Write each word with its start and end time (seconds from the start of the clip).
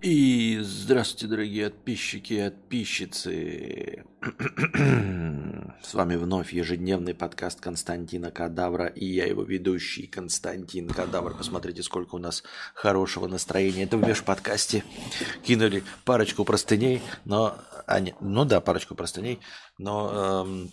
И 0.00 0.60
здравствуйте, 0.62 1.26
дорогие 1.26 1.70
подписчики 1.70 2.34
и 2.34 2.50
подписчицы. 2.50 4.04
С 5.82 5.92
вами 5.92 6.14
вновь 6.14 6.52
ежедневный 6.52 7.14
подкаст 7.14 7.60
Константина 7.60 8.30
Кадавра 8.30 8.86
и 8.86 9.04
я 9.04 9.26
его 9.26 9.42
ведущий 9.42 10.06
Константин 10.06 10.88
Кадавр. 10.88 11.36
Посмотрите, 11.36 11.82
сколько 11.82 12.14
у 12.14 12.18
нас 12.18 12.44
хорошего 12.74 13.26
настроения. 13.26 13.82
Это 13.82 13.96
в 13.96 14.06
межподкасте 14.06 14.84
кинули 15.42 15.82
парочку 16.04 16.44
простыней, 16.44 17.02
но... 17.24 17.58
А, 17.88 17.98
нет, 17.98 18.14
ну 18.20 18.44
да, 18.44 18.60
парочку 18.60 18.94
простыней, 18.94 19.40
но 19.78 20.44
эм, 20.46 20.70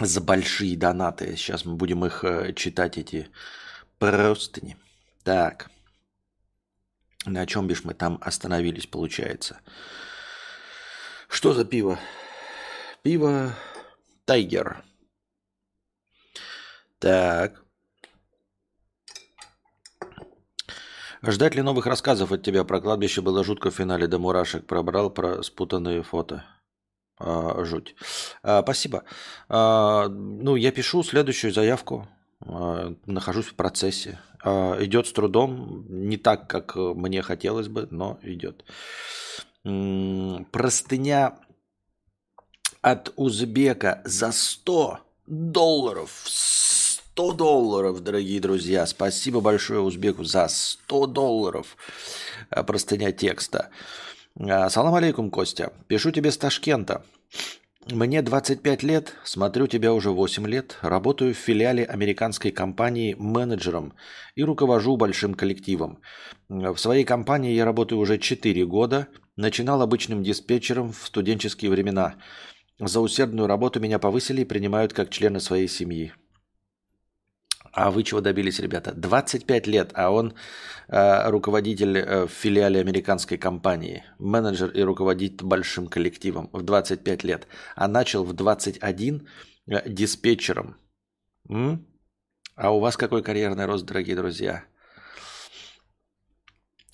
за 0.00 0.20
большие 0.20 0.76
донаты. 0.76 1.36
Сейчас 1.36 1.64
мы 1.64 1.76
будем 1.76 2.04
их 2.04 2.24
э, 2.24 2.54
читать, 2.54 2.98
эти 2.98 3.28
простыни. 4.00 4.76
Так. 5.22 5.70
На 7.26 7.46
чем 7.46 7.66
бишь 7.66 7.84
мы 7.84 7.94
там 7.94 8.18
остановились, 8.22 8.86
получается? 8.86 9.60
Что 11.28 11.52
за 11.52 11.64
пиво? 11.64 11.98
Пиво 13.02 13.54
Тайгер. 14.24 14.82
Так. 16.98 17.62
Ждать 21.22 21.54
ли 21.54 21.62
новых 21.62 21.86
рассказов 21.86 22.32
от 22.32 22.42
тебя 22.42 22.64
про 22.64 22.80
кладбище 22.80 23.20
было 23.20 23.44
жутко 23.44 23.70
в 23.70 23.74
финале 23.74 24.06
до 24.06 24.18
мурашек. 24.18 24.66
Пробрал 24.66 25.10
про 25.10 25.42
спутанные 25.42 26.02
фото. 26.02 26.44
А, 27.18 27.62
жуть. 27.64 27.94
А, 28.42 28.62
спасибо. 28.62 29.04
А, 29.48 30.08
ну, 30.08 30.56
я 30.56 30.72
пишу 30.72 31.02
следующую 31.02 31.52
заявку. 31.52 32.08
А, 32.40 32.94
нахожусь 33.04 33.46
в 33.46 33.54
процессе. 33.54 34.18
А, 34.42 34.76
идет 34.82 35.06
с 35.06 35.12
трудом, 35.12 35.86
не 35.88 36.16
так, 36.16 36.48
как 36.48 36.76
мне 36.76 37.22
хотелось 37.22 37.68
бы, 37.68 37.88
но 37.90 38.18
идет. 38.22 38.64
Простыня 39.62 41.38
от 42.80 43.12
Узбека 43.16 44.00
за 44.04 44.32
100 44.32 45.00
долларов. 45.26 46.10
100 46.24 47.32
долларов, 47.32 48.00
дорогие 48.00 48.40
друзья. 48.40 48.86
Спасибо 48.86 49.40
большое 49.40 49.80
Узбеку 49.80 50.24
за 50.24 50.48
100 50.48 51.06
долларов. 51.06 51.76
А, 52.48 52.62
простыня 52.62 53.12
текста. 53.12 53.70
Салам 54.38 54.94
алейкум, 54.94 55.30
Костя. 55.30 55.72
Пишу 55.88 56.12
тебе 56.12 56.30
с 56.30 56.38
Ташкента. 56.38 57.04
Мне 57.88 58.20
25 58.20 58.82
лет, 58.82 59.14
смотрю 59.24 59.66
тебя 59.66 59.94
уже 59.94 60.10
8 60.10 60.46
лет, 60.46 60.78
работаю 60.82 61.34
в 61.34 61.38
филиале 61.38 61.84
американской 61.84 62.50
компании 62.50 63.16
менеджером 63.18 63.94
и 64.34 64.44
руковожу 64.44 64.98
большим 64.98 65.34
коллективом. 65.34 66.02
В 66.48 66.76
своей 66.76 67.04
компании 67.04 67.54
я 67.54 67.64
работаю 67.64 67.98
уже 67.98 68.18
4 68.18 68.66
года, 68.66 69.08
начинал 69.36 69.80
обычным 69.80 70.22
диспетчером 70.22 70.92
в 70.92 71.06
студенческие 71.06 71.70
времена. 71.70 72.16
За 72.78 73.00
усердную 73.00 73.48
работу 73.48 73.80
меня 73.80 73.98
повысили 73.98 74.42
и 74.42 74.44
принимают 74.44 74.92
как 74.92 75.08
члена 75.08 75.40
своей 75.40 75.66
семьи. 75.66 76.12
А 77.72 77.90
вы 77.90 78.02
чего 78.02 78.20
добились, 78.20 78.60
ребята? 78.60 78.92
25 78.92 79.66
лет, 79.68 79.92
а 79.94 80.10
он 80.10 80.34
э, 80.88 81.30
руководитель 81.30 81.98
э, 81.98 82.26
в 82.26 82.30
филиале 82.30 82.80
американской 82.80 83.38
компании, 83.38 84.04
менеджер 84.18 84.70
и 84.70 84.82
руководит 84.82 85.42
большим 85.42 85.86
коллективом 85.86 86.50
в 86.52 86.62
25 86.62 87.24
лет, 87.24 87.46
а 87.76 87.86
начал 87.88 88.24
в 88.24 88.32
21 88.32 89.28
э, 89.66 89.88
диспетчером. 89.88 90.76
М? 91.48 91.86
А 92.56 92.70
у 92.72 92.80
вас 92.80 92.96
какой 92.96 93.22
карьерный 93.22 93.66
рост, 93.66 93.86
дорогие 93.86 94.16
друзья? 94.16 94.64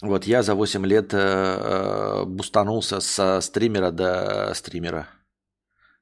Вот 0.02 0.24
я 0.24 0.42
за 0.42 0.54
8 0.54 0.86
лет 0.86 1.14
э, 1.14 1.18
э, 1.18 2.24
бустанулся 2.26 3.00
со 3.00 3.40
стримера 3.40 3.90
до 3.90 4.52
стримера. 4.54 5.08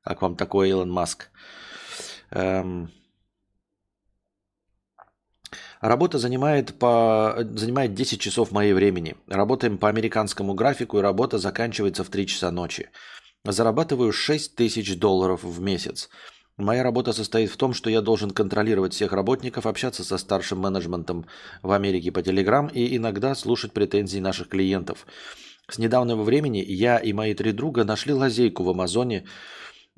Как 0.03 0.21
вам 0.21 0.37
такой 0.37 0.71
Илон 0.71 0.91
Маск? 0.91 1.31
Эм, 2.31 2.91
Работа 5.85 6.17
занимает, 6.17 6.79
по, 6.79 7.37
занимает 7.53 7.93
10 7.93 8.19
часов 8.19 8.53
моей 8.53 8.73
времени. 8.73 9.17
Работаем 9.27 9.77
по 9.77 9.91
американскому 9.91 10.55
графику, 10.55 10.99
и 10.99 11.03
работа 11.03 11.37
заканчивается 11.37 12.05
в 12.05 12.09
3 12.09 12.27
часа 12.27 12.51
ночи. 12.51 12.89
Зарабатываю 13.45 14.11
6 14.11 14.57
тысяч 14.57 14.99
долларов 14.99 15.45
в 15.45 15.61
месяц. 15.61 16.09
Моя 16.57 16.83
работа 16.83 17.13
состоит 17.13 17.51
в 17.51 17.59
том, 17.59 17.75
что 17.75 17.91
я 17.91 18.01
должен 18.01 18.31
контролировать 18.31 18.95
всех 18.95 19.13
работников, 19.13 19.67
общаться 19.67 20.05
со 20.05 20.17
старшим 20.17 20.61
менеджментом 20.61 21.27
в 21.63 21.71
Америке 21.71 22.13
по 22.13 22.23
Телеграм 22.23 22.69
и 22.69 22.97
иногда 22.97 23.35
слушать 23.35 23.73
претензии 23.73 24.21
наших 24.21 24.49
клиентов. 24.49 25.07
С 25.69 25.77
недавнего 25.77 26.23
времени 26.23 26.65
я 26.67 26.97
и 26.97 27.13
мои 27.13 27.35
три 27.35 27.53
друга 27.53 27.85
нашли 27.85 28.15
лазейку 28.15 28.63
в 28.63 28.71
Амазоне, 28.71 29.27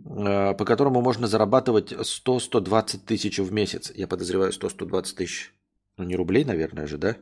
э, 0.04 0.54
по 0.54 0.64
которому 0.64 1.00
можно 1.00 1.28
зарабатывать 1.28 1.92
100-120 1.92 3.04
тысяч 3.06 3.38
в 3.38 3.52
месяц. 3.52 3.92
Я 3.94 4.08
подозреваю 4.08 4.50
100-120 4.50 5.14
тысяч 5.14 5.55
ну, 5.96 6.04
не 6.04 6.16
рублей, 6.16 6.44
наверное 6.44 6.86
же, 6.86 6.98
да? 6.98 7.16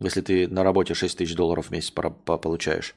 Если 0.00 0.20
ты 0.20 0.48
на 0.48 0.64
работе 0.64 0.94
6 0.94 1.18
тысяч 1.18 1.34
долларов 1.34 1.68
в 1.68 1.70
месяц 1.70 1.90
получаешь. 1.90 2.94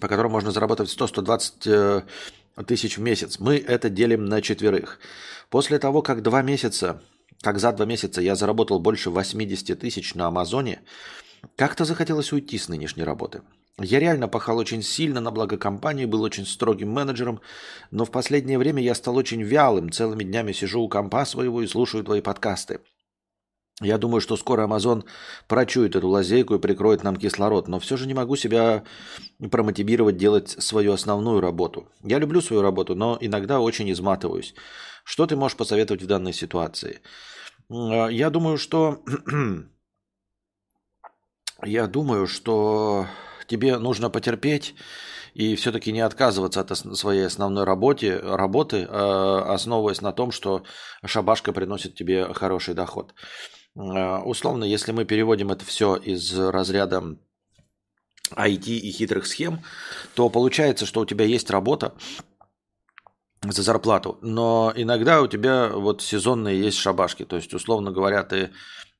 по 0.00 0.08
которому 0.08 0.32
можно 0.32 0.50
заработать 0.50 0.88
100-120 0.88 2.06
э, 2.56 2.62
тысяч 2.64 2.98
в 2.98 3.00
месяц. 3.00 3.38
Мы 3.38 3.56
это 3.56 3.88
делим 3.88 4.24
на 4.24 4.42
четверых. 4.42 4.98
После 5.48 5.78
того, 5.78 6.02
как 6.02 6.22
два 6.22 6.42
месяца, 6.42 7.00
как 7.42 7.58
за 7.58 7.72
два 7.72 7.84
месяца 7.84 8.22
я 8.22 8.34
заработал 8.34 8.78
больше 8.78 9.10
80 9.10 9.78
тысяч 9.78 10.14
на 10.14 10.28
Амазоне, 10.28 10.80
как-то 11.56 11.84
захотелось 11.84 12.32
уйти 12.32 12.56
с 12.56 12.68
нынешней 12.68 13.02
работы. 13.02 13.42
Я 13.78 13.98
реально 13.98 14.28
пахал 14.28 14.58
очень 14.58 14.82
сильно 14.82 15.20
на 15.20 15.30
благо 15.30 15.56
компании, 15.56 16.04
был 16.04 16.22
очень 16.22 16.46
строгим 16.46 16.90
менеджером, 16.90 17.40
но 17.90 18.04
в 18.04 18.10
последнее 18.10 18.58
время 18.58 18.82
я 18.82 18.94
стал 18.94 19.16
очень 19.16 19.42
вялым, 19.42 19.90
целыми 19.90 20.24
днями 20.24 20.52
сижу 20.52 20.82
у 20.82 20.88
компа 20.88 21.24
своего 21.24 21.62
и 21.62 21.66
слушаю 21.66 22.04
твои 22.04 22.20
подкасты. 22.20 22.80
Я 23.80 23.98
думаю, 23.98 24.20
что 24.20 24.36
скоро 24.36 24.66
Amazon 24.66 25.04
прочует 25.48 25.96
эту 25.96 26.06
лазейку 26.06 26.54
и 26.54 26.60
прикроет 26.60 27.02
нам 27.02 27.16
кислород, 27.16 27.66
но 27.66 27.80
все 27.80 27.96
же 27.96 28.06
не 28.06 28.14
могу 28.14 28.36
себя 28.36 28.84
промотивировать 29.50 30.16
делать 30.16 30.50
свою 30.50 30.92
основную 30.92 31.40
работу. 31.40 31.88
Я 32.04 32.18
люблю 32.18 32.40
свою 32.40 32.62
работу, 32.62 32.94
но 32.94 33.18
иногда 33.20 33.58
очень 33.60 33.90
изматываюсь. 33.90 34.54
Что 35.04 35.26
ты 35.26 35.36
можешь 35.36 35.56
посоветовать 35.56 36.02
в 36.02 36.06
данной 36.06 36.32
ситуации? 36.32 37.00
Я 37.68 38.30
думаю, 38.30 38.58
что 38.58 39.02
я 41.64 41.86
думаю, 41.86 42.26
что 42.26 43.06
тебе 43.46 43.78
нужно 43.78 44.10
потерпеть 44.10 44.74
и 45.34 45.56
все-таки 45.56 45.92
не 45.92 46.00
отказываться 46.00 46.60
от 46.60 46.76
своей 46.96 47.26
основной 47.26 47.64
работе, 47.64 48.18
работы, 48.18 48.86
а, 48.88 49.54
основываясь 49.54 50.00
на 50.00 50.12
том, 50.12 50.30
что 50.30 50.64
шабашка 51.04 51.52
приносит 51.52 51.94
тебе 51.94 52.32
хороший 52.34 52.74
доход. 52.74 53.14
А, 53.76 54.22
условно, 54.22 54.64
если 54.64 54.92
мы 54.92 55.04
переводим 55.04 55.50
это 55.50 55.64
все 55.64 55.96
из 55.96 56.38
разряда 56.38 57.16
IT 58.34 58.66
и 58.66 58.90
хитрых 58.90 59.26
схем, 59.26 59.60
то 60.14 60.28
получается, 60.28 60.86
что 60.86 61.00
у 61.00 61.06
тебя 61.06 61.24
есть 61.24 61.50
работа 61.50 61.94
за 63.42 63.62
зарплату, 63.62 64.18
но 64.22 64.72
иногда 64.76 65.20
у 65.20 65.26
тебя 65.26 65.68
вот 65.68 66.02
сезонные 66.02 66.60
есть 66.60 66.78
шабашки. 66.78 67.24
То 67.24 67.36
есть, 67.36 67.52
условно 67.54 67.90
говоря, 67.90 68.22
ты 68.22 68.50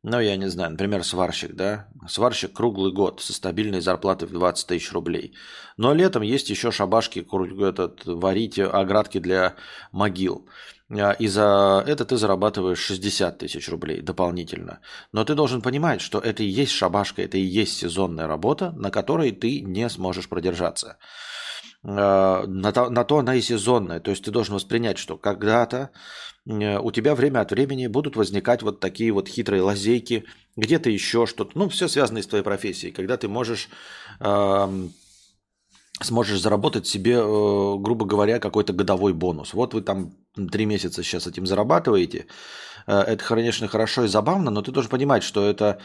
ну, 0.04 0.18
я 0.18 0.36
не 0.36 0.48
знаю, 0.48 0.72
например, 0.72 1.04
сварщик, 1.04 1.54
да? 1.54 1.86
Сварщик 2.08 2.52
круглый 2.52 2.92
год 2.92 3.20
со 3.20 3.32
стабильной 3.32 3.80
зарплатой 3.80 4.26
в 4.26 4.32
20 4.32 4.66
тысяч 4.66 4.92
рублей. 4.92 5.32
Но 5.76 5.94
летом 5.94 6.22
есть 6.22 6.50
еще 6.50 6.72
шабашки, 6.72 7.24
этот, 7.64 8.04
варить 8.04 8.58
оградки 8.58 9.20
для 9.20 9.54
могил. 9.92 10.48
А, 10.90 11.12
и 11.12 11.28
за 11.28 11.84
это 11.86 12.04
ты 12.04 12.16
зарабатываешь 12.16 12.80
60 12.80 13.38
тысяч 13.38 13.68
рублей 13.68 14.00
дополнительно. 14.00 14.80
Но 15.12 15.24
ты 15.24 15.36
должен 15.36 15.62
понимать, 15.62 16.00
что 16.00 16.18
это 16.18 16.42
и 16.42 16.46
есть 16.46 16.72
шабашка, 16.72 17.22
это 17.22 17.38
и 17.38 17.42
есть 17.42 17.76
сезонная 17.76 18.26
работа, 18.26 18.72
на 18.72 18.90
которой 18.90 19.30
ты 19.30 19.60
не 19.60 19.88
сможешь 19.88 20.28
продержаться. 20.28 20.98
А, 21.84 22.46
на 22.46 22.72
то, 22.72 22.90
на 22.90 23.04
то 23.04 23.18
она 23.18 23.34
и 23.34 23.40
сезонная. 23.40 24.00
То 24.00 24.10
есть 24.10 24.24
ты 24.24 24.30
должен 24.30 24.54
воспринять, 24.54 24.98
что 24.98 25.16
когда-то 25.16 25.90
Э, 26.46 26.78
у 26.78 26.90
тебя 26.90 27.14
время 27.14 27.40
от 27.40 27.50
времени 27.50 27.86
будут 27.86 28.16
возникать 28.16 28.62
вот 28.62 28.80
такие 28.80 29.12
вот 29.12 29.28
хитрые 29.28 29.62
лазейки, 29.62 30.24
где-то 30.56 30.90
еще 30.90 31.26
что-то. 31.26 31.52
Ну, 31.54 31.68
все 31.68 31.88
связано 31.88 32.22
с 32.22 32.26
твоей 32.26 32.44
профессией, 32.44 32.92
когда 32.92 33.16
ты 33.16 33.28
можешь 33.28 33.68
э, 34.20 34.88
сможешь 36.00 36.40
заработать 36.40 36.86
себе, 36.86 37.14
э, 37.14 37.76
грубо 37.78 38.06
говоря, 38.06 38.38
какой-то 38.38 38.72
годовой 38.72 39.12
бонус. 39.12 39.54
Вот 39.54 39.74
вы 39.74 39.82
там 39.82 40.14
три 40.50 40.66
месяца 40.66 41.02
сейчас 41.02 41.26
этим 41.26 41.46
зарабатываете, 41.46 42.18
э, 42.18 42.24
это, 42.86 43.24
конечно, 43.24 43.68
хорошо 43.68 44.04
и 44.04 44.08
забавно, 44.08 44.50
но 44.50 44.62
ты 44.62 44.72
должен 44.72 44.90
понимать, 44.90 45.22
что 45.22 45.44
это 45.44 45.80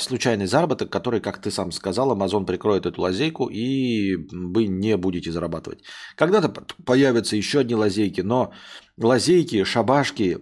случайный 0.00 0.46
заработок, 0.46 0.90
который, 0.90 1.20
как 1.20 1.40
ты 1.40 1.50
сам 1.50 1.72
сказал, 1.72 2.16
Amazon 2.16 2.44
прикроет 2.44 2.86
эту 2.86 3.02
лазейку, 3.02 3.46
и 3.46 4.16
вы 4.30 4.66
не 4.66 4.96
будете 4.96 5.32
зарабатывать. 5.32 5.82
Когда-то 6.16 6.52
появятся 6.84 7.36
еще 7.36 7.60
одни 7.60 7.74
лазейки, 7.74 8.20
но 8.20 8.52
лазейки, 8.98 9.64
шабашки, 9.64 10.38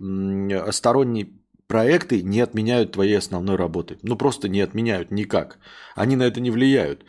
сторонние 0.72 1.28
проекты 1.66 2.22
не 2.22 2.40
отменяют 2.40 2.92
твоей 2.92 3.18
основной 3.18 3.56
работы. 3.56 3.98
Ну, 4.02 4.16
просто 4.16 4.48
не 4.48 4.60
отменяют 4.60 5.12
никак. 5.12 5.58
Они 5.94 6.16
на 6.16 6.24
это 6.24 6.40
не 6.40 6.50
влияют. 6.50 7.04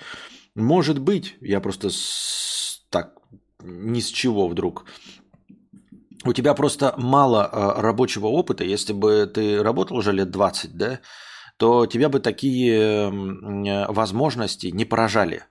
Может 0.53 0.99
быть, 0.99 1.35
я 1.41 1.59
просто 1.61 1.89
с... 1.89 2.85
так 2.91 3.15
ни 3.63 3.99
с 3.99 4.07
чего 4.07 4.47
вдруг 4.47 4.85
у 6.25 6.33
тебя 6.33 6.53
просто 6.53 6.93
мало 6.97 7.49
э, 7.51 7.81
рабочего 7.81 8.27
опыта. 8.27 8.63
Если 8.63 8.93
бы 8.93 9.29
ты 9.33 9.63
работал 9.63 9.97
уже 9.97 10.11
лет 10.11 10.31
20, 10.31 10.75
да, 10.75 10.99
то 11.57 11.85
тебя 11.85 12.09
бы 12.09 12.19
такие 12.19 13.11
э, 13.11 13.91
возможности 13.91 14.67
не 14.67 14.85
поражали 14.85 15.43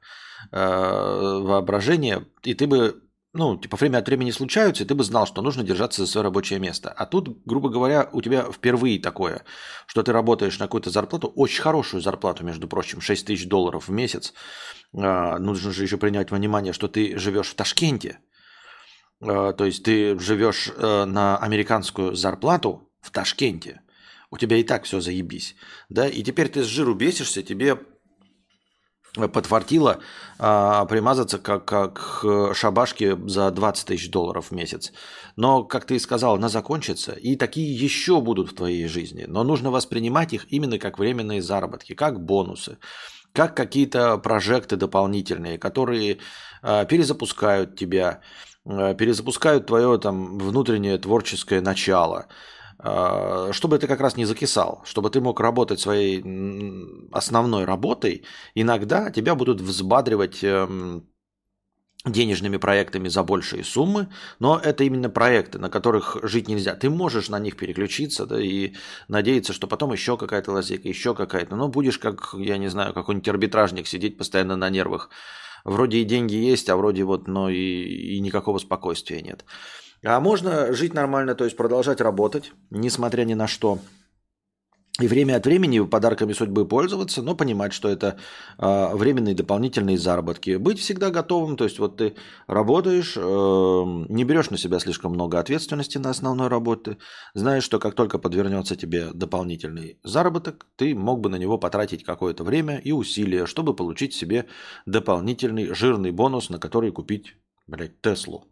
э, 0.53 0.59
воображение, 0.59 2.27
и 2.43 2.55
ты 2.55 2.67
бы, 2.67 3.03
ну, 3.33 3.57
типа, 3.57 3.77
время 3.77 3.99
от 3.99 4.09
времени 4.09 4.31
случаются, 4.31 4.83
и 4.83 4.87
ты 4.87 4.95
бы 4.95 5.05
знал, 5.05 5.27
что 5.27 5.43
нужно 5.43 5.63
держаться 5.63 6.05
за 6.05 6.11
свое 6.11 6.25
рабочее 6.25 6.59
место. 6.59 6.91
А 6.91 7.07
тут, 7.07 7.45
грубо 7.45 7.69
говоря, 7.69 8.09
у 8.13 8.23
тебя 8.23 8.43
впервые 8.51 8.99
такое, 8.99 9.45
что 9.87 10.03
ты 10.03 10.13
работаешь 10.13 10.59
на 10.59 10.67
какую-то 10.67 10.91
зарплату, 10.91 11.29
очень 11.29 11.63
хорошую 11.63 12.01
зарплату, 12.01 12.45
между 12.45 12.67
прочим, 12.67 13.01
6 13.01 13.27
тысяч 13.27 13.47
долларов 13.47 13.89
в 13.89 13.93
месяц. 13.93 14.35
Э, 14.93 15.39
нужно 15.39 15.71
же 15.71 15.83
еще 15.83 15.97
принять 15.97 16.31
внимание, 16.31 16.73
что 16.73 16.89
ты 16.89 17.17
живешь 17.19 17.49
в 17.49 17.55
Ташкенте, 17.55 18.19
то 19.21 19.65
есть 19.65 19.83
ты 19.83 20.19
живешь 20.19 20.71
э, 20.75 21.05
на 21.05 21.37
американскую 21.37 22.15
зарплату 22.15 22.91
в 23.01 23.11
Ташкенте, 23.11 23.83
у 24.31 24.39
тебя 24.39 24.57
и 24.57 24.65
так 24.65 24.85
все 24.85 25.01
заебись, 25.01 25.57
да, 25.89 26.09
и 26.09 26.23
теперь 26.23 26.49
ты 26.49 26.63
с 26.63 26.67
жиру 26.67 26.95
бесишься, 26.95 27.43
тебе 27.43 27.79
подфартило 29.13 29.99
а, 30.39 30.85
примазаться 30.85 31.39
как, 31.39 31.65
как 31.65 32.25
шабашки 32.55 33.19
за 33.29 33.51
20 33.51 33.87
тысяч 33.87 34.09
долларов 34.09 34.47
в 34.47 34.55
месяц. 34.55 34.93
Но, 35.35 35.65
как 35.65 35.85
ты 35.85 35.97
и 35.97 35.99
сказал, 35.99 36.37
она 36.37 36.49
закончится, 36.49 37.13
и 37.13 37.35
такие 37.35 37.75
еще 37.75 38.21
будут 38.21 38.53
в 38.53 38.55
твоей 38.55 38.87
жизни. 38.87 39.25
Но 39.27 39.43
нужно 39.43 39.73
воспринимать 39.73 40.33
их 40.33 40.47
именно 40.53 40.79
как 40.79 41.01
временные 41.01 41.43
заработки, 41.43 41.95
как 41.95 42.21
бонусы, 42.21 42.79
как 43.33 43.57
какие-то 43.57 44.17
прожекты 44.19 44.77
дополнительные, 44.77 45.59
которые 45.59 46.19
а, 46.63 46.85
перезапускают 46.85 47.77
тебя, 47.77 48.21
Э, 48.21 48.50
перезапускают 48.95 49.67
твое 49.67 49.99
там 49.99 50.39
внутреннее 50.39 50.99
творческое 50.99 51.61
начало, 51.61 52.27
э, 52.79 53.51
чтобы 53.53 53.79
ты 53.79 53.87
как 53.87 54.01
раз 54.01 54.17
не 54.17 54.25
закисал, 54.25 54.83
чтобы 54.85 55.11
ты 55.11 55.21
мог 55.21 55.41
работать 55.41 55.81
своей 55.81 56.23
основной 57.13 57.65
работой, 57.65 58.25
иногда 58.55 59.11
тебя 59.11 59.35
будут 59.35 59.61
взбадривать 59.61 60.43
эм, 60.43 61.07
денежными 62.07 62.57
проектами 62.57 63.09
за 63.09 63.23
большие 63.23 63.63
суммы, 63.63 64.09
но 64.39 64.59
это 64.59 64.85
именно 64.85 65.11
проекты, 65.11 65.59
на 65.59 65.69
которых 65.69 66.17
жить 66.23 66.49
нельзя. 66.49 66.75
Ты 66.75 66.89
можешь 66.89 67.29
на 67.29 67.39
них 67.39 67.57
переключиться 67.57 68.25
да, 68.25 68.41
и 68.41 68.75
надеяться, 69.09 69.53
что 69.53 69.67
потом 69.67 69.93
еще 69.93 70.17
какая-то 70.17 70.53
лазейка, 70.53 70.89
еще 70.89 71.15
какая-то. 71.15 71.57
Но 71.57 71.69
будешь 71.69 71.99
как, 71.99 72.35
я 72.39 72.57
не 72.57 72.69
знаю, 72.69 72.95
какой-нибудь 72.95 73.29
арбитражник 73.29 73.87
сидеть 73.87 74.17
постоянно 74.17 74.57
на 74.57 74.71
нервах 74.71 75.11
Вроде 75.65 75.99
и 75.99 76.05
деньги 76.05 76.35
есть, 76.35 76.69
а 76.69 76.77
вроде 76.77 77.05
вот, 77.05 77.29
но 77.29 77.49
и, 77.51 77.57
и 77.57 78.21
никакого 78.21 78.59
спокойствия 78.59 79.23
нет. 79.23 79.45
А 80.03 80.19
можно 80.21 80.73
жить 80.73 80.95
нормально, 80.95 81.35
то 81.35 81.45
есть 81.45 81.57
продолжать 81.57 82.01
работать, 82.01 82.53
несмотря 82.71 83.25
ни 83.25 83.35
на 83.35 83.47
что. 83.47 83.79
И 84.99 85.07
время 85.07 85.37
от 85.37 85.47
времени 85.47 85.81
подарками 85.81 86.33
судьбы 86.33 86.67
пользоваться, 86.67 87.23
но 87.23 87.35
понимать, 87.35 87.73
что 87.73 87.89
это 87.89 88.19
э, 88.59 88.95
временные 88.95 89.35
дополнительные 89.35 89.97
заработки. 89.97 90.57
Быть 90.57 90.81
всегда 90.81 91.11
готовым, 91.11 91.57
то 91.57 91.65
есть 91.65 91.79
вот 91.79 91.97
ты 91.97 92.17
работаешь, 92.49 93.15
э, 93.17 93.21
не 93.21 94.25
берешь 94.25 94.51
на 94.51 94.59
себя 94.59 94.79
слишком 94.79 95.13
много 95.13 95.39
ответственности 95.39 95.97
на 95.97 96.11
основной 96.11 96.49
работе, 96.49 96.99
знаешь, 97.35 97.65
что 97.65 97.79
как 97.79 97.95
только 97.95 98.19
подвернется 98.19 98.77
тебе 98.77 99.13
дополнительный 99.15 99.99
заработок, 100.03 100.67
ты 100.77 100.95
мог 100.95 101.21
бы 101.21 101.31
на 101.31 101.37
него 101.37 101.57
потратить 101.57 102.05
какое-то 102.05 102.43
время 102.43 102.77
и 102.79 102.93
усилия, 102.93 103.47
чтобы 103.47 103.75
получить 103.75 104.13
себе 104.13 104.47
дополнительный 104.87 105.73
жирный 105.73 106.11
бонус, 106.11 106.51
на 106.51 106.59
который 106.59 106.91
купить, 106.91 107.37
блядь, 107.69 108.01
Теслу. 108.03 108.45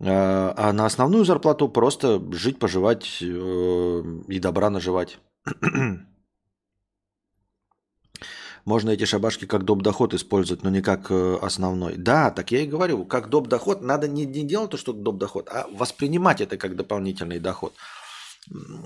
А 0.00 0.72
на 0.72 0.86
основную 0.86 1.24
зарплату 1.24 1.68
просто 1.68 2.20
жить, 2.32 2.58
поживать 2.58 3.18
э, 3.22 4.02
и 4.28 4.38
добра 4.40 4.68
наживать. 4.70 5.18
Можно 8.64 8.90
эти 8.90 9.04
шабашки 9.04 9.44
как 9.44 9.64
доп. 9.64 9.82
доход 9.82 10.14
использовать, 10.14 10.64
но 10.64 10.70
не 10.70 10.82
как 10.82 11.10
э, 11.10 11.38
основной. 11.40 11.96
Да, 11.96 12.30
так 12.30 12.50
я 12.50 12.62
и 12.62 12.66
говорю, 12.66 13.04
как 13.04 13.28
доп. 13.28 13.46
доход 13.46 13.82
надо 13.82 14.08
не, 14.08 14.26
не 14.26 14.42
делать 14.42 14.70
то, 14.70 14.76
что 14.76 14.92
доп. 14.92 15.18
доход, 15.18 15.48
а 15.48 15.66
воспринимать 15.70 16.40
это 16.40 16.56
как 16.56 16.74
дополнительный 16.74 17.38
доход. 17.38 17.72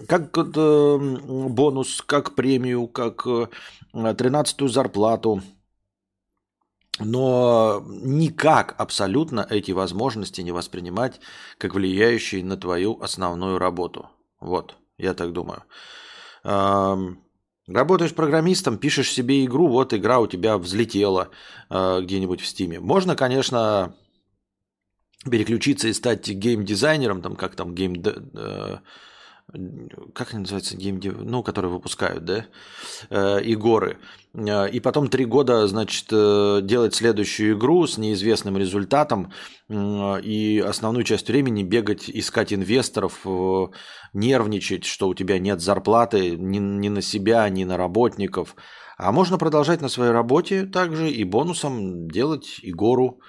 Как 0.09 0.37
э, 0.37 0.99
бонус, 0.99 2.03
как 2.03 2.35
премию, 2.35 2.87
как 2.87 3.27
тринадцатую 3.93 4.69
зарплату– 4.69 5.43
но 6.99 7.83
никак 7.87 8.75
абсолютно 8.79 9.47
эти 9.49 9.73
возможности 9.73 10.41
не 10.41 10.53
воспринимать 10.53 11.21
как 11.59 11.75
влияющие 11.75 12.45
на 12.45 12.57
твою 12.57 13.01
основную 13.01 13.59
работу. 13.59 14.09
Вот, 14.41 14.77
я 14.97 15.15
так 15.15 15.33
думаю. 15.33 15.63
Работаешь 17.69 18.15
программистом, 18.15 18.79
пишешь 18.79 19.13
себе 19.13 19.45
игру, 19.45 19.69
вот 19.69 19.93
игра 19.93 20.21
у 20.21 20.27
тебя 20.27 20.57
взлетела 20.57 21.29
э, 21.69 22.01
где-нибудь 22.01 22.41
в 22.41 22.47
Steam 22.47 22.71
е. 22.71 22.81
Можно, 22.81 23.15
конечно, 23.15 23.95
переключиться 25.31 25.89
и 25.89 25.93
стать 25.93 26.27
гейм-дизайнером, 26.31 27.21
там 27.21 27.37
как 27.37 27.57
там 27.57 27.75
game 27.75 28.03
э, 28.03 28.79
как 30.15 30.33
они 30.33 30.41
называются, 30.41 30.77
gamedev, 30.77 31.17
ну, 31.19 31.43
которые 31.43 31.73
выпускают, 31.73 32.25
да, 32.25 32.47
э, 33.09 33.43
игры. 33.43 33.99
Э, 34.35 34.69
и 34.69 34.79
потом 34.79 35.09
три 35.09 35.25
года, 35.25 35.67
значит, 35.67 36.07
э, 36.13 36.61
делать 36.63 36.95
следующую 36.95 37.57
игру 37.57 37.87
с 37.87 37.97
неизвестным 37.97 38.59
результатом 38.59 39.33
и 39.71 40.65
основную 40.67 41.05
часть 41.05 41.29
времени 41.29 41.63
бегать, 41.63 42.11
искать 42.11 42.53
инвесторов, 42.53 43.27
нервничать, 44.15 44.85
что 44.85 45.09
у 45.09 45.15
тебя 45.15 45.39
нет 45.39 45.61
зарплаты 45.61 46.37
ни, 46.37 46.59
ни 46.59 46.89
на 46.89 47.03
себя, 47.03 47.49
ни 47.49 47.65
на 47.65 47.77
работников. 47.77 48.55
А 48.97 49.13
можно 49.13 49.39
продолжать 49.39 49.81
на 49.81 49.89
своей 49.89 50.13
работе 50.13 50.65
также 50.65 51.11
и 51.11 51.25
бонусом 51.25 52.11
делать 52.11 52.61
и 52.63 52.73
гору, 52.73 53.21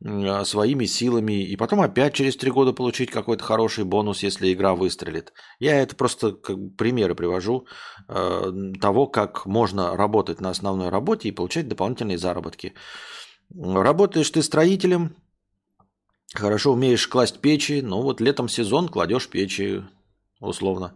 своими 0.00 0.84
силами, 0.84 1.42
и 1.42 1.56
потом 1.56 1.80
опять 1.80 2.14
через 2.14 2.36
три 2.36 2.52
года 2.52 2.72
получить 2.72 3.10
какой-то 3.10 3.42
хороший 3.42 3.84
бонус, 3.84 4.22
если 4.22 4.52
игра 4.52 4.74
выстрелит. 4.74 5.32
Я 5.58 5.80
это 5.80 5.96
просто 5.96 6.32
как 6.32 6.56
примеры 6.76 7.16
привожу 7.16 7.66
э, 8.08 8.52
того, 8.80 9.08
как 9.08 9.44
можно 9.44 9.96
работать 9.96 10.40
на 10.40 10.50
основной 10.50 10.90
работе 10.90 11.28
и 11.28 11.32
получать 11.32 11.68
дополнительные 11.68 12.16
заработки. 12.16 12.74
Работаешь 13.52 14.30
ты 14.30 14.42
строителем, 14.42 15.16
хорошо 16.32 16.74
умеешь 16.74 17.08
класть 17.08 17.40
печи, 17.40 17.80
ну 17.82 18.00
вот 18.02 18.20
летом 18.20 18.48
сезон 18.48 18.88
кладешь 18.88 19.28
печи, 19.28 19.82
условно. 20.38 20.94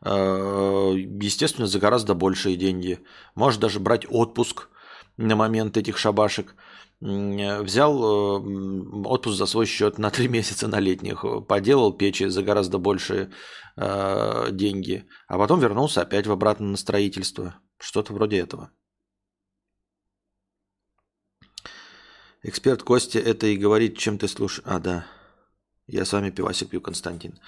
Э, 0.00 0.92
естественно, 0.94 1.66
за 1.66 1.80
гораздо 1.80 2.14
большие 2.14 2.56
деньги. 2.56 3.00
Можешь 3.34 3.58
даже 3.58 3.80
брать 3.80 4.06
отпуск 4.08 4.68
на 5.18 5.36
момент 5.36 5.76
этих 5.76 5.98
шабашек– 5.98 6.54
Э, 7.00 7.62
взял 7.62 7.94
э, 7.96 9.06
отпуск 9.06 9.36
за 9.38 9.46
свой 9.46 9.66
счет 9.66 9.98
на 9.98 10.10
три 10.10 10.28
месяца 10.36 10.68
на 10.68 10.80
летних, 10.80 11.24
поделал 11.46 11.92
печи 11.92 12.24
за 12.24 12.42
гораздо 12.42 12.78
большие 12.78 13.30
э, 13.76 14.48
деньги, 14.50 15.06
а 15.28 15.38
потом 15.38 15.60
вернулся 15.60 16.02
опять 16.02 16.26
в 16.26 16.32
обратно 16.32 16.66
на 16.66 16.76
строительство. 16.76 17.60
Что-то 17.78 18.12
вроде 18.12 18.38
этого. 18.38 18.72
Эксперт 22.42 22.82
Костя 22.82 23.20
это 23.20 23.46
и 23.46 23.56
говорит, 23.56 23.98
чем 23.98 24.18
ты 24.18 24.26
слушаешь. 24.26 24.66
А, 24.66 24.80
да. 24.80 25.06
Я 25.86 26.04
с 26.04 26.12
вами 26.12 26.30
пивасик 26.30 26.70
пью, 26.70 26.80
Константин. 26.80 27.38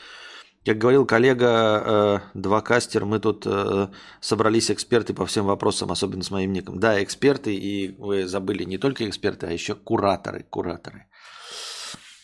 Как 0.66 0.76
говорил 0.76 1.06
коллега, 1.06 1.82
э, 1.84 2.18
два 2.34 2.60
кастер, 2.60 3.06
мы 3.06 3.18
тут 3.18 3.46
э, 3.46 3.88
собрались 4.20 4.70
эксперты 4.70 5.14
по 5.14 5.24
всем 5.24 5.46
вопросам, 5.46 5.90
особенно 5.90 6.22
с 6.22 6.30
моим 6.30 6.52
ником. 6.52 6.78
Да, 6.78 7.02
эксперты, 7.02 7.54
и 7.54 7.94
вы 7.98 8.26
забыли 8.26 8.64
не 8.64 8.76
только 8.76 9.08
эксперты, 9.08 9.46
а 9.46 9.50
еще 9.50 9.74
кураторы. 9.74 10.44
Кураторы. 10.50 11.06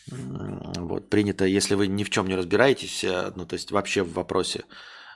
Вот, 0.09 1.09
принято, 1.09 1.45
если 1.45 1.73
вы 1.73 1.87
ни 1.87 2.03
в 2.03 2.11
чем 2.11 2.27
не 2.27 2.35
разбираетесь, 2.35 3.03
э, 3.03 3.31
ну, 3.35 3.45
то 3.45 3.55
есть 3.55 3.71
вообще 3.71 4.03
в 4.03 4.13
вопросе, 4.13 4.65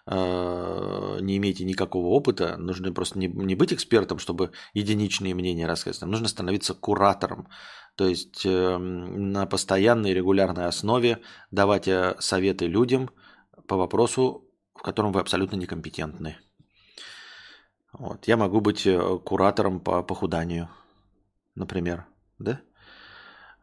не 0.08 1.38
имеете 1.38 1.64
никакого 1.64 2.08
опыта, 2.08 2.58
нужно 2.58 2.92
просто 2.92 3.20
не, 3.20 3.28
не 3.28 3.56
быть 3.56 3.72
экспертом, 3.72 4.18
чтобы 4.20 4.52
единичные 4.74 5.36
мнения 5.36 5.68
рассказать, 5.68 6.02
нужно 6.02 6.28
становиться 6.28 6.74
куратором, 6.74 7.48
то 7.96 8.08
есть 8.08 8.46
э, 8.46 8.78
на 8.78 9.46
постоянной 9.46 10.14
регулярной 10.14 10.66
основе 10.66 11.20
давать 11.52 11.88
э, 11.88 12.16
советы 12.20 12.68
людям, 12.68 13.12
по 13.68 13.78
вопросу, 13.78 14.50
в 14.74 14.82
котором 14.82 15.12
вы 15.12 15.20
абсолютно 15.20 15.56
некомпетентны. 15.56 16.38
Вот. 17.94 18.28
Я 18.28 18.38
могу 18.38 18.62
быть 18.62 18.88
э, 18.88 19.20
куратором 19.24 19.80
по 19.80 20.04
похуданию, 20.04 20.70
например, 21.56 22.06
да? 22.40 22.62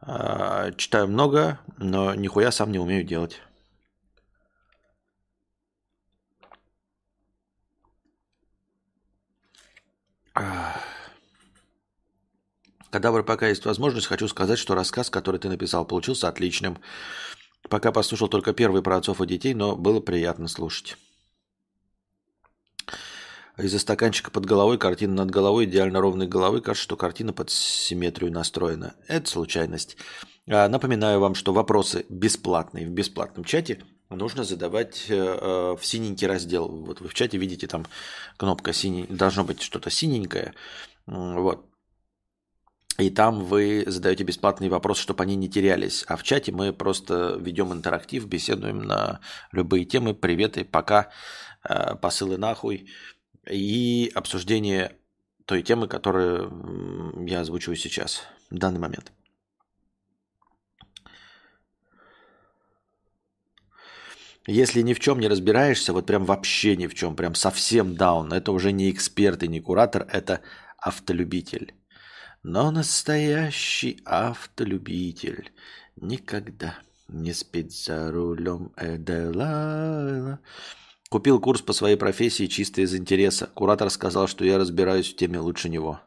А, 0.01 0.71
читаю 0.71 1.07
много, 1.07 1.59
но 1.77 2.15
нихуя 2.15 2.51
сам 2.51 2.71
не 2.71 2.79
умею 2.79 3.03
делать. 3.03 3.41
Кадавр, 12.89 13.23
пока 13.23 13.47
есть 13.47 13.65
возможность, 13.65 14.07
хочу 14.07 14.27
сказать, 14.27 14.57
что 14.57 14.73
рассказ, 14.73 15.09
который 15.09 15.39
ты 15.39 15.47
написал, 15.47 15.85
получился 15.85 16.27
отличным. 16.27 16.79
Пока 17.69 17.91
послушал 17.91 18.29
только 18.29 18.53
первый 18.53 18.81
про 18.81 18.97
отцов 18.97 19.21
и 19.21 19.27
детей, 19.27 19.53
но 19.53 19.75
было 19.75 19.99
приятно 19.99 20.47
слушать. 20.47 20.97
Из-за 23.57 23.77
стаканчика 23.77 24.31
под 24.31 24.45
головой, 24.45 24.77
картина 24.77 25.15
над 25.15 25.31
головой, 25.31 25.65
идеально 25.65 25.99
ровной 25.99 26.27
головы, 26.27 26.61
кажется, 26.61 26.83
что 26.83 26.95
картина 26.95 27.33
под 27.33 27.49
симметрию 27.49 28.31
настроена. 28.31 28.95
Это 29.07 29.29
случайность. 29.29 29.97
А, 30.47 30.69
напоминаю 30.69 31.19
вам, 31.19 31.35
что 31.35 31.51
вопросы 31.51 32.05
бесплатные 32.09 32.87
в 32.87 32.91
бесплатном 32.91 33.43
чате 33.43 33.83
нужно 34.09 34.43
задавать 34.43 35.05
э, 35.09 35.15
э, 35.15 35.75
в 35.79 35.85
синенький 35.85 36.27
раздел. 36.27 36.67
Вот 36.67 37.01
вы 37.01 37.07
в 37.07 37.13
чате 37.13 37.37
видите 37.37 37.67
там 37.67 37.85
кнопка 38.37 38.73
синий, 38.73 39.05
должно 39.07 39.43
быть 39.43 39.61
что-то 39.61 39.89
синенькое. 39.89 40.53
Вот. 41.05 41.65
И 42.97 43.09
там 43.09 43.45
вы 43.45 43.85
задаете 43.87 44.23
бесплатные 44.23 44.69
вопросы, 44.69 45.01
чтобы 45.01 45.23
они 45.23 45.35
не 45.35 45.49
терялись. 45.49 46.03
А 46.07 46.17
в 46.17 46.23
чате 46.23 46.51
мы 46.51 46.73
просто 46.73 47.37
ведем 47.39 47.71
интерактив, 47.71 48.27
беседуем 48.27 48.81
на 48.81 49.21
любые 49.51 49.85
темы. 49.85 50.13
Приветы, 50.13 50.65
пока, 50.65 51.09
э, 51.63 51.95
посылы 51.95 52.37
нахуй 52.37 52.89
и 53.49 54.11
обсуждение 54.15 54.97
той 55.45 55.63
темы, 55.63 55.87
которую 55.87 57.25
я 57.25 57.41
озвучиваю 57.41 57.75
сейчас, 57.75 58.23
в 58.49 58.57
данный 58.57 58.79
момент. 58.79 59.11
Если 64.47 64.81
ни 64.81 64.93
в 64.93 64.99
чем 64.99 65.19
не 65.19 65.27
разбираешься, 65.27 65.93
вот 65.93 66.05
прям 66.05 66.25
вообще 66.25 66.75
ни 66.75 66.87
в 66.87 66.95
чем, 66.95 67.15
прям 67.15 67.35
совсем 67.35 67.95
даун, 67.95 68.33
это 68.33 68.51
уже 68.51 68.71
не 68.71 68.89
эксперт 68.89 69.43
и 69.43 69.47
не 69.47 69.59
куратор, 69.59 70.07
это 70.11 70.41
автолюбитель. 70.77 71.73
Но 72.41 72.71
настоящий 72.71 74.01
автолюбитель 74.05 75.51
никогда 75.97 76.79
не 77.09 77.33
спит 77.33 77.73
за 77.73 78.11
рулем 78.11 78.71
Эделайла. 78.77 80.39
Купил 81.09 81.39
курс 81.39 81.61
по 81.61 81.73
своей 81.73 81.97
профессии 81.97 82.45
чисто 82.45 82.81
из 82.81 82.95
интереса. 82.95 83.47
Куратор 83.47 83.89
сказал, 83.89 84.27
что 84.27 84.45
я 84.45 84.57
разбираюсь 84.57 85.11
в 85.11 85.15
теме 85.15 85.39
лучше 85.39 85.67
него. 85.67 85.99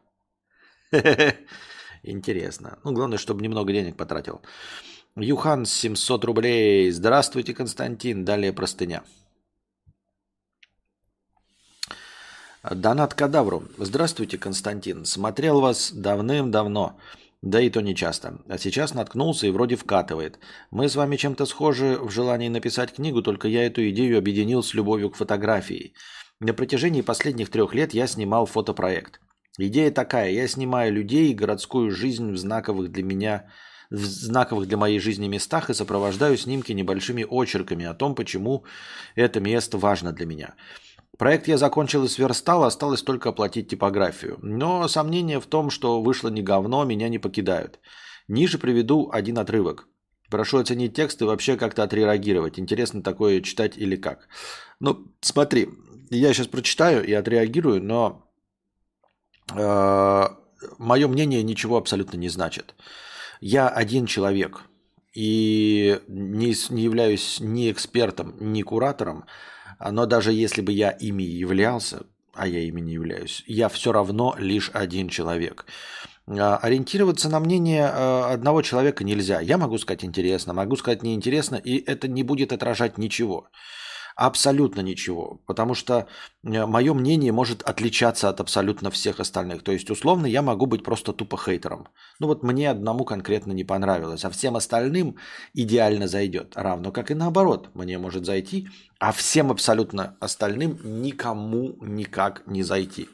Интересно. 2.03 2.79
Ну, 2.83 2.93
главное, 2.93 3.17
чтобы 3.17 3.41
немного 3.41 3.73
денег 3.73 3.97
потратил. 3.97 4.41
Юхан 5.15 5.65
700 5.65 6.25
рублей. 6.25 6.89
Здравствуйте, 6.89 7.53
Константин. 7.53 8.25
Далее 8.25 8.51
простыня. 8.51 9.03
Донат 12.63 13.13
Кадавру. 13.13 13.65
Здравствуйте, 13.77 14.39
Константин. 14.39 15.05
Смотрел 15.05 15.61
вас 15.61 15.91
давным-давно. 15.91 16.97
Да 17.43 17.61
и 17.61 17.69
то 17.69 17.81
не 17.81 17.95
часто. 17.95 18.39
А 18.47 18.57
сейчас 18.57 18.95
наткнулся 18.95 19.45
и 19.45 19.51
вроде 19.51 19.75
вкатывает. 19.75 20.39
Мы 20.71 20.89
с 20.89 20.95
вами 20.95 21.15
чем-то 21.15 21.45
схожи 21.45 21.99
в 21.99 22.09
желании 22.09 22.49
написать 22.49 22.95
книгу, 22.95 23.21
только 23.21 23.47
я 23.47 23.67
эту 23.67 23.87
идею 23.89 24.17
объединил 24.17 24.63
с 24.63 24.73
любовью 24.73 25.11
к 25.11 25.15
фотографии. 25.15 25.93
На 26.39 26.55
протяжении 26.55 27.01
последних 27.01 27.51
трех 27.51 27.75
лет 27.75 27.93
я 27.93 28.07
снимал 28.07 28.47
фотопроект. 28.47 29.19
Идея 29.59 29.91
такая. 29.91 30.31
Я 30.31 30.47
снимаю 30.47 30.91
людей 30.91 31.29
и 31.29 31.35
городскую 31.35 31.91
жизнь 31.91 32.31
в 32.31 32.37
знаковых 32.37 32.91
для 32.91 33.03
меня 33.03 33.51
в 33.93 34.05
знаковых 34.05 34.67
для 34.67 34.77
моей 34.77 34.99
жизни 34.99 35.27
местах 35.27 35.69
и 35.69 35.73
сопровождаю 35.75 36.35
снимки 36.35 36.71
небольшими 36.71 37.23
очерками 37.23 37.85
о 37.85 37.93
том, 37.93 38.15
почему 38.15 38.65
это 39.15 39.39
место 39.39 39.77
важно 39.77 40.11
для 40.11 40.25
меня. 40.25 40.55
Проект 41.19 41.47
я 41.47 41.57
закончил 41.57 42.03
и 42.03 42.07
сверстал, 42.07 42.63
осталось 42.63 43.03
только 43.03 43.29
оплатить 43.29 43.69
типографию. 43.69 44.39
Но 44.41 44.87
сомнения 44.87 45.39
в 45.39 45.45
том, 45.45 45.69
что 45.69 46.01
вышло 46.01 46.29
не 46.29 46.41
говно, 46.41 46.83
меня 46.85 47.07
не 47.07 47.19
покидают. 47.19 47.79
Ниже 48.27 48.57
приведу 48.57 49.11
один 49.13 49.37
отрывок. 49.37 49.87
Прошу 50.31 50.57
оценить 50.57 50.95
текст 50.95 51.21
и 51.21 51.25
вообще 51.25 51.55
как-то 51.55 51.83
отреагировать. 51.83 52.57
Интересно 52.57 53.03
такое 53.03 53.41
читать 53.41 53.77
или 53.77 53.95
как. 53.95 54.27
Ну, 54.79 55.05
смотри, 55.21 55.69
я 56.09 56.33
сейчас 56.33 56.47
прочитаю 56.47 57.05
и 57.05 57.13
отреагирую, 57.13 57.83
но 57.83 58.27
э, 59.55 60.27
мое 60.79 61.07
мнение 61.07 61.43
ничего 61.43 61.77
абсолютно 61.77 62.17
не 62.17 62.29
значит. 62.29 62.73
Я 63.45 63.67
один 63.67 64.05
человек 64.05 64.61
и 65.13 65.99
не, 66.07 66.53
не 66.69 66.81
являюсь 66.81 67.41
ни 67.41 67.69
экспертом, 67.69 68.35
ни 68.39 68.61
куратором, 68.61 69.25
но 69.81 70.05
даже 70.05 70.31
если 70.31 70.61
бы 70.61 70.71
я 70.71 70.91
ими 70.91 71.23
являлся, 71.23 72.05
а 72.33 72.47
я 72.47 72.61
ими 72.61 72.79
не 72.79 72.93
являюсь, 72.93 73.43
я 73.45 73.67
все 73.67 73.91
равно 73.91 74.33
лишь 74.37 74.71
один 74.73 75.09
человек. 75.09 75.65
А, 76.25 76.55
ориентироваться 76.55 77.27
на 77.27 77.41
мнение 77.41 77.89
а, 77.91 78.31
одного 78.31 78.61
человека 78.61 79.03
нельзя. 79.03 79.41
Я 79.41 79.57
могу 79.57 79.77
сказать 79.77 80.05
интересно, 80.05 80.53
могу 80.53 80.77
сказать 80.77 81.03
неинтересно, 81.03 81.57
и 81.57 81.83
это 81.85 82.07
не 82.07 82.23
будет 82.23 82.53
отражать 82.53 82.97
ничего. 82.97 83.49
Абсолютно 84.15 84.81
ничего. 84.81 85.41
Потому 85.47 85.73
что 85.73 86.07
э, 86.43 86.65
мое 86.65 86.93
мнение 86.93 87.31
может 87.31 87.63
отличаться 87.63 88.29
от 88.29 88.39
абсолютно 88.39 88.91
всех 88.91 89.19
остальных. 89.19 89.63
То 89.63 89.71
есть, 89.71 89.89
условно, 89.89 90.27
я 90.27 90.41
могу 90.41 90.67
быть 90.67 90.83
просто 90.83 91.13
тупо 91.13 91.37
хейтером. 91.37 91.87
Ну 92.19 92.27
вот 92.27 92.43
мне 92.43 92.69
одному 92.69 93.05
конкретно 93.05 93.53
не 93.53 93.63
понравилось, 93.63 94.23
а 94.23 94.29
всем 94.29 94.55
остальным 94.55 95.17
идеально 95.53 96.07
зайдет. 96.07 96.53
Равно 96.55 96.91
как 96.91 97.09
и 97.09 97.15
наоборот, 97.15 97.69
мне 97.73 97.97
может 97.97 98.25
зайти, 98.25 98.67
а 98.99 99.11
всем 99.11 99.51
абсолютно 99.51 100.15
остальным 100.19 100.79
никому 101.01 101.75
никак 101.81 102.45
не 102.45 102.61
зайти. 102.61 103.09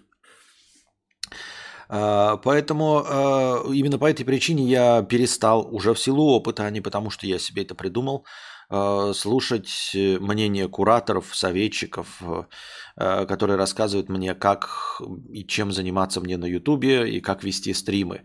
А, 1.87 2.37
поэтому 2.37 3.03
а, 3.05 3.63
именно 3.71 3.97
по 3.97 4.09
этой 4.09 4.25
причине 4.25 4.65
я 4.65 5.01
перестал 5.01 5.73
уже 5.73 5.93
в 5.93 5.99
силу 5.99 6.31
опыта, 6.31 6.65
а 6.65 6.69
не 6.69 6.81
потому, 6.81 7.09
что 7.09 7.25
я 7.25 7.39
себе 7.39 7.63
это 7.63 7.73
придумал, 7.73 8.25
Э, 8.25 8.58
слушать 8.71 9.91
мнение 9.93 10.67
кураторов, 10.67 11.35
советчиков, 11.35 12.21
э, 12.95 13.25
которые 13.25 13.57
рассказывают 13.57 14.09
мне, 14.09 14.35
как 14.35 15.01
и 15.31 15.43
чем 15.43 15.71
заниматься 15.71 16.21
мне 16.21 16.37
на 16.37 16.45
Ютубе 16.45 17.09
и 17.09 17.19
как 17.19 17.43
вести 17.43 17.73
стримы. 17.73 18.21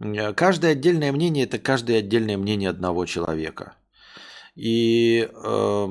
Э, 0.00 0.32
каждое 0.32 0.72
отдельное 0.72 1.12
мнение– 1.12 1.44
это 1.46 1.58
каждое 1.58 1.98
отдельное 1.98 2.36
мнение 2.36 2.70
одного 2.70 3.06
человека. 3.06 3.76
И 4.54 5.28
э, 5.32 5.88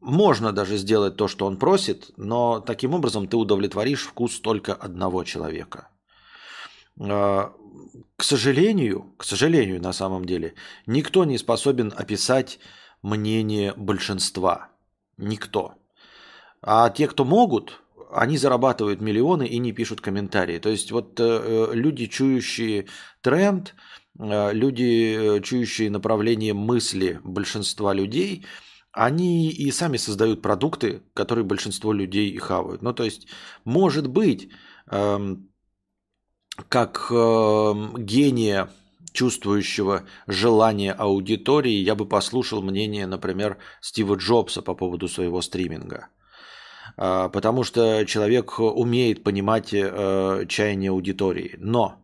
можно 0.00 0.52
даже 0.52 0.76
сделать 0.76 1.16
то, 1.16 1.28
что 1.28 1.46
он 1.46 1.56
просит, 1.58 2.10
но 2.16 2.60
таким 2.60 2.94
образом 2.94 3.28
ты 3.28 3.36
удовлетворишь 3.36 4.02
вкус 4.02 4.40
только 4.40 4.74
одного 4.74 5.24
человека. 5.24 5.88
Э, 7.00 7.50
к 8.16 8.24
сожалению, 8.24 9.14
к 9.16 9.24
сожалению, 9.24 9.80
на 9.80 9.92
самом 9.92 10.24
деле, 10.24 10.54
никто 10.86 11.24
не 11.24 11.38
способен 11.38 11.92
описать 11.96 12.58
мнение 13.02 13.74
большинства. 13.76 14.68
Никто. 15.16 15.74
А 16.62 16.90
те, 16.90 17.08
кто 17.08 17.24
могут, 17.24 17.82
они 18.12 18.36
зарабатывают 18.36 19.00
миллионы 19.00 19.46
и 19.46 19.58
не 19.58 19.72
пишут 19.72 20.00
комментарии. 20.00 20.58
То 20.58 20.68
есть 20.68 20.92
вот 20.92 21.18
э, 21.18 21.24
э 21.24 21.74
люди, 21.74 22.06
чующие 22.06 22.86
тренд, 23.20 23.74
э, 24.18 24.52
люди, 24.52 25.38
э, 25.38 25.40
чующие 25.40 25.90
направление 25.90 26.54
мысли 26.54 27.20
большинства 27.24 27.92
людей, 27.92 28.44
они 28.92 29.50
и 29.50 29.70
сами 29.70 29.96
создают 29.96 30.42
продукты, 30.42 31.02
которые 31.14 31.44
большинство 31.44 31.92
людей 31.92 32.28
и 32.28 32.38
хавают. 32.38 32.82
Ну, 32.82 32.92
то 32.92 33.04
есть, 33.04 33.26
может 33.64 34.06
быть, 34.06 34.50
э, 34.90 35.36
как 36.68 37.06
э, 37.10 37.72
гения 37.96 38.68
чувствующего 39.12 40.04
желания 40.26 40.92
аудитории, 40.92 41.72
я 41.72 41.94
бы 41.94 42.06
послушал 42.06 42.62
мнение, 42.62 43.06
например, 43.06 43.58
Стива 43.80 44.16
Джобса 44.16 44.62
по 44.62 44.74
поводу 44.74 45.08
своего 45.08 45.42
стриминга. 45.42 46.08
А, 46.96 47.28
потому 47.28 47.64
что 47.64 48.04
человек 48.04 48.58
умеет 48.58 49.22
понимать 49.22 49.72
э, 49.72 50.44
чаяние 50.48 50.90
аудитории. 50.90 51.56
Но 51.58 52.02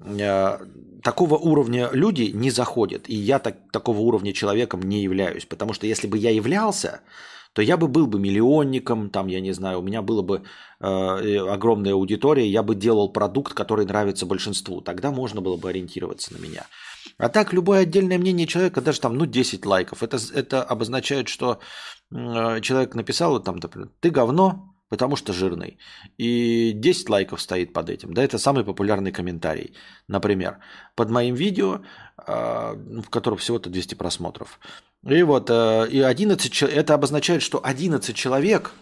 э, 0.00 0.58
такого 1.02 1.36
уровня 1.36 1.90
люди 1.92 2.30
не 2.34 2.50
заходят. 2.50 3.08
И 3.08 3.14
я 3.14 3.38
так, 3.38 3.56
такого 3.70 4.00
уровня 4.00 4.32
человеком 4.32 4.82
не 4.82 5.02
являюсь. 5.02 5.46
Потому 5.46 5.72
что 5.72 5.86
если 5.86 6.06
бы 6.06 6.18
я 6.18 6.30
являлся, 6.30 7.00
то 7.54 7.62
я 7.62 7.76
бы 7.76 7.88
был 7.88 8.06
бы 8.06 8.18
миллионником, 8.18 9.10
там, 9.10 9.28
я 9.28 9.40
не 9.40 9.52
знаю, 9.52 9.78
у 9.78 9.82
меня 9.82 10.02
была 10.02 10.22
бы 10.22 10.42
э, 10.80 11.38
огромная 11.38 11.94
аудитория, 11.94 12.46
я 12.48 12.62
бы 12.62 12.74
делал 12.74 13.12
продукт, 13.12 13.54
который 13.54 13.86
нравится 13.86 14.26
большинству. 14.26 14.80
Тогда 14.80 15.12
можно 15.12 15.40
было 15.40 15.56
бы 15.56 15.70
ориентироваться 15.70 16.34
на 16.34 16.38
меня. 16.38 16.66
А 17.16 17.28
так, 17.28 17.52
любое 17.52 17.82
отдельное 17.82 18.18
мнение 18.18 18.48
человека, 18.48 18.80
даже 18.80 19.00
там, 19.00 19.16
ну, 19.16 19.26
10 19.26 19.64
лайков, 19.66 20.02
это, 20.02 20.18
это 20.34 20.64
обозначает, 20.64 21.28
что 21.28 21.60
э, 22.12 22.60
человек 22.60 22.96
написал, 22.96 23.40
там, 23.40 23.56
например, 23.62 23.90
ты 24.00 24.10
говно, 24.10 24.73
потому 24.94 25.16
что 25.16 25.32
жирный. 25.32 25.76
И 26.18 26.70
10 26.72 27.10
лайков 27.10 27.40
стоит 27.40 27.72
под 27.72 27.90
этим. 27.90 28.14
Да, 28.14 28.22
это 28.22 28.38
самый 28.38 28.62
популярный 28.64 29.10
комментарий. 29.10 29.74
Например, 30.06 30.58
под 30.94 31.10
моим 31.10 31.34
видео, 31.34 31.80
э, 32.28 32.30
в 33.04 33.10
котором 33.10 33.38
всего-то 33.38 33.70
200 33.70 33.96
просмотров. 33.96 34.60
И 35.04 35.24
вот, 35.24 35.50
э, 35.50 35.88
и 35.90 36.00
11, 36.00 36.62
это 36.62 36.94
обозначает, 36.94 37.42
что 37.42 37.58
11 37.58 38.14
человек 38.14 38.72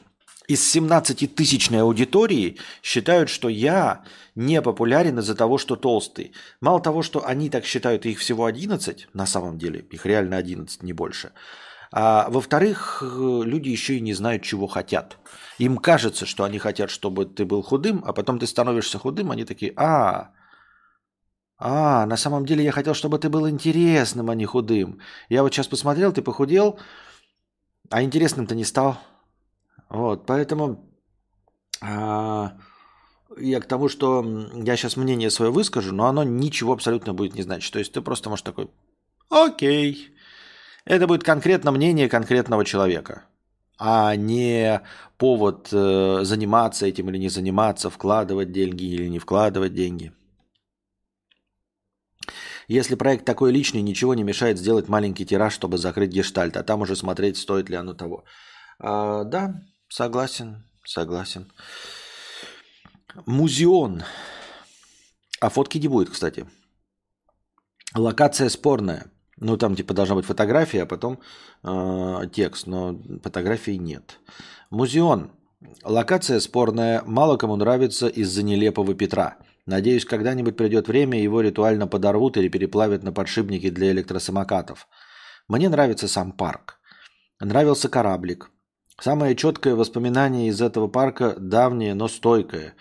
из 0.49 0.77
17-тысячной 0.77 1.81
аудитории 1.81 2.59
считают, 2.83 3.31
что 3.31 3.49
я 3.49 4.05
не 4.35 4.61
популярен 4.61 5.19
из-за 5.19 5.35
того, 5.35 5.57
что 5.57 5.77
толстый. 5.77 6.33
Мало 6.61 6.81
того, 6.83 7.03
что 7.03 7.27
они 7.27 7.49
так 7.49 7.65
считают, 7.65 8.05
их 8.05 8.19
всего 8.19 8.45
11, 8.45 9.09
на 9.15 9.25
самом 9.25 9.57
деле, 9.57 9.81
их 9.91 10.05
реально 10.05 10.37
11, 10.37 10.83
не 10.83 10.93
больше. 10.93 11.33
А 11.93 12.31
во-вторых, 12.31 13.03
люди 13.03 13.69
еще 13.69 13.97
и 13.97 14.01
не 14.01 14.15
знают, 14.15 14.43
чего 14.43 14.67
хотят. 14.67 15.19
Им 15.59 15.77
кажется, 15.77 16.25
что 16.25 16.45
они 16.45 16.59
хотят, 16.59 16.89
чтобы 16.91 17.27
ты 17.27 17.45
был 17.45 17.63
худым, 17.63 18.03
а 18.07 18.15
потом 18.15 18.39
ты 18.39 18.47
становишься 18.47 18.99
худым, 18.99 19.31
они 19.31 19.45
такие, 19.45 19.75
а, 19.77 20.31
а, 21.59 22.07
на 22.07 22.17
самом 22.17 22.47
деле 22.47 22.65
я 22.65 22.73
хотел, 22.73 22.95
чтобы 22.95 23.19
ты 23.19 23.29
был 23.29 23.47
интересным, 23.47 24.31
а 24.31 24.35
не 24.35 24.47
худым. 24.47 25.01
Я 25.29 25.43
вот 25.43 25.53
сейчас 25.53 25.69
посмотрел, 25.69 26.13
ты 26.13 26.23
похудел, 26.23 26.79
а 27.91 28.03
интересным-то 28.03 28.55
не 28.55 28.65
стал. 28.65 28.99
Вот, 29.91 30.25
поэтому 30.25 30.89
а, 31.83 32.57
я 33.37 33.61
к 33.61 33.67
тому, 33.67 33.91
что 33.91 34.25
я 34.55 34.77
сейчас 34.77 34.97
мнение 34.97 35.31
свое 35.31 35.53
выскажу, 35.53 35.95
но 35.95 36.07
оно 36.07 36.25
ничего 36.25 36.73
абсолютно 36.73 37.13
будет 37.13 37.35
не 37.35 37.43
значить. 37.43 37.73
То 37.73 37.79
есть 37.79 37.93
ты 37.93 38.01
просто 38.01 38.31
можешь 38.31 38.45
такой, 38.45 38.71
окей. 39.29 40.12
Это 40.85 41.07
будет 41.07 41.25
конкретно 41.25 41.73
мнение 41.73 42.09
конкретного 42.09 42.65
человека, 42.65 43.25
а 43.79 44.17
не 44.17 44.81
повод 45.17 45.69
э, 45.73 46.21
заниматься 46.25 46.87
этим 46.87 47.11
или 47.11 47.19
не 47.19 47.29
заниматься, 47.29 47.91
вкладывать 47.91 48.53
деньги 48.53 48.85
или 48.85 49.09
не 49.09 49.19
вкладывать 49.19 49.75
деньги. 49.75 50.13
Если 52.69 52.95
проект 52.95 53.25
такой 53.25 53.53
личный, 53.53 53.83
ничего 53.83 54.15
не 54.15 54.25
мешает 54.25 54.59
сделать 54.59 54.89
маленький 54.89 55.27
тираж, 55.27 55.53
чтобы 55.53 55.79
закрыть 55.79 56.13
гештальт, 56.13 56.57
а 56.57 56.63
там 56.63 56.81
уже 56.81 56.97
смотреть, 56.97 57.37
стоит 57.37 57.69
ли 57.69 57.77
оно 57.77 57.95
того. 57.95 58.25
А, 58.79 59.25
да, 59.25 59.63
Согласен, 59.93 60.65
согласен. 60.87 61.53
Музеон. 63.27 64.05
А 65.39 65.51
фотки 65.51 65.77
не 65.77 65.89
будет, 65.89 66.09
кстати. 66.09 66.49
Локация 67.95 68.49
спорная. 68.49 69.11
Ну, 69.43 69.57
там 69.57 69.75
типа 69.75 69.93
должна 69.93 70.15
быть 70.15 70.25
фотография, 70.25 70.83
а 70.83 70.87
потом 70.87 71.19
э, 71.65 72.29
текст, 72.33 72.69
но 72.69 72.97
фотографий 73.25 73.77
нет. 73.77 74.21
Музеон. 74.71 75.33
Локация 75.83 76.39
спорная, 76.39 77.03
мало 77.07 77.37
кому 77.37 77.57
нравится 77.57 78.07
из-за 78.07 78.45
нелепого 78.45 78.95
Петра. 78.95 79.39
Надеюсь, 79.67 80.05
когда-нибудь 80.05 80.57
придет 80.57 80.87
время, 80.87 81.21
его 81.21 81.41
ритуально 81.41 81.89
подорвут 81.89 82.37
или 82.37 82.49
переплавят 82.49 83.03
на 83.03 83.13
подшипники 83.13 83.69
для 83.71 83.91
электросамокатов. 83.91 84.87
Мне 85.49 85.69
нравится 85.69 86.07
сам 86.07 86.31
парк. 86.31 86.79
Нравился 87.41 87.89
кораблик. 87.89 88.51
Самое 89.01 89.35
четкое 89.35 89.75
воспоминание 89.75 90.49
из 90.49 90.63
этого 90.63 90.87
парка 90.87 91.35
давнее, 91.37 91.95
но 91.95 92.07
стойкое. 92.07 92.75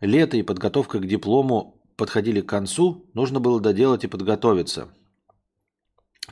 Лето 0.00 0.36
и 0.36 0.42
подготовка 0.42 1.00
к 1.00 1.06
диплому 1.08 1.82
подходили 1.96 2.40
к 2.40 2.48
концу, 2.48 3.10
нужно 3.14 3.40
было 3.40 3.60
доделать 3.60 4.04
и 4.04 4.08
подготовиться. 4.08 4.88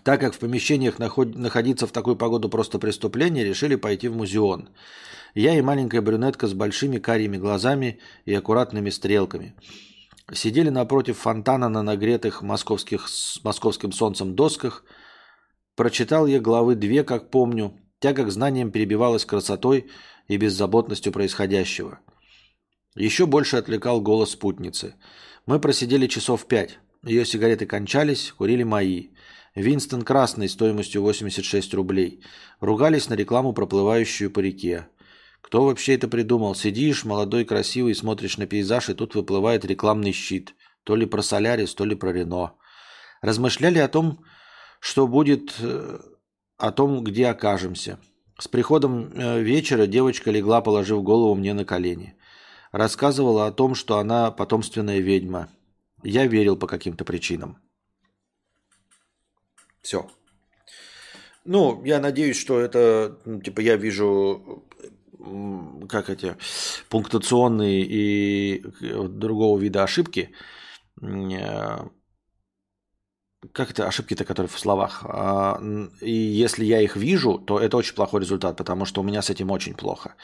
Так 0.05 0.21
как 0.21 0.35
в 0.35 0.39
помещениях 0.39 0.99
находиться 0.99 1.87
в 1.87 1.93
такую 1.93 2.17
погоду 2.17 2.49
просто 2.49 2.79
преступление, 2.79 3.45
решили 3.45 3.77
пойти 3.77 4.09
в 4.09 4.17
музеон. 4.17 4.69
Я 5.35 5.57
и 5.57 5.63
маленькая 5.63 6.01
брюнетка 6.01 6.47
с 6.47 6.55
большими 6.55 6.99
карими 6.99 7.37
глазами 7.37 8.01
и 8.25 8.35
аккуратными 8.35 8.91
стрелками. 8.91 9.55
Сидели 10.33 10.69
напротив 10.69 11.19
фонтана 11.19 11.69
на 11.69 11.83
нагретых 11.83 12.43
московских, 12.43 13.09
московским 13.45 13.93
солнцем 13.93 14.35
досках. 14.35 14.85
Прочитал 15.77 16.27
я 16.27 16.41
главы 16.41 16.75
две, 16.75 17.05
как 17.05 17.31
помню, 17.31 17.79
Тяга 18.03 18.25
к 18.25 18.33
знаниям 18.33 18.73
перебивалась 18.73 19.25
красотой 19.25 19.87
и 20.27 20.37
беззаботностью 20.37 21.13
происходящего. 21.13 22.01
Еще 22.97 23.27
больше 23.27 23.57
отвлекал 23.57 24.01
голос 24.01 24.33
спутницы. 24.33 24.97
Мы 25.47 25.61
просидели 25.61 26.09
часов 26.09 26.47
пять. 26.47 26.81
Ее 27.05 27.25
сигареты 27.25 27.65
кончались, 27.65 28.33
курили 28.33 28.65
мои. 28.65 29.11
Винстон 29.55 30.03
красный 30.03 30.49
стоимостью 30.49 31.03
86 31.03 31.75
рублей. 31.75 32.23
Ругались 32.61 33.09
на 33.09 33.15
рекламу, 33.15 33.53
проплывающую 33.53 34.31
по 34.31 34.41
реке. 34.41 34.89
Кто 35.43 35.65
вообще 35.67 35.95
это 35.95 36.09
придумал? 36.09 36.55
Сидишь, 36.55 37.05
молодой, 37.05 37.45
красивый, 37.45 37.95
смотришь 37.95 38.39
на 38.39 38.47
пейзаж, 38.47 38.89
и 38.89 38.95
тут 38.95 39.15
выплывает 39.15 39.65
рекламный 39.65 40.13
щит. 40.13 40.55
То 40.85 40.97
ли 40.97 41.05
про 41.05 41.23
Солярис, 41.23 41.75
то 41.75 41.85
ли 41.85 41.95
про 41.95 42.13
Рено. 42.13 42.55
Размышляли 43.21 43.79
о 43.79 43.89
том, 43.89 44.25
что 44.81 45.07
будет 45.07 45.55
э, 45.61 45.99
о 46.57 46.73
том, 46.73 47.05
где 47.05 47.27
окажемся. 47.27 47.99
С 48.39 48.49
приходом 48.49 49.13
э, 49.13 49.41
вечера 49.43 49.87
девочка 49.87 50.31
легла, 50.31 50.63
положив 50.63 51.03
голову 51.03 51.35
мне 51.35 51.53
на 51.53 51.65
колени. 51.65 52.17
Рассказывала 52.73 53.47
о 53.47 53.53
том, 53.53 53.75
что 53.75 53.99
она 53.99 54.31
потомственная 54.31 55.01
ведьма. 55.01 55.49
Я 56.03 56.27
верил 56.27 56.57
по 56.57 56.67
каким-то 56.67 57.05
причинам. 57.05 57.59
Все. 59.83 60.09
Ну, 61.45 61.85
я 61.85 62.01
надеюсь, 62.01 62.39
что 62.39 62.61
это, 62.61 63.19
ну, 63.25 63.41
типа, 63.41 63.61
я 63.61 63.77
вижу, 63.77 64.65
как 65.89 66.09
эти, 66.09 66.37
пунктуационные 66.89 67.83
и 67.83 68.65
э, 68.81 69.03
другого 69.09 69.59
вида 69.59 69.83
ошибки 69.83 70.31
э, 71.01 71.79
как 73.53 73.71
это 73.73 73.89
ошибки-то, 73.89 74.25
которые 74.25 74.49
в 74.49 74.59
словах. 74.59 75.05
А, 75.05 75.61
и 76.01 76.13
если 76.13 76.65
я 76.65 76.81
их 76.81 76.97
вижу, 76.97 77.39
то 77.39 77.59
это 77.59 77.77
очень 77.77 77.95
плохой 77.95 78.21
результат, 78.21 78.57
потому 78.57 78.85
что 78.85 79.01
у 79.01 79.05
меня 79.05 79.21
с 79.21 79.31
этим 79.31 79.51
очень 79.51 79.75
плохо. 79.75 80.15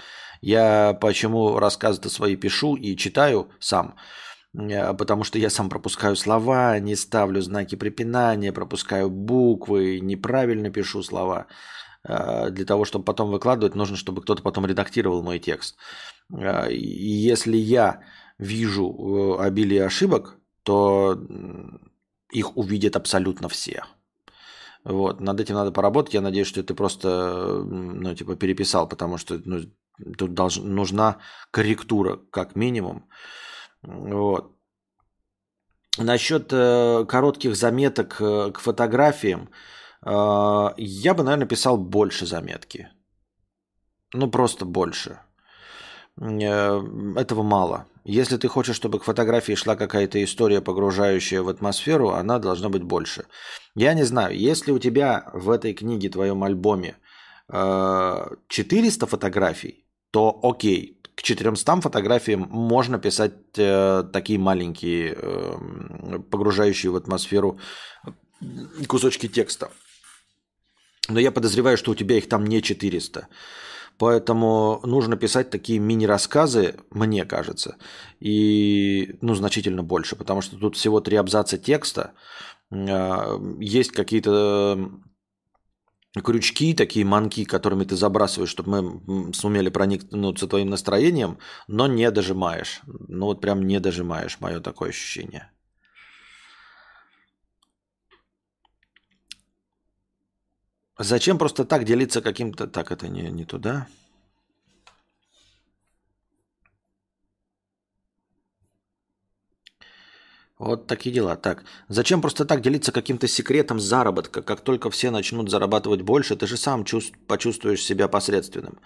Я 0.40 0.96
почему 1.00 1.58
рассказы-то 1.58 2.10
свои 2.10 2.36
пишу 2.36 2.76
и 2.76 2.96
читаю 2.96 3.50
сам, 3.58 3.96
потому 4.54 5.24
что 5.24 5.38
я 5.38 5.50
сам 5.50 5.68
пропускаю 5.68 6.16
слова, 6.16 6.78
не 6.78 6.96
ставлю 6.96 7.40
знаки 7.40 7.76
препинания, 7.76 8.52
пропускаю 8.52 9.10
буквы, 9.10 10.00
неправильно 10.00 10.70
пишу 10.70 11.02
слова. 11.02 11.46
Э, 12.04 12.50
для 12.50 12.64
того, 12.64 12.84
чтобы 12.84 13.04
потом 13.04 13.30
выкладывать, 13.30 13.74
нужно, 13.74 13.96
чтобы 13.96 14.22
кто-то 14.22 14.42
потом 14.42 14.66
редактировал 14.66 15.22
мой 15.22 15.38
текст. 15.38 15.76
Э, 16.32 16.70
и 16.72 17.10
если 17.30 17.56
я 17.56 18.02
вижу 18.38 19.36
обилие 19.38 19.84
ошибок, 19.84 20.38
то 20.62 21.18
их 22.30 22.56
увидят 22.56 22.96
абсолютно 22.96 23.48
все. 23.48 23.84
Вот, 24.84 25.20
над 25.20 25.40
этим 25.40 25.54
надо 25.54 25.72
поработать. 25.72 26.14
Я 26.14 26.20
надеюсь, 26.20 26.46
что 26.46 26.62
ты 26.62 26.74
просто, 26.74 27.62
ну, 27.64 28.14
типа, 28.14 28.36
переписал, 28.36 28.88
потому 28.88 29.18
что 29.18 29.40
ну, 29.44 29.62
тут 30.16 30.34
долж, 30.34 30.58
нужна 30.58 31.18
корректура, 31.50 32.20
как 32.30 32.54
минимум. 32.54 33.08
Вот. 33.82 34.52
Насчет 35.98 36.52
э, 36.52 37.04
коротких 37.08 37.56
заметок 37.56 38.20
э, 38.20 38.52
к 38.52 38.60
фотографиям, 38.60 39.50
э, 40.04 40.10
я 40.76 41.14
бы, 41.14 41.22
наверное, 41.22 41.48
писал 41.48 41.76
больше 41.76 42.26
заметки. 42.26 42.88
Ну, 44.14 44.30
просто 44.30 44.64
больше. 44.64 45.20
Э, 46.20 46.80
этого 47.16 47.42
мало. 47.42 47.86
Если 48.04 48.36
ты 48.36 48.48
хочешь, 48.48 48.76
чтобы 48.76 48.98
к 49.00 49.04
фотографии 49.04 49.54
шла 49.54 49.76
какая-то 49.76 50.22
история, 50.22 50.60
погружающая 50.60 51.42
в 51.42 51.48
атмосферу, 51.48 52.10
она 52.10 52.38
должна 52.38 52.68
быть 52.68 52.82
больше. 52.82 53.26
Я 53.74 53.94
не 53.94 54.04
знаю, 54.04 54.34
если 54.36 54.72
у 54.72 54.78
тебя 54.78 55.30
в 55.34 55.50
этой 55.50 55.74
книге, 55.74 56.08
твоем 56.08 56.42
альбоме 56.42 56.96
400 57.48 59.04
э, 59.04 59.08
фотографий, 59.08 59.84
то 60.10 60.38
окей, 60.42 60.97
к 61.18 61.22
400 61.22 61.80
фотографиям 61.80 62.46
можно 62.48 63.00
писать 63.00 63.32
э, 63.56 64.04
такие 64.12 64.38
маленькие, 64.38 65.16
э, 65.20 66.18
погружающие 66.30 66.92
в 66.92 66.96
атмосферу 66.96 67.58
кусочки 68.86 69.26
текста. 69.26 69.68
Но 71.08 71.18
я 71.18 71.32
подозреваю, 71.32 71.76
что 71.76 71.90
у 71.90 71.96
тебя 71.96 72.18
их 72.18 72.28
там 72.28 72.46
не 72.46 72.62
400. 72.62 73.26
Поэтому 73.98 74.80
нужно 74.84 75.16
писать 75.16 75.50
такие 75.50 75.80
мини-рассказы, 75.80 76.76
мне 76.92 77.24
кажется, 77.24 77.74
и 78.20 79.16
ну, 79.20 79.34
значительно 79.34 79.82
больше, 79.82 80.14
потому 80.14 80.40
что 80.40 80.56
тут 80.56 80.76
всего 80.76 81.00
три 81.00 81.16
абзаца 81.16 81.58
текста, 81.58 82.12
а, 82.70 83.40
есть 83.58 83.90
какие-то 83.90 84.88
крючки, 86.20 86.74
такие 86.74 87.04
манки, 87.04 87.44
которыми 87.44 87.84
ты 87.84 87.96
забрасываешь, 87.96 88.50
чтобы 88.50 88.82
мы 88.82 89.34
сумели 89.34 89.68
проникнуться 89.68 90.46
твоим 90.46 90.70
настроением, 90.70 91.38
но 91.66 91.86
не 91.86 92.10
дожимаешь. 92.10 92.80
Ну 92.86 93.26
вот 93.26 93.40
прям 93.40 93.66
не 93.66 93.80
дожимаешь, 93.80 94.40
мое 94.40 94.60
такое 94.60 94.90
ощущение. 94.90 95.50
Зачем 100.98 101.38
просто 101.38 101.64
так 101.64 101.84
делиться 101.84 102.20
каким-то... 102.20 102.66
Так, 102.66 102.90
это 102.90 103.06
не, 103.06 103.30
не 103.30 103.44
туда. 103.44 103.86
Вот 110.58 110.88
такие 110.88 111.14
дела. 111.14 111.36
Так, 111.36 111.64
зачем 111.88 112.20
просто 112.20 112.44
так 112.44 112.62
делиться 112.62 112.90
каким-то 112.90 113.28
секретом 113.28 113.78
заработка? 113.78 114.42
Как 114.42 114.60
только 114.60 114.90
все 114.90 115.10
начнут 115.10 115.50
зарабатывать 115.50 116.02
больше, 116.02 116.34
ты 116.34 116.46
же 116.46 116.56
сам 116.56 116.84
чувств, 116.84 117.14
почувствуешь 117.28 117.84
себя 117.84 118.08
посредственным. 118.08 118.80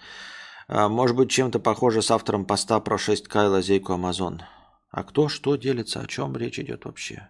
А, 0.67 0.87
может 0.87 1.15
быть, 1.15 1.31
чем-то 1.31 1.59
похоже 1.59 2.03
с 2.03 2.11
автором 2.11 2.45
поста 2.45 2.79
про 2.79 2.97
6К 2.97 3.45
и 3.45 3.47
лазейку 3.47 3.93
Amazon. 3.93 4.41
А 4.91 5.03
кто 5.03 5.27
что 5.27 5.55
делится, 5.55 6.01
о 6.01 6.07
чем 6.07 6.37
речь 6.37 6.59
идет 6.59 6.85
вообще? 6.85 7.29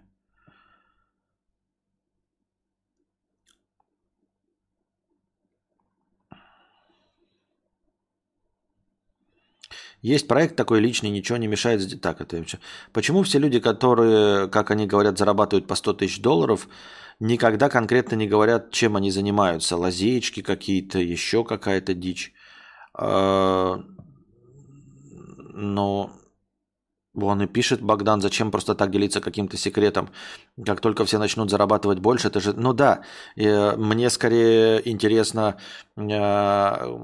Есть 10.04 10.28
проект 10.28 10.58
такой 10.58 10.82
личный, 10.82 11.10
ничего 11.10 11.38
не 11.38 11.48
мешает. 11.48 12.02
Так, 12.02 12.20
это 12.20 12.46
Почему 12.92 13.24
все 13.24 13.40
люди, 13.40 13.62
которые, 13.62 14.50
как 14.50 14.70
они 14.70 14.86
говорят, 14.86 15.18
зарабатывают 15.18 15.66
по 15.66 15.76
100 15.76 15.94
тысяч 15.94 16.22
долларов, 16.22 16.68
никогда 17.22 17.70
конкретно 17.70 18.16
не 18.16 18.28
говорят, 18.28 18.72
чем 18.72 18.98
они 18.98 19.12
занимаются? 19.12 19.78
Лазеечки 19.78 20.42
какие-то, 20.42 21.00
еще 21.00 21.46
какая-то 21.46 21.94
дичь. 21.94 22.34
А, 22.94 23.82
но 25.54 26.12
он 27.16 27.42
и 27.42 27.48
пишет, 27.48 27.82
Богдан, 27.82 28.20
зачем 28.20 28.52
просто 28.52 28.76
так 28.76 28.92
делиться 28.92 29.22
каким-то 29.22 29.56
секретом? 29.56 30.10
Как 30.66 30.82
только 30.82 31.06
все 31.06 31.18
начнут 31.18 31.50
зарабатывать 31.50 32.00
больше, 32.00 32.28
это 32.28 32.42
же... 32.42 32.52
Ну 32.52 32.74
да, 32.74 33.04
мне 33.38 34.10
скорее 34.10 34.82
интересно, 34.84 35.56
а, 35.96 37.00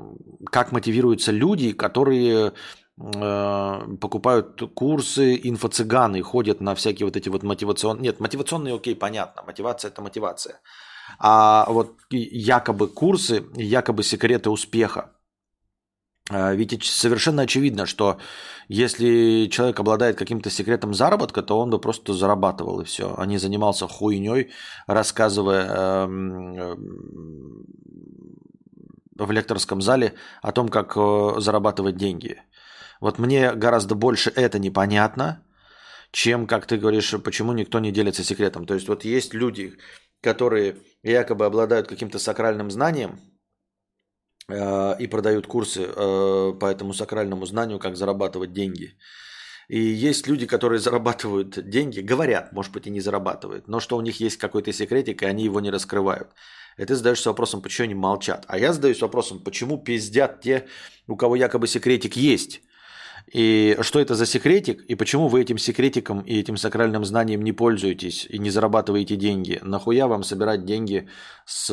как 0.52 0.74
мотивируются 0.74 1.32
люди, 1.32 1.72
которые 1.72 2.52
Э, 2.52 2.52
покупают 3.00 4.62
курсы, 4.76 5.38
инфо-цыганы, 5.38 6.22
ходят 6.22 6.62
на 6.62 6.76
всякие 6.76 7.06
вот 7.06 7.16
эти 7.16 7.30
вот 7.30 7.44
мотивационные... 7.44 8.04
Нет, 8.04 8.20
мотивационные, 8.20 8.76
окей, 8.76 8.96
понятно, 8.96 9.44
мотивация– 9.48 9.92
это 9.92 10.02
мотивация. 10.02 10.60
А 11.18 11.66
вот 11.70 11.96
якобы 12.12 12.88
курсы, 12.88 13.46
якобы 13.56 14.04
секреты 14.04 14.50
успеха. 14.50 15.12
Э, 16.30 16.56
ведь 16.56 16.84
совершенно 16.84 17.44
очевидно, 17.44 17.86
что 17.86 18.18
если 18.68 19.48
человек 19.48 19.80
обладает 19.80 20.18
каким-то 20.18 20.50
секретом 20.50 20.94
заработка, 20.94 21.42
то 21.42 21.60
он 21.60 21.70
бы 21.70 21.80
просто 21.80 22.14
зарабатывал 22.14 22.82
и 22.82 22.86
все, 22.86 23.16
а 23.18 23.26
не 23.26 23.38
занимался 23.38 23.88
хуйней, 23.88 24.52
рассказывая 24.88 25.66
эм, 26.06 26.54
э, 26.54 26.76
в 29.16 29.32
лекторском 29.32 29.82
зале 29.82 30.14
о 30.42 30.52
том, 30.52 30.70
как 30.70 30.96
зарабатывать 31.42 31.98
деньги. 31.98 32.42
Вот 33.00 33.20
мне 33.20 33.54
гораздо 33.54 33.96
больше 33.96 34.32
это 34.36 34.60
непонятно, 34.60 35.44
чем, 36.12 36.48
как 36.48 36.66
ты 36.66 36.78
говоришь, 36.78 37.14
почему 37.24 37.54
никто 37.54 37.80
не 37.80 37.92
делится 37.92 38.24
секретом. 38.24 38.66
То 38.66 38.74
есть 38.74 38.88
вот 38.88 39.06
есть 39.06 39.34
люди, 39.34 39.78
которые 40.22 40.78
якобы 41.04 41.46
обладают 41.46 41.88
каким-то 41.88 42.20
сакральным 42.20 42.72
знанием 42.72 43.20
э, 44.50 44.96
и 45.00 45.08
продают 45.08 45.48
курсы 45.48 45.84
э, 45.84 46.54
по 46.60 46.66
этому 46.66 46.94
сакральному 46.94 47.46
знанию, 47.46 47.80
как 47.80 47.96
зарабатывать 47.96 48.54
деньги. 48.54 48.98
И 49.70 49.80
есть 49.80 50.28
люди, 50.28 50.48
которые 50.48 50.80
зарабатывают 50.88 51.70
деньги, 51.70 52.02
говорят, 52.02 52.52
может 52.52 52.74
быть, 52.74 52.88
и 52.88 52.90
не 52.90 53.02
зарабатывают, 53.02 53.68
но 53.68 53.80
что 53.80 53.98
у 53.98 54.02
них 54.02 54.20
есть 54.20 54.38
какой-то 54.38 54.74
секретик, 54.74 55.22
и 55.22 55.26
они 55.26 55.46
его 55.46 55.62
не 55.62 55.72
раскрывают. 55.72 56.30
И 56.78 56.86
ты 56.86 56.96
задаешься 56.96 57.30
вопросом, 57.30 57.62
почему 57.62 57.86
они 57.86 57.96
молчат. 57.96 58.46
А 58.48 58.58
я 58.58 58.74
задаюсь 58.74 59.02
вопросом, 59.02 59.40
почему 59.40 59.78
пиздят 59.78 60.42
те, 60.42 60.68
у 61.08 61.16
кого 61.16 61.36
якобы 61.36 61.68
секретик 61.68 62.16
есть. 62.16 62.62
И 63.32 63.78
что 63.82 64.00
это 64.00 64.16
за 64.16 64.26
секретик, 64.26 64.82
и 64.90 64.96
почему 64.96 65.28
вы 65.28 65.42
этим 65.42 65.60
секретиком 65.60 66.22
и 66.22 66.40
этим 66.40 66.58
сакральным 66.58 67.06
знанием 67.06 67.44
не 67.44 67.52
пользуетесь 67.52 68.26
и 68.26 68.40
не 68.40 68.50
зарабатываете 68.50 69.16
деньги? 69.18 69.60
Нахуя 69.62 70.08
вам 70.08 70.24
собирать 70.24 70.66
деньги 70.66 71.08
с 71.46 71.70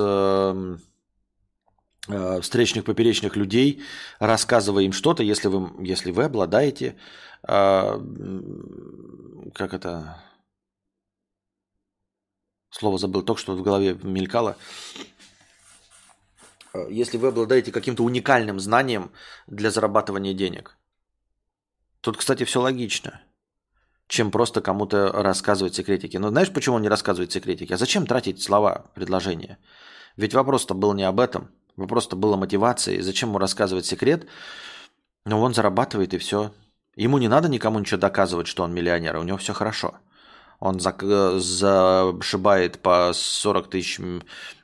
э, 2.08 2.40
встречных 2.42 2.84
поперечных 2.84 3.36
людей, 3.36 3.82
рассказывая 4.18 4.84
им 4.84 4.92
что-то, 4.92 5.22
если 5.22 5.48
вы, 5.48 5.70
если 5.82 6.10
вы 6.10 6.24
обладаете, 6.24 6.96
э, 7.48 8.00
как 9.54 9.72
это, 9.72 10.22
слово 12.70 12.98
забыл, 12.98 13.22
только 13.22 13.40
что 13.40 13.56
в 13.56 13.62
голове 13.62 13.98
мелькало, 14.02 14.58
э, 16.74 16.86
если 16.90 17.16
вы 17.16 17.28
обладаете 17.28 17.72
каким-то 17.72 18.04
уникальным 18.04 18.60
знанием 18.60 19.10
для 19.46 19.70
зарабатывания 19.70 20.34
денег– 20.34 20.76
Тут, 22.00 22.16
кстати, 22.16 22.44
все 22.44 22.60
логично, 22.60 23.20
чем 24.06 24.30
просто 24.30 24.60
кому-то 24.60 25.10
рассказывать 25.12 25.74
секретики. 25.74 26.16
Но 26.16 26.28
знаешь, 26.28 26.52
почему 26.52 26.76
он 26.76 26.82
не 26.82 26.88
рассказывает 26.88 27.32
секретики? 27.32 27.72
А 27.72 27.76
зачем 27.76 28.06
тратить 28.06 28.42
слова, 28.42 28.86
предложения? 28.94 29.58
Ведь 30.16 30.34
вопрос-то 30.34 30.74
был 30.74 30.94
не 30.94 31.02
об 31.02 31.20
этом. 31.20 31.50
Вопрос-то 31.76 32.16
был 32.16 32.32
о 32.34 32.36
мотивации. 32.36 33.00
Зачем 33.00 33.30
ему 33.30 33.38
рассказывать 33.38 33.86
секрет? 33.86 34.26
Ну, 35.24 35.40
он 35.40 35.54
зарабатывает 35.54 36.14
и 36.14 36.18
все. 36.18 36.52
Ему 36.94 37.18
не 37.18 37.28
надо 37.28 37.48
никому 37.48 37.78
ничего 37.78 38.00
доказывать, 38.00 38.46
что 38.46 38.62
он 38.62 38.72
миллионер. 38.72 39.16
У 39.16 39.22
него 39.22 39.36
все 39.36 39.52
хорошо. 39.52 39.96
Он 40.58 40.80
зашибает 40.80 42.78
по 42.80 43.12
40 43.12 43.68
тысяч 43.68 44.00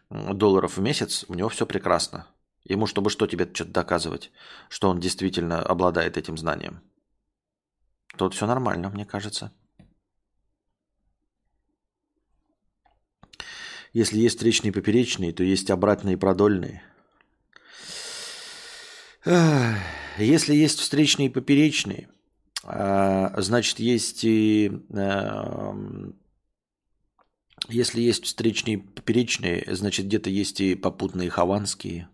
долларов 0.08 0.76
в 0.78 0.80
месяц, 0.80 1.24
у 1.28 1.34
него 1.34 1.48
все 1.50 1.66
прекрасно. 1.66 2.26
Ему, 2.64 2.86
чтобы 2.86 3.10
что 3.10 3.26
тебе 3.26 3.50
что-то 3.52 3.72
доказывать, 3.72 4.30
что 4.68 4.88
он 4.88 5.00
действительно 5.00 5.60
обладает 5.60 6.16
этим 6.16 6.38
знанием. 6.38 6.80
Тут 8.16 8.34
все 8.34 8.46
нормально, 8.46 8.90
мне 8.90 9.04
кажется. 9.04 9.52
Если 13.92 14.18
есть 14.18 14.36
встречные 14.36 14.70
и 14.70 14.74
поперечные, 14.74 15.32
то 15.32 15.42
есть 15.42 15.70
обратные 15.70 16.14
и 16.14 16.18
продольные. 16.18 16.82
Если 20.18 20.54
есть 20.54 20.78
встречные 20.78 21.28
и 21.28 21.30
поперечные, 21.30 22.08
а, 22.64 23.34
значит, 23.40 23.78
есть 23.78 24.24
и... 24.24 24.70
Эм, 24.90 26.18
если 27.68 28.00
есть 28.00 28.24
встречные 28.24 28.74
и 28.76 28.78
поперечные, 28.78 29.64
значит, 29.74 30.06
где-то 30.06 30.30
есть 30.30 30.60
и 30.60 30.74
попутные 30.74 31.30
хованские. 31.30 32.08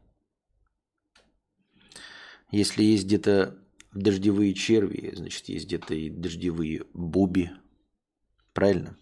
Если 2.50 2.82
есть 2.82 3.04
где-то 3.04 3.58
дождевые 3.92 4.54
черви, 4.54 5.12
значит, 5.14 5.48
есть 5.48 5.66
где-то 5.66 5.94
и 5.94 6.10
дождевые 6.10 6.84
буби. 6.94 7.50
Правильно? 8.52 8.96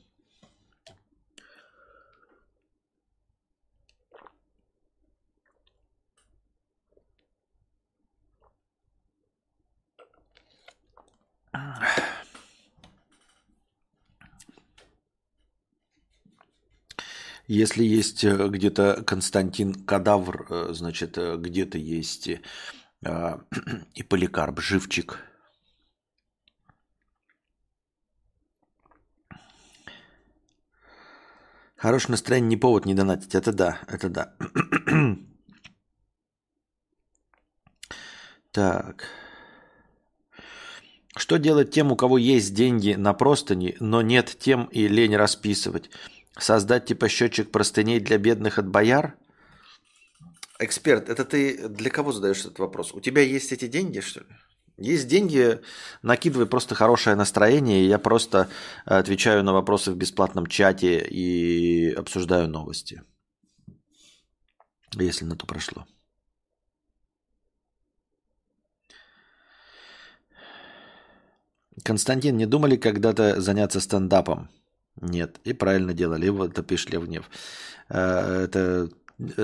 Если 17.48 17.84
есть 17.84 18.24
э, 18.24 18.48
где-то 18.48 19.04
Константин 19.06 19.72
Кадавр, 19.72 20.46
э, 20.50 20.68
значит, 20.72 21.16
э, 21.16 21.36
где-то 21.36 21.78
есть 21.78 22.28
и 23.94 24.02
Поликарп, 24.02 24.60
живчик. 24.60 25.18
Хорошее 31.76 32.12
настроение 32.12 32.48
не 32.48 32.56
повод 32.56 32.86
не 32.86 32.94
донатить. 32.94 33.34
Это 33.34 33.52
да, 33.52 33.78
это 33.86 34.08
да. 34.08 34.34
так. 38.50 39.04
Что 41.16 41.38
делать 41.38 41.70
тем, 41.70 41.92
у 41.92 41.96
кого 41.96 42.18
есть 42.18 42.54
деньги 42.54 42.92
на 42.92 43.14
простыни, 43.14 43.76
но 43.80 44.02
нет 44.02 44.36
тем 44.38 44.66
и 44.66 44.88
лень 44.88 45.16
расписывать? 45.16 45.90
Создать 46.38 46.86
типа 46.86 47.08
счетчик 47.08 47.50
простыней 47.50 48.00
для 48.00 48.18
бедных 48.18 48.58
от 48.58 48.68
бояр? 48.68 49.16
Эксперт, 50.58 51.08
это 51.08 51.24
ты 51.24 51.68
для 51.68 51.90
кого 51.90 52.12
задаешь 52.12 52.40
этот 52.40 52.58
вопрос? 52.58 52.92
У 52.94 53.00
тебя 53.00 53.22
есть 53.22 53.52
эти 53.52 53.68
деньги, 53.68 54.00
что 54.00 54.20
ли? 54.20 54.26
Есть 54.78 55.08
деньги, 55.08 55.60
накидывай 56.02 56.46
просто 56.46 56.74
хорошее 56.74 57.16
настроение, 57.16 57.86
я 57.86 57.98
просто 57.98 58.48
отвечаю 58.84 59.42
на 59.42 59.54
вопросы 59.54 59.90
в 59.90 59.96
бесплатном 59.96 60.46
чате 60.46 60.98
и 60.98 61.92
обсуждаю 61.92 62.48
новости. 62.48 63.02
Если 64.94 65.24
на 65.24 65.36
то 65.36 65.46
прошло. 65.46 65.86
Константин, 71.82 72.36
не 72.36 72.46
думали 72.46 72.76
когда-то 72.76 73.40
заняться 73.40 73.80
стендапом? 73.80 74.50
Нет. 75.00 75.40
И 75.44 75.52
правильно 75.52 75.92
делали. 75.92 76.28
Вот 76.28 76.52
это 76.52 76.62
пишет 76.62 76.90
Лев 76.90 77.04
Гнев. 77.04 77.30
Э, 77.88 78.44
это 78.44 78.58
э, 78.58 78.88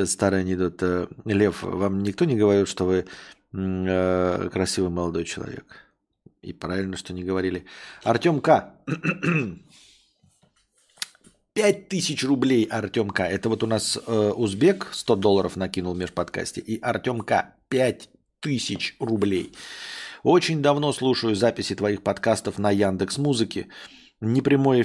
старый 0.05 0.41
анекдот. 0.41 0.83
Э, 0.83 1.07
Лев, 1.25 1.63
вам 1.63 2.03
никто 2.03 2.25
не 2.25 2.37
говорит, 2.37 2.69
что 2.69 2.85
вы 2.85 3.07
красивый 3.53 4.91
молодой 4.91 5.25
человек? 5.25 5.67
И 6.41 6.53
правильно, 6.53 6.97
что 6.97 7.13
не 7.13 7.23
говорили. 7.23 7.67
Артем 8.03 8.41
К. 8.41 8.75
Пять 11.55 11.89
тысяч 11.89 12.25
рублей 12.25 12.65
Артем 12.65 13.11
К. 13.11 13.29
Это 13.29 13.49
вот 13.49 13.63
у 13.63 13.67
нас 13.67 13.99
э, 14.07 14.33
узбек 14.35 14.89
100 14.93 15.17
долларов 15.17 15.57
накинул 15.57 15.95
в 15.95 15.99
межподкасте. 15.99 16.63
И 16.63 16.81
Артем 16.81 17.21
К. 17.21 17.55
Пять 17.69 18.09
тысяч 18.41 18.97
рублей. 18.99 19.53
Очень 20.23 20.63
давно 20.63 20.93
слушаю 20.93 21.35
записи 21.35 21.75
твоих 21.75 22.03
подкастов 22.03 22.59
на 22.59 22.71
Яндекс 22.71 23.19
Музыке. 23.19 23.69
Не 24.25 24.41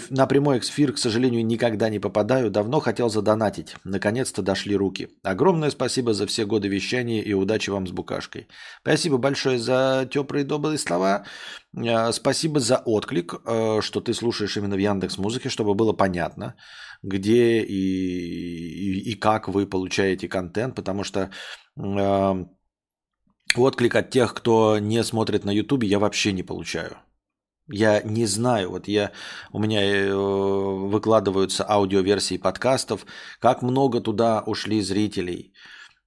на 0.10 0.28
прямой 0.28 0.58
эфир, 0.58 0.94
к 0.94 0.98
сожалению, 0.98 1.46
никогда 1.46 1.90
не 1.90 2.00
попадаю. 2.00 2.50
Давно 2.50 2.80
хотел 2.80 3.10
задонатить. 3.10 3.76
Наконец-то 3.84 4.42
дошли 4.42 4.76
руки. 4.76 5.10
Огромное 5.24 5.70
спасибо 5.70 6.14
за 6.14 6.26
все 6.26 6.46
годы 6.46 6.70
вещания 6.70 7.22
и 7.22 7.34
удачи 7.34 7.70
вам 7.70 7.86
с 7.86 7.92
букашкой. 7.92 8.48
Спасибо 8.82 9.18
большое 9.20 9.60
за 9.60 10.10
теплые 10.10 10.44
добрые 10.44 10.80
слова. 10.80 11.24
Э, 11.78 12.12
спасибо 12.14 12.60
за 12.60 12.82
отклик, 12.86 13.34
э, 13.34 13.82
что 13.82 14.02
ты 14.02 14.14
слушаешь 14.14 14.58
именно 14.58 14.76
в 14.76 14.80
Яндекс 14.80 15.20
Музыке, 15.20 15.50
чтобы 15.50 15.76
было 15.76 15.94
понятно, 15.94 16.56
где 17.04 17.62
и, 17.62 17.74
и, 17.74 19.12
и 19.12 19.20
как 19.20 19.48
вы 19.48 19.70
получаете 19.70 20.28
контент, 20.28 20.76
потому 20.76 21.04
что 21.04 21.30
э, 21.80 22.46
отклик 23.56 23.96
от 23.96 24.10
тех, 24.10 24.34
кто 24.34 24.80
не 24.80 25.04
смотрит 25.04 25.46
на 25.46 25.52
Ютубе, 25.52 25.88
я 25.88 26.00
вообще 26.00 26.34
не 26.34 26.42
получаю. 26.42 26.98
Я 27.70 28.02
не 28.02 28.26
знаю, 28.26 28.72
вот 28.72 28.88
я, 28.88 29.12
у 29.52 29.60
меня 29.60 29.84
э, 29.84 30.14
выкладываются 30.14 31.70
аудиоверсии 31.70 32.38
подкастов, 32.38 33.06
как 33.40 33.62
много 33.62 34.00
туда 34.00 34.42
ушли 34.46 34.82
зрителей, 34.82 35.54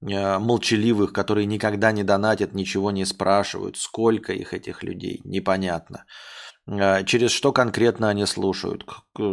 э, 0.00 0.38
молчаливых, 0.38 1.12
которые 1.12 1.44
никогда 1.44 1.92
не 1.92 2.02
донатят, 2.02 2.54
ничего 2.54 2.90
не 2.90 3.04
спрашивают, 3.04 3.76
сколько 3.76 4.32
их 4.32 4.54
этих 4.54 4.82
людей, 4.82 5.20
непонятно. 5.24 6.06
А, 6.72 7.02
через 7.02 7.32
что 7.32 7.52
конкретно 7.52 8.08
они 8.10 8.26
слушают, 8.26 8.86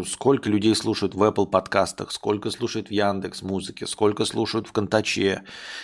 сколько 0.08 0.50
людей 0.50 0.76
слушают 0.76 1.14
в 1.14 1.22
Apple 1.22 1.46
подкастах, 1.46 2.12
сколько 2.12 2.50
слушают 2.50 2.88
в 2.88 2.92
Яндекс 2.92 3.44
музыке, 3.44 3.86
сколько 3.86 4.26
слушают 4.26 4.68
в 4.68 4.72
Контаче. 4.72 5.44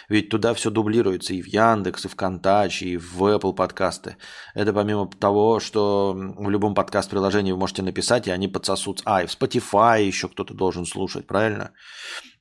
Ведь 0.09 0.29
туда 0.29 0.55
все 0.55 0.71
дублируется 0.71 1.35
и 1.35 1.43
в 1.43 1.47
Яндекс, 1.47 2.05
и 2.05 2.07
в 2.07 2.15
Контаче, 2.15 2.85
и 2.87 2.97
в 2.97 3.21
Apple 3.21 3.53
подкасты. 3.53 4.17
Это 4.55 4.73
помимо 4.73 5.07
того, 5.07 5.59
что 5.59 6.13
в 6.15 6.49
любом 6.49 6.73
подкаст-приложении 6.73 7.51
вы 7.51 7.59
можете 7.59 7.83
написать, 7.83 8.27
и 8.27 8.31
они 8.31 8.47
подсосут. 8.47 9.03
А, 9.05 9.21
и 9.21 9.27
в 9.27 9.29
Spotify 9.29 10.03
еще 10.03 10.29
кто-то 10.29 10.55
должен 10.55 10.87
слушать, 10.87 11.27
правильно? 11.27 11.71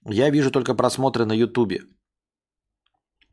Я 0.06 0.30
вижу 0.30 0.50
только 0.50 0.74
просмотры 0.74 1.26
на 1.26 1.32
YouTube. 1.32 1.82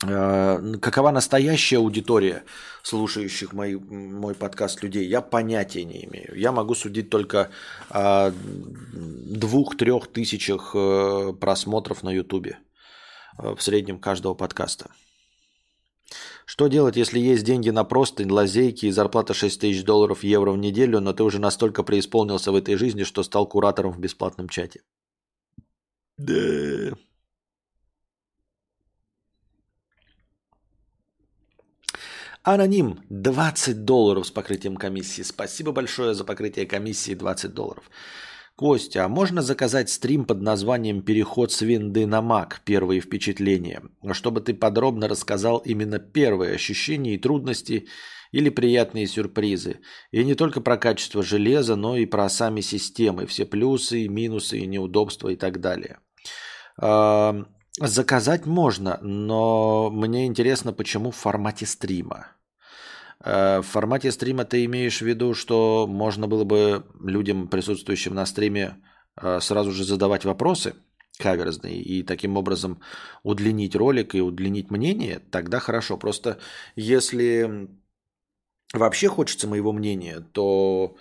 Э, 0.05 0.77
какова 0.81 1.11
настоящая 1.11 1.77
аудитория 1.77 2.43
слушающих 2.83 3.51
мой, 3.51 3.75
мой 3.75 4.33
подкаст 4.33 4.81
людей, 4.81 5.05
я 5.05 5.21
понятия 5.21 5.83
не 5.83 6.05
имею. 6.05 6.37
Я 6.37 6.51
могу 6.51 6.73
судить 6.73 7.09
только 7.09 7.49
о 7.89 8.31
двух-трех 8.31 10.07
тысячах 10.07 10.71
э, 10.73 11.33
просмотров 11.39 12.01
на 12.03 12.11
Ютубе 12.11 12.59
э, 13.37 13.55
в 13.55 13.61
среднем 13.61 13.99
каждого 13.99 14.35
подкаста. 14.35 14.89
Что 16.45 16.67
делать, 16.67 16.95
если 16.95 17.19
есть 17.19 17.43
деньги 17.43 17.69
на 17.69 17.83
простынь, 17.83 18.31
лазейки 18.31 18.87
и 18.87 18.91
зарплата 18.91 19.33
6 19.35 19.61
тысяч 19.61 19.83
долларов 19.83 20.23
евро 20.23 20.51
в 20.51 20.57
неделю, 20.57 20.99
но 20.99 21.13
ты 21.13 21.23
уже 21.23 21.39
настолько 21.39 21.83
преисполнился 21.83 22.51
в 22.51 22.55
этой 22.55 22.75
жизни, 22.75 23.03
что 23.03 23.21
стал 23.21 23.45
куратором 23.45 23.91
в 23.91 23.99
бесплатном 23.99 24.49
чате? 24.49 24.81
Да. 26.17 26.95
Аноним 32.43 33.01
20 33.09 33.83
долларов 33.83 34.25
с 34.25 34.31
покрытием 34.31 34.77
комиссии. 34.77 35.23
Спасибо 35.23 35.73
большое 35.73 36.13
за 36.13 36.23
покрытие 36.23 36.65
комиссии 36.65 37.13
20 37.13 37.53
долларов. 37.53 37.83
Костя, 38.55 39.05
а 39.05 39.07
можно 39.09 39.41
заказать 39.41 39.89
стрим 39.89 40.25
под 40.25 40.41
названием 40.41 41.01
«Переход 41.01 41.51
с 41.51 41.61
винды 41.61 42.05
на 42.05 42.21
Мак. 42.21 42.61
Первые 42.65 43.01
впечатления», 43.01 43.81
чтобы 44.11 44.41
ты 44.41 44.53
подробно 44.53 45.07
рассказал 45.07 45.59
именно 45.59 45.99
первые 45.99 46.55
ощущения 46.55 47.15
и 47.15 47.17
трудности 47.17 47.87
или 48.31 48.49
приятные 48.49 49.07
сюрпризы. 49.07 49.79
И 50.11 50.23
не 50.23 50.35
только 50.35 50.61
про 50.61 50.77
качество 50.77 51.23
железа, 51.23 51.75
но 51.75 51.97
и 51.97 52.05
про 52.05 52.29
сами 52.29 52.61
системы, 52.61 53.25
все 53.27 53.45
плюсы, 53.45 54.07
минусы, 54.07 54.61
неудобства 54.61 55.29
и 55.29 55.35
так 55.35 55.59
далее. 55.59 55.99
Заказать 57.81 58.45
можно, 58.45 58.99
но 59.01 59.89
мне 59.89 60.25
интересно, 60.25 60.73
почему 60.73 61.11
в 61.11 61.15
формате 61.15 61.65
стрима. 61.65 62.27
Э, 63.23 63.59
в 63.59 63.65
формате 63.65 64.11
стрима 64.11 64.43
ты 64.43 64.65
имеешь 64.65 64.99
в 64.99 65.05
виду, 65.05 65.33
что 65.33 65.87
можно 65.87 66.27
было 66.27 66.43
бы 66.43 66.85
людям, 67.01 67.47
присутствующим 67.47 68.15
на 68.15 68.25
стриме, 68.25 68.75
э, 69.21 69.39
сразу 69.39 69.71
же 69.71 69.85
задавать 69.85 70.25
вопросы 70.25 70.75
каверзные 71.19 71.81
и 71.81 72.03
таким 72.03 72.37
образом 72.37 72.81
удлинить 73.23 73.75
ролик 73.75 74.15
и 74.15 74.21
удлинить 74.21 74.71
мнение, 74.71 75.19
тогда 75.31 75.59
хорошо. 75.59 75.97
Просто 75.97 76.39
если 76.75 77.69
вообще 78.73 79.07
хочется 79.09 79.47
моего 79.47 79.71
мнения, 79.71 80.21
то 80.33 80.95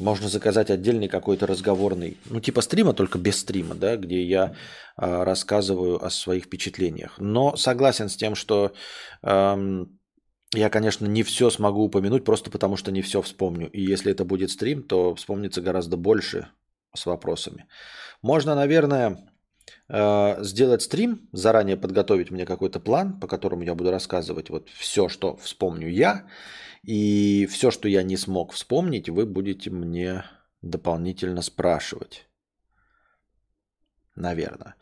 можно 0.00 0.28
заказать 0.28 0.70
отдельный 0.70 1.08
какой-то 1.08 1.46
разговорный, 1.46 2.16
ну 2.26 2.40
типа 2.40 2.62
стрима, 2.62 2.92
только 2.92 3.18
без 3.18 3.38
стрима, 3.38 3.74
да, 3.74 3.96
где 3.96 4.22
я 4.22 4.54
э, 4.96 5.22
рассказываю 5.22 6.04
о 6.04 6.10
своих 6.10 6.44
впечатлениях. 6.44 7.14
Но 7.18 7.56
согласен 7.56 8.08
с 8.08 8.16
тем, 8.16 8.34
что 8.34 8.72
э, 9.22 9.84
я, 10.54 10.68
конечно, 10.70 11.06
не 11.06 11.22
все 11.22 11.50
смогу 11.50 11.84
упомянуть, 11.84 12.24
просто 12.24 12.50
потому 12.50 12.76
что 12.76 12.90
не 12.90 13.02
все 13.02 13.22
вспомню. 13.22 13.70
И 13.70 13.80
если 13.80 14.10
это 14.10 14.24
будет 14.24 14.50
стрим, 14.50 14.82
то 14.82 15.14
вспомнится 15.14 15.62
гораздо 15.62 15.96
больше 15.96 16.48
с 16.94 17.06
вопросами. 17.06 17.66
Можно, 18.22 18.54
наверное, 18.54 19.30
э, 19.88 20.42
сделать 20.42 20.82
стрим, 20.82 21.28
заранее 21.32 21.76
подготовить 21.76 22.30
мне 22.30 22.46
какой-то 22.46 22.80
план, 22.80 23.20
по 23.20 23.28
которому 23.28 23.62
я 23.62 23.74
буду 23.74 23.90
рассказывать 23.90 24.50
вот 24.50 24.68
все, 24.70 25.08
что 25.08 25.36
вспомню 25.36 25.88
я, 25.88 26.26
и 26.82 27.46
все, 27.50 27.70
что 27.70 27.88
я 27.88 28.02
не 28.02 28.16
смог 28.16 28.52
вспомнить, 28.52 29.08
вы 29.08 29.26
будете 29.26 29.70
мне 29.70 30.24
дополнительно 30.62 31.42
спрашивать. 31.42 32.26
Наверное. 34.16 34.74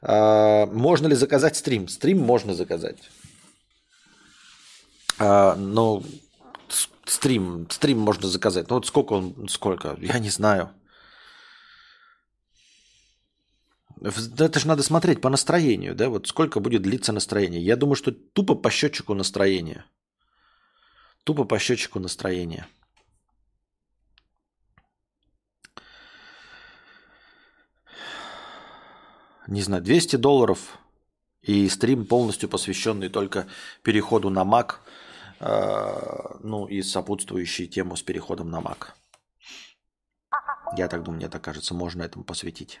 А, 0.00 0.66
можно 0.66 1.06
ли 1.06 1.14
заказать 1.14 1.56
стрим? 1.56 1.88
Стрим 1.88 2.20
можно 2.20 2.54
заказать. 2.54 2.98
А, 5.18 5.54
но 5.56 6.02
стрим, 7.04 7.68
стрим 7.70 7.98
можно 7.98 8.28
заказать. 8.28 8.68
Ну 8.68 8.76
вот 8.76 8.86
сколько 8.86 9.12
он, 9.14 9.48
сколько? 9.48 9.96
Я 10.00 10.18
не 10.18 10.30
знаю. 10.30 10.70
Это 14.00 14.58
же 14.58 14.66
надо 14.66 14.82
смотреть 14.82 15.20
по 15.20 15.28
настроению, 15.28 15.94
да? 15.94 16.08
Вот 16.08 16.26
сколько 16.26 16.58
будет 16.58 16.82
длиться 16.82 17.12
настроение. 17.12 17.60
Я 17.60 17.76
думаю, 17.76 17.96
что 17.96 18.12
тупо 18.12 18.54
по 18.54 18.70
счетчику 18.70 19.14
настроения. 19.14 19.84
Тупо 21.24 21.44
по 21.44 21.58
счетчику 21.58 22.00
настроения. 22.00 22.66
Не 29.46 29.62
знаю, 29.62 29.82
200 29.82 30.16
долларов 30.16 30.78
и 31.42 31.68
стрим 31.68 32.06
полностью 32.06 32.48
посвященный 32.48 33.08
только 33.08 33.48
переходу 33.82 34.30
на 34.30 34.42
Mac, 34.44 34.74
э, 35.40 36.38
ну 36.40 36.66
и 36.66 36.82
сопутствующей 36.82 37.66
тему 37.66 37.96
с 37.96 38.02
переходом 38.02 38.50
на 38.50 38.60
Mac. 38.60 38.88
Я 40.76 40.86
так 40.86 41.02
думаю, 41.02 41.18
мне 41.18 41.28
так 41.28 41.42
кажется, 41.42 41.74
можно 41.74 42.02
этому 42.02 42.24
посвятить. 42.24 42.80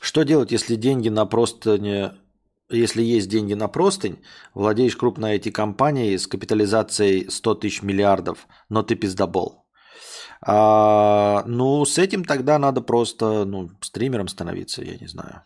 Что 0.00 0.22
делать, 0.22 0.52
если 0.52 0.76
деньги 0.76 1.08
на 1.08 1.24
просто 1.24 1.78
не 1.78 2.14
если 2.68 3.02
есть 3.02 3.28
деньги 3.28 3.54
на 3.54 3.68
простынь, 3.68 4.22
владеешь 4.54 4.96
крупной 4.96 5.38
IT-компанией 5.38 6.18
с 6.18 6.26
капитализацией 6.26 7.30
100 7.30 7.54
тысяч 7.56 7.82
миллиардов, 7.82 8.46
но 8.68 8.82
ты 8.82 8.94
пиздобол. 8.94 9.66
А, 10.40 11.44
ну, 11.46 11.84
с 11.84 11.98
этим 11.98 12.24
тогда 12.24 12.58
надо 12.58 12.80
просто 12.80 13.44
ну, 13.44 13.70
стримером 13.80 14.28
становиться, 14.28 14.82
я 14.82 14.96
не 14.96 15.06
знаю. 15.06 15.42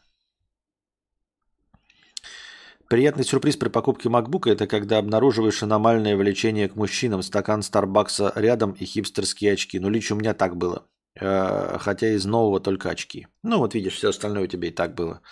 Приятный 2.88 3.22
сюрприз 3.22 3.56
при 3.56 3.68
покупке 3.68 4.08
MacBook– 4.08 4.50
это 4.50 4.66
когда 4.66 4.98
обнаруживаешь 4.98 5.62
аномальное 5.62 6.16
влечение 6.16 6.68
к 6.68 6.74
мужчинам, 6.74 7.22
стакан 7.22 7.62
Старбакса 7.62 8.32
рядом 8.34 8.72
и 8.72 8.84
хипстерские 8.84 9.52
очки. 9.52 9.78
Ну, 9.78 9.88
лично 9.88 10.16
у 10.16 10.18
меня 10.18 10.34
так 10.34 10.56
было. 10.56 10.86
Э, 11.20 11.78
хотя 11.78 12.08
из 12.14 12.24
нового 12.24 12.58
только 12.58 12.90
очки. 12.90 13.28
Ну 13.42 13.58
вот 13.58 13.74
видишь, 13.74 13.94
все 13.94 14.08
остальное 14.08 14.44
у 14.44 14.46
тебя 14.48 14.68
и 14.68 14.72
так 14.72 14.94
было. 14.94 15.22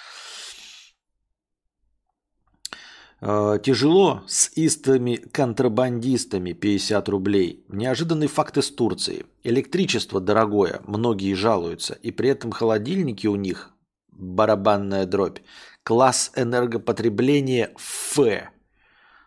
Э, 3.20 3.58
тяжело 3.60 4.22
с 4.28 4.50
истыми 4.54 5.16
контрабандистами 5.16 6.52
50 6.52 7.08
рублей. 7.08 7.64
Неожиданный 7.68 8.28
факт 8.28 8.58
из 8.58 8.70
Турции. 8.70 9.26
Электричество 9.42 10.20
дорогое, 10.20 10.80
многие 10.86 11.34
жалуются. 11.34 11.94
И 11.94 12.12
при 12.12 12.28
этом 12.28 12.52
холодильники 12.52 13.26
у 13.26 13.34
них, 13.34 13.70
барабанная 14.12 15.04
дробь, 15.04 15.40
класс 15.82 16.30
энергопотребления 16.36 17.72
Ф. 17.76 18.20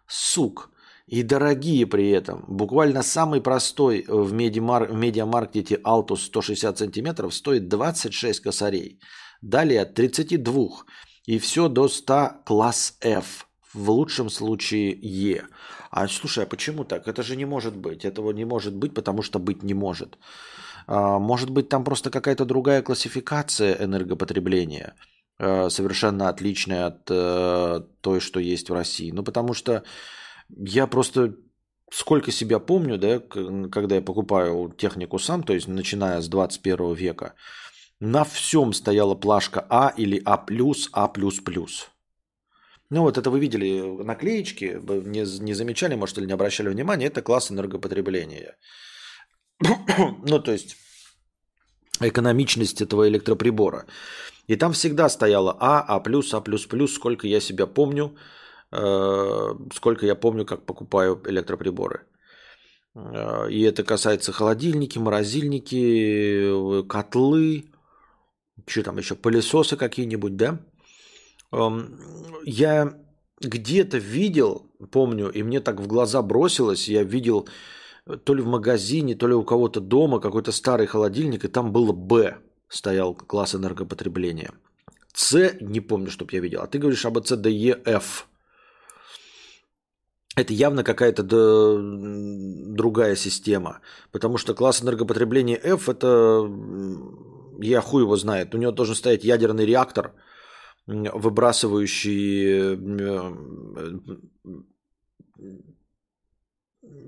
Сук. 0.07 0.69
И 1.07 1.23
дорогие 1.23 1.85
при 1.85 2.09
этом. 2.11 2.45
Буквально 2.47 3.03
самый 3.03 3.41
простой 3.41 4.05
в, 4.07 4.31
медиамар... 4.31 4.85
в 4.85 4.95
медиамаркете 4.95 5.75
Altus 5.75 6.19
160 6.27 6.77
сантиметров 6.77 7.33
стоит 7.33 7.67
26 7.67 8.39
косарей. 8.39 9.01
Далее 9.41 9.81
от 9.81 9.95
32. 9.95 10.85
И 11.25 11.39
все 11.39 11.67
до 11.67 11.89
100 11.89 12.43
класс 12.45 12.95
F 13.01 13.47
в 13.73 13.89
лучшем 13.89 14.29
случае 14.29 14.97
Е. 15.01 15.43
А 15.89 16.07
слушай, 16.07 16.43
а 16.43 16.47
почему 16.47 16.83
так? 16.83 17.07
Это 17.07 17.23
же 17.23 17.35
не 17.35 17.45
может 17.45 17.75
быть. 17.75 18.05
Этого 18.05 18.31
не 18.31 18.45
может 18.45 18.75
быть, 18.75 18.93
потому 18.93 19.21
что 19.21 19.39
быть 19.39 19.63
не 19.63 19.73
может. 19.73 20.17
А, 20.87 21.19
может 21.19 21.49
быть, 21.49 21.69
там 21.69 21.83
просто 21.83 22.09
какая-то 22.09 22.45
другая 22.45 22.81
классификация 22.81 23.75
энергопотребления, 23.83 24.95
а, 25.39 25.69
совершенно 25.69 26.29
отличная 26.29 26.87
от 26.87 27.09
а, 27.09 27.85
той, 28.01 28.19
что 28.19 28.39
есть 28.39 28.69
в 28.69 28.73
России. 28.73 29.11
Ну, 29.11 29.23
потому 29.23 29.53
что 29.53 29.83
я 30.49 30.87
просто 30.87 31.35
сколько 31.91 32.31
себя 32.31 32.59
помню, 32.59 32.97
да, 32.97 33.19
когда 33.19 33.95
я 33.95 34.01
покупаю 34.01 34.73
технику 34.77 35.19
сам, 35.19 35.43
то 35.43 35.53
есть 35.53 35.67
начиная 35.67 36.21
с 36.21 36.27
21 36.27 36.93
века, 36.93 37.33
на 37.99 38.23
всем 38.23 38.73
стояла 38.73 39.13
плашка 39.13 39.65
А 39.69 39.93
или 39.95 40.21
А+, 40.25 40.45
А++. 40.93 41.11
Ну 42.91 43.03
вот 43.03 43.17
это 43.17 43.29
вы 43.29 43.39
видели 43.39 44.03
наклеечки, 44.03 44.77
вы 44.81 45.01
не, 45.05 45.23
не 45.39 45.53
замечали, 45.53 45.95
может, 45.95 46.17
или 46.17 46.25
не 46.25 46.33
обращали 46.33 46.69
внимания, 46.69 47.07
это 47.07 47.21
класс 47.21 47.49
энергопотребления. 47.49 48.57
ну, 50.27 50.39
то 50.39 50.51
есть 50.51 50.75
экономичность 52.01 52.81
этого 52.81 53.07
электроприбора. 53.07 53.85
И 54.47 54.57
там 54.57 54.73
всегда 54.73 55.09
стояло 55.09 55.55
А, 55.59 55.79
А+, 55.87 56.01
А++, 56.01 56.87
сколько 56.87 57.27
я 57.27 57.39
себя 57.39 57.65
помню, 57.65 58.13
э, 58.73 59.55
сколько 59.73 60.05
я 60.05 60.15
помню, 60.15 60.45
как 60.45 60.65
покупаю 60.65 61.21
электроприборы. 61.29 62.01
Э, 62.95 63.49
и 63.49 63.61
это 63.61 63.85
касается 63.85 64.33
холодильники, 64.33 64.99
морозильники, 64.99 66.83
котлы, 66.89 67.71
что 68.67 68.83
там 68.83 68.97
еще, 68.97 69.15
пылесосы 69.15 69.77
какие-нибудь, 69.77 70.35
да? 70.35 70.59
Я 71.51 72.93
где-то 73.41 73.97
видел, 73.97 74.71
помню, 74.91 75.29
и 75.29 75.43
мне 75.43 75.59
так 75.59 75.79
в 75.79 75.87
глаза 75.87 76.21
бросилось, 76.21 76.87
я 76.87 77.03
видел 77.03 77.47
э, 78.05 78.17
то 78.17 78.33
ли 78.33 78.41
в 78.41 78.47
магазине, 78.47 79.15
то 79.15 79.27
ли 79.27 79.33
у 79.33 79.43
кого-то 79.43 79.79
дома 79.79 80.19
какой-то 80.19 80.51
старый 80.51 80.87
холодильник, 80.87 81.45
и 81.45 81.47
там 81.47 81.71
было 81.71 81.91
«Б» 81.91 82.37
стоял 82.69 83.13
класс 83.15 83.55
энергопотребления. 83.55 84.51
С 85.13 85.53
не 85.59 85.81
помню, 85.81 86.09
чтоб 86.09 86.31
я 86.31 86.39
видел. 86.39 86.61
А 86.61 86.67
ты 86.67 86.79
говоришь 86.79 87.05
об 87.05 87.17
С, 87.17 87.35
Д, 87.35 87.51
Е, 87.51 87.81
Ф. 87.85 88.27
Это 90.37 90.53
явно 90.53 90.83
какая-то 90.85 91.23
другая 91.23 93.15
система. 93.17 93.81
Потому 94.11 94.37
что 94.37 94.53
класс 94.53 94.81
энергопотребления 94.81 95.57
F 95.57 95.89
это 95.89 96.49
я 97.59 97.81
хуй 97.81 98.03
его 98.03 98.15
знает. 98.15 98.55
У 98.55 98.57
него 98.57 98.71
должен 98.71 98.95
стоять 98.95 99.25
ядерный 99.25 99.65
реактор– 99.65 100.13
выбрасывающий, 100.87 102.75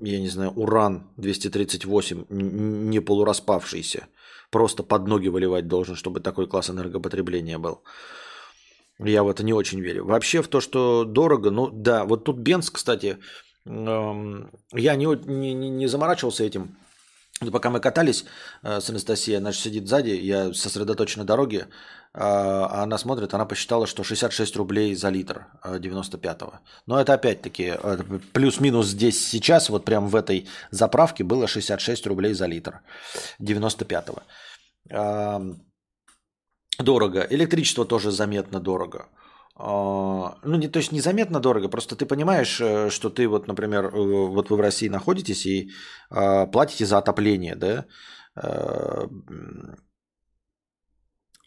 я 0.02 0.20
не 0.20 0.28
знаю, 0.28 0.52
уран-238, 0.52 2.26
не 2.30 3.00
полураспавшийся. 3.00 4.06
Просто 4.50 4.82
под 4.82 5.08
ноги 5.08 5.28
выливать 5.28 5.66
должен, 5.66 5.96
чтобы 5.96 6.20
такой 6.20 6.46
класс 6.46 6.70
энергопотребления 6.70 7.58
был. 7.58 7.82
Я 9.00 9.24
в 9.24 9.28
это 9.28 9.42
не 9.42 9.52
очень 9.52 9.80
верю. 9.80 10.04
Вообще 10.04 10.42
в 10.42 10.48
то, 10.48 10.60
что 10.60 11.04
дорого, 11.04 11.50
ну 11.50 11.70
да, 11.72 12.04
вот 12.04 12.24
тут 12.24 12.38
Бенц, 12.38 12.70
кстати, 12.70 13.18
я 13.64 14.96
не, 14.96 15.26
не, 15.26 15.70
не 15.70 15.86
заморачивался 15.88 16.44
этим. 16.44 16.76
Пока 17.50 17.70
мы 17.70 17.80
катались 17.80 18.24
э, 18.62 18.80
с 18.80 18.90
Анастасией, 18.90 19.38
она 19.38 19.50
же 19.50 19.58
сидит 19.58 19.88
сзади, 19.88 20.10
я 20.10 20.54
сосредоточен 20.54 21.20
на 21.20 21.26
дороге, 21.26 21.66
а, 22.16 22.66
а 22.70 22.82
она 22.84 22.96
смотрит, 22.98 23.34
она 23.34 23.44
посчитала, 23.44 23.86
что 23.86 24.04
66 24.04 24.56
рублей 24.56 24.94
за 24.94 25.10
литр 25.10 25.46
95-го. 25.64 26.52
Э, 26.52 26.58
Но 26.86 27.00
это 27.00 27.12
опять-таки 27.14 27.74
э, 27.76 27.98
плюс-минус 28.32 28.86
здесь 28.86 29.26
сейчас, 29.26 29.68
вот 29.68 29.84
прям 29.84 30.08
в 30.08 30.14
этой 30.14 30.46
заправке 30.70 31.24
было 31.24 31.48
66 31.48 32.06
рублей 32.06 32.34
за 32.34 32.46
литр 32.46 32.80
95-го. 33.40 34.22
Дорого. 36.78 37.26
Электричество 37.30 37.84
тоже 37.84 38.10
заметно 38.10 38.60
дорого. 38.60 39.06
А, 39.56 40.36
ну, 40.42 40.56
не, 40.56 40.68
то 40.68 40.78
есть 40.78 40.92
незаметно 40.92 41.40
дорого, 41.40 41.68
просто 41.68 41.96
ты 41.96 42.06
понимаешь, 42.06 42.60
э, 42.60 42.90
что 42.90 43.10
ты 43.10 43.26
вот, 43.26 43.48
например, 43.48 43.90
вот 43.90 44.50
вы 44.50 44.56
в 44.56 44.60
России 44.60 44.88
находитесь 44.88 45.46
и 45.46 45.70
э, 46.10 46.46
платите 46.46 46.86
за 46.86 46.98
отопление, 46.98 47.56
да? 47.56 47.86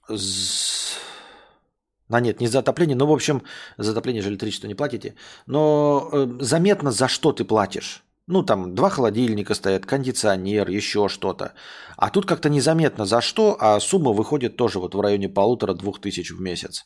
Э, 0.10 0.16
а 2.10 2.22
нет, 2.22 2.40
не 2.40 2.48
за 2.48 2.60
отопление, 2.60 2.96
но, 2.96 3.06
в 3.06 3.12
общем, 3.12 3.44
за 3.78 3.92
отопление 3.92 4.22
же 4.22 4.30
электричество 4.30 4.68
не 4.68 4.76
платите. 4.76 5.16
Но 5.46 6.10
э, 6.12 6.28
заметно, 6.40 6.92
за 6.92 7.08
что 7.08 7.34
ты 7.34 7.44
платишь. 7.44 8.04
Ну, 8.28 8.44
там 8.44 8.76
два 8.76 8.90
холодильника 8.90 9.54
стоят, 9.54 9.86
кондиционер, 9.86 10.70
еще 10.70 11.08
что-то. 11.08 11.54
А 11.96 12.10
тут 12.10 12.26
как-то 12.26 12.50
незаметно 12.50 13.06
за 13.06 13.22
что, 13.22 13.58
а 13.60 13.80
сумма 13.80 14.12
выходит 14.12 14.58
тоже 14.58 14.80
вот 14.80 14.96
в 14.96 15.02
районе 15.02 15.30
полутора-двух 15.30 16.02
тысяч 16.02 16.32
в 16.32 16.42
месяц. 16.42 16.86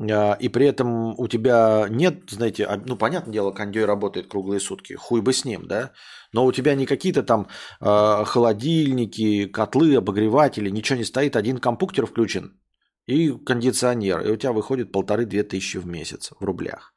А, 0.00 0.36
и 0.40 0.48
при 0.48 0.66
этом 0.66 1.14
у 1.18 1.28
тебя 1.28 1.86
нет, 1.88 2.30
знаете, 2.30 2.68
ну, 2.86 2.96
понятное 2.96 3.32
дело, 3.32 3.52
кондей 3.52 3.84
работает 3.84 4.26
круглые 4.26 4.60
сутки, 4.60 4.94
хуй 4.94 5.20
бы 5.20 5.32
с 5.32 5.44
ним, 5.44 5.66
да, 5.66 5.92
но 6.32 6.46
у 6.46 6.52
тебя 6.52 6.74
не 6.74 6.86
какие-то 6.86 7.22
там 7.22 7.46
э, 7.80 8.24
холодильники, 8.24 9.46
котлы, 9.46 9.96
обогреватели, 9.96 10.70
ничего 10.70 10.98
не 10.98 11.04
стоит, 11.04 11.36
один 11.36 11.58
компьютер 11.58 12.06
включен 12.06 12.60
и 13.06 13.32
кондиционер, 13.44 14.20
и 14.20 14.32
у 14.32 14.36
тебя 14.36 14.52
выходит 14.52 14.92
полторы-две 14.92 15.42
тысячи 15.42 15.78
в 15.78 15.86
месяц 15.86 16.32
в 16.40 16.44
рублях. 16.44 16.92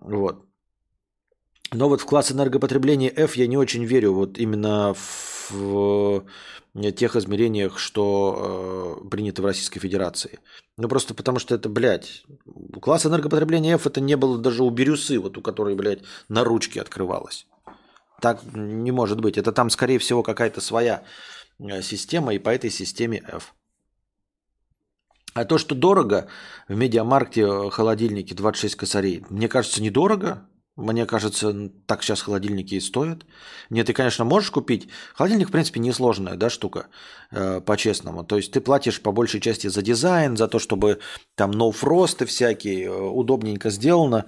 Вот. 0.00 0.46
Но 1.72 1.88
вот 1.88 2.00
в 2.00 2.06
класс 2.06 2.32
энергопотребления 2.32 3.12
F 3.16 3.36
я 3.36 3.46
не 3.46 3.56
очень 3.56 3.84
верю, 3.84 4.14
вот 4.14 4.38
именно 4.38 4.94
в 5.50 6.24
тех 6.74 7.16
измерениях, 7.16 7.78
что 7.78 8.98
э, 9.02 9.08
принято 9.08 9.42
в 9.42 9.46
Российской 9.46 9.80
Федерации. 9.80 10.38
Ну, 10.76 10.88
просто 10.88 11.14
потому 11.14 11.38
что 11.38 11.54
это, 11.54 11.68
блядь, 11.68 12.22
класс 12.80 13.06
энергопотребления 13.06 13.74
F 13.74 13.86
это 13.86 14.00
не 14.00 14.16
было 14.16 14.38
даже 14.38 14.62
у 14.62 14.70
Бирюсы, 14.70 15.18
вот 15.18 15.36
у 15.36 15.42
которой, 15.42 15.74
блядь, 15.74 16.02
на 16.28 16.44
ручке 16.44 16.80
открывалось. 16.80 17.46
Так 18.20 18.40
не 18.54 18.92
может 18.92 19.20
быть. 19.20 19.38
Это 19.38 19.52
там, 19.52 19.70
скорее 19.70 19.98
всего, 19.98 20.22
какая-то 20.22 20.60
своя 20.60 21.02
э, 21.58 21.82
система, 21.82 22.34
и 22.34 22.38
по 22.38 22.50
этой 22.50 22.70
системе 22.70 23.22
F. 23.26 23.54
А 25.34 25.44
то, 25.44 25.58
что 25.58 25.74
дорого, 25.74 26.28
в 26.68 26.76
медиамаркте 26.76 27.42
э, 27.42 27.70
холодильники 27.70 28.34
26 28.34 28.76
косарей, 28.76 29.24
мне 29.30 29.48
кажется, 29.48 29.82
недорого. 29.82 30.48
Мне 30.76 31.04
кажется, 31.04 31.70
так 31.86 32.02
сейчас 32.02 32.22
холодильники 32.22 32.74
и 32.74 32.80
стоят. 32.80 33.26
Нет, 33.70 33.88
ты, 33.88 33.92
конечно, 33.92 34.24
можешь 34.24 34.50
купить. 34.50 34.88
Холодильник, 35.14 35.48
в 35.48 35.52
принципе, 35.52 35.80
несложная 35.80 36.36
да, 36.36 36.48
штука, 36.48 36.86
э, 37.32 37.60
по-честному. 37.60 38.24
То 38.24 38.36
есть 38.36 38.52
ты 38.52 38.60
платишь 38.60 39.02
по 39.02 39.12
большей 39.12 39.40
части 39.40 39.66
за 39.66 39.82
дизайн, 39.82 40.36
за 40.36 40.48
то, 40.48 40.58
чтобы 40.58 41.00
там 41.34 41.50
ноуфросты 41.50 42.24
всякие, 42.24 42.84
э, 42.84 42.90
удобненько 42.90 43.68
сделано, 43.68 44.26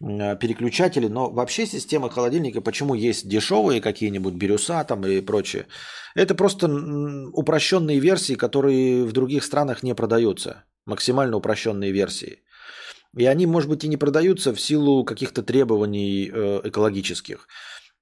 э, 0.00 0.36
переключатели. 0.36 1.06
Но 1.06 1.30
вообще 1.30 1.64
система 1.64 2.10
холодильника, 2.10 2.60
почему 2.60 2.94
есть 2.94 3.28
дешевые 3.28 3.80
какие-нибудь, 3.80 4.34
бирюса 4.34 4.84
там 4.84 5.06
и 5.06 5.20
прочее, 5.20 5.66
это 6.14 6.34
просто 6.34 6.68
упрощенные 7.32 7.98
версии, 7.98 8.34
которые 8.34 9.04
в 9.04 9.12
других 9.12 9.42
странах 9.44 9.82
не 9.82 9.94
продаются. 9.94 10.64
Максимально 10.86 11.36
упрощенные 11.36 11.92
версии. 11.92 12.43
И 13.16 13.26
они, 13.26 13.46
может 13.46 13.68
быть, 13.70 13.84
и 13.84 13.88
не 13.88 13.96
продаются 13.96 14.52
в 14.52 14.60
силу 14.60 15.04
каких-то 15.04 15.42
требований 15.42 16.30
э, 16.32 16.60
экологических. 16.64 17.46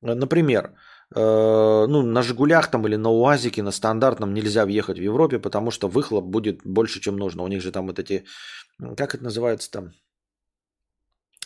Например, 0.00 0.74
э, 1.14 1.86
ну, 1.88 2.02
на 2.02 2.22
«Жигулях» 2.22 2.70
там 2.70 2.86
или 2.86 2.96
на 2.96 3.10
«УАЗике» 3.10 3.62
на 3.62 3.72
стандартном 3.72 4.32
нельзя 4.34 4.64
въехать 4.64 4.98
в 4.98 5.02
Европе, 5.02 5.38
потому 5.38 5.70
что 5.70 5.88
выхлоп 5.88 6.24
будет 6.24 6.60
больше, 6.64 7.00
чем 7.00 7.16
нужно. 7.16 7.42
У 7.42 7.48
них 7.48 7.62
же 7.62 7.72
там 7.72 7.86
вот 7.86 7.98
эти, 7.98 8.24
как 8.96 9.14
это 9.14 9.24
называется 9.24 9.70
там, 9.70 9.92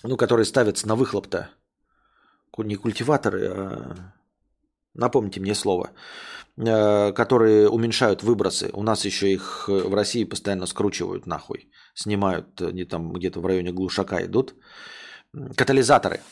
ну, 0.02 0.16
которые 0.16 0.44
ставятся 0.44 0.86
на 0.88 0.94
выхлоп-то. 0.94 1.50
Не 2.58 2.76
культиваторы, 2.76 3.48
а 3.48 4.12
напомните 4.94 5.40
мне 5.40 5.54
слово, 5.54 5.90
которые 6.56 7.68
уменьшают 7.68 8.22
выбросы. 8.22 8.70
У 8.72 8.82
нас 8.82 9.04
еще 9.04 9.32
их 9.32 9.68
в 9.68 9.94
России 9.94 10.24
постоянно 10.24 10.66
скручивают 10.66 11.26
нахуй. 11.26 11.68
Снимают, 11.94 12.62
они 12.62 12.84
там 12.84 13.12
где-то 13.12 13.40
в 13.40 13.46
районе 13.46 13.72
глушака 13.72 14.24
идут. 14.24 14.54
Катализаторы– 15.54 16.20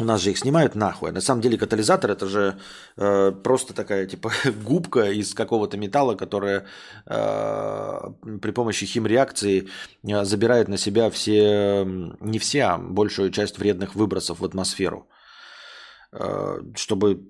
у 0.00 0.04
нас 0.04 0.22
же 0.22 0.30
их 0.30 0.38
снимают 0.38 0.74
нахуй. 0.74 1.12
На 1.12 1.20
самом 1.20 1.42
деле 1.42 1.58
катализатор 1.58 2.10
это 2.10 2.26
же 2.26 2.58
э, 2.96 3.32
просто 3.32 3.74
такая 3.74 4.06
типа 4.06 4.32
губка 4.64 5.10
из 5.10 5.34
какого-то 5.34 5.76
металла, 5.76 6.14
которая 6.14 6.64
э, 7.06 8.00
при 8.40 8.52
помощи 8.52 8.86
химреакции 8.86 9.68
э, 10.02 10.24
забирает 10.24 10.68
на 10.68 10.78
себя 10.78 11.10
все, 11.10 11.84
не 12.20 12.38
все, 12.38 12.62
а 12.62 12.78
большую 12.78 13.30
часть 13.30 13.58
вредных 13.58 13.94
выбросов 13.94 14.40
в 14.40 14.44
атмосферу, 14.44 15.08
э, 16.12 16.60
чтобы 16.76 17.28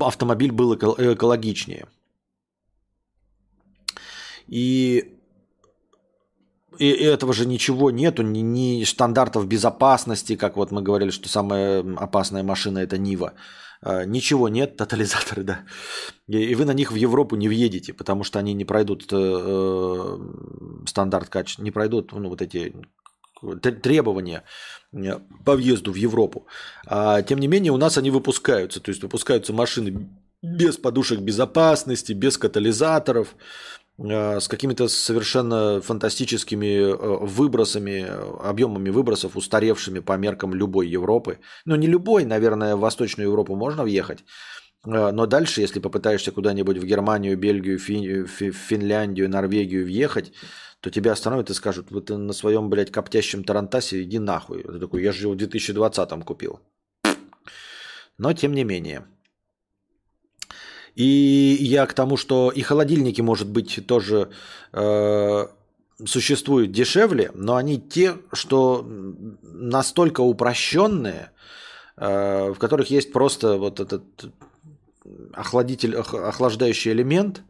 автомобиль 0.00 0.52
был 0.52 0.74
эко- 0.74 1.14
экологичнее. 1.14 1.86
И 4.48 5.18
и 6.78 6.88
этого 6.88 7.32
же 7.32 7.46
ничего 7.46 7.90
нету, 7.90 8.22
ни, 8.22 8.40
ни 8.40 8.84
стандартов 8.84 9.46
безопасности, 9.46 10.36
как 10.36 10.56
вот 10.56 10.70
мы 10.70 10.82
говорили, 10.82 11.10
что 11.10 11.28
самая 11.28 11.84
опасная 11.96 12.42
машина 12.42 12.78
это 12.78 12.96
Нива. 12.98 13.34
А, 13.82 14.04
ничего 14.04 14.48
нет, 14.48 14.76
тотализаторы, 14.76 15.42
да. 15.42 15.60
И, 16.28 16.54
вы 16.54 16.64
на 16.64 16.74
них 16.74 16.92
в 16.92 16.94
Европу 16.94 17.36
не 17.36 17.48
въедете, 17.48 17.92
потому 17.92 18.24
что 18.24 18.38
они 18.38 18.54
не 18.54 18.64
пройдут 18.64 19.12
э, 19.12 19.16
э 19.16 20.18
стандарт 20.86 21.28
качества, 21.28 21.62
не 21.62 21.70
пройдут 21.70 22.12
ну, 22.12 22.28
вот 22.28 22.42
эти 22.42 22.74
требования 23.82 24.44
по 25.44 25.56
въезду 25.56 25.92
в 25.92 25.96
Европу. 25.96 26.46
А, 26.86 27.22
тем 27.22 27.38
не 27.38 27.48
менее, 27.48 27.72
у 27.72 27.76
нас 27.76 27.98
они 27.98 28.10
выпускаются. 28.10 28.80
То 28.80 28.90
есть 28.90 29.02
выпускаются 29.02 29.52
машины 29.52 30.08
без 30.42 30.76
подушек 30.76 31.20
безопасности, 31.20 32.12
без 32.12 32.36
катализаторов. 32.36 33.34
Э, 33.98 34.40
с 34.40 34.48
какими-то 34.48 34.88
совершенно 34.88 35.80
фантастическими 35.80 36.80
э, 36.80 36.96
выбросами, 36.96 38.06
объемами 38.42 38.90
выбросов, 38.90 39.36
устаревшими 39.36 40.00
по 40.00 40.16
меркам 40.16 40.54
любой 40.54 40.88
Европы. 40.88 41.38
Ну, 41.64 41.76
не 41.76 41.86
любой, 41.86 42.24
наверное, 42.24 42.76
в 42.76 42.80
Восточную 42.80 43.28
Европу 43.28 43.54
можно 43.54 43.82
въехать. 43.82 44.24
Э, 44.84 45.10
но 45.12 45.26
дальше, 45.26 45.60
если 45.60 45.80
попытаешься 45.80 46.32
куда-нибудь 46.32 46.78
в 46.78 46.84
Германию, 46.84 47.36
Бельгию, 47.36 47.78
Фин... 47.78 48.26
Финляндию, 48.26 49.28
Норвегию 49.28 49.84
въехать, 49.84 50.32
то 50.82 50.90
тебя 50.90 51.12
остановят 51.12 51.48
и 51.48 51.54
скажут, 51.54 51.92
вот 51.92 52.06
ты 52.06 52.16
на 52.16 52.32
своем, 52.32 52.68
блядь, 52.68 52.90
коптящем 52.90 53.44
Тарантасе 53.44 54.02
иди 54.02 54.18
нахуй. 54.18 54.64
Ты 54.64 54.80
такой, 54.80 55.04
я 55.04 55.12
же 55.12 55.22
его 55.22 55.34
в 55.34 55.36
2020-м 55.36 56.22
купил. 56.22 56.58
Но 58.18 58.32
тем 58.32 58.52
не 58.52 58.64
менее. 58.64 59.06
И 60.96 61.56
я 61.60 61.86
к 61.86 61.94
тому, 61.94 62.16
что 62.16 62.50
и 62.50 62.62
холодильники, 62.62 63.20
может 63.20 63.48
быть, 63.48 63.86
тоже 63.86 64.30
э, 64.72 65.46
существуют 66.04 66.72
дешевле, 66.72 67.30
но 67.32 67.54
они 67.54 67.80
те, 67.80 68.16
что 68.32 68.84
настолько 68.84 70.22
упрощенные, 70.22 71.30
э, 71.96 72.50
в 72.50 72.58
которых 72.58 72.90
есть 72.90 73.12
просто 73.12 73.56
вот 73.56 73.78
этот 73.78 74.04
охладитель, 75.34 75.96
охлаждающий 75.96 76.92
элемент 76.92 77.42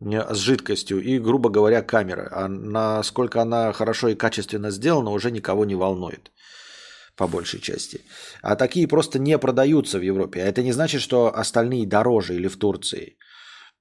э, 0.00 0.34
с 0.34 0.38
жидкостью 0.38 1.02
и, 1.02 1.18
грубо 1.18 1.50
говоря, 1.50 1.82
камера. 1.82 2.28
А 2.32 2.48
насколько 2.48 3.42
она 3.42 3.72
хорошо 3.72 4.08
и 4.08 4.14
качественно 4.14 4.70
сделана, 4.70 5.10
уже 5.10 5.30
никого 5.30 5.64
не 5.64 5.74
волнует 5.74 6.30
по 7.16 7.28
большей 7.28 7.60
части. 7.60 8.00
А 8.40 8.56
такие 8.56 8.88
просто 8.88 9.18
не 9.18 9.38
продаются 9.38 9.98
в 9.98 10.02
Европе. 10.02 10.42
А 10.42 10.46
это 10.46 10.62
не 10.62 10.72
значит, 10.72 11.00
что 11.02 11.34
остальные 11.34 11.86
дороже 11.86 12.34
или 12.34 12.48
в 12.48 12.56
Турции. 12.56 13.16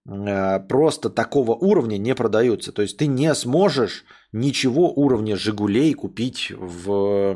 Э, 0.05 0.59
просто 0.59 1.09
такого 1.09 1.51
уровня 1.53 1.97
не 1.97 2.15
продаются. 2.15 2.71
То 2.71 2.81
есть 2.81 2.97
ты 2.97 3.07
не 3.07 3.33
сможешь 3.35 4.05
ничего 4.31 4.91
уровня 4.93 5.35
«Жигулей» 5.35 5.93
купить 5.93 6.51
в 6.55 7.33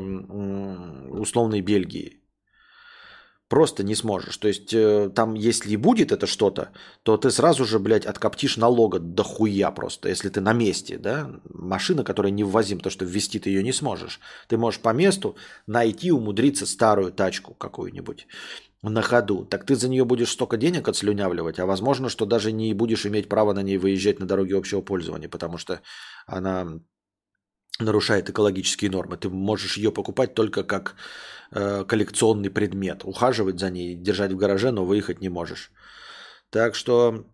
условной 1.10 1.60
Бельгии. 1.60 2.22
Просто 3.48 3.84
не 3.84 3.94
сможешь. 3.94 4.36
То 4.38 4.48
есть 4.48 4.74
э, 4.74 5.08
там, 5.14 5.34
если 5.34 5.70
и 5.70 5.76
будет 5.76 6.10
это 6.10 6.26
что-то, 6.26 6.70
то 7.04 7.16
ты 7.16 7.30
сразу 7.30 7.64
же, 7.64 7.78
блядь, 7.78 8.04
откоптишь 8.04 8.56
налога 8.56 8.98
до 8.98 9.22
хуя 9.22 9.70
просто, 9.70 10.08
если 10.08 10.30
ты 10.30 10.40
на 10.40 10.52
месте, 10.52 10.98
да? 10.98 11.30
Машина, 11.48 12.02
которая 12.02 12.32
не 12.32 12.42
ввозим, 12.42 12.80
то 12.80 12.90
что 12.90 13.04
ввести 13.04 13.38
ты 13.38 13.50
ее 13.50 13.62
не 13.62 13.72
сможешь. 13.72 14.18
Ты 14.48 14.58
можешь 14.58 14.80
по 14.80 14.92
месту 14.92 15.36
найти, 15.68 16.10
умудриться 16.10 16.66
старую 16.66 17.12
тачку 17.12 17.54
какую-нибудь 17.54 18.26
на 18.82 19.00
ходу. 19.00 19.44
Так 19.44 19.64
ты 19.64 19.76
за 19.76 19.88
нее 19.88 20.04
будешь 20.04 20.32
столько 20.32 20.56
денег 20.56 20.88
отслюнявливать, 20.88 21.60
а 21.60 21.66
возможно, 21.66 22.08
что 22.08 22.26
даже 22.26 22.50
не 22.50 22.74
будешь 22.74 23.06
иметь 23.06 23.28
права 23.28 23.54
на 23.54 23.62
ней 23.62 23.78
выезжать 23.78 24.18
на 24.18 24.26
дороге 24.26 24.56
общего 24.56 24.80
пользования, 24.80 25.28
потому 25.28 25.56
что 25.56 25.82
она 26.26 26.80
нарушает 27.78 28.30
экологические 28.30 28.90
нормы. 28.90 29.16
Ты 29.16 29.28
можешь 29.28 29.76
ее 29.76 29.92
покупать 29.92 30.34
только 30.34 30.64
как 30.64 30.96
э, 31.50 31.84
коллекционный 31.84 32.50
предмет, 32.50 33.04
ухаживать 33.04 33.58
за 33.58 33.70
ней, 33.70 33.94
держать 33.94 34.32
в 34.32 34.36
гараже, 34.36 34.70
но 34.70 34.84
выехать 34.84 35.20
не 35.20 35.28
можешь. 35.28 35.72
Так 36.50 36.74
что 36.74 37.24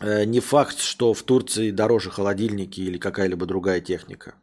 э, 0.00 0.24
не 0.24 0.40
факт, 0.40 0.78
что 0.78 1.14
в 1.14 1.22
Турции 1.22 1.70
дороже 1.70 2.10
холодильники 2.10 2.80
или 2.80 2.98
какая-либо 2.98 3.46
другая 3.46 3.80
техника. 3.80 4.34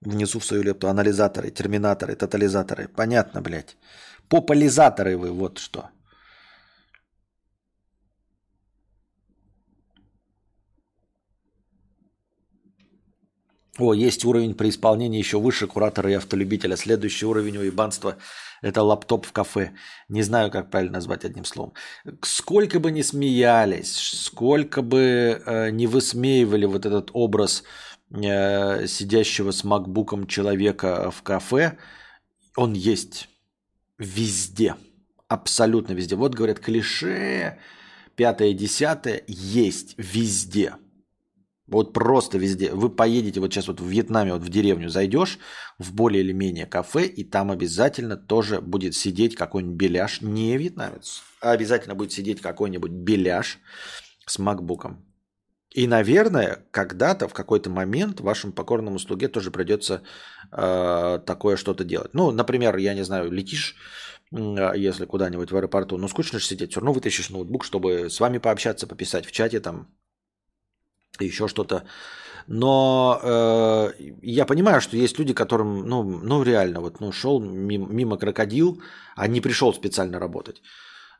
Внесу 0.00 0.38
в 0.38 0.44
свою 0.44 0.62
лепту 0.62 0.88
анализаторы, 0.88 1.50
терминаторы, 1.50 2.14
тотализаторы. 2.14 2.88
Понятно, 2.88 3.40
блядь. 3.40 3.76
Популяризаторы 4.28 5.16
вы, 5.16 5.32
вот 5.32 5.58
что. 5.58 5.90
О, 13.78 13.92
есть 13.92 14.24
уровень 14.24 14.54
при 14.54 14.70
исполнении 14.70 15.18
еще 15.18 15.38
выше 15.38 15.66
куратора 15.66 16.10
и 16.10 16.14
автолюбителя. 16.14 16.76
Следующий 16.76 17.26
уровень 17.26 17.58
уебанства– 17.58 18.16
это 18.62 18.82
лаптоп 18.82 19.26
в 19.26 19.32
кафе. 19.32 19.72
Не 20.08 20.22
знаю, 20.22 20.50
как 20.50 20.70
правильно 20.70 20.94
назвать 20.94 21.26
одним 21.26 21.44
словом. 21.44 21.74
Сколько 22.22 22.80
бы 22.80 22.90
ни 22.90 23.02
смеялись, 23.02 23.94
сколько 23.94 24.80
бы 24.80 25.42
э, 25.44 25.70
не 25.70 25.86
высмеивали 25.86 26.64
вот 26.64 26.86
этот 26.86 27.10
образ 27.12 27.64
э, 28.10 28.86
сидящего 28.86 29.50
с 29.50 29.62
макбуком 29.62 30.26
человека 30.26 31.10
в 31.10 31.22
кафе, 31.22 31.76
он 32.56 32.72
есть 32.72 33.28
везде. 33.98 34.76
Абсолютно 35.28 35.92
везде. 35.92 36.16
Вот 36.16 36.34
говорят, 36.34 36.60
клише, 36.60 37.58
пятое, 38.14 38.54
десятое, 38.54 39.22
есть 39.26 39.94
везде– 39.98 40.76
вот 41.66 41.92
просто 41.92 42.38
везде. 42.38 42.72
Вы 42.72 42.88
поедете 42.88 43.40
вот 43.40 43.52
сейчас 43.52 43.68
вот 43.68 43.80
в 43.80 43.86
Вьетнаме, 43.86 44.32
вот 44.32 44.42
в 44.42 44.48
деревню 44.48 44.88
зайдешь, 44.88 45.38
в 45.78 45.94
более 45.94 46.22
или 46.22 46.32
менее 46.32 46.66
кафе, 46.66 47.06
и 47.06 47.24
там 47.24 47.50
обязательно 47.50 48.16
тоже 48.16 48.60
будет 48.60 48.94
сидеть 48.94 49.34
какой-нибудь 49.34 49.76
беляш, 49.76 50.20
не 50.20 50.56
вьетнамец, 50.56 51.22
а 51.40 51.52
обязательно 51.52 51.94
будет 51.94 52.12
сидеть 52.12 52.40
какой-нибудь 52.40 52.92
беляш 52.92 53.58
с 54.26 54.38
макбуком. 54.38 55.04
И, 55.74 55.86
наверное, 55.86 56.64
когда-то, 56.70 57.28
в 57.28 57.34
какой-то 57.34 57.68
момент 57.68 58.20
вашему 58.20 58.54
покорному 58.54 58.98
слуге 58.98 59.28
тоже 59.28 59.50
придется 59.50 60.02
э, 60.50 61.18
такое 61.26 61.56
что-то 61.56 61.84
делать. 61.84 62.14
Ну, 62.14 62.30
например, 62.30 62.76
я 62.78 62.94
не 62.94 63.04
знаю, 63.04 63.30
летишь, 63.30 63.76
э, 64.32 64.72
если 64.74 65.04
куда-нибудь 65.04 65.50
в 65.50 65.56
аэропорту, 65.56 65.98
ну, 65.98 66.08
скучно 66.08 66.38
же 66.38 66.46
сидеть, 66.46 66.70
все 66.70 66.80
равно 66.80 66.94
вытащишь 66.94 67.28
ноутбук, 67.28 67.62
чтобы 67.62 68.08
с 68.08 68.20
вами 68.20 68.38
пообщаться, 68.38 68.86
пописать 68.86 69.26
в 69.26 69.32
чате 69.32 69.60
там, 69.60 69.88
еще 71.24 71.48
что-то. 71.48 71.84
Но 72.48 73.20
э, 73.22 73.92
я 74.22 74.46
понимаю, 74.46 74.80
что 74.80 74.96
есть 74.96 75.18
люди, 75.18 75.34
которым, 75.34 75.88
ну, 75.88 76.02
ну 76.02 76.44
реально, 76.44 76.80
вот, 76.80 77.00
ну, 77.00 77.12
шел 77.12 77.40
мимо, 77.40 77.86
мимо 77.88 78.18
крокодил, 78.18 78.80
а 79.16 79.26
не 79.26 79.40
пришел 79.40 79.74
специально 79.74 80.20
работать. 80.20 80.62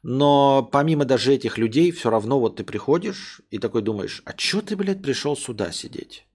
Но 0.03 0.69
помимо 0.71 1.05
даже 1.05 1.33
этих 1.33 1.59
людей, 1.59 1.91
все 1.91 2.11
равно 2.11 2.39
вот 2.39 2.57
ты 2.57 2.65
приходишь 2.65 3.41
и 3.51 3.59
такой 3.59 3.83
думаешь, 3.83 4.23
а 4.25 4.33
чё 4.35 4.61
ты, 4.61 4.77
блядь, 4.77 5.03
пришел 5.03 5.37
сюда 5.37 5.73
сидеть? 5.73 6.27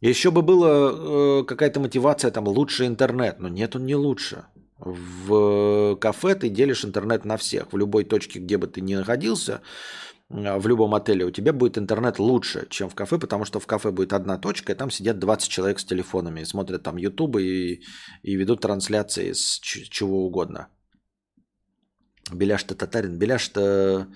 Еще 0.00 0.30
бы 0.30 0.42
была 0.42 0.90
э, 0.92 1.44
какая-то 1.44 1.80
мотивация, 1.80 2.30
там, 2.30 2.48
лучше 2.48 2.86
интернет. 2.86 3.38
Но 3.38 3.48
нет, 3.48 3.76
он 3.76 3.86
не 3.86 3.94
лучше. 3.94 4.44
В 4.78 5.96
кафе 5.96 6.34
ты 6.34 6.50
делишь 6.50 6.84
интернет 6.84 7.24
на 7.24 7.36
всех. 7.36 7.72
В 7.72 7.78
любой 7.78 8.04
точке, 8.04 8.40
где 8.40 8.58
бы 8.58 8.66
ты 8.66 8.82
ни 8.82 8.94
находился, 8.94 9.62
в 10.28 10.66
любом 10.66 10.94
отеле, 10.94 11.24
у 11.24 11.30
тебя 11.30 11.52
будет 11.52 11.78
интернет 11.78 12.18
лучше, 12.18 12.66
чем 12.68 12.88
в 12.88 12.94
кафе, 12.94 13.18
потому 13.18 13.44
что 13.44 13.60
в 13.60 13.66
кафе 13.66 13.90
будет 13.90 14.12
одна 14.12 14.38
точка, 14.38 14.72
и 14.72 14.76
там 14.76 14.90
сидят 14.90 15.18
20 15.18 15.48
человек 15.48 15.78
с 15.78 15.84
телефонами, 15.84 16.40
и 16.40 16.44
смотрят 16.44 16.82
там 16.82 16.96
YouTube 16.96 17.36
и, 17.36 17.82
и 18.22 18.36
ведут 18.36 18.60
трансляции 18.60 19.32
с 19.32 19.60
чего 19.60 20.26
угодно. 20.26 20.68
Беляш-то 22.32 22.74
татарин, 22.74 23.18
Беляш-то 23.18 24.08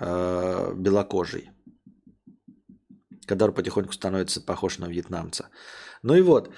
э, 0.00 0.74
белокожий. 0.74 1.50
Кадар 3.26 3.52
потихоньку 3.52 3.92
становится 3.92 4.40
похож 4.40 4.78
на 4.78 4.86
вьетнамца. 4.86 5.50
Ну 6.02 6.14
и 6.14 6.22
вот, 6.22 6.50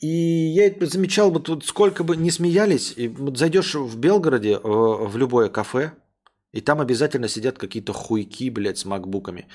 И 0.00 0.08
я 0.08 0.72
замечал, 0.80 1.30
вот, 1.30 1.48
вот 1.48 1.64
сколько 1.64 2.02
бы 2.02 2.16
не 2.16 2.32
смеялись, 2.32 2.94
и 2.96 3.06
вот 3.06 3.38
зайдешь 3.38 3.76
в 3.76 3.96
Белгороде 3.98 4.54
э, 4.54 4.58
в 4.62 5.16
любое 5.16 5.48
кафе, 5.48 5.92
и 6.56 6.60
там 6.62 6.80
обязательно 6.80 7.28
сидят 7.28 7.58
какие-то 7.58 7.92
хуйки, 7.92 8.50
блядь, 8.50 8.78
с 8.78 8.84
макбуками. 8.84 9.46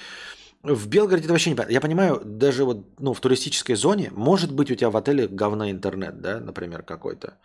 В 0.64 0.88
Белгороде 0.88 1.24
это 1.24 1.34
вообще 1.34 1.50
не 1.50 1.56
понятно. 1.56 1.74
Я 1.74 1.82
понимаю, 1.82 2.22
даже 2.24 2.64
вот 2.64 2.86
ну, 3.00 3.14
в 3.14 3.20
туристической 3.20 3.76
зоне, 3.76 4.12
может 4.16 4.52
быть, 4.52 4.70
у 4.72 4.76
тебя 4.76 4.90
в 4.90 4.98
отеле 4.98 5.28
говно 5.28 5.70
интернет, 5.70 6.22
да, 6.22 6.40
например, 6.40 6.84
какой-то. 6.84 7.38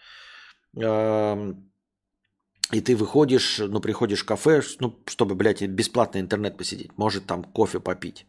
И 2.72 2.80
ты 2.80 2.96
выходишь, 2.96 3.58
ну, 3.58 3.80
приходишь 3.80 4.22
в 4.22 4.26
кафе, 4.26 4.60
ну, 4.80 4.98
чтобы, 5.06 5.34
блядь, 5.34 5.62
бесплатный 5.62 6.20
интернет 6.20 6.56
посидеть. 6.56 6.90
Может, 6.98 7.26
там 7.26 7.44
кофе 7.44 7.80
попить. 7.80 8.26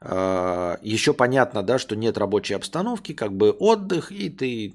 А, 0.00 0.78
Еще 0.82 1.12
понятно, 1.12 1.62
да, 1.62 1.78
что 1.78 1.96
нет 1.96 2.16
рабочей 2.16 2.54
обстановки, 2.54 3.12
как 3.12 3.32
бы 3.32 3.50
отдых, 3.50 4.12
и 4.12 4.30
ты, 4.30 4.74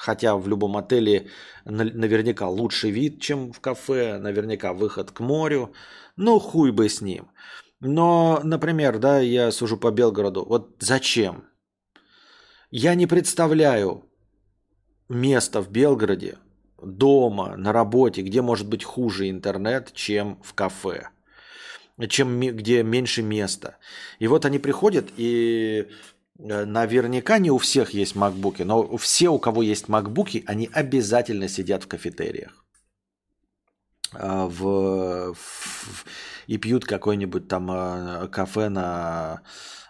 хотя 0.00 0.34
в 0.34 0.48
любом 0.48 0.78
отеле 0.78 1.28
наверняка 1.66 2.48
лучший 2.48 2.90
вид, 2.90 3.20
чем 3.20 3.52
в 3.52 3.60
кафе, 3.60 4.18
наверняка 4.18 4.72
выход 4.72 5.10
к 5.10 5.20
морю, 5.20 5.74
ну, 6.16 6.38
хуй 6.38 6.72
бы 6.72 6.88
с 6.88 7.02
ним. 7.02 7.30
Но, 7.80 8.40
например, 8.42 8.98
да, 8.98 9.20
я 9.20 9.52
сужу 9.52 9.76
по 9.76 9.90
Белгороду. 9.90 10.46
Вот 10.46 10.76
зачем? 10.78 11.44
Я 12.70 12.94
не 12.94 13.06
представляю 13.06 14.04
место 15.10 15.60
в 15.60 15.70
Белгороде, 15.70 16.38
дома, 16.82 17.56
на 17.56 17.72
работе, 17.72 18.22
где 18.22 18.40
может 18.40 18.68
быть 18.68 18.84
хуже 18.84 19.28
интернет, 19.28 19.92
чем 19.92 20.40
в 20.42 20.54
кафе, 20.54 21.10
чем 22.08 22.40
где 22.40 22.82
меньше 22.82 23.22
места. 23.22 23.76
И 24.18 24.28
вот 24.28 24.46
они 24.46 24.58
приходят, 24.58 25.10
и 25.18 25.88
наверняка 26.42 27.38
не 27.38 27.50
у 27.50 27.58
всех 27.58 27.90
есть 27.90 28.16
макбуки, 28.16 28.62
но 28.62 28.96
все, 28.96 29.28
у 29.28 29.38
кого 29.38 29.62
есть 29.62 29.88
макбуки, 29.88 30.42
они 30.46 30.70
обязательно 30.72 31.48
сидят 31.48 31.84
в 31.84 31.88
кафетериях. 31.88 32.64
А, 34.12 34.46
в, 34.46 35.34
в, 35.34 36.04
и 36.46 36.56
пьют 36.56 36.84
какой-нибудь 36.84 37.48
там 37.48 37.70
а, 37.70 38.28
кафе 38.28 38.68
на 38.68 39.42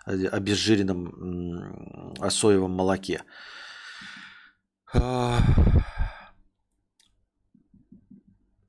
обезжиренном 0.04 2.14
соевом 2.30 2.72
молоке. 2.72 3.22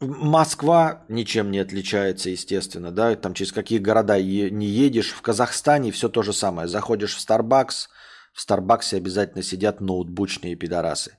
Москва 0.01 1.05
ничем 1.09 1.51
не 1.51 1.59
отличается, 1.59 2.31
естественно, 2.31 2.91
да, 2.91 3.15
там 3.15 3.35
через 3.35 3.51
какие 3.51 3.77
города 3.77 4.19
не 4.19 4.65
едешь. 4.65 5.11
В 5.11 5.21
Казахстане 5.21 5.91
все 5.91 6.09
то 6.09 6.23
же 6.23 6.33
самое. 6.33 6.67
Заходишь 6.67 7.15
в 7.15 7.19
Starbucks, 7.19 7.87
в 8.33 8.41
Старбаксе 8.41 8.97
обязательно 8.97 9.43
сидят 9.43 9.79
ноутбучные 9.79 10.55
пидорасы. 10.55 11.17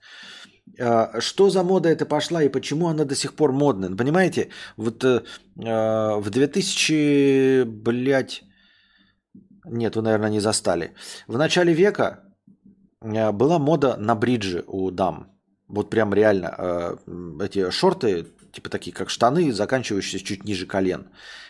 А, 0.81 1.21
что 1.21 1.49
за 1.49 1.63
мода 1.63 1.89
это 1.89 2.07
пошла 2.07 2.43
и 2.43 2.49
почему 2.49 2.89
она 2.89 3.05
до 3.05 3.15
сих 3.15 3.35
пор 3.35 3.53
модная? 3.53 3.97
Понимаете, 3.97 4.49
вот 4.77 5.05
э, 5.05 5.23
а, 5.65 6.17
в 6.17 6.31
2000, 6.31 7.65
блядь, 7.65 8.43
нет, 9.65 9.95
вы, 9.95 10.03
наверное, 10.03 10.31
не 10.31 10.41
застали. 10.41 10.95
В 11.29 11.39
начале 11.39 11.73
века 11.73 12.25
а, 13.01 13.33
была 13.33 13.59
мода 13.59 13.97
на 13.97 14.17
бриджи 14.17 14.65
у 14.67 14.91
дам. 14.91 15.29
Вот 15.69 15.89
прям 15.89 16.13
реально 16.13 16.99
эти 17.41 17.71
шорты, 17.71 18.27
типа 18.53 18.71
такие 18.71 18.95
как 18.95 19.11
штаны, 19.11 19.53
заканчивающиеся 19.53 20.25
чуть 20.25 20.45
ниже 20.45 20.67
колен. 20.67 21.09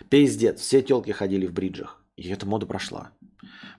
Пиздец, 0.08 0.60
все 0.60 0.82
телки 0.82 1.10
ходили 1.10 1.46
в 1.46 1.52
бриджах. 1.52 2.02
И 2.16 2.28
эта 2.28 2.46
мода 2.46 2.66
прошла. 2.66 3.10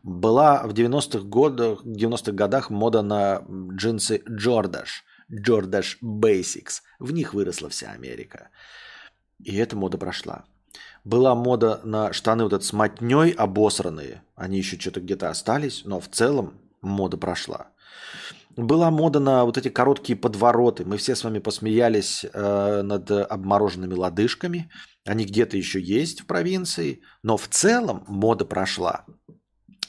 Была 0.03 0.63
в 0.63 0.74
90-х 0.74 1.26
годах, 1.28 1.86
90-х 1.86 2.32
годах 2.34 2.69
мода 2.69 3.01
на 3.01 3.43
джинсы 3.49 4.21
Джордаш. 4.30 5.03
Jordache 5.32 5.97
Basics. 6.03 6.82
В 6.99 7.11
них 7.11 7.34
выросла 7.34 7.69
вся 7.69 7.91
Америка. 7.91 8.49
И 9.43 9.55
эта 9.55 9.76
мода 9.76 9.97
прошла. 9.97 10.45
Была 11.03 11.36
мода 11.36 11.82
на 11.84 12.13
штаны 12.13 12.43
вот 12.43 12.53
этот 12.53 12.65
с 12.65 12.74
мотней 12.74 13.32
обосранные. 13.32 14.24
Они 14.36 14.57
еще 14.57 14.80
что-то 14.80 15.01
где-то 15.01 15.30
остались, 15.30 15.84
но 15.86 15.99
в 15.99 16.07
целом 16.07 16.59
мода 16.82 17.17
прошла. 17.17 17.67
Была 18.55 18.91
мода 18.91 19.19
на 19.19 19.45
вот 19.45 19.57
эти 19.57 19.69
короткие 19.69 20.15
подвороты. 20.15 20.85
Мы 20.85 20.97
все 20.97 21.15
с 21.15 21.23
вами 21.23 21.39
посмеялись 21.39 22.23
э, 22.31 22.81
над 22.83 23.09
обмороженными 23.09 23.95
лодыжками. 23.95 24.69
Они 25.05 25.25
где-то 25.25 25.57
еще 25.57 25.81
есть 25.81 26.21
в 26.21 26.25
провинции, 26.27 27.01
но 27.23 27.35
в 27.35 27.47
целом 27.47 28.03
мода 28.07 28.45
прошла. 28.45 29.05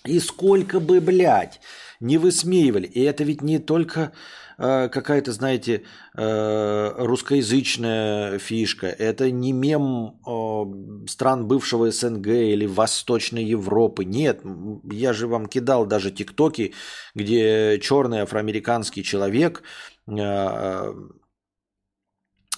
И 0.07 0.19
сколько 0.19 0.81
бы, 0.81 1.01
блядь, 1.01 1.61
не 2.01 2.19
высмеивали. 2.19 2.87
И 2.87 3.01
это 3.03 3.25
ведь 3.25 3.43
не 3.43 3.59
только 3.59 4.13
какая-то, 4.57 5.33
знаете, 5.33 5.85
э, 6.15 6.95
русскоязычная 6.97 8.39
фишка. 8.39 8.87
Это 8.87 9.31
не 9.31 9.53
мем 9.53 10.19
стран 11.09 11.47
бывшего 11.47 11.91
СНГ 11.91 12.27
или 12.27 12.67
Восточной 12.67 13.45
Европы. 13.45 14.05
Нет, 14.05 14.43
я 14.91 15.13
же 15.13 15.27
вам 15.27 15.47
кидал 15.47 15.87
даже 15.87 16.11
тиктоки, 16.11 16.75
где 17.15 17.79
черный 17.81 18.21
афроамериканский 18.21 19.03
человек 19.03 19.63
э, 20.07 20.95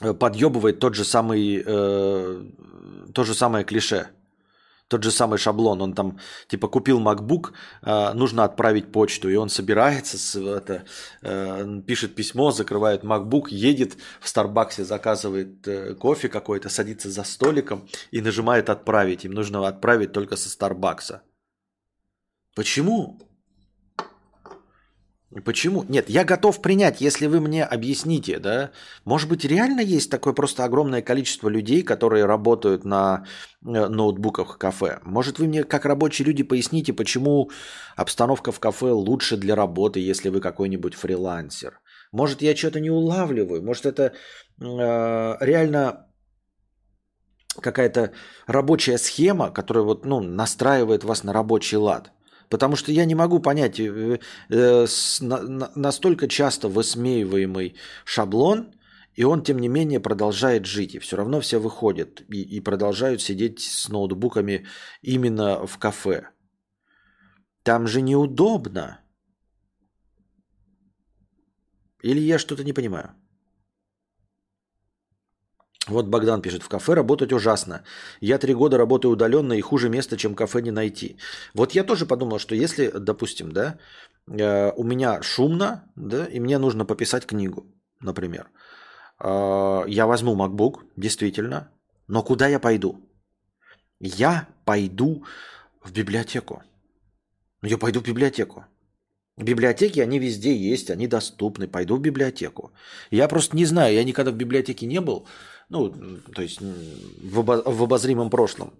подъебывает 0.01 0.79
тот 0.79 0.95
же 0.95 1.05
самый, 1.05 1.63
то 1.63 3.25
же 3.25 3.35
самое 3.35 3.65
клише– 3.65 4.09
тот 4.89 5.03
же 5.03 5.11
самый 5.11 5.39
шаблон. 5.39 5.83
Он 5.83 5.95
там 5.95 6.19
типа 6.49 6.69
купил 6.69 7.01
MacBook, 7.01 7.53
э, 7.83 8.13
нужно 8.15 8.45
отправить 8.45 8.93
почту, 8.93 9.29
и 9.29 9.37
он 9.37 9.49
собирается, 9.49 10.19
с, 10.19 10.37
это, 10.37 10.85
э, 11.23 11.81
пишет 11.87 12.15
письмо, 12.15 12.51
закрывает 12.51 13.05
MacBook, 13.05 13.49
едет 13.51 13.97
в 14.21 14.29
Старбаксе, 14.29 14.85
заказывает 14.85 15.67
э, 15.69 15.95
кофе 15.95 16.29
какой-то, 16.29 16.69
садится 16.69 17.11
за 17.11 17.25
столиком 17.25 17.89
и 18.11 18.21
нажимает 18.21 18.71
отправить. 18.71 19.25
Им 19.25 19.33
нужно 19.33 19.67
отправить 19.67 20.13
только 20.13 20.37
со 20.37 20.49
Старбакса. 20.49 21.23
Почему? 22.55 23.19
Почему? 25.45 25.85
Нет, 25.89 26.09
я 26.09 26.25
готов 26.25 26.63
принять, 26.63 27.01
если 27.01 27.27
вы 27.27 27.41
мне 27.41 27.65
объясните, 27.65 28.39
да. 28.39 28.71
Может 29.05 29.29
быть, 29.29 29.45
реально 29.45 29.81
есть 29.81 30.11
такое 30.11 30.33
просто 30.33 30.65
огромное 30.65 31.03
количество 31.03 31.49
людей, 31.49 31.83
которые 31.83 32.25
работают 32.27 32.85
на 32.85 33.25
э, 33.65 33.89
ноутбуках 33.89 34.57
кафе. 34.59 35.01
Может, 35.05 35.39
вы 35.39 35.47
мне 35.47 35.65
как 35.65 35.85
рабочие 35.85 36.27
люди 36.27 36.43
поясните, 36.43 36.93
почему 36.93 37.51
обстановка 37.97 38.53
в 38.53 38.61
кафе 38.61 38.93
лучше 38.93 39.37
для 39.37 39.57
работы, 39.57 40.01
если 40.01 40.31
вы 40.31 40.41
какой-нибудь 40.41 40.95
фрилансер. 40.95 41.81
Может, 42.13 42.43
я 42.43 42.57
что-то 42.57 42.81
не 42.81 42.91
улавливаю. 42.91 43.63
Может, 43.63 43.87
это 43.87 44.13
э, 44.61 45.37
реально 45.41 46.07
какая-то 47.61 48.13
рабочая 48.47 48.99
схема, 48.99 49.51
которая 49.51 49.85
вот, 49.85 50.07
ну, 50.07 50.21
настраивает 50.21 51.05
вас 51.05 51.25
на 51.25 51.33
рабочий 51.33 51.77
лад. 51.77 52.13
Потому 52.49 52.77
что 52.77 52.93
я 52.93 53.05
не 53.05 53.15
могу 53.15 53.41
понять, 53.41 53.81
э, 53.81 54.19
э, 54.51 54.87
настолько 55.75 56.29
часто 56.29 56.69
высмеиваемый 56.69 57.75
шаблон, 58.05 58.73
и 59.15 59.25
он, 59.25 59.43
тем 59.43 59.59
не 59.59 59.69
менее, 59.69 60.01
продолжает 60.01 60.67
жить. 60.67 60.95
И 60.95 60.99
все 60.99 61.17
равно 61.17 61.41
все 61.41 61.59
выходят 61.59 62.23
и, 62.29 62.43
и 62.43 62.61
продолжают 62.61 63.23
сидеть 63.23 63.61
с 63.61 63.89
ноутбуками 63.89 64.67
именно 65.03 65.67
в 65.67 65.79
кафе. 65.79 66.29
Там 67.63 67.87
же 67.87 68.01
неудобно. 68.01 69.01
Или 72.03 72.21
я 72.21 72.39
что-то 72.39 72.63
не 72.63 72.73
понимаю? 72.73 73.15
Вот 75.89 76.07
Богдан 76.07 76.43
пишет, 76.43 76.63
в 76.63 76.69
кафе 76.69 76.95
работать 76.95 77.33
ужасно. 77.33 77.83
Я 78.21 78.39
три 78.39 78.55
года 78.55 78.77
работаю 78.77 79.13
удаленно 79.13 79.53
и 79.53 79.61
хуже 79.61 79.89
места, 79.89 80.17
чем 80.17 80.35
кафе 80.35 80.61
не 80.61 80.73
найти. 80.73 81.17
Вот 81.55 81.73
я 81.73 81.85
тоже 81.85 82.07
подумал, 82.07 82.39
что 82.39 82.55
если, 82.55 82.91
допустим, 82.91 83.53
да, 83.53 83.79
э, 84.27 84.73
у 84.77 84.83
меня 84.83 85.23
шумно, 85.23 85.85
да, 85.95 86.27
и 86.27 86.41
мне 86.41 86.59
нужно 86.59 86.85
пописать 86.85 87.27
книгу, 87.27 87.67
например, 88.01 88.49
э, 89.21 89.85
я 89.87 90.07
возьму 90.07 90.35
MacBook, 90.35 90.81
действительно, 90.97 91.71
но 92.09 92.23
куда 92.25 92.49
я 92.49 92.59
пойду? 92.59 93.09
Я 94.01 94.49
пойду 94.65 95.25
в 95.85 95.93
библиотеку. 95.93 96.63
Я 97.63 97.79
пойду 97.79 98.01
в 98.01 98.05
библиотеку. 98.05 98.65
Библиотеки, 99.39 100.01
они 100.01 100.19
везде 100.19 100.57
есть, 100.57 100.91
они 100.91 101.07
доступны. 101.07 101.69
Пойду 101.69 101.97
в 101.97 102.01
библиотеку. 102.01 102.73
Я 103.11 103.29
просто 103.29 103.57
не 103.57 103.67
знаю, 103.67 103.95
я 103.95 104.05
никогда 104.05 104.31
в 104.31 104.37
библиотеке 104.37 104.87
не 104.87 105.01
был 105.01 105.27
ну, 105.69 105.91
то 106.35 106.43
есть 106.43 106.61
в, 106.61 107.41
обо- 107.41 107.63
в 107.65 107.83
обозримом 107.83 108.31
прошлом. 108.31 108.73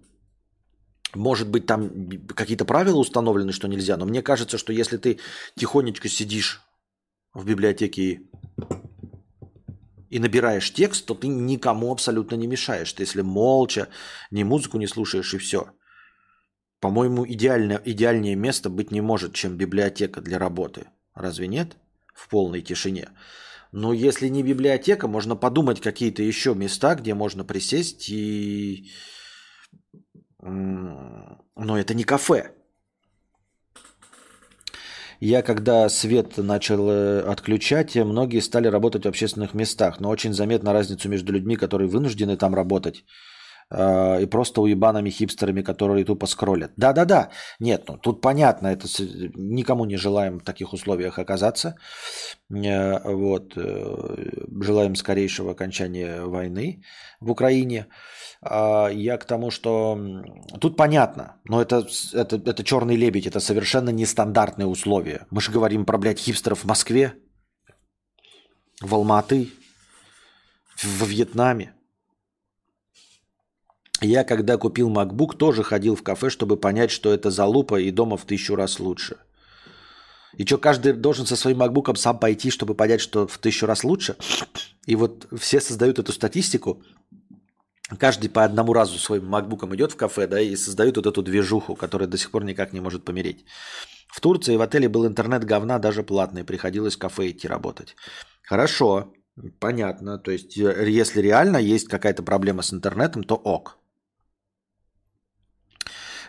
Может 1.13 1.49
быть, 1.49 1.65
там 1.65 2.09
какие-то 2.35 2.65
правила 2.65 2.97
установлены, 2.97 3.51
что 3.51 3.67
нельзя, 3.67 3.97
но 3.97 4.05
мне 4.05 4.21
кажется, 4.21 4.57
что 4.57 4.73
если 4.73 4.97
ты 4.97 5.19
тихонечко 5.55 6.09
сидишь 6.09 6.61
в 7.33 7.45
библиотеке 7.45 8.01
и, 8.01 8.29
и 10.09 10.19
набираешь 10.19 10.73
текст, 10.73 11.05
то 11.05 11.15
ты 11.15 11.27
никому 11.27 11.91
абсолютно 11.91 12.35
не 12.35 12.47
мешаешь. 12.47 12.91
Ты 12.93 13.03
если 13.03 13.21
молча, 13.21 13.87
ни 14.31 14.43
музыку 14.43 14.77
не 14.77 14.87
слушаешь 14.87 15.33
и 15.33 15.37
все. 15.37 15.71
По-моему, 16.79 17.25
идеально, 17.25 17.81
идеальнее 17.83 18.35
место 18.35 18.69
быть 18.69 18.91
не 18.91 19.01
может, 19.01 19.33
чем 19.33 19.57
библиотека 19.57 20.21
для 20.21 20.37
работы. 20.37 20.87
Разве 21.15 21.47
нет? 21.47 21.77
в 22.17 22.27
полной 22.29 22.61
тишине. 22.61 23.09
Но 23.71 23.93
если 23.93 24.29
не 24.29 24.43
библиотека, 24.43 25.07
можно 25.07 25.35
подумать 25.35 25.81
какие-то 25.81 26.23
еще 26.23 26.53
места, 26.55 26.95
где 26.95 27.13
можно 27.13 27.43
присесть 27.43 28.09
и... 28.09 28.91
Но 30.39 31.77
это 31.77 31.93
не 31.93 32.03
кафе. 32.03 32.51
Я 35.19 35.41
когда 35.41 35.89
свет 35.89 36.37
начал 36.37 36.89
э, 36.89 37.21
отключать, 37.21 37.95
многие 37.95 38.39
стали 38.39 38.67
работать 38.67 39.05
в 39.05 39.07
общественных 39.07 39.55
местах, 39.55 39.99
но 39.99 40.09
очень 40.09 40.33
заметна 40.33 40.73
разницу 40.73 41.09
между 41.09 41.33
людьми, 41.33 41.55
которые 41.55 41.87
вынуждены 41.87 42.37
там 42.37 42.53
работать, 42.53 43.03
э, 43.69 44.23
и 44.23 44.25
просто 44.25 44.61
уебанами 44.61 45.09
хипстерами, 45.09 45.61
которые 45.61 46.05
тупо 46.05 46.27
скроллят. 46.27 46.71
Да-да-да, 46.77 47.29
нет, 47.59 47.85
ну 47.87 47.97
тут 47.97 48.21
понятно, 48.21 48.67
это 48.67 48.87
никому 49.35 49.85
не 49.85 49.97
желаем 49.97 50.39
в 50.39 50.43
таких 50.43 50.73
условиях 50.73 51.19
оказаться. 51.19 51.75
Э, 52.49 52.99
вот, 53.03 53.53
желаем 54.63 54.95
скорейшего 54.95 55.51
окончания 55.51 56.21
войны 56.21 56.81
в 57.19 57.31
Украине. 57.31 57.87
А, 58.41 58.87
я 58.89 59.17
к 59.17 59.25
тому, 59.25 59.51
что 59.51 59.97
тут 60.59 60.77
понятно, 60.77 61.37
но 61.45 61.61
это, 61.61 61.87
это, 62.13 62.35
это 62.35 62.63
черный 62.63 62.95
лебедь, 62.95 63.27
это 63.27 63.39
совершенно 63.39 63.89
нестандартные 63.89 64.67
условия. 64.67 65.25
Мы 65.31 65.41
же 65.41 65.51
говорим 65.51 65.85
про, 65.85 65.97
блядь, 65.97 66.19
хипстеров 66.19 66.63
в 66.63 66.65
Москве, 66.65 67.13
в 68.81 68.93
Алматы, 68.93 69.49
в 70.75 71.05
Вьетнаме. 71.05 71.73
Я, 74.01 74.23
когда 74.23 74.57
купил 74.57 74.89
MacBook, 74.91 75.35
тоже 75.37 75.63
ходил 75.63 75.95
в 75.95 76.03
кафе, 76.03 76.29
чтобы 76.29 76.57
понять, 76.57 76.91
что 76.91 77.11
это 77.11 77.31
за 77.31 77.45
лупа, 77.45 77.79
и 77.79 77.91
дома 77.91 78.17
в 78.17 78.25
тысячу 78.25 78.55
раз 78.55 78.79
лучше. 78.79 79.17
И 80.35 80.45
что, 80.45 80.59
каждый 80.59 80.93
должен 80.93 81.25
со 81.25 81.35
своим 81.35 81.61
MacBook 81.63 81.95
сам 81.95 82.19
пойти, 82.19 82.51
чтобы 82.51 82.75
понять, 82.75 83.01
что 83.01 83.25
в 83.25 83.37
тысячу 83.39 83.65
раз 83.65 83.83
лучше? 83.83 84.15
И 84.85 84.95
вот 84.95 85.27
все 85.37 85.59
создают 85.59 85.97
эту 85.97 86.11
статистику, 86.11 86.83
каждый 87.97 88.29
по 88.29 88.43
одному 88.43 88.73
разу 88.73 88.99
своим 88.99 89.25
макбуком 89.25 89.75
идет 89.75 89.93
в 89.93 89.95
кафе, 89.95 90.27
да, 90.27 90.39
и 90.39 90.55
создают 90.55 90.97
вот 90.97 91.07
эту 91.07 91.23
движуху, 91.23 91.75
которая 91.75 92.07
до 92.07 92.17
сих 92.17 92.29
пор 92.31 92.43
никак 92.43 92.73
не 92.73 92.81
может 92.81 93.03
помереть. 93.03 93.45
В 94.07 94.21
Турции 94.21 94.55
в 94.55 94.61
отеле 94.61 94.89
был 94.89 95.07
интернет 95.07 95.43
говна, 95.43 95.79
даже 95.79 96.03
платный, 96.03 96.43
приходилось 96.43 96.95
в 96.95 96.99
кафе 96.99 97.31
идти 97.31 97.47
работать. 97.47 97.95
Хорошо, 98.43 99.13
понятно. 99.59 100.19
То 100.19 100.31
есть, 100.31 100.55
если 100.55 101.21
реально 101.21 101.57
есть 101.57 101.87
какая-то 101.87 102.23
проблема 102.23 102.61
с 102.61 102.73
интернетом, 102.73 103.23
то 103.23 103.35
ок. 103.35 103.77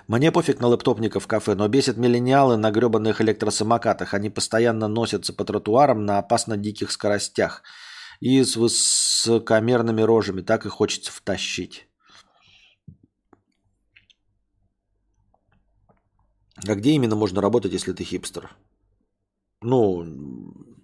Мне 0.09 0.33
пофиг 0.33 0.61
на 0.61 0.69
лэптопников 0.69 1.25
в 1.25 1.27
кафе, 1.27 1.55
но 1.55 1.69
бесит 1.69 1.99
миллениалы 1.99 2.57
на 2.57 2.71
гребаных 2.71 3.21
электросамокатах. 3.21 4.15
Они 4.15 4.31
постоянно 4.31 4.89
носятся 4.89 5.35
по 5.35 5.45
тротуарам 5.45 6.07
на 6.07 6.19
опасно 6.19 6.57
диких 6.57 6.91
скоростях 6.91 7.63
и 8.21 8.43
с 8.43 8.57
высокомерными 8.57 10.01
рожами. 10.01 10.41
Так 10.41 10.65
и 10.65 10.71
хочется 10.71 11.13
втащить. 11.13 11.87
А 16.67 16.75
где 16.75 16.93
именно 16.93 17.15
можно 17.15 17.43
работать, 17.43 17.75
если 17.75 17.93
ты 17.93 18.03
хипстер? 18.03 18.51
Ну, 19.61 20.07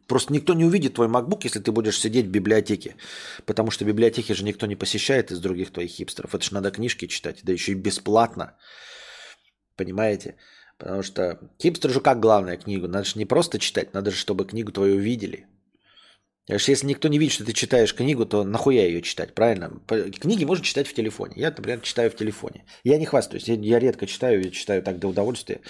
просто 0.06 0.34
никто 0.34 0.52
не 0.52 0.66
увидит 0.66 0.94
твой 0.94 1.08
MacBook, 1.08 1.44
если 1.44 1.60
ты 1.60 1.72
будешь 1.72 1.98
сидеть 1.98 2.26
в 2.26 2.30
библиотеке. 2.30 2.96
Потому 3.46 3.70
что 3.70 3.86
библиотеки 3.86 4.34
же 4.34 4.44
никто 4.44 4.66
не 4.66 4.76
посещает 4.76 5.30
из 5.30 5.40
других 5.40 5.72
твоих 5.72 5.90
хипстеров. 5.92 6.34
Это 6.34 6.44
же 6.44 6.52
надо 6.52 6.70
книжки 6.70 7.06
читать, 7.06 7.40
да 7.42 7.52
еще 7.52 7.72
и 7.72 7.76
бесплатно. 7.76 8.52
Понимаете? 9.76 10.36
Потому 10.78 11.02
что 11.02 11.38
хипстер 11.60 11.90
же 11.90 12.00
как 12.00 12.20
главная 12.20 12.56
книгу. 12.56 12.88
Надо 12.88 13.04
же 13.04 13.18
не 13.18 13.24
просто 13.24 13.58
читать, 13.58 13.94
надо 13.94 14.10
же, 14.10 14.16
чтобы 14.16 14.44
книгу 14.44 14.72
твою 14.72 14.96
увидели. 14.96 15.46
Потому 16.46 16.60
если 16.68 16.86
никто 16.86 17.08
не 17.08 17.18
видит, 17.18 17.34
что 17.34 17.44
ты 17.44 17.52
читаешь 17.54 17.94
книгу, 17.94 18.26
то 18.26 18.44
нахуя 18.44 18.84
ее 18.84 19.00
читать, 19.00 19.34
правильно? 19.34 19.80
Книги 20.20 20.44
можно 20.44 20.62
читать 20.62 20.86
в 20.86 20.92
телефоне. 20.92 21.34
Я, 21.36 21.48
например, 21.50 21.80
читаю 21.80 22.10
в 22.10 22.16
телефоне. 22.16 22.66
Я 22.82 22.98
не 22.98 23.06
хвастаюсь, 23.06 23.48
я 23.48 23.78
редко 23.78 24.06
читаю, 24.06 24.44
я 24.44 24.50
читаю 24.50 24.82
так 24.82 24.98
до 24.98 25.08
удовольствия. 25.08 25.60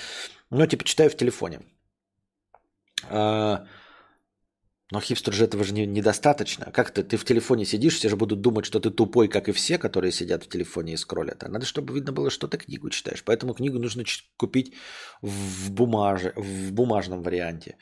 Но 0.51 0.67
типа 0.67 0.85
читаю 0.85 1.11
в 1.11 1.17
телефоне. 1.17 1.61
А, 3.09 3.67
но 4.91 5.01
хипстер 5.01 5.32
же 5.32 5.45
этого 5.45 5.64
же 5.64 5.72
не, 5.72 5.87
недостаточно. 5.87 6.70
Как 6.70 6.91
ты, 6.91 7.03
ты 7.03 7.16
в 7.16 7.24
телефоне 7.24 7.64
сидишь, 7.64 7.97
все 7.97 8.09
же 8.09 8.16
будут 8.16 8.41
думать, 8.41 8.66
что 8.66 8.80
ты 8.80 8.91
тупой, 8.91 9.28
как 9.28 9.49
и 9.49 9.53
все, 9.53 9.78
которые 9.78 10.12
сидят 10.12 10.45
в 10.45 10.49
телефоне 10.49 10.93
и 10.93 10.97
скроллят. 10.97 11.43
А 11.43 11.49
надо, 11.49 11.64
чтобы 11.64 11.95
видно 11.95 12.12
было, 12.12 12.30
что 12.30 12.49
ты 12.49 12.59
книгу 12.59 12.91
читаешь. 12.91 13.24
Поэтому 13.24 13.55
книгу 13.55 13.78
нужно 13.78 14.05
купить 14.37 14.74
в, 15.22 15.70
бумаже, 15.70 16.32
в 16.37 16.72
бумажном 16.72 17.22
варианте. 17.22 17.76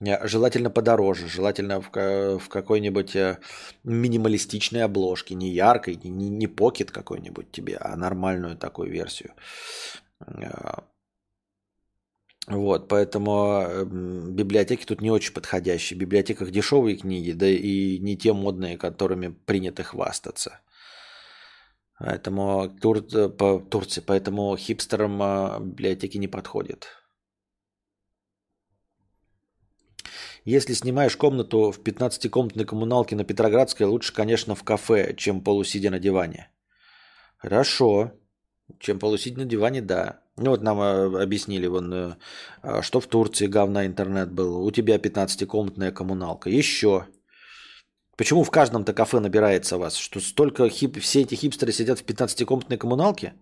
Желательно 0.00 0.70
подороже, 0.70 1.28
желательно 1.28 1.82
в, 1.82 1.90
в 1.92 2.48
какой-нибудь 2.48 3.14
э, 3.16 3.38
минималистичной 3.84 4.84
обложке, 4.84 5.34
не 5.34 5.50
яркой, 5.50 5.96
не, 6.02 6.30
не 6.30 6.46
покет 6.46 6.90
какой-нибудь 6.90 7.52
тебе, 7.52 7.76
а 7.76 7.94
нормальную 7.96 8.56
такую 8.56 8.90
версию. 8.90 9.34
Э, 12.50 12.54
вот, 12.56 12.88
поэтому 12.88 13.62
эм, 13.62 14.34
библиотеки 14.34 14.84
тут 14.84 15.00
не 15.00 15.10
очень 15.10 15.32
подходящие. 15.32 15.96
В 15.96 16.00
библиотеках 16.00 16.50
дешевые 16.50 16.96
книги, 16.96 17.32
да 17.32 17.46
и 17.46 17.98
не 17.98 18.16
те 18.16 18.32
модные, 18.32 18.76
которыми 18.76 19.28
принято 19.28 19.82
хвастаться. 19.82 20.60
Поэтому 21.98 22.68
Тур, 22.80 22.98
э, 23.12 23.28
по 23.28 23.60
Турции, 23.60 24.02
поэтому 24.04 24.56
хипстерам 24.56 25.70
библиотеки 25.70 26.18
не 26.18 26.28
подходят. 26.28 26.88
Если 30.46 30.72
снимаешь 30.72 31.16
комнату 31.16 31.70
в 31.70 31.80
15-комнатной 31.80 32.64
коммуналке 32.64 33.14
на 33.14 33.24
Петроградской, 33.24 33.86
лучше, 33.86 34.14
конечно, 34.14 34.54
в 34.54 34.64
кафе, 34.64 35.14
чем 35.14 35.42
полусидя 35.42 35.90
на 35.90 35.98
диване. 35.98 36.50
Хорошо. 37.36 38.12
Чем 38.78 38.98
полусидя 38.98 39.40
на 39.40 39.44
диване, 39.44 39.82
да. 39.82 40.22
Ну 40.40 40.50
вот 40.50 40.62
нам 40.62 40.80
э, 40.80 41.22
объяснили, 41.22 41.66
вон, 41.66 41.92
э, 41.92 42.16
а, 42.62 42.82
что 42.82 43.00
в 43.00 43.06
Турции 43.06 43.46
говна 43.46 43.84
интернет 43.84 44.32
был. 44.32 44.64
У 44.64 44.70
тебя 44.70 44.96
15-комнатная 44.96 45.92
коммуналка. 45.92 46.48
Еще. 46.48 47.06
Почему 48.16 48.44
в 48.44 48.50
каждом-то 48.50 48.94
кафе 48.94 49.20
набирается 49.20 49.76
вас? 49.76 49.96
Что 49.96 50.20
столько 50.20 50.68
хип... 50.70 50.98
все 50.98 51.20
эти 51.20 51.34
хипстеры 51.34 51.72
сидят 51.72 51.98
в 51.98 52.04
15-комнатной 52.06 52.78
коммуналке? 52.78 53.34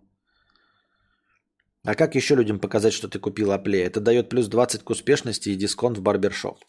А 1.84 1.94
как 1.94 2.16
еще 2.16 2.34
людям 2.34 2.58
показать, 2.58 2.92
что 2.92 3.08
ты 3.08 3.20
купил 3.20 3.52
Апле? 3.52 3.84
Это 3.84 4.00
дает 4.00 4.28
плюс 4.28 4.48
20 4.48 4.82
к 4.82 4.90
успешности 4.90 5.50
и 5.50 5.56
дисконт 5.56 5.98
в 5.98 6.02
барбершоп. 6.02 6.64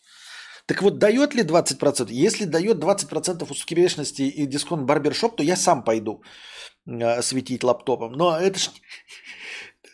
Так 0.68 0.84
вот, 0.84 1.00
дает 1.00 1.34
ли 1.34 1.42
20%? 1.44 2.12
Если 2.12 2.46
дает 2.46 2.78
20% 2.78 3.50
успешности 3.50 4.22
и 4.22 4.46
дисконт 4.46 4.84
барбершоп, 4.84 5.38
то 5.38 5.44
я 5.44 5.56
сам 5.56 5.84
пойду 5.84 6.22
э, 6.86 7.24
светить 7.24 7.64
лаптопом. 7.64 8.12
Но 8.12 8.40
это 8.40 8.60
ж 8.60 8.70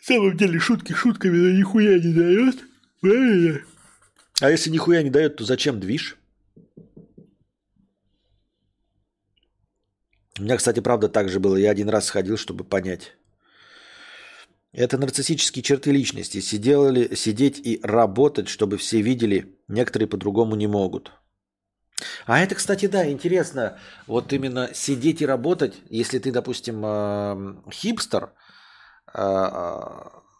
самом 0.06 0.36
деле 0.36 0.58
шутки 0.58 0.92
шутками, 0.92 1.36
но 1.36 1.50
нихуя 1.58 1.98
не 1.98 2.12
дает. 2.12 2.64
Правильно? 3.00 3.60
А 4.40 4.50
если 4.50 4.70
нихуя 4.70 5.02
не 5.02 5.10
дает, 5.10 5.36
то 5.36 5.44
зачем 5.44 5.80
движ? 5.80 6.16
У 10.38 10.42
меня, 10.42 10.56
кстати, 10.56 10.80
правда 10.80 11.08
так 11.08 11.28
же 11.28 11.40
было. 11.40 11.56
Я 11.56 11.70
один 11.70 11.88
раз 11.88 12.06
сходил, 12.06 12.36
чтобы 12.36 12.64
понять. 12.64 13.16
Это 14.72 14.98
нарциссические 14.98 15.62
черты 15.62 15.90
личности. 15.90 16.40
Сидели, 16.40 17.14
сидеть 17.14 17.58
и 17.58 17.80
работать, 17.82 18.48
чтобы 18.48 18.76
все 18.76 19.00
видели, 19.00 19.58
некоторые 19.68 20.06
по-другому 20.06 20.54
не 20.54 20.66
могут. 20.66 21.12
А 22.26 22.40
это, 22.40 22.54
кстати, 22.54 22.86
да, 22.86 23.10
интересно. 23.10 23.78
Вот 24.06 24.34
именно 24.34 24.68
сидеть 24.74 25.22
и 25.22 25.26
работать, 25.26 25.76
если 25.88 26.18
ты, 26.18 26.30
допустим, 26.30 26.82
э, 26.84 27.70
хипстер, 27.72 28.34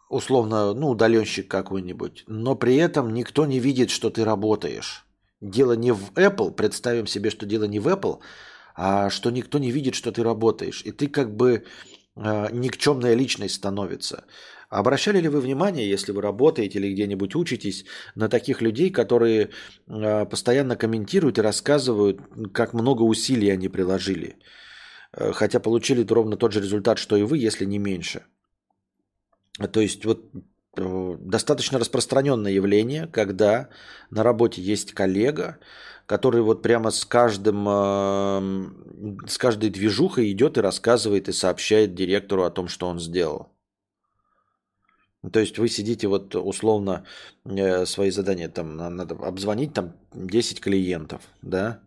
условно, 0.09 0.73
ну, 0.73 0.89
удаленщик 0.89 1.47
какой-нибудь, 1.49 2.23
но 2.27 2.55
при 2.55 2.75
этом 2.75 3.13
никто 3.13 3.45
не 3.45 3.59
видит, 3.59 3.89
что 3.89 4.09
ты 4.09 4.23
работаешь. 4.23 5.05
Дело 5.41 5.73
не 5.73 5.91
в 5.91 6.11
Apple, 6.13 6.51
представим 6.51 7.07
себе, 7.07 7.29
что 7.29 7.45
дело 7.45 7.65
не 7.65 7.79
в 7.79 7.87
Apple, 7.87 8.19
а 8.75 9.09
что 9.09 9.29
никто 9.31 9.59
не 9.59 9.71
видит, 9.71 9.95
что 9.95 10.11
ты 10.11 10.23
работаешь. 10.23 10.81
И 10.83 10.91
ты 10.91 11.07
как 11.07 11.35
бы 11.35 11.63
э, 12.15 12.47
никчемная 12.51 13.13
личность 13.13 13.55
становится. 13.55 14.25
Обращали 14.69 15.21
ли 15.21 15.29
вы 15.29 15.39
внимание, 15.39 15.89
если 15.89 16.11
вы 16.11 16.21
работаете 16.21 16.79
или 16.79 16.91
где-нибудь 16.91 17.35
учитесь, 17.35 17.85
на 18.15 18.29
таких 18.29 18.61
людей, 18.61 18.89
которые 18.89 19.49
э, 19.87 20.25
постоянно 20.25 20.75
комментируют 20.75 21.37
и 21.37 21.41
рассказывают, 21.41 22.19
как 22.53 22.73
много 22.73 23.03
усилий 23.03 23.49
они 23.49 23.69
приложили, 23.69 24.37
э, 25.13 25.31
хотя 25.33 25.59
получили 25.59 26.03
ровно 26.03 26.35
тот 26.35 26.51
же 26.51 26.61
результат, 26.61 26.97
что 26.97 27.15
и 27.15 27.23
вы, 27.23 27.37
если 27.37 27.65
не 27.65 27.77
меньше. 27.77 28.23
То 29.71 29.81
есть 29.81 30.05
вот 30.05 30.25
э, 30.77 31.17
достаточно 31.19 31.79
распространенное 31.79 32.51
явление, 32.51 33.07
когда 33.07 33.69
на 34.11 34.23
работе 34.23 34.61
есть 34.61 34.93
коллега, 34.93 35.57
который 36.05 36.41
вот 36.41 36.61
прямо 36.61 36.91
с 36.91 37.05
каждым, 37.05 37.67
эм, 37.67 39.19
с 39.27 39.37
каждой 39.37 39.69
движухой 39.69 40.31
идет 40.31 40.57
и 40.57 40.61
рассказывает 40.61 41.27
и 41.27 41.33
сообщает 41.33 41.95
директору 41.95 42.43
о 42.43 42.51
том, 42.51 42.67
что 42.67 42.87
он 42.87 42.99
сделал. 42.99 43.49
То 45.31 45.39
есть 45.39 45.57
вы 45.57 45.67
сидите 45.67 46.07
вот 46.07 46.35
условно 46.35 47.03
э, 47.43 47.85
свои 47.85 48.11
задания, 48.11 48.47
там 48.47 48.77
надо 48.77 49.15
обзвонить 49.15 49.73
там 49.73 49.93
10 50.13 50.61
клиентов, 50.61 51.21
да, 51.41 51.81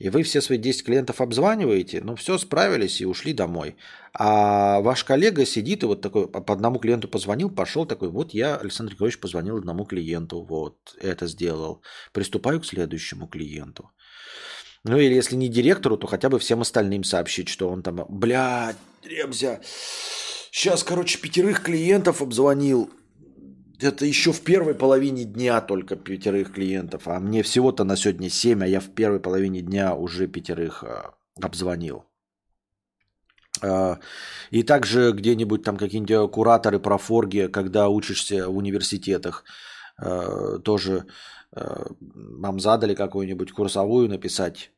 и 0.00 0.08
вы 0.08 0.22
все 0.22 0.40
свои 0.40 0.58
10 0.58 0.84
клиентов 0.84 1.20
обзваниваете, 1.20 2.00
ну 2.02 2.16
все, 2.16 2.38
справились 2.38 3.02
и 3.02 3.06
ушли 3.06 3.34
домой. 3.34 3.76
А 4.14 4.80
ваш 4.80 5.04
коллега 5.04 5.44
сидит 5.44 5.82
и 5.82 5.86
вот 5.86 6.00
такой 6.00 6.26
по 6.26 6.52
одному 6.52 6.78
клиенту 6.78 7.06
позвонил, 7.06 7.50
пошел 7.50 7.86
такой, 7.86 8.08
вот 8.08 8.32
я, 8.34 8.56
Александр 8.56 8.92
Григорьевич, 8.92 9.20
позвонил 9.20 9.58
одному 9.58 9.84
клиенту, 9.84 10.40
вот 10.42 10.78
это 11.00 11.26
сделал. 11.26 11.82
Приступаю 12.12 12.60
к 12.60 12.66
следующему 12.66 13.28
клиенту. 13.28 13.90
Ну 14.84 14.96
или 14.96 15.14
если 15.14 15.36
не 15.36 15.48
директору, 15.48 15.98
то 15.98 16.06
хотя 16.06 16.30
бы 16.30 16.38
всем 16.38 16.62
остальным 16.62 17.04
сообщить, 17.04 17.50
что 17.50 17.68
он 17.68 17.82
там, 17.82 18.06
блядь, 18.08 18.76
Ребзя, 19.04 19.60
сейчас, 20.50 20.82
короче, 20.82 21.18
пятерых 21.18 21.62
клиентов 21.62 22.22
обзвонил, 22.22 22.90
это 23.82 24.04
еще 24.06 24.32
в 24.32 24.40
первой 24.42 24.74
половине 24.74 25.24
дня 25.24 25.60
только 25.60 25.96
пятерых 25.96 26.52
клиентов, 26.52 27.08
а 27.08 27.18
мне 27.20 27.42
всего-то 27.42 27.84
на 27.84 27.96
сегодня 27.96 28.30
семь, 28.30 28.62
а 28.62 28.66
я 28.66 28.80
в 28.80 28.90
первой 28.90 29.20
половине 29.20 29.60
дня 29.60 29.94
уже 29.94 30.26
пятерых 30.26 30.84
а, 30.84 31.14
обзвонил. 31.40 32.04
А, 33.62 33.98
и 34.50 34.62
также 34.62 35.12
где-нибудь 35.12 35.62
там 35.62 35.76
какие-нибудь 35.76 36.30
кураторы 36.30 36.78
про 36.78 36.98
форги, 36.98 37.48
когда 37.48 37.88
учишься 37.88 38.48
в 38.48 38.56
университетах, 38.56 39.44
а, 39.96 40.58
тоже 40.58 41.06
вам 41.52 42.60
задали 42.60 42.94
какую-нибудь 42.94 43.50
курсовую 43.50 44.08
написать 44.08 44.70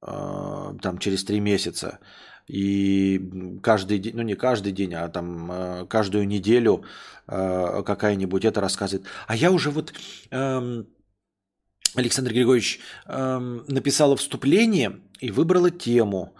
там 0.00 0.98
через 1.00 1.24
три 1.24 1.40
месяца. 1.40 1.98
И 2.46 3.20
каждый 3.62 3.98
день, 3.98 4.16
ну 4.16 4.22
не 4.22 4.34
каждый 4.34 4.72
день, 4.72 4.94
а 4.94 5.08
там 5.08 5.50
э, 5.50 5.86
каждую 5.86 6.28
неделю 6.28 6.84
э, 7.26 7.82
какая-нибудь 7.84 8.44
это 8.44 8.60
рассказывает. 8.60 9.06
А 9.26 9.34
я 9.34 9.50
уже 9.50 9.70
вот, 9.70 9.92
эм, 10.30 10.86
Александр 11.96 12.32
Григорьевич, 12.32 12.80
эм, 13.06 13.64
написала 13.66 14.16
вступление 14.16 15.00
и 15.18 15.32
выбрала 15.32 15.70
тему. 15.70 16.36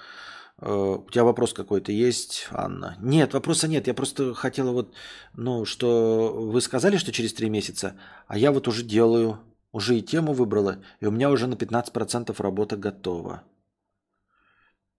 Э, 0.60 0.98
у 1.04 1.10
тебя 1.10 1.24
вопрос 1.24 1.52
какой-то 1.52 1.90
есть, 1.90 2.46
Анна? 2.52 2.96
Нет, 3.00 3.34
вопроса 3.34 3.66
нет. 3.66 3.88
Я 3.88 3.94
просто 3.94 4.32
хотела 4.32 4.70
вот, 4.70 4.94
ну, 5.34 5.64
что 5.64 6.32
вы 6.32 6.60
сказали, 6.60 6.98
что 6.98 7.10
через 7.10 7.34
три 7.34 7.50
месяца, 7.50 7.98
а 8.28 8.38
я 8.38 8.52
вот 8.52 8.68
уже 8.68 8.84
делаю, 8.84 9.40
уже 9.72 9.98
и 9.98 10.02
тему 10.02 10.34
выбрала, 10.34 10.78
и 11.00 11.06
у 11.06 11.10
меня 11.10 11.30
уже 11.30 11.48
на 11.48 11.54
15% 11.54 12.34
работа 12.40 12.76
готова. 12.76 13.42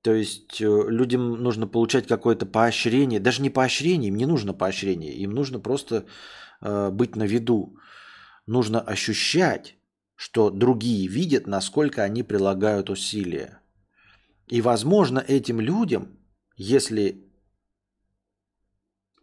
То 0.01 0.13
есть 0.13 0.61
э, 0.61 0.65
людям 0.87 1.41
нужно 1.41 1.67
получать 1.67 2.07
какое-то 2.07 2.45
поощрение, 2.45 3.19
даже 3.19 3.41
не 3.41 3.49
поощрение, 3.49 4.09
им 4.09 4.15
не 4.15 4.25
нужно 4.25 4.53
поощрение, 4.53 5.13
им 5.13 5.31
нужно 5.31 5.59
просто 5.59 6.05
э, 6.61 6.89
быть 6.91 7.15
на 7.15 7.23
виду. 7.23 7.77
Нужно 8.45 8.79
ощущать, 8.79 9.75
что 10.15 10.49
другие 10.49 11.07
видят, 11.07 11.47
насколько 11.47 12.03
они 12.03 12.23
прилагают 12.23 12.89
усилия. 12.89 13.59
И, 14.47 14.61
возможно, 14.61 15.19
этим 15.19 15.59
людям, 15.59 16.17
если 16.55 17.27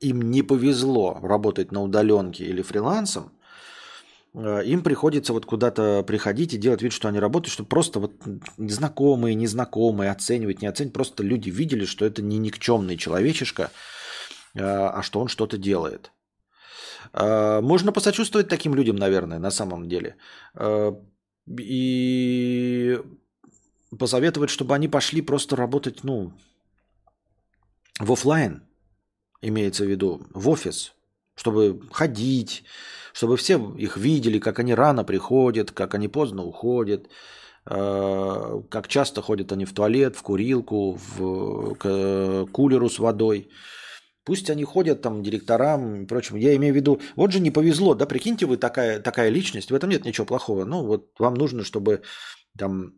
им 0.01 0.31
не 0.31 0.43
повезло 0.43 1.19
работать 1.23 1.73
на 1.73 1.83
удаленке 1.83 2.45
или 2.45 2.63
фрилансом, 2.63 3.33
им 4.35 4.83
приходится 4.83 5.33
вот 5.33 5.47
куда-то 5.47 6.03
приходить 6.03 6.55
и 6.55 6.59
делать 6.59 6.83
вид, 6.83 6.93
что 6.93 7.09
они 7.09 7.21
работают, 7.21 7.53
чтобы 7.53 7.69
просто 7.69 8.01
вот 8.01 8.13
незнакомые, 8.57 9.35
незнакомые 9.35 10.11
оценивать, 10.11 10.61
не 10.61 10.67
оценивать, 10.67 10.95
просто 10.95 11.23
люди 11.23 11.51
видели, 11.51 11.85
что 11.85 12.05
это 12.05 12.21
не 12.21 12.39
никчемный 12.39 12.97
человечишка, 12.97 13.71
э, 14.55 14.61
а 14.61 15.03
что 15.03 15.21
он 15.21 15.29
что-то 15.29 15.57
делает. 15.57 16.11
Э, 17.13 17.61
можно 17.61 17.93
посочувствовать 17.93 18.49
таким 18.49 18.75
людям, 18.75 18.97
наверное, 18.97 19.39
на 19.39 19.51
самом 19.51 19.89
деле. 19.89 20.17
И 21.47 23.01
посоветовать, 23.99 24.51
чтобы 24.51 24.75
они 24.75 24.89
пошли 24.89 25.21
просто 25.23 25.57
работать, 25.57 26.05
ну, 26.05 26.33
в 28.01 28.13
офлайн, 28.13 28.63
имеется 29.43 29.85
в 29.85 29.89
виду, 29.89 30.27
в 30.31 30.49
офис, 30.49 30.95
чтобы 31.35 31.81
ходить, 31.93 32.65
чтобы 33.15 33.37
все 33.37 33.55
их 33.79 33.97
видели, 33.97 34.41
как 34.41 34.59
они 34.59 34.75
рано 34.75 35.05
приходят, 35.05 35.71
как 35.71 35.95
они 35.95 36.09
поздно 36.09 36.43
уходят, 36.43 37.09
э, 37.67 38.63
как 38.69 38.89
часто 38.89 39.23
ходят 39.23 39.53
они 39.53 39.65
в 39.65 39.73
туалет, 39.73 40.17
в 40.17 40.23
курилку, 40.23 40.99
в, 40.99 41.75
к 41.77 42.47
кулеру 42.53 42.89
с 42.89 42.99
водой. 42.99 43.49
Пусть 44.25 44.51
они 44.51 44.65
ходят 44.65 45.01
там 45.03 45.23
директорам 45.23 46.07
и. 46.07 46.37
Я 46.37 46.57
имею 46.57 46.73
в 46.73 46.77
виду, 46.77 47.01
вот 47.15 47.31
же 47.31 47.41
не 47.41 47.53
повезло, 47.53 47.95
да, 47.95 48.07
прикиньте, 48.07 48.47
вы 48.47 48.57
такая, 48.57 49.01
такая 49.01 49.31
личность, 49.31 49.71
в 49.71 49.75
этом 49.75 49.91
нет 49.91 50.05
ничего 50.05 50.27
плохого. 50.27 50.65
Ну, 50.65 50.83
вот 50.85 51.11
вам 51.21 51.35
нужно, 51.35 51.63
чтобы 51.63 52.03
там 52.59 52.95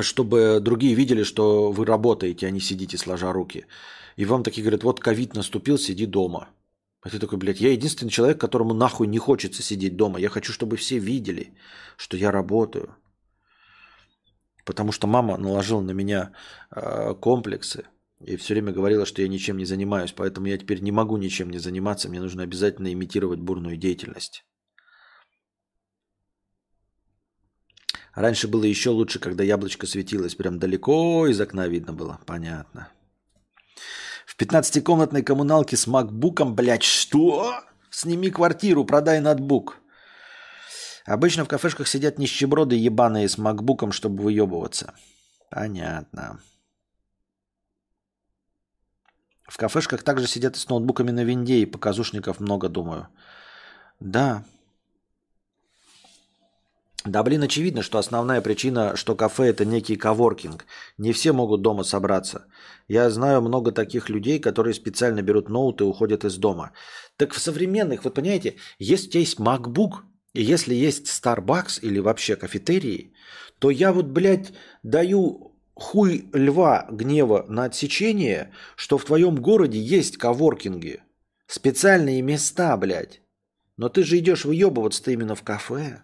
чтобы 0.00 0.60
другие 0.60 0.94
видели, 0.94 1.24
что 1.24 1.72
вы 1.72 1.84
работаете, 1.84 2.46
а 2.46 2.50
не 2.50 2.60
сидите 2.60 2.96
сложа 2.96 3.32
руки 3.32 3.66
и 4.16 4.24
вам 4.24 4.42
такие 4.42 4.62
говорят, 4.62 4.84
вот 4.84 5.00
ковид 5.00 5.34
наступил, 5.34 5.78
сиди 5.78 6.06
дома. 6.06 6.48
А 7.02 7.10
ты 7.10 7.18
такой, 7.18 7.38
блядь, 7.38 7.60
я 7.60 7.72
единственный 7.72 8.10
человек, 8.10 8.40
которому 8.40 8.72
нахуй 8.74 9.06
не 9.06 9.18
хочется 9.18 9.62
сидеть 9.62 9.96
дома. 9.96 10.18
Я 10.18 10.30
хочу, 10.30 10.52
чтобы 10.52 10.76
все 10.76 10.98
видели, 10.98 11.52
что 11.96 12.16
я 12.16 12.30
работаю. 12.30 12.96
Потому 14.64 14.92
что 14.92 15.06
мама 15.06 15.36
наложила 15.36 15.82
на 15.82 15.90
меня 15.90 16.32
э, 16.70 17.14
комплексы 17.20 17.84
и 18.20 18.36
все 18.36 18.54
время 18.54 18.72
говорила, 18.72 19.04
что 19.04 19.20
я 19.20 19.28
ничем 19.28 19.58
не 19.58 19.66
занимаюсь. 19.66 20.12
Поэтому 20.12 20.46
я 20.46 20.56
теперь 20.56 20.80
не 20.80 20.92
могу 20.92 21.18
ничем 21.18 21.50
не 21.50 21.58
заниматься. 21.58 22.08
Мне 22.08 22.20
нужно 22.20 22.42
обязательно 22.42 22.90
имитировать 22.90 23.40
бурную 23.40 23.76
деятельность. 23.76 24.46
Раньше 28.14 28.48
было 28.48 28.64
еще 28.64 28.90
лучше, 28.90 29.18
когда 29.18 29.44
яблочко 29.44 29.86
светилось 29.86 30.36
прям 30.36 30.58
далеко 30.58 31.26
из 31.26 31.40
окна 31.40 31.68
видно 31.68 31.92
было. 31.92 32.20
Понятно. 32.24 32.88
В 34.26 34.36
15-комнатной 34.40 35.22
коммуналке 35.22 35.76
с 35.76 35.86
макбуком, 35.86 36.54
блядь, 36.54 36.82
что? 36.82 37.60
Сними 37.90 38.30
квартиру, 38.30 38.84
продай 38.84 39.20
ноутбук. 39.20 39.78
Обычно 41.06 41.44
в 41.44 41.48
кафешках 41.48 41.86
сидят 41.86 42.18
нищеброды 42.18 42.76
ебаные 42.76 43.28
с 43.28 43.36
макбуком, 43.36 43.92
чтобы 43.92 44.22
выебываться. 44.22 44.94
Понятно. 45.50 46.40
В 49.46 49.58
кафешках 49.58 50.02
также 50.02 50.26
сидят 50.26 50.56
с 50.56 50.68
ноутбуками 50.68 51.10
на 51.10 51.22
винде, 51.22 51.58
и 51.58 51.66
показушников 51.66 52.40
много, 52.40 52.68
думаю. 52.68 53.08
Да, 54.00 54.44
да, 57.04 57.22
блин, 57.22 57.42
очевидно, 57.42 57.82
что 57.82 57.98
основная 57.98 58.40
причина, 58.40 58.96
что 58.96 59.14
кафе 59.14 59.44
это 59.50 59.66
некий 59.66 59.96
коворкинг. 59.96 60.64
Не 60.96 61.12
все 61.12 61.32
могут 61.32 61.60
дома 61.60 61.82
собраться. 61.82 62.46
Я 62.88 63.08
знаю 63.10 63.40
много 63.40 63.72
таких 63.72 64.10
людей, 64.10 64.38
которые 64.38 64.74
специально 64.74 65.22
берут 65.22 65.48
ноут 65.48 65.80
и 65.80 65.84
уходят 65.84 66.24
из 66.24 66.36
дома. 66.36 66.72
Так 67.16 67.32
в 67.32 67.38
современных, 67.38 68.04
вот 68.04 68.14
понимаете, 68.14 68.56
если 68.78 69.08
у 69.08 69.10
тебя 69.10 69.20
есть 69.20 69.40
MacBook, 69.40 69.92
и 70.34 70.42
если 70.42 70.74
есть 70.74 71.06
Starbucks 71.06 71.80
или 71.80 71.98
вообще 71.98 72.36
кафетерии, 72.36 73.14
то 73.58 73.70
я 73.70 73.92
вот, 73.92 74.06
блядь, 74.06 74.52
даю 74.82 75.54
хуй 75.74 76.28
льва 76.32 76.86
гнева 76.90 77.46
на 77.48 77.64
отсечение, 77.64 78.52
что 78.76 78.98
в 78.98 79.04
твоем 79.04 79.36
городе 79.36 79.78
есть 79.78 80.18
коворкинги. 80.18 81.02
Специальные 81.46 82.20
места, 82.22 82.76
блядь. 82.76 83.22
Но 83.76 83.88
ты 83.88 84.02
же 84.02 84.18
идешь 84.18 84.44
выебываться-то 84.44 85.10
именно 85.10 85.34
в 85.34 85.42
кафе. 85.42 86.02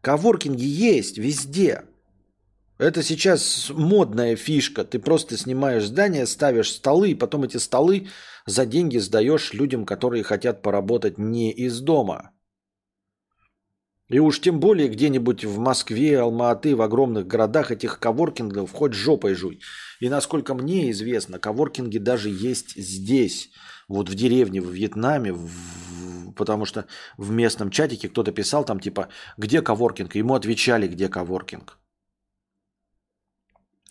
Коворкинги 0.00 0.64
есть 0.64 1.18
везде. 1.18 1.84
Это 2.78 3.02
сейчас 3.02 3.70
модная 3.74 4.36
фишка. 4.36 4.84
Ты 4.84 4.98
просто 4.98 5.38
снимаешь 5.38 5.86
здание, 5.86 6.26
ставишь 6.26 6.72
столы, 6.72 7.10
и 7.10 7.14
потом 7.14 7.44
эти 7.44 7.56
столы 7.56 8.08
за 8.44 8.66
деньги 8.66 8.98
сдаешь 8.98 9.54
людям, 9.54 9.86
которые 9.86 10.22
хотят 10.22 10.60
поработать 10.60 11.16
не 11.16 11.52
из 11.52 11.80
дома. 11.80 12.32
И 14.08 14.20
уж 14.20 14.40
тем 14.40 14.60
более 14.60 14.88
где-нибудь 14.88 15.44
в 15.44 15.58
Москве, 15.58 16.20
Алма-Аты, 16.20 16.76
в 16.76 16.82
огромных 16.82 17.26
городах 17.26 17.72
этих 17.72 17.98
коворкингов 17.98 18.70
хоть 18.70 18.92
жопой 18.92 19.34
жуй. 19.34 19.60
И 19.98 20.08
насколько 20.08 20.54
мне 20.54 20.90
известно, 20.92 21.40
коворкинги 21.40 21.98
даже 21.98 22.28
есть 22.28 22.76
здесь, 22.76 23.50
вот 23.88 24.08
в 24.08 24.14
деревне, 24.14 24.60
в 24.60 24.70
Вьетнаме, 24.70 25.32
в 25.32 25.50
потому 26.36 26.66
что 26.66 26.86
в 27.16 27.30
местном 27.30 27.70
чатике 27.70 28.08
кто-то 28.08 28.30
писал 28.30 28.64
там 28.64 28.78
типа, 28.78 29.08
где 29.38 29.62
коворкинг? 29.62 30.14
ему 30.14 30.34
отвечали, 30.34 30.86
где 30.86 31.08
коворкинг. 31.08 31.78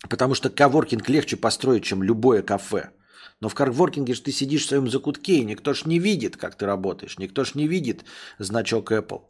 Потому 0.08 0.34
что 0.34 0.50
коворкинг 0.50 1.08
легче 1.08 1.36
построить, 1.36 1.84
чем 1.84 2.02
любое 2.02 2.42
кафе. 2.42 2.90
Но 3.40 3.48
в 3.48 3.54
карворкинге 3.54 4.14
же 4.14 4.22
ты 4.22 4.32
сидишь 4.32 4.64
в 4.64 4.68
своем 4.68 4.88
закутке, 4.88 5.38
и 5.38 5.44
никто 5.44 5.74
ж 5.74 5.84
не 5.84 5.98
видит, 5.98 6.36
как 6.36 6.56
ты 6.56 6.64
работаешь. 6.64 7.18
Никто 7.18 7.44
ж 7.44 7.54
не 7.54 7.68
видит 7.68 8.04
значок 8.38 8.92
Apple. 8.92 9.24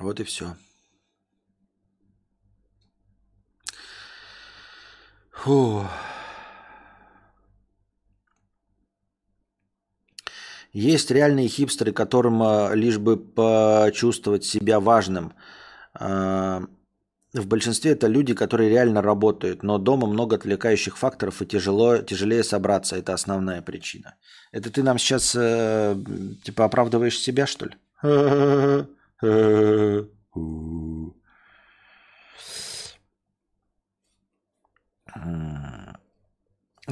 Вот 0.00 0.20
и 0.20 0.24
все. 0.24 0.56
Фух. 5.30 5.86
Есть 10.76 11.10
реальные 11.10 11.48
хипстеры, 11.48 11.92
которым 11.92 12.42
а, 12.42 12.74
лишь 12.74 12.98
бы 12.98 13.16
почувствовать 13.16 14.44
себя 14.44 14.78
важным. 14.78 15.32
А, 15.94 16.64
в 17.32 17.46
большинстве 17.46 17.92
это 17.92 18.08
люди, 18.08 18.34
которые 18.34 18.68
реально 18.68 19.00
работают, 19.00 19.62
но 19.62 19.78
дома 19.78 20.06
много 20.06 20.36
отвлекающих 20.36 20.98
факторов 20.98 21.40
и 21.40 21.46
тяжело, 21.46 21.96
тяжелее 21.96 22.44
собраться. 22.44 22.96
Это 22.96 23.14
основная 23.14 23.62
причина. 23.62 24.16
Это 24.52 24.70
ты 24.70 24.82
нам 24.82 24.98
сейчас 24.98 25.34
э, 25.34 25.96
типа 26.44 26.66
оправдываешь 26.66 27.18
себя, 27.18 27.46
что 27.46 27.66
ли? 27.66 27.76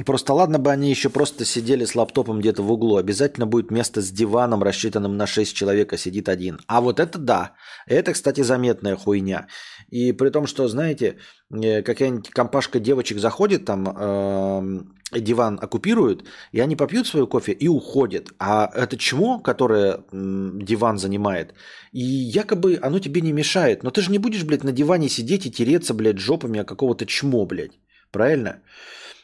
Просто 0.03 0.33
ладно 0.33 0.59
бы 0.59 0.71
они 0.71 0.89
еще 0.89 1.09
просто 1.09 1.45
сидели 1.45 1.85
с 1.85 1.95
лаптопом 1.95 2.39
где-то 2.39 2.63
в 2.63 2.71
углу. 2.71 2.97
Обязательно 2.97 3.45
будет 3.45 3.71
место 3.71 4.01
с 4.01 4.11
диваном, 4.11 4.61
рассчитанным 4.61 5.15
на 5.15 5.25
6 5.25 5.55
человек, 5.55 5.93
а 5.93 5.97
сидит 5.97 6.27
один. 6.27 6.59
А 6.67 6.81
вот 6.81 6.99
это 6.99 7.17
да. 7.17 7.53
Это, 7.87 8.11
кстати, 8.11 8.41
заметная 8.41 8.97
хуйня. 8.97 9.47
И 9.89 10.11
при 10.11 10.31
том, 10.31 10.47
что, 10.47 10.67
знаете, 10.67 11.15
э, 11.49 11.81
какая-нибудь 11.81 12.29
компашка 12.29 12.79
девочек 12.79 13.19
заходит, 13.19 13.63
там 13.65 13.87
э, 13.87 15.19
диван 15.21 15.59
оккупируют, 15.61 16.25
и 16.51 16.59
они 16.59 16.75
попьют 16.75 17.07
свою 17.07 17.27
кофе 17.27 17.53
и 17.53 17.69
уходят. 17.69 18.33
А 18.37 18.69
это 18.75 18.97
чмо, 18.97 19.39
которое 19.39 19.99
диван 20.11 20.97
занимает, 20.97 21.53
и 21.93 22.03
якобы 22.03 22.79
оно 22.81 22.99
тебе 22.99 23.21
не 23.21 23.31
мешает. 23.31 23.83
Но 23.83 23.91
ты 23.91 24.01
же 24.01 24.11
не 24.11 24.19
будешь, 24.19 24.43
блядь, 24.43 24.65
на 24.65 24.73
диване 24.73 25.07
сидеть 25.07 25.45
и 25.45 25.51
тереться, 25.51 25.93
блядь, 25.93 26.17
жопами 26.17 26.59
о 26.59 26.65
какого-то 26.65 27.05
чмо, 27.05 27.45
блядь. 27.45 27.79
Правильно? 28.11 28.61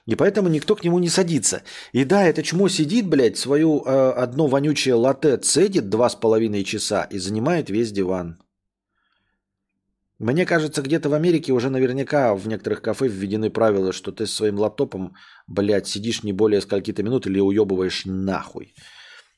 И 0.07 0.15
поэтому 0.15 0.49
никто 0.49 0.75
к 0.75 0.83
нему 0.83 0.99
не 0.99 1.09
садится. 1.09 1.61
И 1.93 2.03
да, 2.05 2.23
это 2.23 2.43
чмо 2.43 2.69
сидит, 2.69 3.07
блядь, 3.07 3.37
свою 3.37 3.83
э, 3.85 4.11
одно 4.11 4.47
вонючее 4.47 4.95
латте 4.95 5.37
цедит 5.37 5.89
два 5.89 6.09
с 6.09 6.15
половиной 6.15 6.63
часа 6.63 7.03
и 7.03 7.19
занимает 7.19 7.69
весь 7.69 7.91
диван. 7.91 8.37
Мне 10.21 10.45
кажется, 10.45 10.83
где-то 10.83 11.09
в 11.09 11.13
Америке 11.13 11.51
уже 11.51 11.69
наверняка 11.69 12.35
в 12.35 12.47
некоторых 12.47 12.81
кафе 12.81 13.07
введены 13.07 13.49
правила, 13.49 13.91
что 13.91 14.11
ты 14.11 14.27
с 14.27 14.33
своим 14.33 14.59
лаптопом, 14.59 15.15
блядь, 15.47 15.87
сидишь 15.87 16.23
не 16.23 16.33
более 16.33 16.61
скольки-то 16.61 17.01
минут 17.01 17.25
или 17.25 17.39
уебываешь 17.39 18.05
нахуй. 18.05 18.75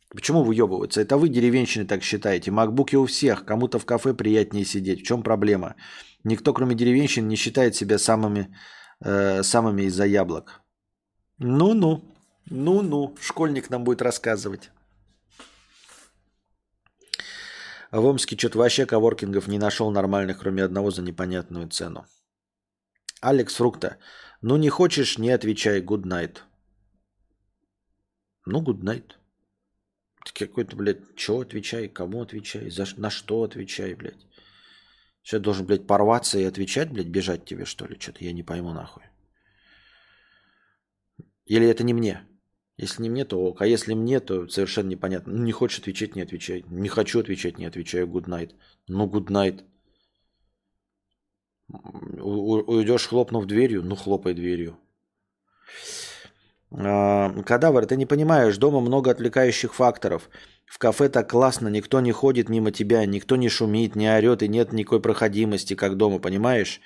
Почему 0.09 0.43
выебываться? 0.43 1.01
Это 1.01 1.18
вы, 1.18 1.30
деревенщины, 1.30 1.86
так 1.86 2.03
считаете. 2.03 2.51
Макбуки 2.51 2.97
у 2.97 3.05
всех. 3.05 3.45
Кому-то 3.45 3.80
в 3.80 3.86
кафе 3.86 4.14
приятнее 4.14 4.66
сидеть. 4.66 5.01
В 5.01 5.03
чем 5.03 5.24
проблема? 5.24 5.76
Никто, 6.24 6.53
кроме 6.53 6.76
деревенщин, 6.76 7.28
не 7.28 7.36
считает 7.36 7.76
себя 7.76 7.97
самыми 7.97 8.53
э, 9.04 9.43
самыми 9.43 9.84
из-за 9.84 10.06
яблок. 10.06 10.62
Ну-ну, 11.38 12.01
ну-ну, 12.49 13.16
школьник 13.20 13.70
нам 13.70 13.84
будет 13.84 14.01
рассказывать. 14.01 14.72
А 17.91 18.01
в 18.01 18.06
Омске 18.06 18.36
что-то 18.36 18.58
вообще 18.58 18.86
коворкингов 18.86 19.47
не 19.47 19.60
нашел 19.60 19.91
нормальных, 19.91 20.39
кроме 20.39 20.64
одного 20.64 20.89
за 20.89 21.01
непонятную 21.04 21.70
цену. 21.70 22.06
Алекс 23.22 23.56
Фрукта. 23.56 23.97
Ну 24.41 24.58
не 24.58 24.70
хочешь, 24.70 25.18
не 25.18 25.30
отвечай. 25.30 25.82
Good 25.82 26.04
night. 26.04 26.39
Ну, 28.45 28.64
good 28.64 28.82
night. 28.82 29.14
Какой-то, 30.34 30.76
блядь, 30.76 31.01
что 31.16 31.41
отвечай, 31.41 31.88
кому 31.88 32.22
отвечай, 32.22 32.70
за, 32.70 32.86
на 32.97 33.10
что 33.10 33.43
отвечай, 33.43 33.93
блядь. 33.93 34.26
Сейчас 35.24 35.42
должен, 35.42 35.66
блядь, 35.66 35.88
порваться 35.88 36.38
и 36.38 36.44
отвечать, 36.44 36.92
блядь, 36.92 37.08
бежать 37.08 37.46
тебе, 37.46 37.66
что 37.66 37.86
ли? 37.88 37.98
Что-то 38.00 38.24
я 38.26 38.34
не 38.34 38.44
пойму 38.44 38.74
нахуй. 38.74 39.04
Или 41.46 41.68
это 41.68 41.84
не 41.84 41.94
мне? 41.94 42.28
Если 42.78 43.04
не 43.04 43.10
мне, 43.10 43.26
то 43.26 43.38
ок. 43.40 43.62
А 43.62 43.68
если 43.68 43.94
мне, 43.94 44.20
то 44.20 44.48
совершенно 44.50 44.90
непонятно. 44.90 45.34
Ну, 45.34 45.44
не 45.44 45.52
хочешь 45.52 45.80
отвечать, 45.80 46.16
не 46.16 46.24
отвечай. 46.24 46.66
Не 46.70 46.90
хочу 46.90 47.20
отвечать, 47.20 47.58
не 47.58 47.66
отвечаю. 47.66 48.08
Good 48.08 48.26
night. 48.26 48.56
Ну, 48.88 49.08
good 49.08 49.28
night. 49.28 49.64
У- 51.70 52.74
уйдешь, 52.74 53.08
хлопнув 53.08 53.46
дверью? 53.46 53.84
Ну, 53.84 53.96
хлопай 53.96 54.34
дверью. 54.34 54.78
А, 56.76 57.34
кадавр, 57.44 57.86
ты 57.86 57.96
не 57.96 58.06
понимаешь, 58.06 58.58
дома 58.58 58.80
много 58.80 59.12
отвлекающих 59.12 59.74
факторов. 59.74 60.30
В 60.66 60.80
кафе 60.80 61.10
так 61.10 61.30
классно, 61.30 61.68
никто 61.68 62.02
не 62.02 62.12
ходит 62.12 62.50
мимо 62.50 62.72
тебя, 62.72 63.06
никто 63.06 63.36
не 63.36 63.50
шумит, 63.50 63.96
не 63.96 64.10
орет 64.10 64.42
и 64.42 64.48
нет 64.48 64.74
никакой 64.74 65.02
проходимости, 65.02 65.76
как 65.76 65.98
дома, 65.98 66.20
понимаешь? 66.20 66.82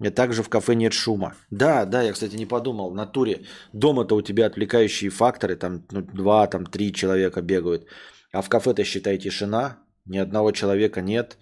И 0.00 0.10
также 0.10 0.42
в 0.42 0.48
кафе 0.48 0.74
нет 0.74 0.92
шума. 0.92 1.34
Да, 1.50 1.84
да, 1.84 2.02
я, 2.02 2.12
кстати, 2.12 2.36
не 2.36 2.46
подумал. 2.46 2.90
В 2.90 2.94
натуре 2.94 3.46
дома-то 3.72 4.16
у 4.16 4.22
тебя 4.22 4.46
отвлекающие 4.46 5.10
факторы, 5.10 5.56
там 5.56 5.84
ну, 5.90 6.02
два, 6.02 6.46
там 6.46 6.66
три 6.66 6.92
человека 6.92 7.42
бегают. 7.42 7.86
А 8.32 8.42
в 8.42 8.48
кафе-то, 8.48 8.84
считай, 8.84 9.18
тишина, 9.18 9.78
ни 10.04 10.18
одного 10.18 10.52
человека 10.52 11.00
нет. 11.00 11.38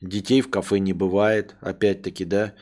Детей 0.00 0.40
в 0.40 0.50
кафе 0.50 0.78
не 0.78 0.94
бывает, 0.94 1.56
опять-таки, 1.60 2.24
да. 2.24 2.54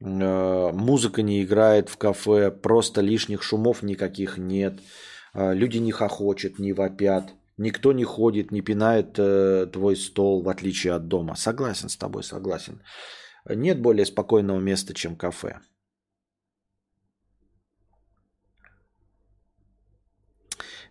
Э, 0.00 0.72
музыка 0.72 1.22
не 1.22 1.42
играет 1.42 1.88
в 1.88 1.96
кафе, 1.96 2.50
просто 2.50 3.00
лишних 3.00 3.42
шумов 3.42 3.82
никаких 3.82 4.38
нет. 4.38 4.80
Э, 5.34 5.54
люди 5.54 5.78
не 5.78 5.92
хохочут, 5.92 6.58
не 6.58 6.72
вопят. 6.72 7.34
Никто 7.58 7.92
не 7.92 8.04
ходит, 8.04 8.52
не 8.52 8.62
пинает 8.62 9.18
э, 9.18 9.66
твой 9.70 9.96
стол, 9.96 10.42
в 10.42 10.48
отличие 10.48 10.94
от 10.94 11.08
дома. 11.08 11.34
Согласен 11.36 11.90
с 11.90 11.96
тобой, 11.96 12.22
согласен. 12.22 12.82
Нет 13.48 13.80
более 13.80 14.06
спокойного 14.06 14.58
места, 14.58 14.94
чем 14.94 15.16
кафе. 15.16 15.60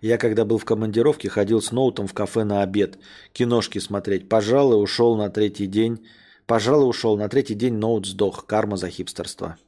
Я 0.01 0.18
когда 0.18 0.45
был 0.45 0.57
в 0.57 0.66
командировке, 0.66 1.30
ходил 1.30 1.62
с 1.62 1.72
ноутом 1.72 2.07
в 2.07 2.14
кафе 2.14 2.43
на 2.43 2.62
обед, 2.62 2.99
киношки 3.34 3.80
смотреть. 3.80 4.30
Пожалуй, 4.30 4.82
ушел 4.82 5.18
на 5.18 5.30
третий 5.30 5.68
день. 5.68 6.05
Пожалуй, 6.50 6.89
ушел 6.89 7.16
на 7.16 7.30
третий 7.30 7.54
день, 7.54 7.76
ноут 7.76 8.08
сдох. 8.08 8.47
Карма 8.47 8.76
за 8.76 8.89
хипстерство. 8.89 9.60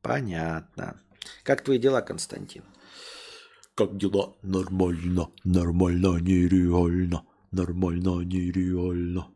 Понятно. 0.00 0.98
Как 1.42 1.62
твои 1.62 1.78
дела, 1.78 2.00
Константин? 2.00 2.62
Как 3.74 3.98
дела? 3.98 4.34
Нормально, 4.40 5.28
нормально, 5.44 6.18
нереально, 6.18 7.26
нормально, 7.50 8.24
нереально. 8.24 9.28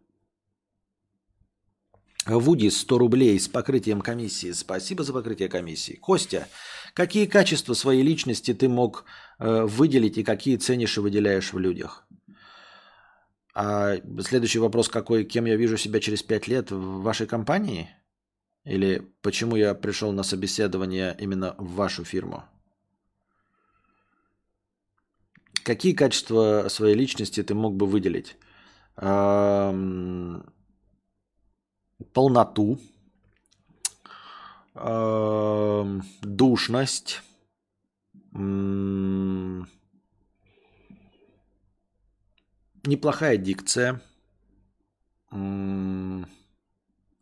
Вуди 2.25 2.71
100 2.71 2.97
рублей 2.97 3.39
с 3.39 3.49
покрытием 3.49 4.01
комиссии. 4.01 4.53
Спасибо 4.53 5.05
за 5.05 5.13
покрытие 5.13 5.51
комиссии. 5.51 5.97
Костя, 5.97 6.49
какие 6.95 7.27
качества 7.27 7.75
своей 7.75 8.03
личности 8.03 8.55
ты 8.55 8.67
мог 8.67 9.05
э, 9.39 9.65
выделить 9.65 10.17
и 10.17 10.25
какие 10.25 10.57
ценишь 10.57 10.97
и 10.97 11.01
выделяешь 11.01 11.53
в 11.53 11.59
людях? 11.59 12.04
А 13.55 13.97
следующий 14.21 14.59
вопрос 14.59 14.89
какой? 14.89 15.25
Кем 15.25 15.45
я 15.45 15.57
вижу 15.57 15.77
себя 15.77 16.01
через 16.01 16.23
5 16.23 16.49
лет 16.49 16.71
в 16.73 17.03
вашей 17.03 17.27
компании? 17.29 17.89
Или 18.65 19.03
почему 19.23 19.57
я 19.57 19.75
пришел 19.75 20.13
на 20.13 20.23
собеседование 20.25 21.15
именно 21.21 21.55
в 21.59 21.75
вашу 21.75 22.05
фирму? 22.05 22.43
Какие 25.63 25.93
качества 25.95 26.67
своей 26.69 26.97
личности 26.97 27.43
ты 27.43 27.55
мог 27.55 27.77
бы 27.77 27.87
выделить? 27.87 28.37
Полноту, 32.13 32.79
душность, 36.23 37.23
неплохая 42.87 43.37
дикция, 43.37 44.01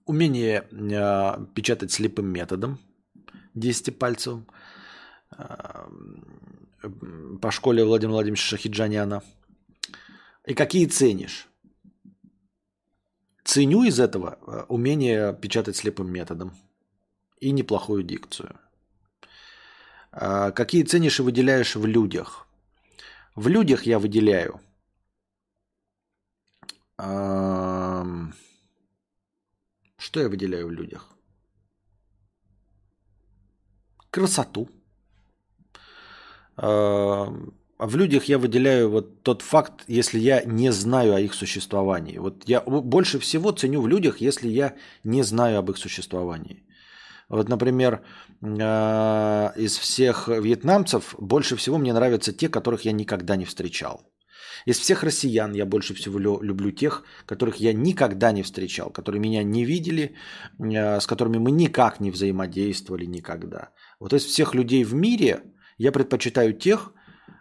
умение 0.06 0.68
э, 0.70 1.46
печатать 1.54 1.92
слепым 1.92 2.26
методом, 2.26 2.78
10 3.54 3.98
пальцев, 3.98 4.40
по 7.40 7.50
школе 7.50 7.84
Владимира 7.84 8.14
Владимировича 8.14 8.56
Шахиджаняна. 8.56 9.22
И 10.46 10.54
какие 10.54 10.86
ценишь? 10.86 11.48
Ценю 13.44 13.84
из 13.84 14.00
этого 14.00 14.38
э, 14.46 14.64
умение 14.68 15.34
печатать 15.34 15.76
слепым 15.76 16.10
методом 16.10 16.54
и 17.40 17.50
неплохую 17.50 18.02
дикцию. 18.02 18.58
А 20.10 20.50
какие 20.50 20.82
ценишь 20.82 21.20
и 21.20 21.22
выделяешь 21.22 21.76
в 21.76 21.86
людях? 21.86 22.46
В 23.34 23.48
людях 23.48 23.84
я 23.84 23.98
выделяю 23.98 24.60
что 29.98 30.20
я 30.20 30.28
выделяю 30.28 30.68
в 30.68 30.70
людях? 30.70 31.08
Красоту 34.10 34.68
а 37.82 37.86
в 37.86 37.96
людях 37.96 38.28
я 38.28 38.38
выделяю 38.38 38.90
вот 38.90 39.22
тот 39.22 39.42
факт, 39.42 39.84
если 39.88 40.20
я 40.20 40.44
не 40.44 40.72
знаю 40.72 41.14
о 41.14 41.20
их 41.20 41.34
существовании. 41.34 42.18
Вот 42.18 42.44
я 42.46 42.60
больше 42.60 43.18
всего 43.18 43.50
ценю 43.50 43.82
в 43.82 43.88
людях, 43.88 44.20
если 44.20 44.48
я 44.48 44.74
не 45.04 45.24
знаю 45.24 45.58
об 45.58 45.70
их 45.70 45.78
существовании. 45.78 46.62
Вот, 47.28 47.48
например, 47.48 48.02
э, 48.40 49.50
из 49.56 49.78
всех 49.78 50.28
вьетнамцев 50.28 51.16
больше 51.18 51.56
всего 51.56 51.78
мне 51.78 51.92
нравятся 51.92 52.32
те, 52.32 52.48
которых 52.48 52.84
я 52.84 52.92
никогда 52.92 53.36
не 53.36 53.44
встречал. 53.46 54.11
Из 54.66 54.78
всех 54.78 55.02
россиян 55.02 55.52
я 55.54 55.66
больше 55.66 55.94
всего 55.94 56.18
люблю 56.18 56.70
тех, 56.70 57.04
которых 57.26 57.56
я 57.56 57.72
никогда 57.72 58.32
не 58.32 58.42
встречал, 58.42 58.90
которые 58.90 59.20
меня 59.20 59.42
не 59.42 59.64
видели, 59.64 60.14
э, 60.58 61.00
с 61.00 61.06
которыми 61.06 61.38
мы 61.38 61.50
никак 61.50 62.00
не 62.00 62.10
взаимодействовали 62.10 63.06
никогда. 63.06 63.70
Вот 64.00 64.12
из 64.12 64.24
всех 64.24 64.54
людей 64.54 64.84
в 64.84 64.94
мире 64.94 65.42
я 65.78 65.92
предпочитаю 65.92 66.52
тех, 66.52 66.92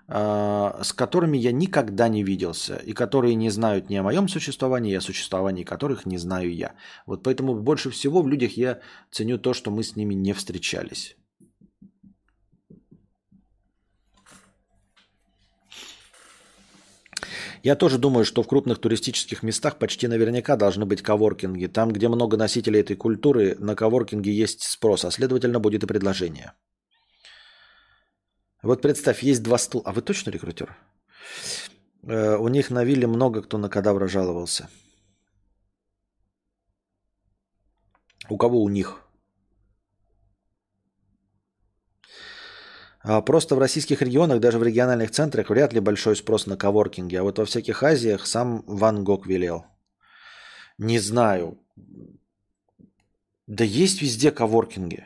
э, 0.07 0.83
с 0.83 0.93
которыми 0.93 1.37
я 1.37 1.51
никогда 1.51 2.09
не 2.09 2.23
виделся, 2.23 2.75
и 2.75 2.93
которые 2.93 3.35
не 3.35 3.51
знают 3.51 3.89
ни 3.89 3.95
о 3.95 4.03
моем 4.03 4.27
существовании, 4.27 4.93
и 4.93 4.97
о 4.97 5.01
существовании 5.01 5.63
которых 5.63 6.05
не 6.05 6.17
знаю 6.17 6.53
я. 6.53 6.73
Вот 7.05 7.23
поэтому 7.23 7.55
больше 7.55 7.89
всего 7.91 8.21
в 8.21 8.27
людях 8.27 8.57
я 8.57 8.79
ценю 9.11 9.37
то, 9.37 9.53
что 9.53 9.71
мы 9.71 9.83
с 9.83 9.95
ними 9.95 10.15
не 10.15 10.33
встречались. 10.33 11.15
Я 17.63 17.75
тоже 17.75 17.99
думаю, 17.99 18.25
что 18.25 18.41
в 18.41 18.47
крупных 18.47 18.79
туристических 18.79 19.43
местах 19.43 19.77
почти 19.77 20.07
наверняка 20.07 20.55
должны 20.55 20.85
быть 20.85 21.03
коворкинги. 21.03 21.67
Там, 21.67 21.91
где 21.91 22.07
много 22.07 22.35
носителей 22.35 22.79
этой 22.79 22.95
культуры, 22.95 23.55
на 23.59 23.75
коворкинге 23.75 24.31
есть 24.31 24.63
спрос, 24.63 25.05
а 25.05 25.11
следовательно 25.11 25.59
будет 25.59 25.83
и 25.83 25.87
предложение. 25.87 26.53
Вот 28.63 28.81
представь, 28.81 29.23
есть 29.23 29.43
два 29.43 29.57
стула. 29.57 29.83
А 29.85 29.91
вы 29.91 30.01
точно 30.01 30.31
рекрутер? 30.31 30.75
Э, 32.03 32.37
у 32.37 32.47
них 32.47 32.71
на 32.71 32.83
вилле 32.83 33.07
много 33.07 33.41
кто 33.41 33.57
на 33.57 33.69
кадавра 33.69 34.07
жаловался. 34.07 34.69
У 38.29 38.37
кого 38.37 38.61
у 38.61 38.69
них? 38.69 39.00
Просто 43.03 43.55
в 43.55 43.59
российских 43.59 44.01
регионах, 44.01 44.39
даже 44.39 44.59
в 44.59 44.63
региональных 44.63 45.11
центрах, 45.11 45.49
вряд 45.49 45.73
ли 45.73 45.79
большой 45.79 46.15
спрос 46.15 46.45
на 46.45 46.55
коворкинге. 46.55 47.19
А 47.19 47.23
вот 47.23 47.39
во 47.39 47.45
всяких 47.45 47.81
Азиях 47.81 48.27
сам 48.27 48.63
Ван 48.67 49.03
Гог 49.03 49.25
велел. 49.25 49.65
Не 50.77 50.99
знаю. 50.99 51.57
Да 53.47 53.63
есть 53.63 54.01
везде 54.01 54.31
коворкинги. 54.31 55.05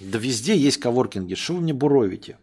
Да 0.00 0.18
везде 0.18 0.56
есть 0.56 0.78
коворкинги. 0.78 1.34
Что 1.34 1.54
вы 1.54 1.60
мне 1.60 1.74
буровите? 1.74 2.38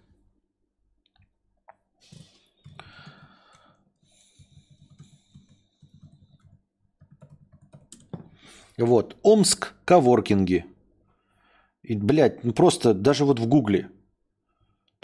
Вот. 8.78 9.18
Омск 9.22 9.74
коворкинги. 9.86 10.66
И, 11.84 11.96
блядь, 11.96 12.44
ну 12.44 12.54
просто 12.54 12.94
даже 12.94 13.26
вот 13.26 13.40
в 13.40 13.48
Гугле– 13.48 13.90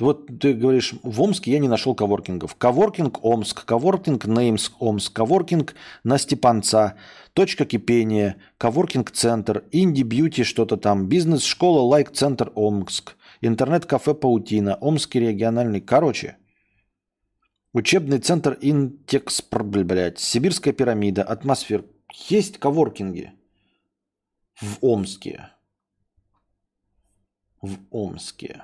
вот 0.06 0.28
ты 0.40 0.54
говоришь, 0.54 0.94
в 1.02 1.22
Омске 1.22 1.52
я 1.52 1.60
не 1.60 1.68
нашел 1.68 1.96
коворкингов. 1.96 2.56
Коворкинг 2.56 3.26
Омск, 3.26 3.66
коворкинг 3.66 4.26
Неймс 4.26 4.72
Омск, 4.80 5.12
коворкинг 5.14 5.74
на 6.04 6.20
Степанца, 6.20 6.98
точка 7.34 7.66
кипения, 7.66 8.38
коворкинг 8.60 9.10
центр, 9.10 9.64
инди 9.72 10.04
бьюти 10.04 10.44
что-то 10.44 10.78
там, 10.78 11.08
бизнес-школа 11.08 11.82
лайк 11.82 12.12
центр 12.12 12.52
Омск, 12.54 13.16
интернет-кафе 13.42 14.14
Паутина, 14.14 14.76
Омский 14.76 15.20
региональный. 15.20 15.82
Короче, 15.82 16.38
учебный 17.74 18.20
центр 18.20 18.56
Интекс, 18.62 19.42
блядь, 19.42 20.20
Сибирская 20.20 20.74
пирамида, 20.74 21.24
атмосфер. 21.24 21.86
Есть 22.30 22.60
коворкинги 22.60 23.34
в 24.62 24.78
Омске. 24.82 25.50
В 27.62 27.78
Омске. 27.90 28.64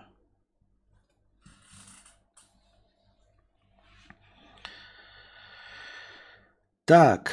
Так, 6.85 7.31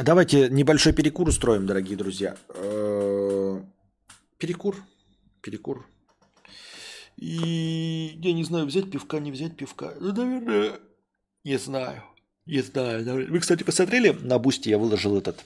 давайте 0.00 0.48
небольшой 0.48 0.92
перекур 0.92 1.28
устроим, 1.28 1.64
дорогие 1.64 1.96
друзья. 1.96 2.36
Э, 2.48 3.60
перекур, 4.36 4.76
перекур. 5.40 5.86
И 7.16 8.18
я 8.20 8.32
не 8.32 8.42
знаю, 8.42 8.66
взять 8.66 8.90
пивка, 8.90 9.20
не 9.20 9.30
взять 9.30 9.56
пивка. 9.56 9.94
Ну, 10.00 10.12
наверное, 10.12 10.72
не 11.44 11.56
знаю. 11.56 12.02
Не 12.46 12.60
знаю. 12.62 13.30
Вы, 13.30 13.38
кстати, 13.38 13.62
посмотрели 13.62 14.10
на 14.10 14.40
Boosty, 14.40 14.70
я 14.70 14.78
выложил 14.78 15.16
этот 15.16 15.44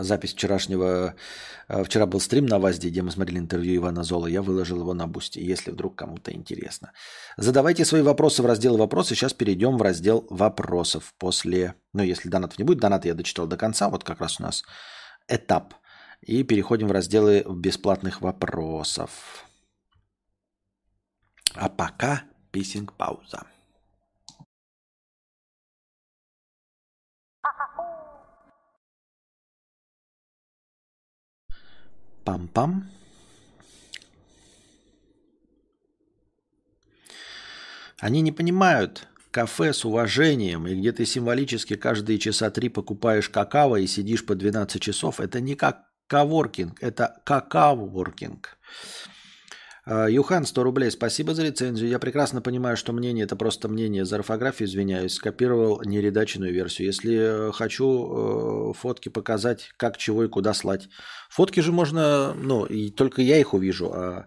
запись 0.00 0.32
вчерашнего. 0.34 1.14
А, 1.68 1.84
вчера 1.84 2.06
был 2.06 2.20
стрим 2.20 2.46
на 2.46 2.58
ВАЗДе, 2.58 2.88
где 2.88 3.02
мы 3.02 3.10
смотрели 3.10 3.38
интервью 3.38 3.76
Ивана 3.76 4.04
Золо. 4.04 4.26
Я 4.26 4.42
выложил 4.42 4.80
его 4.80 4.94
на 4.94 5.06
Boosty, 5.06 5.38
если 5.40 5.70
вдруг 5.70 5.96
кому-то 5.96 6.32
интересно. 6.32 6.92
Задавайте 7.36 7.84
свои 7.84 8.02
вопросы 8.02 8.42
в 8.42 8.46
раздел 8.46 8.76
«Вопросы». 8.76 9.14
Сейчас 9.14 9.32
перейдем 9.32 9.76
в 9.76 9.82
раздел 9.82 10.26
«Вопросов». 10.30 11.14
После, 11.18 11.74
ну, 11.92 12.02
если 12.02 12.28
донатов 12.28 12.58
не 12.58 12.64
будет, 12.64 12.78
донат 12.78 13.04
я 13.04 13.14
дочитал 13.14 13.46
до 13.46 13.56
конца. 13.56 13.88
Вот 13.88 14.04
как 14.04 14.20
раз 14.20 14.40
у 14.40 14.42
нас 14.42 14.64
этап. 15.28 15.74
И 16.20 16.42
переходим 16.44 16.88
в 16.88 16.92
разделы 16.92 17.44
бесплатных 17.48 18.20
вопросов. 18.20 19.44
А 21.54 21.68
пока 21.68 22.24
писинг-пауза. 22.52 23.46
Пам-пам. 32.26 32.82
Они 37.98 38.20
не 38.20 38.32
понимают 38.32 39.08
кафе 39.30 39.72
с 39.72 39.84
уважением, 39.84 40.66
и 40.66 40.74
где 40.74 40.92
ты 40.92 41.06
символически 41.06 41.76
каждые 41.76 42.18
часа 42.18 42.50
три 42.50 42.68
покупаешь 42.68 43.28
какао 43.28 43.76
и 43.76 43.86
сидишь 43.86 44.26
по 44.26 44.34
12 44.34 44.82
часов, 44.82 45.20
это 45.20 45.40
не 45.40 45.54
как 45.54 45.84
коворкинг, 46.08 46.82
это 46.82 47.22
какао-воркинг. 47.24 48.48
А, 48.48 49.15
Юхан, 49.86 50.44
100 50.44 50.62
рублей. 50.64 50.90
Спасибо 50.90 51.32
за 51.32 51.44
рецензию. 51.44 51.88
Я 51.88 52.00
прекрасно 52.00 52.42
понимаю, 52.42 52.76
что 52.76 52.92
мнение 52.92 53.24
это 53.24 53.36
просто 53.36 53.68
мнение. 53.68 54.04
За 54.04 54.16
орфографию 54.16 54.68
извиняюсь. 54.68 55.14
Скопировал 55.14 55.80
нередаченную 55.84 56.52
версию. 56.52 56.88
Если 56.88 57.48
э, 57.48 57.52
хочу 57.52 58.70
э, 58.70 58.72
фотки 58.74 59.08
показать, 59.08 59.70
как, 59.76 59.96
чего 59.96 60.24
и 60.24 60.28
куда 60.28 60.54
слать. 60.54 60.88
Фотки 61.30 61.60
же 61.60 61.70
можно, 61.70 62.34
ну, 62.34 62.64
и 62.64 62.90
только 62.90 63.22
я 63.22 63.38
их 63.38 63.54
увижу, 63.54 63.92
а 63.92 64.26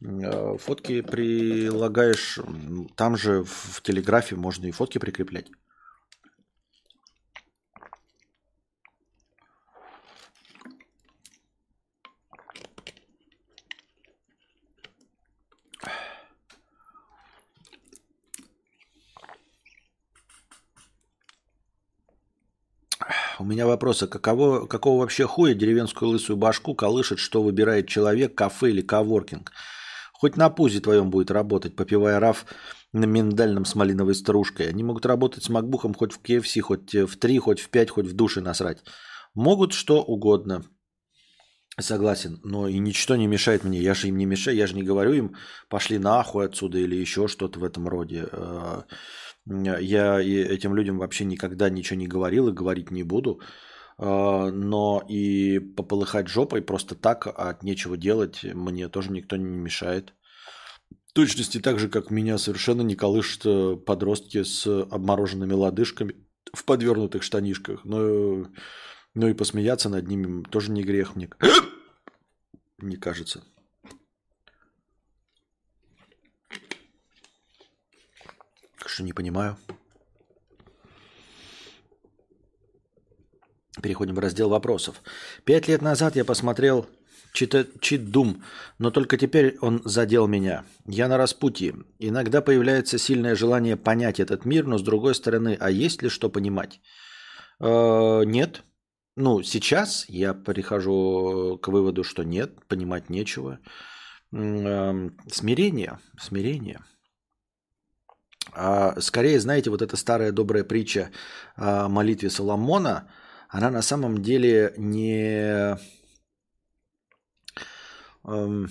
э, 0.00 0.56
фотки 0.58 1.00
прилагаешь, 1.00 2.38
там 2.94 3.16
же 3.16 3.42
в 3.42 3.82
телеграфе 3.82 4.36
можно 4.36 4.66
и 4.66 4.70
фотки 4.70 4.98
прикреплять. 4.98 5.46
У 23.42 23.44
меня 23.44 23.66
вопрос, 23.66 24.00
а 24.04 24.06
каково, 24.06 24.66
какого 24.66 25.00
вообще 25.00 25.26
хуя 25.26 25.52
деревенскую 25.52 26.12
лысую 26.12 26.36
башку 26.36 26.76
колышет, 26.76 27.18
что 27.18 27.42
выбирает 27.42 27.88
человек, 27.88 28.36
кафе 28.36 28.70
или 28.70 28.82
коворкинг? 28.82 29.50
Хоть 30.12 30.36
на 30.36 30.48
пузе 30.48 30.78
твоем 30.78 31.10
будет 31.10 31.32
работать, 31.32 31.74
попивая 31.74 32.20
раф 32.20 32.46
на 32.92 33.04
миндальном 33.04 33.64
с 33.64 33.74
малиновой 33.74 34.14
стружкой. 34.14 34.68
Они 34.68 34.84
могут 34.84 35.06
работать 35.06 35.42
с 35.42 35.48
макбухом 35.48 35.92
хоть 35.92 36.12
в 36.12 36.22
KFC, 36.22 36.60
хоть 36.60 36.94
в 36.94 37.16
3, 37.16 37.38
хоть 37.38 37.58
в 37.58 37.68
5, 37.68 37.90
хоть 37.90 38.06
в 38.06 38.14
душе 38.14 38.40
насрать. 38.40 38.84
Могут 39.34 39.72
что 39.72 40.00
угодно. 40.04 40.62
Согласен, 41.80 42.38
но 42.44 42.68
и 42.68 42.78
ничто 42.78 43.16
не 43.16 43.26
мешает 43.26 43.64
мне. 43.64 43.80
Я 43.80 43.94
же 43.94 44.06
им 44.06 44.18
не 44.18 44.24
мешаю, 44.24 44.56
я 44.56 44.68
же 44.68 44.76
не 44.76 44.84
говорю 44.84 45.14
им, 45.14 45.34
пошли 45.68 45.98
нахуй 45.98 46.44
отсюда 46.44 46.78
или 46.78 46.94
еще 46.94 47.26
что-то 47.26 47.58
в 47.58 47.64
этом 47.64 47.88
роде. 47.88 48.28
Я 49.46 50.20
этим 50.20 50.74
людям 50.74 50.98
вообще 50.98 51.24
никогда 51.24 51.68
ничего 51.68 51.98
не 51.98 52.06
говорил 52.06 52.48
и 52.48 52.52
говорить 52.52 52.90
не 52.90 53.02
буду. 53.02 53.40
А, 53.98 54.50
но 54.50 55.04
и 55.08 55.58
пополыхать 55.58 56.28
жопой 56.28 56.62
просто 56.62 56.94
так 56.94 57.26
от 57.26 57.62
нечего 57.62 57.96
делать 57.96 58.42
мне 58.42 58.88
тоже 58.88 59.12
никто 59.12 59.36
не 59.36 59.44
мешает. 59.44 60.14
В 61.06 61.12
точности 61.12 61.60
так 61.60 61.78
же, 61.78 61.88
как 61.88 62.10
меня 62.10 62.38
совершенно 62.38 62.82
не 62.82 62.96
колышут 62.96 63.42
э, 63.44 63.76
подростки 63.76 64.44
с 64.44 64.66
обмороженными 64.66 65.52
лодыжками 65.52 66.14
в 66.54 66.64
подвернутых 66.64 67.22
штанишках. 67.22 67.84
Но, 67.84 68.46
но 69.14 69.28
и 69.28 69.34
посмеяться 69.34 69.90
над 69.90 70.08
ними 70.08 70.42
тоже 70.44 70.72
не 70.72 70.82
грех 70.82 71.14
мне, 71.14 71.28
мне 72.78 72.96
кажется. 72.96 73.44
Что 78.92 79.04
не 79.04 79.14
понимаю. 79.14 79.56
Переходим 83.82 84.14
в 84.14 84.18
раздел 84.18 84.50
вопросов. 84.50 84.96
Пять 85.44 85.66
лет 85.66 85.80
назад 85.80 86.14
я 86.14 86.26
посмотрел 86.26 86.86
Чит-дум. 87.32 88.42
Но 88.78 88.90
только 88.90 89.16
теперь 89.16 89.56
он 89.62 89.80
задел 89.86 90.26
меня. 90.26 90.64
Я 90.86 91.08
на 91.08 91.16
распутье. 91.16 91.74
Иногда 92.00 92.42
появляется 92.42 92.98
сильное 92.98 93.34
желание 93.34 93.78
понять 93.78 94.20
этот 94.20 94.44
мир, 94.44 94.66
но 94.66 94.76
с 94.76 94.82
другой 94.82 95.14
стороны, 95.14 95.56
а 95.58 95.70
есть 95.70 96.02
ли 96.02 96.10
что 96.10 96.28
понимать? 96.28 96.80
Э, 97.60 98.24
нет. 98.26 98.62
Ну, 99.16 99.42
сейчас 99.42 100.04
я 100.10 100.34
прихожу 100.34 101.58
к 101.62 101.68
выводу, 101.68 102.04
что 102.04 102.24
нет, 102.24 102.50
понимать 102.68 103.08
нечего. 103.08 103.58
Э, 104.32 105.10
смирение. 105.30 105.98
Смирение. 106.20 106.80
А 108.52 109.00
скорее, 109.00 109.40
знаете, 109.40 109.70
вот 109.70 109.82
эта 109.82 109.96
старая 109.96 110.32
добрая 110.32 110.64
притча 110.64 111.10
о 111.56 111.88
молитве 111.88 112.30
Соломона, 112.30 113.08
она 113.48 113.70
на 113.70 113.82
самом 113.82 114.22
деле 114.22 114.74
не 114.76 115.76
Эм, 118.24 118.70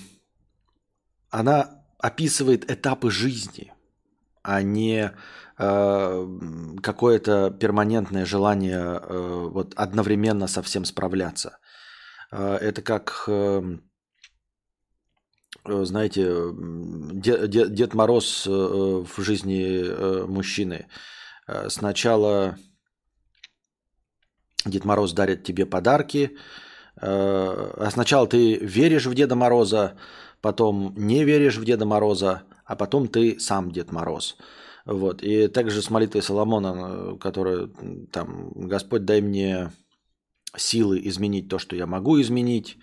она 1.30 1.84
описывает 1.97 2.69
этапы 2.69 3.11
жизни, 3.11 3.74
а 4.43 4.61
не 4.61 5.11
э, 5.57 6.28
какое-то 6.82 7.51
перманентное 7.51 8.26
желание 8.26 8.99
э, 9.01 9.47
вот 9.51 9.74
одновременно 9.76 10.47
со 10.47 10.61
всем 10.61 10.86
справляться. 10.86 11.59
Э, 12.32 12.55
это 12.55 12.82
как, 12.82 13.26
знаете, 15.66 16.32
Дед, 16.53 17.93
Мороз 17.93 18.45
в 18.45 19.22
жизни 19.22 20.26
мужчины. 20.26 20.88
Сначала 21.68 22.57
Дед 24.66 24.86
Мороз 24.86 25.14
дарит 25.14 25.43
тебе 25.43 25.66
подарки, 25.66 26.38
Э, 26.99 27.74
а 27.78 27.89
сначала 27.91 28.28
ты 28.28 28.57
веришь 28.57 29.05
в 29.05 29.14
Деда 29.14 29.36
Мороза, 29.36 29.97
потом 30.41 30.93
не 30.97 31.24
веришь 31.24 31.57
в 31.57 31.66
Деда 31.66 31.86
Мороза, 31.86 32.43
а 32.66 32.76
потом 32.76 33.07
ты 33.07 33.39
сам 33.39 33.72
Дед 33.72 33.91
Мороз. 33.91 34.38
Вот. 34.86 35.24
И 35.24 35.47
также 35.47 35.82
с 35.82 35.89
молитвой 35.89 36.22
Соломона, 36.22 37.18
которая 37.18 37.70
там 38.12 38.51
«Господь, 38.53 39.05
дай 39.05 39.22
мне 39.22 39.72
силы 40.55 40.99
изменить 41.03 41.49
то, 41.49 41.59
что 41.59 41.76
я 41.76 41.86
могу 41.86 42.20
изменить». 42.22 42.78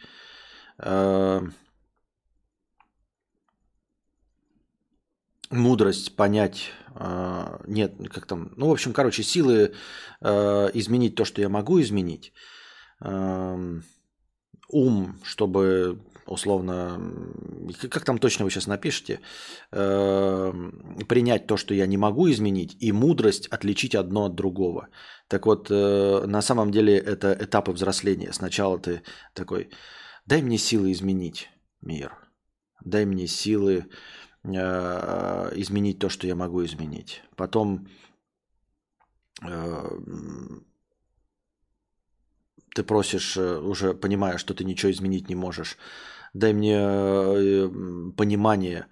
Мудрость 5.51 6.17
понять, 6.17 6.71
э, 6.95 7.59
нет, 7.67 7.95
как 8.13 8.27
там, 8.27 8.53
ну, 8.57 8.69
в 8.69 8.73
общем, 8.73 8.93
короче, 8.93 9.23
силы 9.23 9.75
изменить 10.21 11.15
то, 11.15 11.25
что 11.25 11.41
я 11.41 11.49
могу 11.49 11.81
изменить 11.81 12.33
эм,– 13.01 13.85
ум, 14.69 15.17
чтобы 15.23 16.01
условно, 16.27 17.01
как 17.91 18.05
там 18.05 18.19
точно 18.19 18.45
вы 18.45 18.51
сейчас 18.51 18.67
напишете, 18.67 19.21
э, 19.73 20.53
принять 21.09 21.47
то, 21.47 21.57
что 21.57 21.73
я 21.73 21.87
не 21.87 21.97
могу 21.97 22.31
изменить, 22.31 22.77
и 22.81 22.93
мудрость 22.93 23.47
отличить 23.49 23.95
одно 23.95 24.27
от 24.27 24.35
другого. 24.35 24.89
Так 25.29 25.47
вот, 25.47 25.69
э, 25.71 26.25
на 26.27 26.43
самом 26.43 26.71
деле 26.71 26.99
это 26.99 27.33
этапы 27.33 27.73
взросления. 27.73 28.33
Сначала 28.33 28.79
ты 28.79 29.03
такой, 29.33 29.71
дай 30.27 30.43
мне 30.43 30.59
силы 30.59 30.93
изменить 30.93 31.49
мир, 31.81 32.13
дай 32.85 33.07
мне 33.07 33.27
силы 33.27 33.79
э, 33.79 33.85
изменить 34.45 35.99
то, 35.99 36.09
что 36.09 36.26
я 36.26 36.34
могу 36.34 36.64
изменить. 36.64 37.22
Потом 37.36 37.89
э, 39.43 39.99
ты 42.78 42.84
просишь, 42.84 43.36
э, 43.36 43.59
уже 43.59 43.93
понимая, 43.93 44.39
что 44.39 44.55
ты 44.55 44.64
ничего 44.64 44.93
изменить 44.93 45.28
не 45.28 45.34
можешь, 45.34 45.76
дай 46.32 46.53
мне 46.53 46.78
э, 46.80 47.68
понимание, 48.16 48.86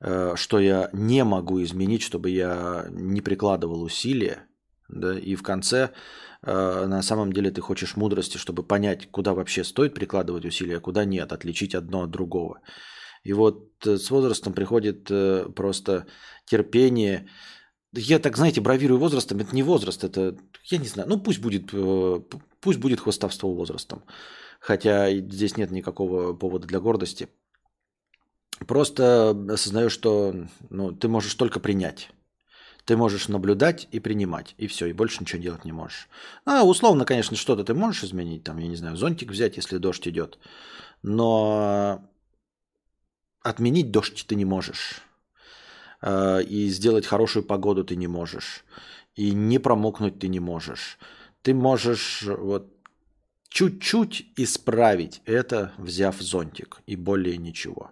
э, 0.00 0.34
что 0.34 0.58
я 0.58 0.90
не 0.92 1.22
могу 1.24 1.62
изменить, 1.62 2.02
чтобы 2.02 2.30
я 2.30 2.86
не 2.90 3.20
прикладывал 3.20 3.82
усилия, 3.82 4.46
да, 4.88 5.16
и 5.18 5.36
в 5.36 5.42
конце 5.42 5.90
на 6.40 7.02
самом 7.02 7.32
деле 7.32 7.50
ты 7.50 7.60
хочешь 7.60 7.96
мудрости, 7.96 8.38
чтобы 8.38 8.62
понять, 8.62 9.10
куда 9.10 9.34
вообще 9.34 9.64
стоит 9.64 9.92
прикладывать 9.92 10.44
усилия, 10.44 10.76
а 10.76 10.80
куда 10.80 11.04
нет, 11.04 11.32
отличить 11.32 11.74
одно 11.74 12.02
от 12.02 12.10
другого. 12.10 12.60
И 13.24 13.32
вот 13.32 13.68
с 13.84 14.10
возрастом 14.10 14.52
приходит 14.52 15.10
просто 15.54 16.06
терпение. 16.46 17.28
Я 17.92 18.18
так, 18.18 18.36
знаете, 18.36 18.60
бравирую 18.60 18.98
возрастом, 18.98 19.38
это 19.38 19.54
не 19.54 19.62
возраст, 19.62 20.04
это, 20.04 20.36
я 20.64 20.78
не 20.78 20.88
знаю, 20.88 21.08
ну 21.08 21.18
пусть 21.18 21.40
будет 21.40 21.72
Пусть 22.60 22.80
будет 22.80 23.00
хвостовство 23.00 23.52
возрастом. 23.54 24.02
Хотя 24.60 25.12
здесь 25.12 25.56
нет 25.56 25.70
никакого 25.70 26.34
повода 26.34 26.66
для 26.66 26.80
гордости. 26.80 27.28
Просто 28.66 29.30
осознаю, 29.48 29.88
что 29.88 30.34
ну, 30.68 30.92
ты 30.92 31.06
можешь 31.08 31.34
только 31.34 31.60
принять. 31.60 32.10
Ты 32.84 32.96
можешь 32.96 33.28
наблюдать 33.28 33.86
и 33.92 34.00
принимать, 34.00 34.54
и 34.56 34.66
все, 34.66 34.86
и 34.86 34.94
больше 34.94 35.20
ничего 35.20 35.42
делать 35.42 35.66
не 35.66 35.72
можешь. 35.72 36.08
А, 36.46 36.64
условно, 36.64 37.04
конечно, 37.04 37.36
что-то 37.36 37.62
ты 37.62 37.74
можешь 37.74 38.02
изменить, 38.02 38.44
там, 38.44 38.56
я 38.56 38.66
не 38.66 38.76
знаю, 38.76 38.96
зонтик 38.96 39.30
взять, 39.30 39.56
если 39.56 39.76
дождь 39.76 40.08
идет. 40.08 40.38
Но 41.02 42.02
отменить 43.42 43.90
дождь 43.90 44.24
ты 44.26 44.34
не 44.34 44.44
можешь. 44.44 45.02
А, 46.00 46.38
и 46.38 46.68
сделать 46.68 47.06
хорошую 47.06 47.44
погоду 47.44 47.84
ты 47.84 47.96
не 47.96 48.06
можешь. 48.06 48.64
И 49.14 49.32
не 49.32 49.58
промокнуть 49.58 50.18
ты 50.18 50.28
не 50.28 50.40
можешь 50.40 50.98
ты 51.42 51.54
можешь 51.54 52.24
вот 52.24 52.70
чуть-чуть 53.48 54.32
исправить 54.36 55.22
это, 55.24 55.72
взяв 55.78 56.20
зонтик, 56.20 56.82
и 56.86 56.96
более 56.96 57.38
ничего. 57.38 57.90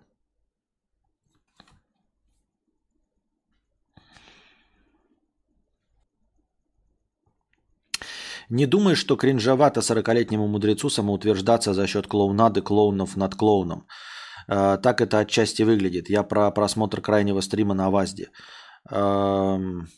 Не 8.48 8.66
думаешь, 8.66 8.98
что 8.98 9.16
кринжовато 9.16 9.80
40-летнему 9.80 10.46
мудрецу 10.46 10.88
самоутверждаться 10.88 11.74
за 11.74 11.86
счет 11.86 12.06
клоунады 12.06 12.60
клоунов 12.60 13.16
над 13.16 13.34
клоуном? 13.34 13.86
Э, 14.48 14.78
так 14.82 15.00
это 15.00 15.18
отчасти 15.20 15.62
выглядит. 15.62 16.10
Я 16.10 16.22
про 16.22 16.50
просмотр 16.50 17.00
крайнего 17.00 17.40
стрима 17.40 17.74
на 17.74 17.90
ВАЗде. 17.90 18.30
Эм, 18.90 19.88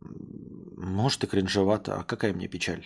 может 0.00 1.24
и 1.24 1.26
кринжевато, 1.26 1.96
а 1.96 2.04
какая 2.04 2.32
мне 2.32 2.48
печаль? 2.48 2.84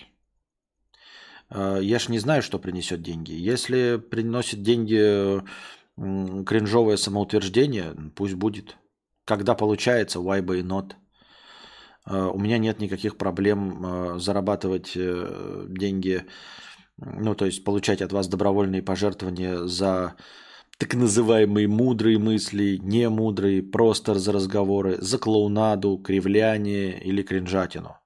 А, 1.51 1.79
я 1.79 1.99
ж 1.99 2.09
не 2.09 2.19
знаю, 2.19 2.43
что 2.43 2.59
принесет 2.59 3.03
деньги. 3.03 3.33
Если 3.33 3.97
приносит 3.97 4.63
деньги 4.63 5.43
кринжовое 5.97 6.97
самоутверждение, 6.97 7.95
пусть 8.15 8.35
будет. 8.35 8.77
Когда 9.25 9.55
получается, 9.55 10.21
why 10.21 10.41
by 10.41 10.63
not? 10.63 10.93
А, 12.05 12.29
у 12.29 12.39
меня 12.39 12.59
нет 12.59 12.81
никаких 12.81 13.17
проблем 13.19 14.19
зарабатывать 14.19 14.93
э, 14.97 15.67
деньги, 15.69 16.25
ну, 16.97 17.35
то 17.35 17.47
есть 17.47 17.65
получать 17.65 18.01
от 18.03 18.13
вас 18.13 18.29
добровольные 18.29 18.83
пожертвования 18.83 19.67
за 19.67 20.15
так 20.83 20.95
называемые 20.95 21.69
мудрые 21.69 22.19
мысли, 22.19 22.77
не 22.83 23.09
мудрые, 23.09 23.63
просто 23.63 24.15
за 24.17 24.33
разговоры, 24.33 24.99
за 25.01 25.17
клоунаду, 25.17 25.97
кривляние 25.97 27.01
или 27.01 27.23
кринжатину. 27.23 27.97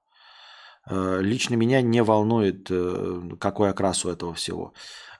Э, 0.87 1.19
лично 1.23 1.55
меня 1.55 1.81
не 1.81 2.03
волнует, 2.03 2.67
э, 2.69 3.37
какой 3.39 3.71
окрас 3.71 4.05
у 4.05 4.09
этого 4.09 4.35
всего. 4.35 4.73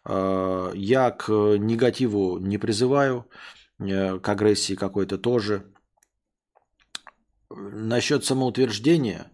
Э, 0.06 0.72
я 0.76 1.10
к 1.10 1.32
негативу 1.58 2.38
не 2.38 2.60
призываю, 2.60 3.26
к 3.80 4.30
агрессии 4.30 4.76
какой-то 4.76 5.18
тоже. 5.18 5.64
Насчет 7.50 8.24
самоутверждения, 8.24 9.32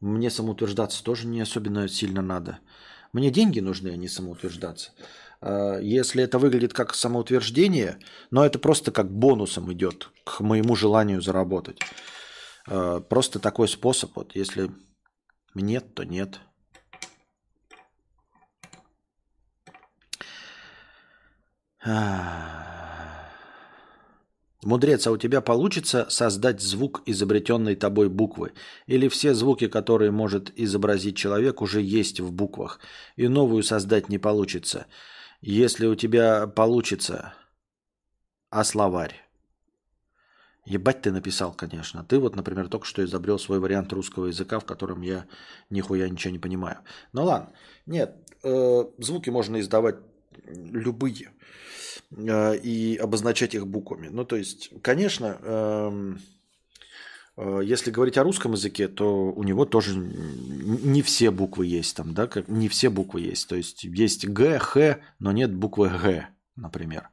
мне 0.00 0.30
самоутверждаться 0.30 1.04
тоже 1.04 1.26
не 1.26 1.42
особенно 1.42 1.88
сильно 1.88 2.22
надо. 2.22 2.58
Мне 3.12 3.30
деньги 3.30 3.60
нужны, 3.60 3.88
а 3.88 3.96
не 3.96 4.08
самоутверждаться. 4.08 4.92
Э, 5.40 5.78
если 5.82 6.22
это 6.22 6.38
выглядит 6.38 6.72
как 6.72 6.94
самоутверждение, 6.94 7.98
но 8.30 8.44
это 8.44 8.58
просто 8.58 8.92
как 8.92 9.10
бонусом 9.10 9.72
идет 9.72 10.10
к 10.24 10.40
моему 10.40 10.76
желанию 10.76 11.20
заработать. 11.20 11.78
Э, 12.68 13.00
просто 13.08 13.38
такой 13.38 13.68
способ. 13.68 14.12
Вот 14.16 14.34
если 14.34 14.70
нет, 15.54 15.94
то 15.94 16.04
нет. 16.04 16.40
Мудрец, 24.64 25.06
а 25.06 25.12
у 25.12 25.16
тебя 25.16 25.40
получится 25.40 26.06
создать 26.10 26.60
звук 26.60 27.02
изобретенной 27.06 27.76
тобой 27.76 28.08
буквы? 28.08 28.52
Или 28.88 29.06
все 29.06 29.32
звуки, 29.32 29.68
которые 29.68 30.10
может 30.10 30.50
изобразить 30.58 31.16
человек, 31.16 31.62
уже 31.62 31.80
есть 31.80 32.18
в 32.18 32.32
буквах, 32.32 32.80
и 33.14 33.28
новую 33.28 33.62
создать 33.62 34.08
не 34.08 34.18
получится? 34.18 34.86
Если 35.48 35.86
у 35.86 35.94
тебя 35.94 36.48
получится, 36.48 37.32
а 38.50 38.64
словарь? 38.64 39.14
Ебать 40.64 41.02
ты 41.02 41.12
написал, 41.12 41.52
конечно. 41.52 42.02
Ты 42.02 42.18
вот, 42.18 42.34
например, 42.34 42.66
только 42.68 42.84
что 42.84 43.04
изобрел 43.04 43.38
свой 43.38 43.60
вариант 43.60 43.92
русского 43.92 44.26
языка, 44.26 44.58
в 44.58 44.64
котором 44.64 45.02
я 45.02 45.24
нихуя 45.70 46.08
ничего 46.08 46.32
не 46.32 46.40
понимаю. 46.40 46.78
Ну 47.12 47.22
ладно. 47.22 47.52
Нет, 47.86 48.16
э, 48.42 48.84
звуки 48.98 49.30
можно 49.30 49.60
издавать 49.60 49.98
любые 50.48 51.30
э, 52.10 52.56
и 52.56 52.96
обозначать 52.96 53.54
их 53.54 53.68
буквами. 53.68 54.08
Ну, 54.08 54.24
то 54.24 54.34
есть, 54.34 54.72
конечно, 54.82 55.38
э, 55.40 56.16
если 57.38 57.90
говорить 57.90 58.16
о 58.16 58.22
русском 58.22 58.52
языке, 58.52 58.88
то 58.88 59.30
у 59.30 59.42
него 59.42 59.66
тоже 59.66 59.94
не 59.96 61.02
все 61.02 61.30
буквы 61.30 61.66
есть 61.66 61.94
там, 61.94 62.14
да, 62.14 62.26
как 62.26 62.48
не 62.48 62.68
все 62.68 62.88
буквы 62.88 63.20
есть. 63.20 63.48
То 63.48 63.56
есть 63.56 63.84
есть 63.84 64.26
Г, 64.26 64.58
Х, 64.58 65.00
но 65.18 65.32
нет 65.32 65.54
буквы 65.54 65.90
Г, 65.90 66.28
например. 66.56 67.10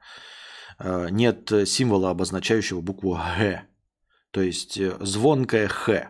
Э, 0.80 1.10
нет 1.12 1.52
символа, 1.66 2.12
обозначающего 2.12 2.80
букву 2.80 3.20
Г. 3.38 3.64
То 4.32 4.42
есть 4.42 4.80
звонкая 5.02 5.68
Х. 5.68 6.10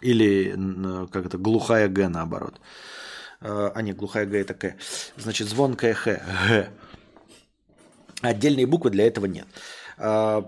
Или 0.00 0.56
как 1.12 1.26
это, 1.26 1.36
глухая 1.38 1.88
Г 1.88 2.08
наоборот. 2.08 2.60
А 3.40 3.82
не, 3.82 3.92
глухая 3.92 4.24
Г 4.24 4.38
это 4.38 4.54
К. 4.54 4.76
Значит, 5.16 5.48
звонкая 5.48 5.94
Х. 5.94 6.12
Г. 6.48 6.70
Отдельные 8.22 8.66
буквы 8.66 8.90
для 8.90 9.06
этого 9.06 9.26
нет. 9.26 9.46
А, 10.04 10.42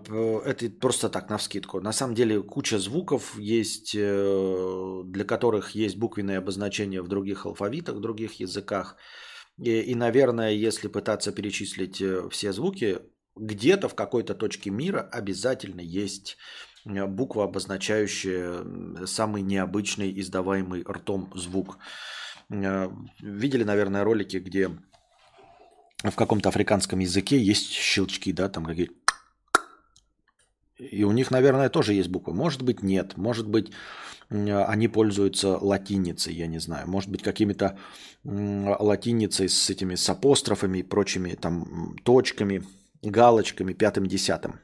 это 0.46 0.68
просто 0.68 1.08
так, 1.08 1.30
на 1.30 1.38
вскидку. 1.38 1.80
На 1.80 1.92
самом 1.92 2.16
деле 2.16 2.42
куча 2.42 2.78
звуков 2.80 3.38
есть, 3.38 3.94
э, 3.96 5.02
для 5.04 5.24
которых 5.24 5.76
есть 5.76 5.96
буквенные 5.96 6.38
обозначения 6.38 7.00
в 7.00 7.06
других 7.06 7.46
алфавитах, 7.46 7.94
в 7.94 8.00
других 8.00 8.40
языках. 8.40 8.96
И, 9.58 9.70
и, 9.70 9.94
наверное, 9.94 10.50
если 10.50 10.88
пытаться 10.88 11.30
перечислить 11.30 12.02
э, 12.02 12.28
все 12.30 12.52
звуки, 12.52 12.98
где-то 13.36 13.88
в 13.88 13.94
какой-то 13.94 14.34
точке 14.34 14.70
мира 14.70 15.08
обязательно 15.12 15.82
есть 15.82 16.36
э, 16.84 17.06
буква, 17.06 17.44
обозначающая 17.44 19.06
самый 19.06 19.42
необычный 19.42 20.20
издаваемый 20.20 20.82
ртом 20.82 21.30
звук. 21.36 21.78
Видели, 22.48 23.62
наверное, 23.62 24.02
ролики, 24.02 24.38
где 24.38 24.68
в 26.02 26.16
каком-то 26.16 26.48
африканском 26.48 26.98
языке 26.98 27.38
есть 27.38 27.70
щелчки, 27.70 28.32
да, 28.32 28.48
там 28.48 28.66
какие 28.66 28.90
и 30.90 31.04
у 31.04 31.12
них, 31.12 31.30
наверное, 31.30 31.68
тоже 31.68 31.94
есть 31.94 32.08
буквы. 32.08 32.34
Может 32.34 32.62
быть, 32.62 32.82
нет. 32.82 33.16
Может 33.16 33.48
быть, 33.48 33.72
они 34.30 34.88
пользуются 34.88 35.58
латиницей, 35.58 36.34
я 36.34 36.46
не 36.46 36.58
знаю. 36.58 36.88
Может 36.88 37.10
быть, 37.10 37.22
какими-то 37.22 37.78
латиницей 38.24 39.48
с 39.48 39.70
этими 39.70 39.96
с 39.96 40.08
апострофами 40.08 40.78
и 40.78 40.82
прочими 40.82 41.34
там 41.34 41.96
точками, 42.04 42.62
галочками, 43.02 43.72
пятым, 43.72 44.06
десятым. 44.06 44.60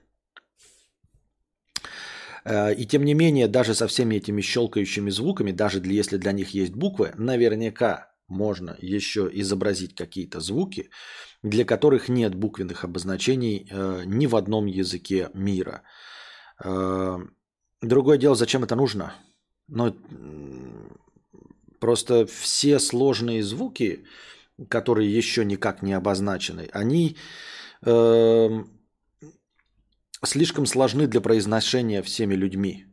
Э, 2.44 2.74
и 2.74 2.86
тем 2.86 3.04
не 3.04 3.14
менее, 3.14 3.48
даже 3.48 3.74
со 3.74 3.86
всеми 3.86 4.16
этими 4.16 4.40
щелкающими 4.40 5.10
звуками, 5.10 5.52
даже 5.52 5.80
если 5.84 6.16
для 6.16 6.32
них 6.32 6.50
есть 6.50 6.74
буквы, 6.74 7.12
наверняка 7.16 8.09
можно 8.30 8.76
еще 8.80 9.28
изобразить 9.32 9.94
какие-то 9.94 10.40
звуки, 10.40 10.90
для 11.42 11.64
которых 11.64 12.08
нет 12.08 12.34
буквенных 12.34 12.84
обозначений 12.84 13.66
э, 13.70 14.02
ни 14.06 14.26
в 14.26 14.36
одном 14.36 14.66
языке 14.66 15.30
мира. 15.34 15.82
Э, 16.64 17.18
другое 17.82 18.18
дело, 18.18 18.34
зачем 18.34 18.64
это 18.64 18.76
нужно? 18.76 19.14
Но 19.68 19.94
просто 21.80 22.26
все 22.26 22.78
сложные 22.78 23.42
звуки, 23.42 24.04
которые 24.68 25.14
еще 25.14 25.44
никак 25.44 25.82
не 25.82 25.92
обозначены, 25.92 26.68
они 26.72 27.16
э, 27.82 28.64
слишком 30.24 30.66
сложны 30.66 31.06
для 31.06 31.20
произношения 31.20 32.02
всеми 32.02 32.34
людьми. 32.34 32.89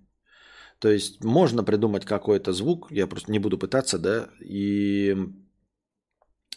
То 0.79 0.89
есть 0.89 1.23
можно 1.23 1.63
придумать 1.63 2.05
какой-то 2.05 2.53
звук, 2.53 2.91
я 2.91 3.07
просто 3.07 3.31
не 3.31 3.39
буду 3.39 3.57
пытаться, 3.57 3.97
да, 3.97 4.29
и 4.39 5.15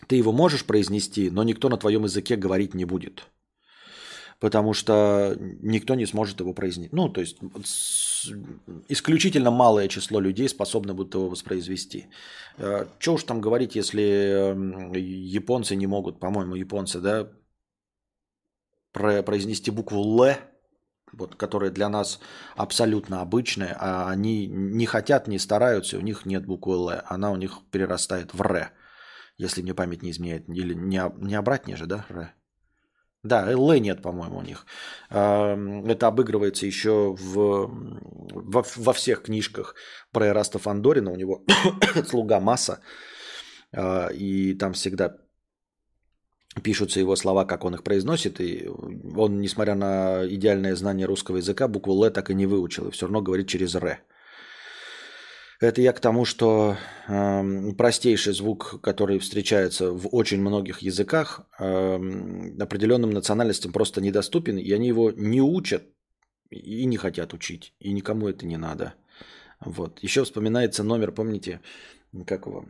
ты 0.06 0.16
его 0.16 0.32
можешь 0.32 0.66
произнести, 0.66 1.30
но 1.30 1.42
никто 1.42 1.68
на 1.68 1.76
твоем 1.78 2.05
языке 2.05 2.36
говорить 2.36 2.74
не 2.74 2.84
будет. 2.84 3.26
Потому 4.38 4.72
что 4.72 5.36
никто 5.38 5.94
не 5.94 6.06
сможет 6.06 6.40
его 6.40 6.55
произнести. 6.55 6.94
Ну, 6.97 7.10
то 7.10 7.20
есть 7.20 7.38
исключительно 8.88 9.51
малое 9.51 9.86
число 9.88 10.18
людей 10.18 10.48
способны 10.48 10.94
будут 10.94 11.14
его 11.14 11.28
воспроизвести. 11.28 12.06
Э, 12.56 12.86
Что 12.98 13.14
уж 13.14 13.24
там 13.24 13.42
говорить, 13.42 13.76
если 13.76 14.55
японцы 14.98 15.76
не 15.76 15.86
могут, 15.86 16.20
по-моему, 16.20 16.55
японцы, 16.55 17.01
да, 17.01 17.30
произнести 18.92 19.70
букву 19.70 19.98
Л, 19.98 20.36
вот, 21.12 21.35
которая 21.35 21.70
для 21.70 21.89
нас 21.89 22.20
абсолютно 22.57 23.20
обычная, 23.20 23.77
а 23.78 24.09
они 24.09 24.47
не 24.47 24.87
хотят, 24.87 25.28
не 25.28 25.39
стараются, 25.39 25.99
у 25.99 26.03
них 26.03 26.27
нет 26.27 26.47
буквы 26.47 26.74
Л, 26.74 26.91
она 27.07 27.31
у 27.31 27.37
них 27.37 27.59
перерастает 27.70 28.35
в 28.35 28.43
Р 28.43 28.73
если 29.41 29.62
мне 29.62 29.74
память 29.74 30.03
не 30.03 30.11
изменяет. 30.11 30.49
Или 30.49 30.74
не, 30.74 31.03
не 31.19 31.39
обратнее 31.39 31.77
же, 31.77 31.87
да? 31.87 32.05
Р. 32.11 32.35
Да, 33.23 33.51
Л 33.51 33.73
нет, 33.73 34.03
по-моему, 34.03 34.39
у 34.39 34.43
них. 34.43 34.66
Это 35.09 36.07
обыгрывается 36.07 36.66
еще 36.66 37.16
в, 37.19 37.35
во, 37.35 38.65
во 38.77 38.93
всех 38.93 39.23
книжках 39.23 39.74
про 40.12 40.27
Эраста 40.27 40.59
Фандорина. 40.59 41.11
У 41.11 41.16
него 41.16 41.45
слуга 42.07 42.41
масса. 42.41 42.81
А, 43.73 44.09
и 44.09 44.55
там 44.59 44.73
всегда 44.73 45.16
пишутся 46.62 47.01
его 47.01 47.16
слова, 47.16 47.44
как 47.44 47.64
он 47.64 47.74
их 47.74 47.82
произносит. 47.82 48.40
И 48.40 48.68
он, 49.14 49.40
несмотря 49.40 49.74
на 49.74 50.27
идеальное 50.27 50.74
знание 50.74 51.06
русского 51.06 51.39
языка, 51.39 51.68
букву 51.68 51.94
Л 52.05 52.10
так 52.10 52.31
и 52.31 52.35
не 52.35 52.47
выучил. 52.47 52.89
И 52.89 52.90
все 52.90 53.06
равно 53.06 53.22
говорит 53.22 53.48
через 53.48 53.74
Р. 53.74 54.01
Это 55.60 55.82
я 55.82 55.93
к 55.93 56.01
тому, 56.01 56.24
что 56.24 56.77
э, 57.06 57.72
простейший 57.77 58.32
звук, 58.32 58.81
который 58.81 59.18
встречается 59.18 59.93
в 59.93 60.09
очень 60.10 60.40
многих 60.40 60.78
языках, 60.78 61.43
э, 61.59 61.97
определенным 62.59 63.10
национальностям 63.10 63.70
просто 63.70 64.01
недоступен, 64.01 64.56
и 64.56 64.72
они 64.72 64.89
его 64.89 65.10
не 65.10 65.43
учат 65.43 65.82
и 66.48 66.86
не 66.86 66.97
хотят 66.97 67.35
учить, 67.35 67.74
и 67.78 67.93
никому 67.93 68.28
это 68.28 68.47
не 68.47 68.56
надо. 68.56 68.94
Вот. 69.60 70.02
Еще 70.02 70.24
вспоминается 70.24 70.82
номер, 70.82 71.12
помните, 71.12 71.60
как 72.27 72.47
его? 72.47 72.64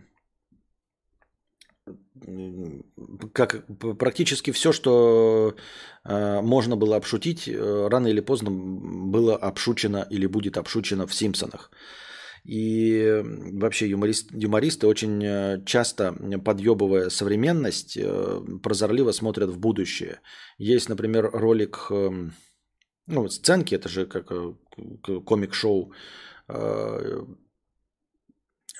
Как 3.32 3.64
практически 3.98 4.50
все, 4.50 4.72
что 4.72 5.54
э, 6.04 6.40
можно 6.40 6.76
было 6.76 6.96
обшутить, 6.96 7.48
э, 7.48 7.88
рано 7.88 8.08
или 8.08 8.20
поздно 8.20 8.50
было 8.50 9.36
обшучено 9.36 10.06
или 10.10 10.26
будет 10.26 10.56
обшучено 10.56 11.06
в 11.06 11.14
Симпсонах. 11.14 11.70
И 12.44 13.22
вообще 13.52 13.88
юморист, 13.88 14.30
юмористы 14.32 14.86
очень 14.86 15.22
э, 15.22 15.62
часто, 15.66 16.14
подъебывая 16.44 17.10
современность, 17.10 17.96
э, 17.96 18.40
прозорливо 18.62 19.12
смотрят 19.12 19.50
в 19.50 19.58
будущее. 19.58 20.20
Есть, 20.56 20.88
например, 20.88 21.30
ролик, 21.32 21.86
эм, 21.90 22.32
ну, 23.06 23.28
сценки, 23.28 23.74
это 23.74 23.88
же 23.88 24.06
как 24.06 24.32
э, 24.32 24.54
комик-шоу 25.26 25.92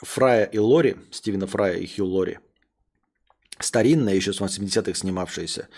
Фрая 0.03 0.45
и 0.45 0.59
Лори, 0.59 0.97
Стивена 1.12 1.47
Фрая 1.47 1.77
и 1.77 1.87
Хью 1.87 2.07
Лори. 2.07 2.39
Старинная, 3.61 4.15
еще 4.15 4.32
с 4.32 4.41
80-х 4.41 4.95
снимавшаяся. 4.95 5.69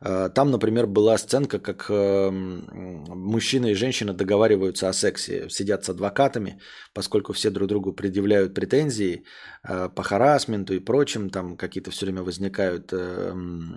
Э, 0.00 0.30
там, 0.34 0.50
например, 0.50 0.86
была 0.86 1.18
сценка, 1.18 1.58
как 1.58 1.86
эм, 1.90 2.64
мужчина 3.08 3.66
и 3.66 3.74
женщина 3.74 4.12
договариваются 4.12 4.88
о 4.88 4.92
сексе, 4.92 5.48
сидят 5.50 5.84
с 5.84 5.90
адвокатами, 5.90 6.60
поскольку 6.94 7.32
все 7.32 7.50
друг 7.50 7.68
другу 7.68 7.92
предъявляют 7.92 8.54
претензии 8.54 9.24
э, 9.68 9.88
по 9.94 10.02
харасменту 10.02 10.74
и 10.74 10.80
прочим, 10.80 11.30
там 11.30 11.56
какие-то 11.56 11.90
все 11.90 12.06
время 12.06 12.22
возникают 12.22 12.92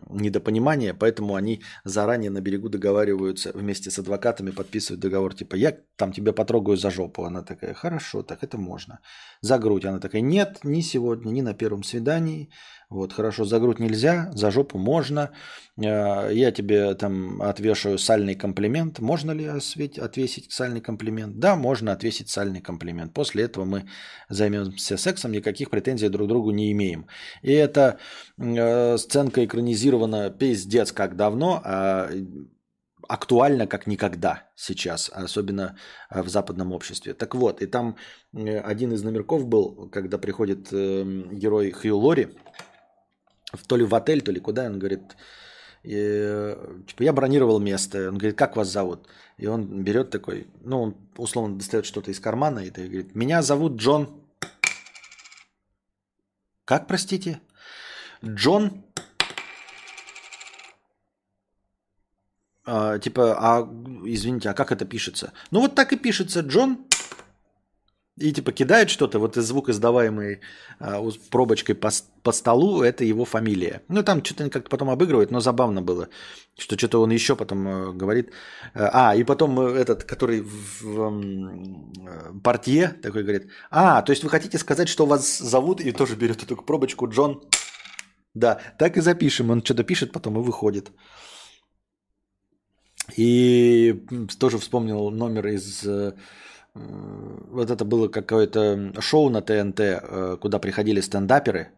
недопонимания, 0.10 0.94
поэтому 0.94 1.36
они 1.36 1.62
заранее 1.84 2.32
на 2.32 2.42
берегу 2.42 2.70
договариваются 2.70 3.52
вместе 3.54 3.92
с 3.92 4.00
адвокатами, 4.00 4.52
подписывают 4.52 5.02
договор, 5.02 5.34
типа, 5.34 5.56
я 5.56 5.78
там 5.96 6.14
тебя 6.14 6.34
потрогаю 6.34 6.78
за 6.78 6.92
жопу. 6.92 7.24
Она 7.24 7.44
такая, 7.44 7.74
хорошо, 7.74 8.24
так 8.24 8.44
это 8.44 8.58
можно. 8.58 9.00
За 9.42 9.60
грудь. 9.60 9.86
Она 9.86 10.00
такая, 10.00 10.22
нет, 10.22 10.60
ни 10.64 10.82
сегодня, 10.82 11.32
ни 11.32 11.42
на 11.42 11.54
первом 11.54 11.84
свидании. 11.84 12.50
Вот, 12.90 13.14
хорошо, 13.14 13.46
за 13.46 13.60
грудь 13.60 13.80
нельзя, 13.80 14.32
за 14.34 14.50
жопу 14.50 14.80
можно. 14.80 15.30
Э, 15.78 16.34
я 16.34 16.52
тебе 16.52 16.96
там 16.96 17.40
отвешаю 17.40 18.00
сальный 18.00 18.34
комплимент. 18.34 19.00
Можно 19.00 19.32
ли 19.32 19.46
отвесить 19.46 20.52
сальный 20.52 20.82
комплимент? 20.82 21.38
Да, 21.40 21.56
можно 21.56 21.92
отвесить 21.92 22.30
сальный 22.30 22.62
комплимент. 22.62 23.14
После 23.14 23.44
этого 23.44 23.66
мы 23.66 23.86
займемся 24.30 24.98
сексом, 24.98 25.32
никаких 25.32 25.70
претензий 25.70 26.10
друг 26.10 26.26
к 26.26 26.30
другу 26.30 26.50
не 26.50 26.72
имеем. 26.72 27.06
И 27.44 27.52
эта 27.52 28.00
э, 28.40 28.98
сценка 28.98 29.46
экранизирована 29.46 30.32
пиздец 30.32 30.92
как 30.92 31.16
давно, 31.16 31.62
а 31.64 32.10
актуально 33.08 33.68
как 33.68 33.86
никогда 33.86 34.50
сейчас, 34.56 35.12
особенно 35.14 35.76
э, 36.10 36.24
в 36.24 36.30
западном 36.30 36.72
обществе. 36.72 37.14
Так 37.14 37.36
вот, 37.36 37.62
и 37.62 37.68
там 37.68 37.98
один 38.34 38.94
из 38.94 39.04
номерков 39.04 39.46
был, 39.46 39.90
когда 39.92 40.18
приходит 40.18 40.74
эм, 40.74 41.38
герой 41.38 41.70
Хью 41.70 41.98
Лори, 41.98 42.30
в 43.54 43.66
то 43.66 43.78
ли 43.78 43.84
в 43.84 43.94
отель, 43.96 44.22
то 44.22 44.32
ли 44.32 44.40
куда. 44.40 44.66
Он 44.66 44.80
говорит, 44.80 45.16
и, 45.84 46.56
типа, 46.88 47.04
я 47.04 47.14
бронировал 47.14 47.60
место. 47.60 48.10
Он 48.10 48.18
говорит, 48.18 48.38
как 48.38 48.56
вас 48.56 48.68
зовут? 48.68 49.08
И 49.38 49.48
он 49.48 49.84
берет 49.84 50.10
такой, 50.10 50.48
ну, 50.62 50.82
он 50.82 50.98
условно 51.18 51.58
достает 51.58 51.86
что-то 51.86 52.12
из 52.12 52.20
кармана 52.20 52.60
и 52.60 52.70
говорит, 52.70 53.16
меня 53.16 53.42
зовут 53.42 53.78
Джон. 53.78 54.22
Как, 56.66 56.88
простите? 56.88 57.40
Джон 58.24 58.84
а, 62.66 63.00
типа, 63.00 63.36
а 63.40 63.68
извините, 64.06 64.50
а 64.50 64.54
как 64.54 64.72
это 64.72 64.86
пишется? 64.86 65.34
Ну 65.52 65.62
вот 65.62 65.74
так 65.74 65.94
и 65.94 65.96
пишется 65.96 66.42
Джон 66.42 66.86
и 68.20 68.34
типа 68.34 68.52
кидает 68.52 68.90
что-то, 68.90 69.20
вот 69.20 69.36
звук, 69.36 69.70
издаваемый 69.70 70.40
а, 70.80 71.02
пробочкой 71.30 71.76
по, 71.76 71.90
по 72.24 72.34
столу, 72.34 72.82
это 72.82 73.06
его 73.06 73.26
фамилия. 73.26 73.82
Ну 73.88 74.04
там 74.04 74.24
что-то 74.24 74.50
как-то 74.50 74.70
потом 74.70 74.90
обыгрывает, 74.90 75.32
но 75.32 75.40
забавно 75.40 75.82
было, 75.82 76.10
что 76.58 76.78
что-то 76.78 77.02
он 77.02 77.12
еще 77.12 77.36
потом 77.36 77.68
э, 77.68 77.94
говорит. 77.94 78.32
А, 78.74 79.16
и 79.16 79.24
потом 79.24 79.60
э, 79.60 79.72
этот, 79.80 80.04
который 80.04 80.42
в, 80.42 80.82
в 80.82 81.22
э, 82.02 82.40
портье 82.44 82.90
такой 83.02 83.24
говорит, 83.24 83.48
а, 83.72 84.02
то 84.02 84.12
есть 84.12 84.24
вы 84.24 84.30
хотите 84.30 84.58
сказать, 84.58 84.90
что 84.90 85.06
вас 85.06 85.40
зовут, 85.40 85.80
и 85.80 85.94
тоже 85.94 86.16
берет 86.16 86.44
эту 86.44 86.58
пробочку 86.58 87.08
Джон. 87.08 87.42
Да, 88.34 88.60
так 88.78 88.98
и 88.98 89.02
запишем. 89.02 89.50
Он 89.50 89.64
что-то 89.64 89.84
пишет, 89.84 90.12
потом 90.12 90.38
и 90.38 90.44
выходит. 90.44 90.92
И 93.18 94.06
тоже 94.40 94.58
вспомнил 94.58 95.10
номер 95.10 95.48
из... 95.48 95.88
Э, 96.76 96.80
вот 97.52 97.70
это 97.70 97.86
было 97.86 98.08
какое-то 98.08 98.94
шоу 99.02 99.30
на 99.30 99.42
ТНТ, 99.42 99.80
э, 99.80 100.38
куда 100.42 100.60
приходили 100.60 101.02
стендаперы. 101.02 101.72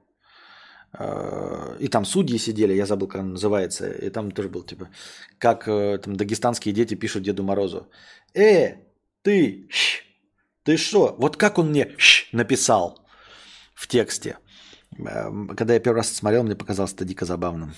Э, 0.94 1.78
и 1.80 1.88
там 1.88 2.06
судьи 2.06 2.38
сидели, 2.38 2.74
я 2.74 2.86
забыл, 2.86 3.08
как 3.08 3.22
он 3.22 3.32
называется. 3.32 3.90
И 3.92 4.10
там 4.10 4.32
тоже 4.32 4.50
был 4.50 4.64
типа, 4.64 4.90
как 5.38 5.66
там 5.66 6.16
дагестанские 6.16 6.74
дети 6.74 6.96
пишут 6.96 7.24
Деду 7.24 7.44
Морозу. 7.44 7.88
Э, 8.34 8.78
ты, 9.22 9.70
ты 10.64 10.78
что? 10.78 11.16
Вот 11.20 11.38
как 11.38 11.58
он 11.58 11.70
мне 11.70 11.96
написал 12.32 13.00
в 13.74 13.88
тексте. 13.88 14.38
Когда 14.98 15.74
я 15.74 15.80
первый 15.80 15.98
раз 15.98 16.12
смотрел, 16.12 16.44
мне 16.44 16.56
показалось 16.56 16.94
это 16.94 17.06
дико 17.06 17.26
забавным. 17.26 17.74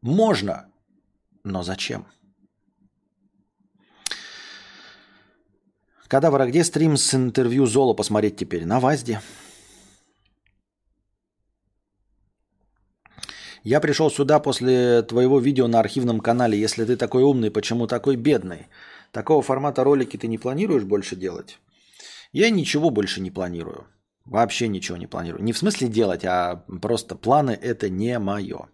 Можно 0.00 0.70
но 1.44 1.62
зачем? 1.62 2.06
Кадавр, 6.08 6.42
а 6.42 6.46
где 6.46 6.64
стрим 6.64 6.96
с 6.96 7.14
интервью 7.14 7.66
Золо 7.66 7.94
посмотреть 7.94 8.36
теперь? 8.36 8.66
На 8.66 8.80
ВАЗде. 8.80 9.20
Я 13.62 13.80
пришел 13.80 14.10
сюда 14.10 14.40
после 14.40 15.02
твоего 15.02 15.40
видео 15.40 15.68
на 15.68 15.80
архивном 15.80 16.20
канале. 16.20 16.60
Если 16.60 16.84
ты 16.84 16.96
такой 16.96 17.22
умный, 17.22 17.50
почему 17.50 17.86
такой 17.86 18.16
бедный? 18.16 18.66
Такого 19.10 19.40
формата 19.40 19.82
ролики 19.84 20.18
ты 20.18 20.26
не 20.28 20.36
планируешь 20.36 20.84
больше 20.84 21.16
делать? 21.16 21.58
Я 22.32 22.50
ничего 22.50 22.90
больше 22.90 23.22
не 23.22 23.30
планирую. 23.30 23.86
Вообще 24.26 24.68
ничего 24.68 24.98
не 24.98 25.06
планирую. 25.06 25.42
Не 25.42 25.52
в 25.52 25.58
смысле 25.58 25.88
делать, 25.88 26.24
а 26.26 26.64
просто 26.82 27.14
планы 27.14 27.52
это 27.52 27.88
не 27.88 28.18
мое. 28.18 28.68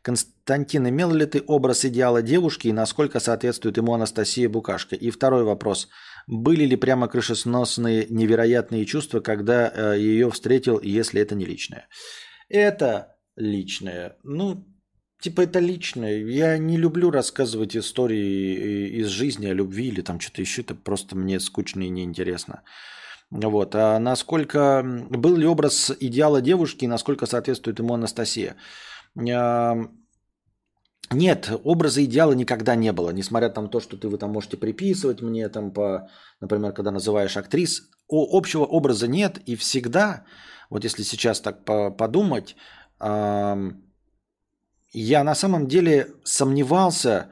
Константин, 0.00 0.88
имел 0.88 1.12
ли 1.12 1.26
ты 1.26 1.42
образ 1.46 1.84
идеала 1.84 2.22
девушки 2.22 2.68
и 2.68 2.72
насколько 2.72 3.18
соответствует 3.20 3.76
ему 3.76 3.92
Анастасия 3.92 4.48
Букашка? 4.48 4.94
И 4.94 5.10
второй 5.10 5.42
вопрос. 5.42 5.88
Были 6.26 6.64
ли 6.64 6.76
прямо 6.76 7.06
крышесносные 7.06 8.06
невероятные 8.10 8.84
чувства, 8.84 9.20
когда 9.20 9.70
э, 9.72 9.98
ее 9.98 10.30
встретил, 10.30 10.80
если 10.80 11.20
это 11.20 11.36
не 11.36 11.44
личное? 11.44 11.88
Это 12.48 13.16
личное. 13.36 14.16
Ну, 14.24 14.66
типа 15.20 15.42
это 15.42 15.60
личное. 15.60 16.18
Я 16.24 16.58
не 16.58 16.76
люблю 16.76 17.10
рассказывать 17.10 17.76
истории 17.76 18.88
из 19.00 19.06
жизни 19.06 19.46
о 19.46 19.54
любви 19.54 19.86
или 19.86 20.00
там 20.00 20.18
что-то 20.18 20.40
еще. 20.40 20.62
Это 20.62 20.74
просто 20.74 21.16
мне 21.16 21.38
скучно 21.38 21.82
и 21.82 21.88
неинтересно. 21.88 22.62
Вот. 23.30 23.76
А 23.76 23.98
насколько 24.00 24.82
был 25.10 25.36
ли 25.36 25.46
образ 25.46 25.92
идеала 26.00 26.40
девушки 26.40 26.84
и 26.84 26.88
насколько 26.88 27.26
соответствует 27.26 27.78
ему 27.78 27.94
Анастасия? 27.94 28.56
Нет, 31.12 31.50
образа 31.64 32.04
идеала 32.04 32.32
никогда 32.32 32.74
не 32.74 32.92
было, 32.92 33.10
несмотря 33.10 33.48
на 33.48 33.68
то, 33.68 33.80
что 33.80 33.96
ты 33.96 34.08
вы 34.08 34.18
там 34.18 34.32
можете 34.32 34.56
приписывать 34.56 35.22
мне, 35.22 35.48
там, 35.48 35.70
по, 35.70 36.08
например, 36.40 36.72
когда 36.72 36.90
называешь 36.90 37.36
актрис, 37.36 37.82
о, 38.08 38.36
общего 38.36 38.64
образа 38.64 39.06
нет, 39.06 39.38
и 39.46 39.56
всегда, 39.56 40.24
вот 40.68 40.84
если 40.84 41.04
сейчас 41.04 41.40
так 41.40 41.64
подумать, 41.96 42.56
э, 43.00 43.72
я 44.92 45.24
на 45.24 45.34
самом 45.34 45.68
деле 45.68 46.06
сомневался 46.24 47.28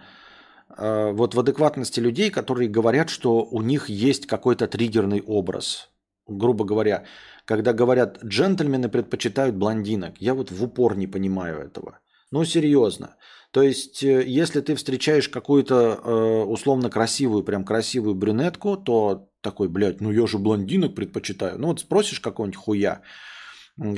э, 0.78 1.12
вот 1.12 1.34
в 1.34 1.40
адекватности 1.40 2.00
людей, 2.00 2.30
которые 2.30 2.68
говорят, 2.68 3.10
что 3.10 3.44
у 3.50 3.62
них 3.62 3.88
есть 3.88 4.26
какой-то 4.26 4.68
триггерный 4.68 5.22
образ. 5.26 5.88
Грубо 6.28 6.64
говоря, 6.64 7.04
когда 7.44 7.72
говорят, 7.72 8.22
джентльмены 8.24 8.88
предпочитают 8.88 9.56
блондинок. 9.56 10.14
Я 10.20 10.34
вот 10.34 10.50
в 10.50 10.62
упор 10.62 10.96
не 10.96 11.06
понимаю 11.06 11.58
этого. 11.58 11.98
Ну, 12.30 12.44
серьезно. 12.44 13.16
То 13.54 13.62
есть, 13.62 14.02
э, 14.02 14.24
если 14.26 14.60
ты 14.60 14.74
встречаешь 14.74 15.28
какую-то 15.28 16.00
э, 16.02 16.42
условно 16.42 16.90
красивую, 16.90 17.44
прям 17.44 17.64
красивую 17.64 18.16
брюнетку, 18.16 18.76
то 18.76 19.28
такой, 19.42 19.68
блядь, 19.68 20.00
ну 20.00 20.10
я 20.10 20.26
же 20.26 20.38
блондинок 20.38 20.96
предпочитаю. 20.96 21.56
Ну 21.60 21.68
вот 21.68 21.78
спросишь 21.78 22.18
какого-нибудь 22.18 22.58
хуя, 22.58 23.02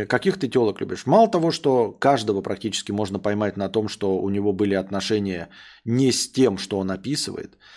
каких 0.09 0.39
ты 0.39 0.49
телок 0.49 0.83
любишь? 0.83 1.07
Мало 1.07 1.29
того, 1.29 1.53
что 1.53 1.91
каждого 1.91 2.43
практически 2.43 2.93
можно 2.93 3.19
поймать 3.19 3.57
на 3.57 3.71
том, 3.71 3.89
что 3.89 4.19
у 4.19 4.29
него 4.29 4.53
были 4.53 4.75
отношения 4.75 5.49
не 5.87 6.13
с 6.13 6.31
тем, 6.31 6.59
что 6.59 6.79
он 6.79 6.91
описывает– 6.91 7.57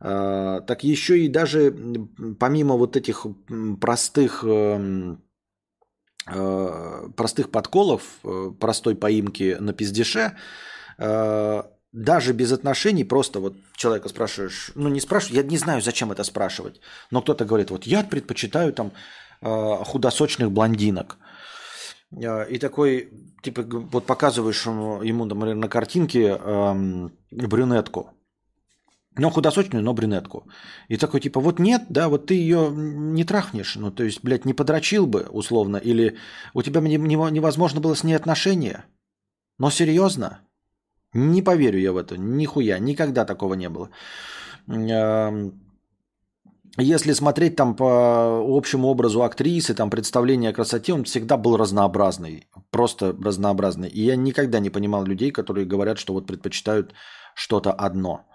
а, 0.00 0.60
так 0.60 0.84
еще 0.84 1.18
и 1.20 1.28
даже 1.28 1.74
помимо 2.38 2.74
вот 2.74 2.96
этих 2.96 3.26
простых 3.80 4.44
э, 4.44 5.16
простых 7.16 7.50
подколов, 7.50 8.02
э, 8.24 8.50
простой 8.60 8.96
поимки 8.96 9.56
на 9.60 9.72
пиздеше, 9.72 10.20
э, 10.20 10.34
даже 10.98 12.32
без 12.32 12.52
отношений, 12.52 13.04
просто 13.04 13.40
вот 13.40 13.54
человека 13.76 14.08
спрашиваешь, 14.08 14.72
ну 14.74 14.88
не 14.88 15.00
спрашиваешь, 15.00 15.42
я 15.42 15.48
не 15.48 15.58
знаю, 15.58 15.80
зачем 15.80 16.12
это 16.12 16.24
спрашивать, 16.24 16.80
но 17.10 17.22
кто-то 17.22 17.44
говорит, 17.44 17.70
вот 17.70 17.84
я 17.84 18.02
предпочитаю 18.02 18.72
там 18.72 18.92
худосочных 19.40 20.50
блондинок. 20.50 21.18
И 22.10 22.58
такой, 22.58 23.10
типа, 23.42 23.62
вот 23.62 24.06
показываешь 24.06 24.64
ему, 24.66 25.24
например, 25.24 25.56
на 25.56 25.68
картинке 25.68 26.38
эм, 26.38 27.12
брюнетку, 27.30 28.10
но 29.16 29.30
худосочную, 29.30 29.84
но 29.84 29.94
брюнетку. 29.94 30.48
И 30.88 30.96
такой, 30.96 31.20
типа, 31.20 31.40
вот 31.40 31.58
нет, 31.58 31.86
да, 31.88 32.08
вот 32.08 32.26
ты 32.26 32.34
ее 32.34 32.70
не 32.72 33.24
трахнешь, 33.24 33.76
ну, 33.76 33.90
то 33.90 34.04
есть, 34.04 34.20
блядь, 34.22 34.44
не 34.44 34.54
подрочил 34.54 35.06
бы, 35.06 35.26
условно, 35.30 35.76
или 35.76 36.16
у 36.52 36.62
тебя 36.62 36.80
невозможно 36.80 37.80
было 37.80 37.94
с 37.94 38.04
ней 38.04 38.14
отношения. 38.14 38.84
Но 39.58 39.70
серьезно? 39.70 40.40
Не 41.14 41.42
поверю 41.42 41.78
я 41.78 41.92
в 41.92 41.96
это, 41.96 42.16
нихуя, 42.18 42.78
никогда 42.78 43.24
такого 43.24 43.54
не 43.54 43.68
было. 43.68 43.88
Если 46.76 47.12
смотреть 47.12 47.54
там 47.54 47.76
по 47.76 48.44
общему 48.44 48.88
образу 48.88 49.22
актрисы, 49.22 49.74
там 49.74 49.90
представление 49.90 50.50
о 50.50 50.54
красоте, 50.54 50.92
он 50.92 51.04
всегда 51.04 51.36
был 51.36 51.56
разнообразный, 51.56 52.48
просто 52.70 53.14
разнообразный. 53.24 53.88
И 53.88 54.00
я 54.02 54.16
никогда 54.16 54.58
не 54.58 54.70
понимал 54.70 55.04
людей, 55.04 55.30
которые 55.30 55.66
говорят, 55.66 55.98
что 55.98 56.14
вот 56.14 56.26
предпочитают 56.26 56.92
что-то 57.34 57.72
одно– 57.72 58.26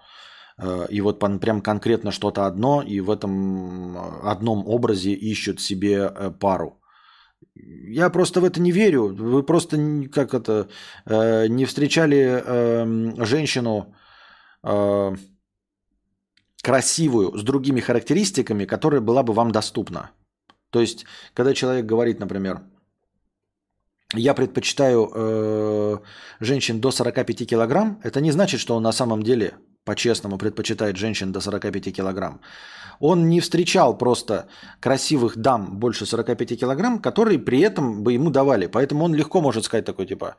Э, 0.60 0.86
и 0.90 1.00
вот 1.00 1.18
прям 1.18 1.60
конкретно 1.60 2.10
что-то 2.10 2.46
одно, 2.46 2.82
и 2.82 3.00
в 3.00 3.10
этом 3.10 3.96
одном 4.24 4.66
образе 4.66 5.12
ищут 5.12 5.60
себе 5.60 6.12
э, 6.14 6.30
пару. 6.30 6.79
Я 7.54 8.10
просто 8.10 8.40
в 8.40 8.44
это 8.44 8.60
не 8.60 8.72
верю. 8.72 9.14
Вы 9.14 9.42
просто 9.42 9.76
как 10.12 10.34
это 10.34 10.68
не 11.06 11.64
встречали 11.64 12.42
эм, 12.44 13.24
женщину 13.24 13.94
красивую 16.62 17.38
с 17.38 17.42
другими 17.42 17.80
характеристиками, 17.80 18.66
которая 18.66 19.00
была 19.00 19.22
бы 19.22 19.32
вам 19.32 19.50
доступна. 19.50 20.10
То 20.70 20.80
есть, 20.80 21.06
когда 21.34 21.54
человек 21.54 21.86
говорит, 21.86 22.20
например, 22.20 22.60
я 24.14 24.34
предпочитаю 24.34 25.10
э, 25.14 25.98
женщин 26.40 26.80
до 26.80 26.90
45 26.90 27.48
килограмм, 27.48 28.00
это 28.02 28.20
не 28.20 28.32
значит, 28.32 28.60
что 28.60 28.76
он 28.76 28.82
на 28.82 28.92
самом 28.92 29.22
деле 29.22 29.54
по-честному 29.84 30.38
предпочитает 30.38 30.96
женщин 30.96 31.32
до 31.32 31.40
45 31.40 31.94
килограмм. 31.94 32.40
Он 33.00 33.28
не 33.30 33.40
встречал 33.40 33.96
просто 33.98 34.46
красивых 34.78 35.36
дам 35.36 35.78
больше 35.78 36.06
45 36.06 36.60
килограмм, 36.60 36.98
которые 37.00 37.38
при 37.38 37.60
этом 37.60 38.02
бы 38.04 38.12
ему 38.12 38.30
давали. 38.30 38.66
Поэтому 38.66 39.04
он 39.04 39.14
легко 39.14 39.40
может 39.40 39.64
сказать 39.64 39.86
такой 39.86 40.06
типа, 40.06 40.36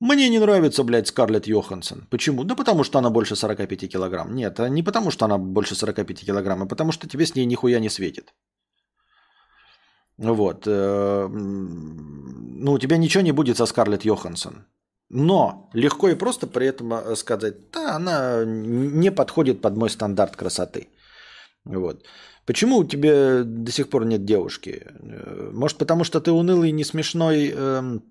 мне 0.00 0.28
не 0.28 0.38
нравится, 0.38 0.84
блядь, 0.84 1.08
Скарлетт 1.08 1.46
Йоханссон. 1.46 2.06
Почему? 2.10 2.44
Да 2.44 2.54
потому 2.54 2.84
что 2.84 2.98
она 2.98 3.10
больше 3.10 3.34
45 3.34 3.88
килограмм. 3.90 4.34
Нет, 4.34 4.60
а 4.60 4.68
не 4.68 4.82
потому 4.82 5.10
что 5.10 5.24
она 5.24 5.38
больше 5.38 5.74
45 5.74 6.26
килограмм, 6.26 6.62
а 6.62 6.66
потому 6.66 6.92
что 6.92 7.08
тебе 7.08 7.24
с 7.24 7.34
ней 7.34 7.46
нихуя 7.46 7.80
не 7.80 7.88
светит. 7.88 8.34
Вот. 10.18 10.66
Э, 10.66 11.28
ну, 11.28 12.72
у 12.72 12.78
тебя 12.78 12.98
ничего 12.98 13.22
не 13.22 13.32
будет 13.32 13.56
со 13.56 13.66
Скарлетт 13.66 14.04
Йоханссон. 14.04 14.66
Но 15.10 15.70
легко 15.72 16.08
и 16.08 16.14
просто 16.14 16.46
при 16.46 16.66
этом 16.66 16.92
э, 16.92 17.16
сказать, 17.16 17.70
да, 17.72 17.96
она 17.96 18.44
не 18.44 19.10
подходит 19.10 19.62
под 19.62 19.76
мой 19.76 19.88
стандарт 19.88 20.36
красоты. 20.36 20.88
Вот. 21.68 22.04
Почему 22.46 22.78
у 22.78 22.84
тебя 22.84 23.42
до 23.44 23.70
сих 23.70 23.88
пор 23.90 24.04
нет 24.06 24.24
девушки? 24.24 24.82
Э, 24.86 25.50
может, 25.52 25.78
потому 25.78 26.04
что 26.04 26.20
ты 26.20 26.30
унылый, 26.30 26.72
не 26.72 26.84
смешной, 26.84 27.52
эм, 27.54 28.02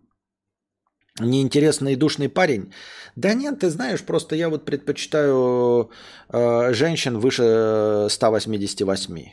неинтересный 1.19 1.93
и 1.93 1.95
душный 1.95 2.29
парень. 2.29 2.71
Да 3.15 3.33
нет, 3.33 3.59
ты 3.59 3.69
знаешь, 3.69 4.03
просто 4.03 4.35
я 4.35 4.49
вот 4.49 4.65
предпочитаю 4.65 5.89
э, 6.29 6.73
женщин 6.73 7.17
выше 7.17 8.07
188. 8.09 9.25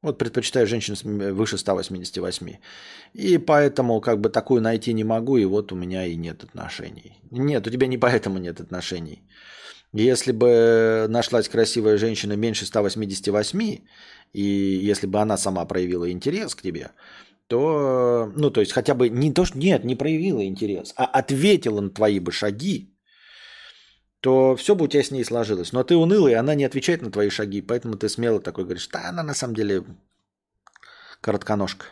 Вот 0.00 0.18
предпочитаю 0.18 0.66
женщин 0.66 0.94
выше 1.34 1.58
188. 1.58 2.56
И 3.12 3.38
поэтому 3.38 4.00
как 4.00 4.20
бы 4.20 4.30
такую 4.30 4.62
найти 4.62 4.94
не 4.94 5.04
могу, 5.04 5.36
и 5.36 5.44
вот 5.44 5.72
у 5.72 5.76
меня 5.76 6.06
и 6.06 6.16
нет 6.16 6.44
отношений. 6.44 7.18
Нет, 7.30 7.66
у 7.66 7.70
тебя 7.70 7.86
не 7.88 7.98
поэтому 7.98 8.38
нет 8.38 8.60
отношений. 8.60 9.22
Если 9.92 10.32
бы 10.32 11.06
нашлась 11.08 11.48
красивая 11.48 11.96
женщина 11.96 12.34
меньше 12.34 12.66
188, 12.66 13.80
и 14.34 14.42
если 14.42 15.06
бы 15.06 15.18
она 15.18 15.36
сама 15.36 15.64
проявила 15.64 16.10
интерес 16.10 16.54
к 16.54 16.62
тебе, 16.62 16.90
то, 17.46 18.30
ну, 18.36 18.50
то 18.50 18.60
есть 18.60 18.72
хотя 18.72 18.94
бы 18.94 19.08
не 19.08 19.32
то, 19.32 19.46
что 19.46 19.56
нет, 19.58 19.84
не 19.84 19.96
проявила 19.96 20.44
интерес, 20.44 20.92
а 20.96 21.06
ответила 21.06 21.80
на 21.80 21.88
твои 21.88 22.20
бы 22.20 22.32
шаги, 22.32 22.94
то 24.20 24.56
все 24.56 24.74
бы 24.74 24.84
у 24.84 24.88
тебя 24.88 25.02
с 25.02 25.10
ней 25.10 25.24
сложилось. 25.24 25.72
Но 25.72 25.82
ты 25.82 25.96
унылый, 25.96 26.34
она 26.34 26.54
не 26.54 26.64
отвечает 26.64 27.00
на 27.00 27.10
твои 27.10 27.30
шаги, 27.30 27.62
поэтому 27.62 27.96
ты 27.96 28.10
смело 28.10 28.40
такой 28.40 28.64
говоришь, 28.64 28.88
да, 28.88 29.08
она 29.08 29.22
на 29.22 29.32
самом 29.32 29.54
деле 29.54 29.84
коротконожка. 31.22 31.86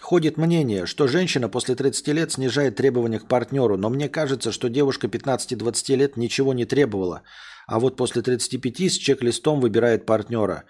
Ходит 0.00 0.38
мнение, 0.38 0.86
что 0.86 1.06
женщина 1.06 1.50
после 1.50 1.74
30 1.74 2.08
лет 2.08 2.32
снижает 2.32 2.76
требования 2.76 3.18
к 3.18 3.28
партнеру, 3.28 3.76
но 3.76 3.90
мне 3.90 4.08
кажется, 4.08 4.52
что 4.52 4.70
девушка 4.70 5.06
15-20 5.06 5.96
лет 5.96 6.16
ничего 6.16 6.54
не 6.54 6.64
требовала, 6.64 7.24
а 7.66 7.78
вот 7.78 7.96
после 7.96 8.22
35 8.22 8.80
с 8.90 8.96
чек-листом 8.96 9.60
выбирает 9.60 10.06
партнера. 10.06 10.64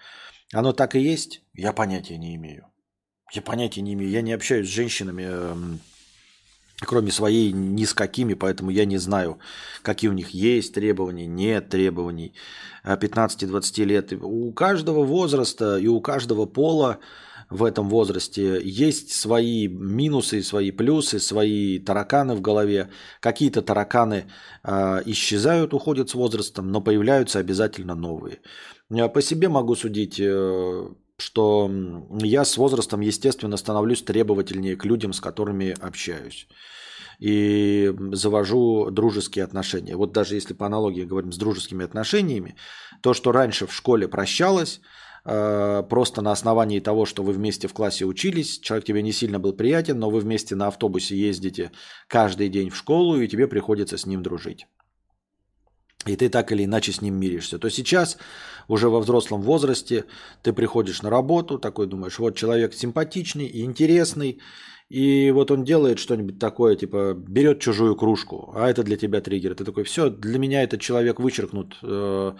Оно 0.51 0.73
так 0.73 0.95
и 0.95 0.99
есть? 0.99 1.41
Я 1.53 1.71
понятия 1.71 2.17
не 2.17 2.35
имею. 2.35 2.67
Я 3.31 3.41
понятия 3.41 3.81
не 3.81 3.93
имею. 3.93 4.11
Я 4.11 4.21
не 4.21 4.33
общаюсь 4.33 4.67
с 4.67 4.73
женщинами, 4.73 5.23
эм, 5.23 5.79
кроме 6.81 7.11
своей, 7.11 7.51
ни 7.51 7.85
с 7.85 7.93
какими, 7.93 8.33
поэтому 8.33 8.69
я 8.71 8.85
не 8.85 8.97
знаю, 8.97 9.39
какие 9.81 10.09
у 10.09 10.13
них 10.13 10.29
есть 10.29 10.73
требования, 10.73 11.27
нет 11.27 11.69
требований. 11.69 12.33
15-20 12.85 13.83
лет. 13.83 14.13
У 14.13 14.51
каждого 14.53 15.03
возраста 15.03 15.77
и 15.77 15.87
у 15.87 15.99
каждого 16.01 16.45
пола 16.45 16.99
в 17.49 17.63
этом 17.63 17.89
возрасте 17.89 18.61
есть 18.63 19.11
свои 19.11 19.67
минусы, 19.67 20.43
свои 20.43 20.71
плюсы, 20.71 21.19
свои 21.19 21.79
тараканы 21.79 22.35
в 22.35 22.41
голове. 22.41 22.89
Какие-то 23.19 23.61
тараканы 23.61 24.25
э, 24.63 25.01
исчезают, 25.05 25.73
уходят 25.73 26.09
с 26.09 26.13
возрастом, 26.13 26.71
но 26.71 26.79
появляются 26.79 27.39
обязательно 27.39 27.95
новые. 27.95 28.39
Я 28.91 29.07
по 29.07 29.21
себе 29.21 29.49
могу 29.49 29.75
судить, 29.75 30.19
э, 30.19 30.89
что 31.19 31.71
я 32.19 32.45
с 32.45 32.57
возрастом, 32.57 33.01
естественно, 33.01 33.57
становлюсь 33.57 34.01
требовательнее 34.01 34.75
к 34.75 34.85
людям, 34.85 35.13
с 35.13 35.19
которыми 35.19 35.75
общаюсь 35.79 36.47
и 37.19 37.93
завожу 38.13 38.89
дружеские 38.91 39.43
отношения. 39.43 39.97
Вот 39.97 40.13
даже 40.13 40.35
если 40.35 40.53
по 40.53 40.65
аналогии 40.65 41.03
говорим 41.03 41.33
с 41.33 41.37
дружескими 41.37 41.83
отношениями, 41.83 42.55
то, 43.01 43.13
что 43.13 43.33
раньше 43.33 43.67
в 43.67 43.73
школе 43.73 44.07
прощалось, 44.07 44.79
Э, 45.25 45.83
просто 45.87 46.21
на 46.21 46.31
основании 46.31 46.79
того, 46.79 47.05
что 47.05 47.23
вы 47.23 47.33
вместе 47.33 47.67
в 47.67 47.73
классе 47.73 48.05
учились, 48.05 48.59
человек 48.59 48.85
тебе 48.85 49.01
не 49.01 49.11
сильно 49.11 49.39
был 49.39 49.53
приятен, 49.53 49.99
но 49.99 50.09
вы 50.09 50.19
вместе 50.19 50.55
на 50.55 50.67
автобусе 50.67 51.15
ездите 51.15 51.71
каждый 52.07 52.49
день 52.49 52.69
в 52.69 52.75
школу, 52.75 53.19
и 53.19 53.27
тебе 53.27 53.47
приходится 53.47 53.97
с 53.97 54.05
ним 54.05 54.23
дружить. 54.23 54.67
И 56.05 56.15
ты 56.15 56.29
так 56.29 56.51
или 56.51 56.63
иначе 56.63 56.91
с 56.91 57.01
ним 57.01 57.15
миришься. 57.15 57.59
То 57.59 57.69
сейчас, 57.69 58.17
уже 58.67 58.89
во 58.89 58.99
взрослом 58.99 59.41
возрасте, 59.41 60.05
ты 60.41 60.53
приходишь 60.53 61.01
на 61.01 61.09
работу, 61.09 61.59
такой 61.59 61.87
думаешь, 61.87 62.19
вот 62.19 62.37
человек 62.37 62.73
симпатичный 62.73 63.45
и 63.45 63.63
интересный, 63.63 64.39
и 64.87 65.31
вот 65.31 65.51
он 65.51 65.65
делает 65.65 65.99
что-нибудь 65.99 66.39
такое, 66.39 66.75
типа 66.75 67.13
берет 67.15 67.59
чужую 67.59 67.95
кружку, 67.95 68.53
а 68.55 68.69
это 68.69 68.83
для 68.83 68.95
тебя 68.95 69.19
триггер. 69.21 69.55
Ты 69.55 69.65
такой, 69.65 69.83
все, 69.83 70.09
для 70.09 70.39
меня 70.39 70.63
этот 70.63 70.79
человек 70.79 71.19
вычеркнут 71.19 71.77
э, 71.83 72.31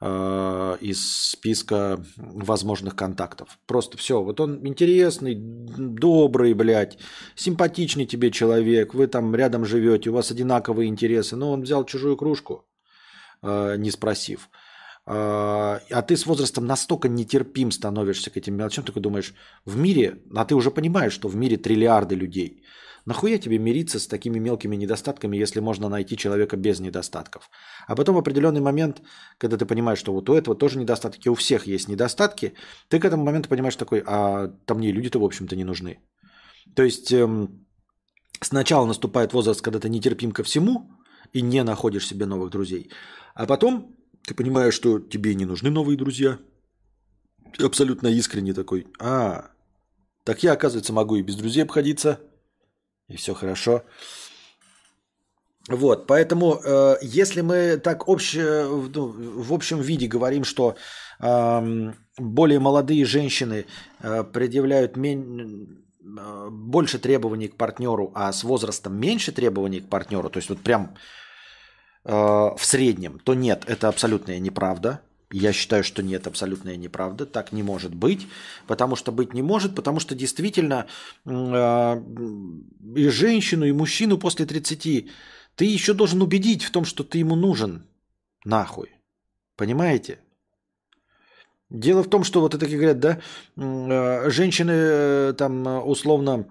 Э, 0.00 0.76
из 0.80 1.30
списка 1.30 2.00
возможных 2.16 2.94
контактов. 2.94 3.58
Просто 3.66 3.98
все. 3.98 4.22
Вот 4.22 4.38
он 4.38 4.64
интересный, 4.64 5.34
добрый, 5.36 6.54
блядь, 6.54 6.98
симпатичный 7.34 8.06
тебе 8.06 8.30
человек, 8.30 8.94
вы 8.94 9.08
там 9.08 9.34
рядом 9.34 9.64
живете, 9.64 10.10
у 10.10 10.12
вас 10.12 10.30
одинаковые 10.30 10.88
интересы, 10.88 11.34
но 11.34 11.50
он 11.50 11.62
взял 11.62 11.84
чужую 11.84 12.16
кружку, 12.16 12.64
не 13.42 13.90
спросив. 13.90 14.48
Э, 15.06 15.80
а 15.90 16.02
ты 16.06 16.16
с 16.16 16.26
возрастом 16.26 16.66
настолько 16.66 17.08
нетерпим 17.08 17.70
становишься 17.70 18.30
к 18.30 18.36
этим 18.36 18.56
мелочам, 18.56 18.84
ты 18.84 19.00
думаешь, 19.00 19.34
в 19.64 19.76
мире, 19.76 20.22
а 20.34 20.44
ты 20.44 20.54
уже 20.54 20.70
понимаешь, 20.70 21.12
что 21.12 21.28
в 21.28 21.36
мире 21.36 21.56
триллиарды 21.56 22.14
людей– 22.14 22.62
Нахуя 23.08 23.38
тебе 23.38 23.58
мириться 23.58 23.98
с 23.98 24.06
такими 24.06 24.38
мелкими 24.38 24.76
недостатками, 24.76 25.42
если 25.42 25.60
можно 25.60 25.88
найти 25.88 26.14
человека 26.16 26.56
без 26.56 26.80
недостатков? 26.80 27.48
А 27.86 27.96
потом 27.96 28.14
в 28.14 28.18
определенный 28.18 28.60
момент, 28.60 29.00
когда 29.38 29.56
ты 29.56 29.64
понимаешь, 29.64 29.98
что 29.98 30.12
вот 30.12 30.28
у 30.28 30.34
этого 30.34 30.54
тоже 30.54 30.78
недостатки, 30.78 31.30
у 31.30 31.34
всех 31.34 31.66
есть 31.66 31.88
недостатки, 31.88 32.52
ты 32.88 33.00
к 33.00 33.04
этому 33.06 33.24
моменту 33.24 33.48
понимаешь 33.48 33.76
такой, 33.76 34.02
а 34.06 34.48
там 34.66 34.78
мне 34.78 34.92
люди-то, 34.92 35.18
в 35.20 35.24
общем-то, 35.24 35.56
не 35.56 35.64
нужны. 35.64 36.00
То 36.76 36.82
есть 36.82 37.10
эм, 37.10 37.66
сначала 38.42 38.86
наступает 38.86 39.32
возраст, 39.32 39.62
когда 39.62 39.78
ты 39.80 39.88
нетерпим 39.88 40.32
ко 40.32 40.42
всему 40.42 40.90
и 41.32 41.42
не 41.42 41.64
находишь 41.64 42.06
себе 42.06 42.26
новых 42.26 42.50
друзей. 42.50 42.90
А 43.38 43.46
потом 43.46 43.96
ты 44.26 44.34
понимаешь, 44.34 44.74
что 44.74 44.98
тебе 44.98 45.34
не 45.34 45.46
нужны 45.46 45.70
новые 45.70 45.96
друзья. 45.96 46.38
абсолютно 47.58 48.08
искренне 48.08 48.52
такой, 48.52 48.86
а, 48.98 49.50
так 50.24 50.42
я, 50.42 50.52
оказывается, 50.52 50.92
могу 50.92 51.16
и 51.16 51.22
без 51.22 51.36
друзей 51.36 51.62
обходиться– 51.62 52.20
и 53.08 53.16
все 53.16 53.34
хорошо. 53.34 53.82
Вот, 55.68 56.06
поэтому, 56.06 56.60
э, 56.64 56.96
если 57.02 57.42
мы 57.42 57.76
так 57.76 58.08
обще, 58.08 58.66
ну, 58.94 59.42
в 59.42 59.52
общем 59.52 59.80
виде 59.80 60.06
говорим, 60.06 60.44
что 60.44 60.76
э, 61.20 61.92
более 62.18 62.58
молодые 62.58 63.04
женщины 63.04 63.66
э, 64.00 64.24
предъявляют 64.24 64.96
мен... 64.96 65.84
Э, 66.18 66.48
больше 66.50 66.98
требований 66.98 67.48
к 67.48 67.56
партнеру, 67.56 68.12
а 68.14 68.32
с 68.32 68.44
возрастом 68.44 68.98
меньше 68.98 69.30
требований 69.32 69.80
к 69.80 69.90
партнеру, 69.90 70.30
то 70.30 70.38
есть 70.38 70.48
вот 70.48 70.60
прям 70.60 70.96
в 72.10 72.58
среднем, 72.60 73.20
то 73.22 73.34
нет, 73.34 73.64
это 73.66 73.88
абсолютная 73.88 74.38
неправда. 74.38 75.02
Я 75.30 75.52
считаю, 75.52 75.84
что 75.84 76.02
нет, 76.02 76.26
абсолютная 76.26 76.76
неправда. 76.76 77.26
Так 77.26 77.52
не 77.52 77.62
может 77.62 77.94
быть. 77.94 78.26
Потому 78.66 78.96
что 78.96 79.12
быть 79.12 79.34
не 79.34 79.42
может, 79.42 79.74
потому 79.74 80.00
что 80.00 80.14
действительно 80.14 80.86
э, 81.26 82.02
и 82.96 83.08
женщину, 83.08 83.66
и 83.66 83.72
мужчину 83.72 84.16
после 84.16 84.46
30 84.46 85.10
ты 85.54 85.64
еще 85.64 85.92
должен 85.92 86.22
убедить 86.22 86.64
в 86.64 86.70
том, 86.70 86.84
что 86.86 87.04
ты 87.04 87.18
ему 87.18 87.36
нужен. 87.36 87.86
Нахуй. 88.44 88.90
Понимаете? 89.56 90.18
Дело 91.68 92.02
в 92.02 92.08
том, 92.08 92.24
что 92.24 92.40
вот 92.40 92.54
это, 92.54 92.64
как 92.64 92.74
говорят, 92.74 92.98
да, 92.98 93.20
э, 93.56 94.30
женщины 94.30 94.72
э, 94.72 95.34
там 95.36 95.86
условно 95.86 96.46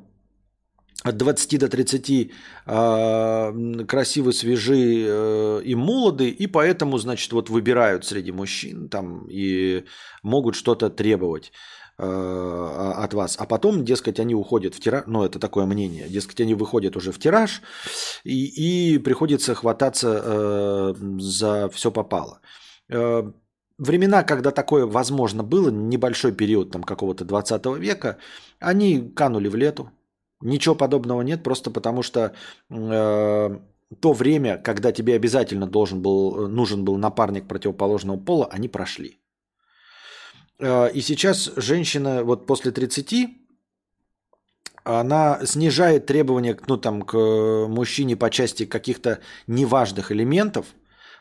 от 1.03 1.17
20 1.17 1.59
до 1.59 1.69
30 1.69 2.09
э, 2.09 2.29
а, 2.65 3.53
красивы, 3.87 4.33
свежи 4.33 5.05
э, 5.07 5.61
и 5.63 5.75
молоды, 5.75 6.29
и 6.29 6.47
поэтому, 6.47 6.97
значит, 6.97 7.31
вот 7.33 7.49
выбирают 7.49 8.05
среди 8.05 8.31
мужчин 8.31 8.89
там 8.89 9.27
и 9.29 9.83
могут 10.23 10.55
что-то 10.55 10.89
требовать 10.89 11.51
э, 11.99 12.93
от 12.95 13.13
вас. 13.13 13.37
А 13.39 13.45
потом, 13.45 13.85
дескать, 13.85 14.19
они 14.19 14.33
уходят 14.33 14.75
в 14.75 14.79
тираж, 14.79 15.03
ну, 15.07 15.23
это 15.23 15.39
такое 15.39 15.65
мнение, 15.65 16.09
дескать, 16.09 16.41
они 16.41 16.55
выходят 16.55 16.97
уже 16.97 17.11
в 17.11 17.19
тираж, 17.19 17.61
и, 18.23 18.95
и 18.95 18.97
приходится 18.97 19.53
хвататься 19.53 20.21
э, 20.23 20.93
за 21.19 21.69
все 21.69 21.91
попало. 21.91 22.41
Э, 22.89 23.31
времена, 23.77 24.23
когда 24.23 24.51
такое 24.51 24.85
возможно 24.85 25.43
было, 25.43 25.69
небольшой 25.69 26.31
период 26.31 26.71
там 26.71 26.83
какого-то 26.83 27.23
20 27.23 27.65
века, 27.77 28.17
они 28.59 29.13
канули 29.15 29.47
в 29.47 29.55
лету, 29.55 29.91
Ничего 30.41 30.75
подобного 30.75 31.21
нет, 31.21 31.43
просто 31.43 31.71
потому 31.71 32.03
что 32.03 32.33
э, 32.69 33.59
то 33.99 34.13
время, 34.13 34.57
когда 34.57 34.91
тебе 34.91 35.15
обязательно 35.15 35.65
должен 35.65 36.01
был, 36.01 36.47
нужен 36.47 36.85
был 36.85 36.97
напарник 36.97 37.47
противоположного 37.47 38.17
пола, 38.17 38.47
они 38.51 38.67
прошли. 38.67 39.19
Э, 40.59 40.91
и 40.91 41.01
сейчас 41.01 41.51
женщина 41.55 42.23
вот 42.23 42.45
после 42.45 42.71
30, 42.71 43.29
она 44.83 45.45
снижает 45.45 46.05
требования 46.05 46.57
ну, 46.67 46.77
там, 46.77 47.01
к 47.01 47.17
мужчине 47.67 48.15
по 48.15 48.29
части 48.29 48.65
каких-то 48.65 49.19
неважных 49.47 50.11
элементов, 50.11 50.67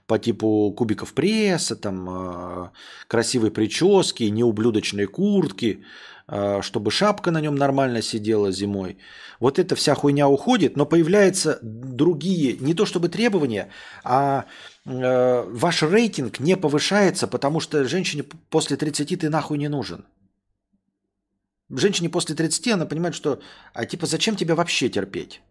по 0.06 0.18
типу 0.18 0.72
кубиков 0.76 1.12
пресса, 1.12 1.76
там, 1.76 2.08
э, 2.08 2.70
красивой 3.08 3.50
прически, 3.50 4.24
неублюдочной 4.24 5.06
куртки, 5.06 5.84
э, 6.28 6.62
чтобы 6.62 6.90
шапка 6.90 7.30
на 7.30 7.40
нем 7.40 7.56
нормально 7.56 8.02
сидела 8.02 8.52
зимой. 8.52 8.98
Вот 9.40 9.58
эта 9.58 9.74
вся 9.74 9.94
хуйня 9.94 10.28
уходит, 10.28 10.76
но 10.76 10.86
появляются 10.86 11.58
другие, 11.62 12.56
не 12.60 12.74
то 12.74 12.86
чтобы 12.86 13.08
требования, 13.08 13.68
а 14.04 14.44
э, 14.84 15.44
ваш 15.50 15.82
рейтинг 15.82 16.40
не 16.40 16.56
повышается, 16.56 17.26
потому 17.26 17.60
что 17.60 17.84
женщине 17.84 18.24
после 18.50 18.76
30 18.76 19.20
ты 19.20 19.28
нахуй 19.28 19.58
не 19.58 19.68
нужен. 19.68 20.04
Женщине 21.68 22.08
после 22.08 22.36
30 22.36 22.68
она 22.68 22.86
понимает, 22.86 23.14
что 23.16 23.40
а 23.74 23.86
типа 23.86 24.06
зачем 24.06 24.36
тебя 24.36 24.54
вообще 24.54 24.88
терпеть 24.88 25.42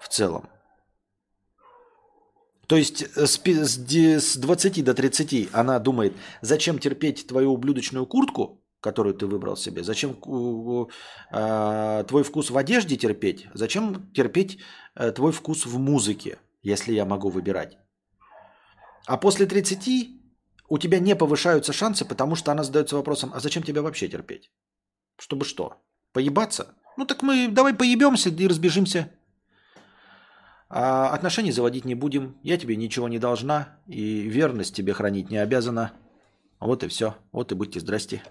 в 0.00 0.08
целом? 0.08 0.48
То 2.68 2.76
есть 2.76 3.02
э, 3.16 3.26
с, 3.26 3.40
с 3.40 4.36
20 4.36 4.84
до 4.84 4.94
30 4.94 5.48
она 5.52 5.78
думает, 5.78 6.12
зачем 6.42 6.78
терпеть 6.78 7.26
твою 7.26 7.52
ублюдочную 7.52 8.06
куртку, 8.06 8.62
которую 8.80 9.14
ты 9.14 9.26
выбрал 9.26 9.56
себе, 9.56 9.82
зачем 9.82 10.10
э, 10.10 12.04
твой 12.06 12.22
вкус 12.22 12.50
в 12.50 12.56
одежде 12.56 12.96
терпеть, 12.96 13.46
зачем 13.54 14.12
терпеть 14.12 14.58
э, 14.94 15.12
твой 15.12 15.32
вкус 15.32 15.66
в 15.66 15.78
музыке, 15.78 16.38
если 16.62 16.92
я 16.94 17.04
могу 17.04 17.30
выбирать. 17.30 17.78
А 19.06 19.16
после 19.16 19.46
30 19.46 20.08
у 20.68 20.78
тебя 20.78 21.00
не 21.00 21.16
повышаются 21.16 21.72
шансы, 21.72 22.04
потому 22.04 22.36
что 22.36 22.52
она 22.52 22.62
задается 22.62 22.96
вопросом, 22.96 23.30
а 23.34 23.40
зачем 23.40 23.62
тебя 23.62 23.80
вообще 23.80 24.08
терпеть? 24.08 24.50
Чтобы 25.18 25.46
что? 25.46 25.72
Поебаться? 26.12 26.74
Ну 26.98 27.06
так 27.06 27.22
мы 27.22 27.48
давай 27.48 27.72
поебемся 27.72 28.28
и 28.28 28.48
разбежимся. 28.48 29.08
А 30.70 31.10
отношений 31.14 31.52
заводить 31.52 31.84
не 31.84 31.94
будем. 31.94 32.36
Я 32.42 32.58
тебе 32.58 32.76
ничего 32.76 33.08
не 33.08 33.18
должна. 33.18 33.78
И 33.86 34.28
верность 34.28 34.74
тебе 34.74 34.92
хранить 34.92 35.30
не 35.30 35.38
обязана. 35.38 35.92
Вот 36.60 36.82
и 36.84 36.88
все. 36.88 37.16
Вот 37.32 37.52
и 37.52 37.54
будьте 37.54 37.80
здрасте. 37.80 38.22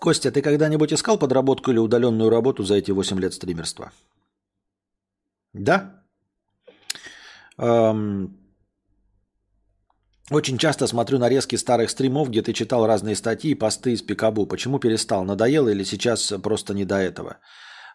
Костя, 0.00 0.30
ты 0.30 0.42
когда-нибудь 0.42 0.92
искал 0.92 1.18
подработку 1.18 1.70
или 1.70 1.78
удаленную 1.78 2.30
работу 2.30 2.62
за 2.62 2.76
эти 2.76 2.92
8 2.92 3.18
лет 3.18 3.34
стримерства? 3.34 3.90
Да. 5.52 6.04
Эм, 7.58 8.38
очень 10.30 10.58
часто 10.58 10.86
смотрю 10.86 11.18
нарезки 11.18 11.56
старых 11.56 11.90
стримов, 11.90 12.30
где 12.30 12.42
ты 12.42 12.52
читал 12.52 12.86
разные 12.86 13.14
статьи 13.14 13.52
и 13.52 13.54
посты 13.54 13.92
из 13.92 14.02
Пикабу. 14.02 14.46
Почему 14.46 14.78
перестал? 14.78 15.24
Надоело 15.24 15.68
или 15.68 15.84
сейчас 15.84 16.32
просто 16.42 16.74
не 16.74 16.84
до 16.84 16.96
этого? 16.96 17.38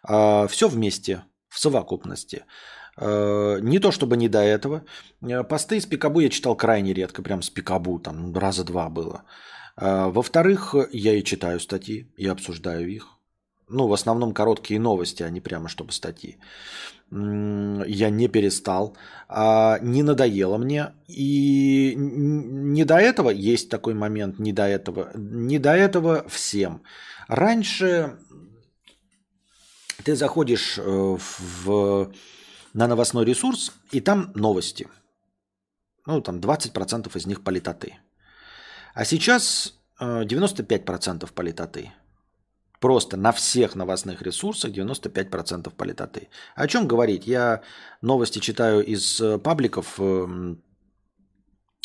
А, 0.02 0.46
все 0.46 0.68
вместе, 0.68 1.24
в 1.48 1.58
совокупности. 1.58 2.44
А, 2.96 3.58
не 3.58 3.78
то 3.78 3.92
чтобы 3.92 4.16
не 4.16 4.28
до 4.28 4.38
этого. 4.38 4.84
А, 5.22 5.42
посты 5.44 5.76
из 5.76 5.86
Пикабу 5.86 6.20
я 6.20 6.30
читал 6.30 6.56
крайне 6.56 6.94
редко, 6.94 7.22
прям 7.22 7.42
с 7.42 7.50
Пикабу, 7.50 7.98
там 7.98 8.34
раза 8.34 8.64
два 8.64 8.88
было. 8.88 9.24
Во-вторых, 9.74 10.74
я 10.92 11.14
и 11.14 11.24
читаю 11.24 11.58
статьи, 11.58 12.12
и 12.18 12.26
обсуждаю 12.26 12.90
их. 12.90 13.06
Ну, 13.72 13.88
в 13.88 13.92
основном 13.92 14.34
короткие 14.34 14.80
новости, 14.80 15.22
а 15.22 15.30
не 15.30 15.40
прямо 15.40 15.68
чтобы 15.68 15.92
статьи 15.92 16.38
я 17.86 18.10
не 18.10 18.28
перестал, 18.28 18.96
а 19.28 19.78
не 19.82 20.02
надоело 20.02 20.56
мне. 20.56 20.92
И 21.08 21.94
не 21.96 22.84
до 22.84 22.94
этого 22.94 23.28
есть 23.30 23.68
такой 23.68 23.94
момент, 23.94 24.38
не 24.38 24.52
до 24.52 24.62
этого, 24.62 25.10
не 25.14 25.58
до 25.58 25.74
этого 25.74 26.26
всем. 26.28 26.82
Раньше 27.28 28.18
ты 30.04 30.16
заходишь 30.16 30.78
э, 30.78 30.82
в, 30.84 32.12
на 32.72 32.88
новостной 32.88 33.26
ресурс, 33.26 33.72
и 33.90 34.00
там 34.00 34.32
новости. 34.34 34.88
Ну, 36.06 36.22
там 36.22 36.38
20% 36.38 37.16
из 37.16 37.26
них 37.26 37.44
политоты. 37.44 37.98
А 38.94 39.04
сейчас 39.04 39.74
95% 40.00 41.24
э, 41.24 41.34
политоты. 41.34 41.92
Просто 42.82 43.16
на 43.16 43.30
всех 43.30 43.76
новостных 43.76 44.22
ресурсах 44.22 44.72
95% 44.72 45.72
политоты. 45.76 46.28
О 46.56 46.66
чем 46.66 46.88
говорить? 46.88 47.28
Я 47.28 47.60
новости 48.02 48.40
читаю 48.40 48.84
из 48.84 49.20
э, 49.20 49.38
пабликов 49.38 50.00
э, 50.00 50.56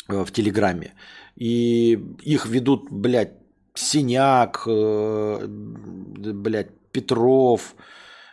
э, 0.08 0.24
в 0.24 0.32
Телеграме. 0.32 0.94
И 1.36 1.92
их 2.26 2.46
ведут, 2.46 2.90
блядь, 2.90 3.34
Синяк, 3.74 4.66
блядь, 4.66 6.70
Петров, 6.90 7.76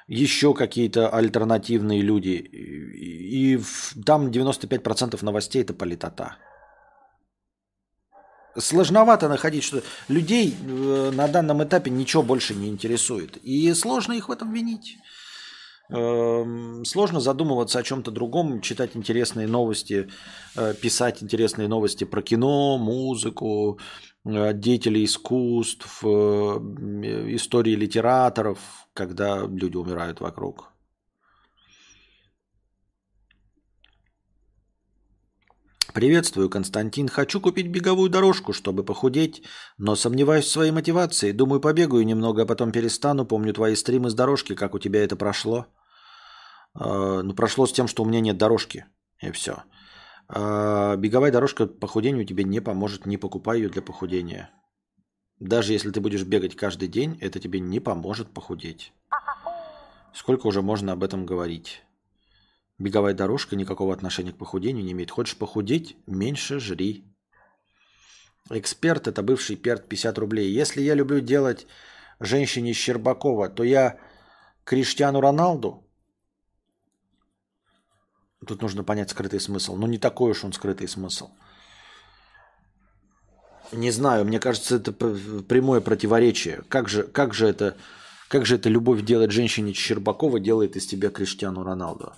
еще 0.07 0.55
какие-то 0.55 1.09
альтернативные 1.09 2.01
люди. 2.01 2.31
И 2.31 3.59
там 4.05 4.31
95% 4.31 5.23
новостей 5.23 5.61
это 5.61 5.75
политота 5.75 6.37
сложновато 8.57 9.27
находить, 9.27 9.63
что 9.63 9.81
людей 10.07 10.55
э, 10.55 11.11
на 11.13 11.27
данном 11.27 11.63
этапе 11.63 11.91
ничего 11.91 12.23
больше 12.23 12.55
не 12.55 12.67
интересует. 12.67 13.37
И 13.37 13.73
сложно 13.73 14.13
их 14.13 14.29
в 14.29 14.31
этом 14.31 14.53
винить. 14.53 14.97
Эм, 15.89 16.83
сложно 16.85 17.19
задумываться 17.19 17.79
о 17.79 17.83
чем-то 17.83 18.11
другом, 18.11 18.61
читать 18.61 18.95
интересные 18.95 19.47
новости, 19.47 20.09
э, 20.55 20.73
писать 20.73 21.21
интересные 21.21 21.67
новости 21.67 22.05
про 22.05 22.21
кино, 22.21 22.77
музыку, 22.77 23.79
э, 24.25 24.53
деятелей 24.53 25.05
искусств, 25.05 26.03
истории 26.03 27.75
литераторов, 27.75 28.59
когда 28.93 29.45
люди 29.45 29.77
умирают 29.77 30.21
вокруг. 30.21 30.74
Приветствую, 35.93 36.49
Константин. 36.49 37.07
Хочу 37.07 37.39
купить 37.39 37.67
беговую 37.67 38.09
дорожку, 38.09 38.53
чтобы 38.53 38.83
похудеть, 38.83 39.43
но 39.77 39.95
сомневаюсь 39.95 40.45
в 40.45 40.51
своей 40.51 40.71
мотивации. 40.71 41.31
Думаю, 41.31 41.61
побегаю 41.61 42.05
немного, 42.05 42.41
а 42.41 42.45
потом 42.45 42.71
перестану. 42.71 43.25
Помню 43.25 43.53
твои 43.53 43.75
стримы 43.75 44.09
с 44.09 44.13
дорожки, 44.13 44.55
как 44.55 44.73
у 44.73 44.79
тебя 44.79 45.03
это 45.03 45.15
прошло. 45.15 45.67
Э, 46.79 47.21
ну, 47.23 47.33
прошло 47.33 47.65
с 47.65 47.73
тем, 47.73 47.87
что 47.87 48.03
у 48.03 48.05
меня 48.05 48.19
нет 48.19 48.37
дорожки. 48.37 48.85
И 49.21 49.31
все. 49.31 49.63
Э, 50.27 50.95
беговая 50.97 51.31
дорожка 51.31 51.67
похудению 51.67 52.25
тебе 52.25 52.43
не 52.43 52.59
поможет. 52.59 53.05
Не 53.05 53.17
покупай 53.17 53.59
ее 53.59 53.69
для 53.69 53.81
похудения. 53.81 54.49
Даже 55.39 55.73
если 55.73 55.91
ты 55.91 56.01
будешь 56.01 56.23
бегать 56.23 56.55
каждый 56.55 56.87
день, 56.87 57.17
это 57.21 57.39
тебе 57.39 57.59
не 57.59 57.79
поможет 57.79 58.33
похудеть. 58.33 58.93
Сколько 60.13 60.47
уже 60.47 60.61
можно 60.61 60.93
об 60.93 61.03
этом 61.03 61.25
говорить? 61.25 61.84
Беговая 62.77 63.13
дорожка 63.13 63.55
никакого 63.55 63.93
отношения 63.93 64.33
к 64.33 64.37
похудению 64.37 64.83
не 64.83 64.91
имеет. 64.91 65.11
Хочешь 65.11 65.37
похудеть? 65.37 65.95
Меньше 66.07 66.59
жри. 66.59 67.05
Эксперт– 68.49 69.07
это 69.07 69.23
бывший 69.23 69.55
перт 69.55 69.87
50 69.87 70.17
рублей. 70.17 70.51
Если 70.51 70.81
я 70.81 70.93
люблю 70.93 71.19
делать 71.19 71.67
женщине 72.19 72.73
Щербакова, 72.73 73.49
то 73.49 73.63
я 73.63 73.97
Криштиану 74.65 75.21
Роналду? 75.21 75.83
Тут 78.45 78.61
нужно 78.61 78.83
понять 78.83 79.09
скрытый 79.09 79.39
смысл. 79.39 79.75
Но 79.75 79.87
не 79.87 79.97
такой 79.97 80.31
уж 80.31 80.43
он 80.43 80.53
скрытый 80.53 80.87
смысл. 80.87 81.29
Не 83.71 83.91
знаю, 83.91 84.25
мне 84.25 84.39
кажется, 84.39 84.75
это 84.75 84.91
прямое 84.91 85.81
противоречие. 85.81 86.61
Как 86.69 86.89
же, 86.89 87.03
как 87.03 87.33
же 87.33 87.47
это, 87.47 87.75
как 88.27 88.45
же 88.45 88.55
это 88.55 88.69
любовь 88.69 89.01
делать 89.01 89.31
женщине 89.31 89.73
Щербакова 89.73 90.39
делает 90.39 90.75
из 90.75 90.85
тебя 90.85 91.09
Криштиану 91.09 91.63
Роналду? 91.63 92.13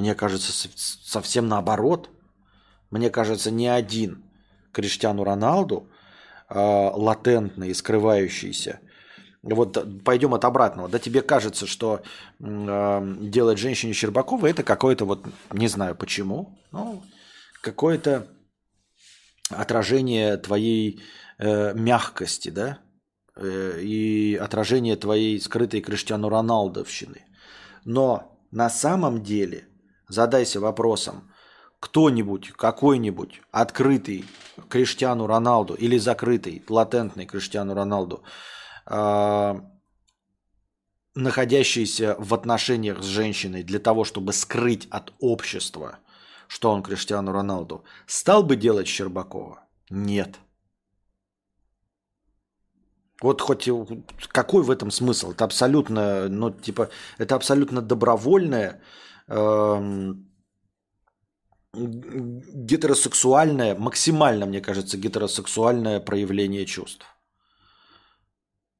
Мне 0.00 0.14
кажется, 0.14 0.50
совсем 0.76 1.46
наоборот. 1.46 2.08
Мне 2.90 3.10
кажется, 3.10 3.50
ни 3.50 3.66
один 3.66 4.24
Криштиану 4.72 5.24
Роналду, 5.24 5.90
э, 6.48 6.58
латентный 6.58 7.74
скрывающийся, 7.74 8.80
вот 9.42 10.02
пойдем 10.02 10.32
от 10.32 10.46
обратного. 10.46 10.88
Да 10.88 10.98
тебе 10.98 11.20
кажется, 11.20 11.66
что 11.66 12.00
э, 12.38 13.14
делать 13.20 13.58
женщине 13.58 13.92
Щербакова 13.92 14.46
это 14.46 14.62
какое-то 14.62 15.04
вот, 15.04 15.26
не 15.52 15.68
знаю 15.68 15.94
почему, 15.94 16.58
ну, 16.72 17.02
какое-то 17.60 18.26
отражение 19.50 20.38
твоей 20.38 21.02
э, 21.36 21.74
мягкости, 21.74 22.48
да, 22.48 22.78
э, 23.36 23.80
и 23.82 24.34
отражение 24.34 24.96
твоей 24.96 25.38
скрытой 25.38 25.82
Криштиану 25.82 26.30
Роналдовщины. 26.30 27.26
Но 27.84 28.40
на 28.50 28.70
самом 28.70 29.22
деле 29.22 29.66
Задайся 30.10 30.58
вопросом, 30.58 31.30
кто-нибудь, 31.78 32.50
какой-нибудь 32.50 33.40
открытый 33.52 34.24
Криштиану 34.68 35.28
Роналду 35.28 35.74
или 35.74 35.98
закрытый, 35.98 36.64
латентный 36.68 37.26
Криштиану 37.26 37.74
Роналду, 37.74 38.24
э, 38.86 39.54
находящийся 41.14 42.16
в 42.18 42.34
отношениях 42.34 43.02
с 43.02 43.06
женщиной 43.06 43.62
для 43.62 43.78
того, 43.78 44.04
чтобы 44.04 44.32
скрыть 44.32 44.88
от 44.90 45.12
общества, 45.20 46.00
что 46.48 46.72
он 46.72 46.82
Криштиану 46.82 47.32
Роналду, 47.32 47.84
стал 48.06 48.42
бы 48.42 48.56
делать 48.56 48.88
Щербакова? 48.88 49.60
Нет. 49.90 50.40
Вот 53.22 53.40
хоть 53.42 53.68
какой 54.32 54.64
в 54.64 54.70
этом 54.72 54.90
смысл? 54.90 55.30
Это 55.30 55.44
абсолютно, 55.44 56.28
ну, 56.28 56.50
типа, 56.50 56.90
это 57.18 57.36
абсолютно 57.36 57.80
добровольное, 57.80 58.80
гетеросексуальное, 61.72 63.76
максимально, 63.76 64.46
мне 64.46 64.60
кажется, 64.60 64.98
гетеросексуальное 64.98 66.00
проявление 66.00 66.66
чувств. 66.66 67.06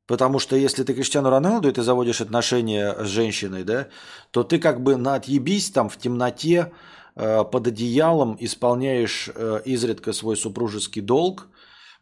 Потому 0.06 0.40
что 0.40 0.56
если 0.56 0.82
ты 0.82 0.92
Криштиану 0.92 1.30
Роналду 1.30 1.68
и 1.68 1.72
ты 1.72 1.82
заводишь 1.82 2.20
отношения 2.20 2.96
с 2.98 3.06
женщиной, 3.06 3.62
да, 3.62 3.86
то 4.32 4.42
ты 4.42 4.58
как 4.58 4.82
бы 4.82 4.96
на 4.96 5.14
отъебись 5.14 5.70
там 5.70 5.88
в 5.88 5.98
темноте 5.98 6.72
э, 7.14 7.44
под 7.44 7.68
одеялом 7.68 8.36
исполняешь 8.40 9.30
э, 9.32 9.60
изредка 9.64 10.12
свой 10.12 10.36
супружеский 10.36 11.00
долг, 11.00 11.46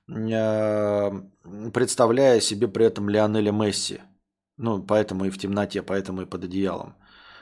э, 0.08 1.10
представляя 1.74 2.40
себе 2.40 2.68
при 2.68 2.86
этом 2.86 3.10
Лионеля 3.10 3.52
Месси. 3.52 4.00
Ну, 4.56 4.82
поэтому 4.82 5.26
и 5.26 5.30
в 5.30 5.36
темноте, 5.36 5.82
поэтому 5.82 6.22
и 6.22 6.24
под 6.24 6.44
одеялом. 6.44 6.94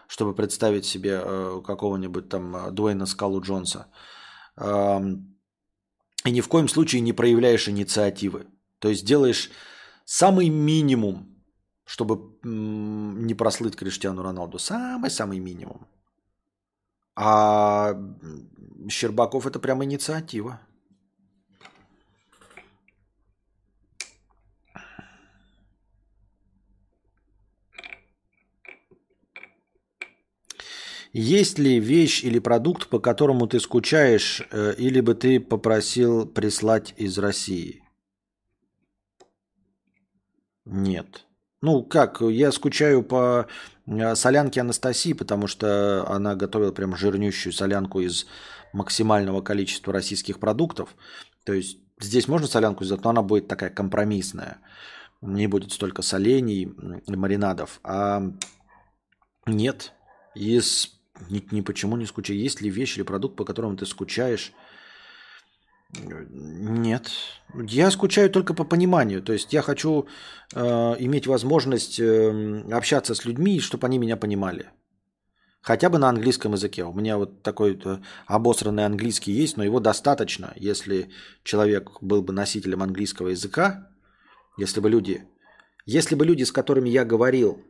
Чтобы 0.06 0.34
представить 0.34 0.84
себе 0.84 1.20
э, 1.22 1.60
какого-нибудь 1.64 2.28
там 2.28 2.56
э, 2.56 2.70
Дуэйна 2.70 3.06
Скалу 3.06 3.40
Джонса. 3.40 3.86
Эм, 4.56 5.36
и 6.24 6.30
ни 6.30 6.40
в 6.40 6.48
коем 6.48 6.68
случае 6.68 7.00
не 7.02 7.12
проявляешь 7.12 7.68
инициативы. 7.68 8.46
То 8.78 8.88
есть 8.88 9.04
делаешь 9.04 9.50
самый 10.04 10.48
минимум, 10.48 11.36
чтобы 11.84 12.38
не 12.42 13.34
прослыть 13.34 13.76
Криштиану 13.76 14.22
Роналду. 14.22 14.58
Самый-самый 14.58 15.38
минимум. 15.38 15.86
А 17.14 17.94
Щербаков 18.88 19.46
это 19.46 19.58
прям 19.58 19.82
инициатива. 19.82 20.60
Есть 31.18 31.58
ли 31.58 31.80
вещь 31.80 32.24
или 32.24 32.38
продукт, 32.38 32.88
по 32.88 32.98
которому 32.98 33.46
ты 33.46 33.58
скучаешь, 33.58 34.46
э, 34.50 34.74
или 34.76 35.00
бы 35.00 35.14
ты 35.14 35.40
попросил 35.40 36.26
прислать 36.26 36.92
из 36.98 37.16
России? 37.16 37.82
Нет. 40.66 41.24
Ну 41.62 41.82
как, 41.84 42.20
я 42.20 42.52
скучаю 42.52 43.02
по 43.02 43.46
э, 43.86 44.14
солянке 44.14 44.60
Анастасии, 44.60 45.14
потому 45.14 45.46
что 45.46 46.06
она 46.06 46.34
готовила 46.34 46.70
прям 46.70 46.94
жирнющую 46.94 47.50
солянку 47.50 48.00
из 48.00 48.26
максимального 48.74 49.40
количества 49.40 49.94
российских 49.94 50.38
продуктов. 50.38 50.94
То 51.46 51.54
есть 51.54 51.78
здесь 51.98 52.28
можно 52.28 52.46
солянку 52.46 52.84
сделать, 52.84 53.04
но 53.04 53.08
она 53.08 53.22
будет 53.22 53.48
такая 53.48 53.70
компромиссная. 53.70 54.58
Не 55.22 55.46
будет 55.46 55.72
столько 55.72 56.02
солений 56.02 56.64
и 57.06 57.16
маринадов. 57.16 57.80
А 57.84 58.22
нет, 59.46 59.94
из 60.34 60.95
ни, 61.30 61.42
ни 61.50 61.60
почему 61.60 61.96
не 61.96 62.06
скучаю. 62.06 62.38
Есть 62.38 62.60
ли 62.60 62.70
вещь 62.70 62.96
или 62.96 63.04
продукт, 63.04 63.36
по 63.36 63.44
которому 63.44 63.76
ты 63.76 63.86
скучаешь? 63.86 64.52
Нет. 65.92 67.10
Я 67.54 67.90
скучаю 67.90 68.30
только 68.30 68.54
по 68.54 68.64
пониманию. 68.64 69.22
То 69.22 69.32
есть 69.32 69.52
я 69.52 69.62
хочу 69.62 70.06
э, 70.54 70.60
иметь 70.98 71.26
возможность 71.26 72.00
э, 72.00 72.62
общаться 72.72 73.14
с 73.14 73.24
людьми, 73.24 73.60
чтобы 73.60 73.86
они 73.86 73.98
меня 73.98 74.16
понимали. 74.16 74.70
Хотя 75.62 75.88
бы 75.88 75.98
на 75.98 76.08
английском 76.08 76.52
языке. 76.52 76.84
У 76.84 76.92
меня 76.92 77.18
вот 77.18 77.42
такой 77.42 77.80
э, 77.84 77.98
обосранный 78.26 78.84
английский 78.84 79.32
есть, 79.32 79.56
но 79.56 79.64
его 79.64 79.80
достаточно, 79.80 80.52
если 80.56 81.10
человек 81.44 81.90
был 82.00 82.22
бы 82.22 82.32
носителем 82.32 82.82
английского 82.82 83.28
языка, 83.28 83.88
если 84.58 84.80
бы 84.80 84.90
люди, 84.90 85.24
если 85.84 86.14
бы 86.14 86.24
люди, 86.24 86.44
с 86.44 86.52
которыми 86.52 86.88
я 86.88 87.04
говорил 87.04 87.62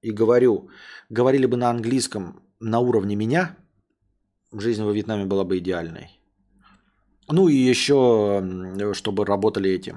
и 0.00 0.10
говорю, 0.10 0.70
говорили 1.08 1.46
бы 1.46 1.56
на 1.56 1.70
английском 1.70 2.42
на 2.60 2.80
уровне 2.80 3.16
меня, 3.16 3.56
жизнь 4.52 4.82
во 4.82 4.92
Вьетнаме 4.92 5.26
была 5.26 5.44
бы 5.44 5.58
идеальной. 5.58 6.10
Ну 7.28 7.48
и 7.48 7.54
еще, 7.54 8.42
чтобы 8.94 9.24
работали 9.24 9.70
эти. 9.70 9.96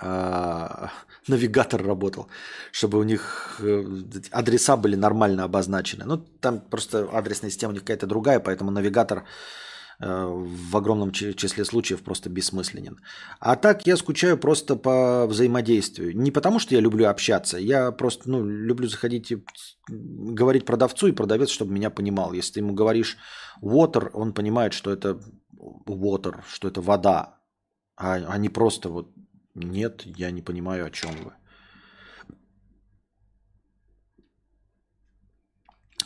а, 0.00 0.90
навигатор 1.28 1.82
работал, 1.84 2.28
чтобы 2.72 2.98
у 2.98 3.02
них 3.02 3.60
э, 3.60 3.84
адреса 4.30 4.76
были 4.76 4.96
нормально 4.96 5.44
обозначены. 5.44 6.04
Ну, 6.04 6.18
там 6.18 6.60
просто 6.60 7.08
адресная 7.12 7.50
система 7.50 7.70
у 7.70 7.74
них 7.74 7.82
какая-то 7.82 8.06
другая, 8.06 8.40
поэтому 8.40 8.70
навигатор 8.70 9.24
в 10.00 10.76
огромном 10.76 11.10
чи- 11.10 11.34
числе 11.34 11.64
случаев 11.64 12.02
просто 12.02 12.30
бессмысленен. 12.30 13.00
А 13.40 13.56
так 13.56 13.86
я 13.86 13.96
скучаю 13.96 14.38
просто 14.38 14.76
по 14.76 15.26
взаимодействию. 15.26 16.16
Не 16.16 16.30
потому, 16.30 16.60
что 16.60 16.74
я 16.74 16.80
люблю 16.80 17.08
общаться, 17.08 17.58
я 17.58 17.90
просто 17.90 18.30
ну, 18.30 18.44
люблю 18.44 18.88
заходить 18.88 19.32
и 19.32 19.44
говорить 19.88 20.64
продавцу, 20.64 21.08
и 21.08 21.12
продавец, 21.12 21.48
чтобы 21.48 21.72
меня 21.72 21.90
понимал. 21.90 22.32
Если 22.32 22.54
ты 22.54 22.60
ему 22.60 22.74
говоришь 22.74 23.16
water, 23.60 24.10
он 24.12 24.32
понимает, 24.32 24.72
что 24.72 24.92
это 24.92 25.20
water, 25.86 26.42
что 26.48 26.68
это 26.68 26.80
вода, 26.80 27.40
а, 27.96 28.14
а 28.14 28.38
не 28.38 28.48
просто 28.48 28.88
вот 28.90 29.10
нет, 29.54 30.02
я 30.04 30.30
не 30.30 30.42
понимаю, 30.42 30.86
о 30.86 30.90
чем 30.90 31.10
вы. 31.24 31.32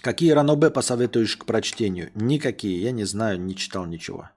Какие 0.02 0.32
ранобе 0.32 0.70
посоветуешь 0.70 1.36
к 1.36 1.44
прочтению? 1.44 2.10
Никакие, 2.16 2.82
я 2.82 2.90
не 2.90 3.04
знаю, 3.04 3.40
не 3.40 3.54
читал 3.54 3.86
ничего. 3.86 4.30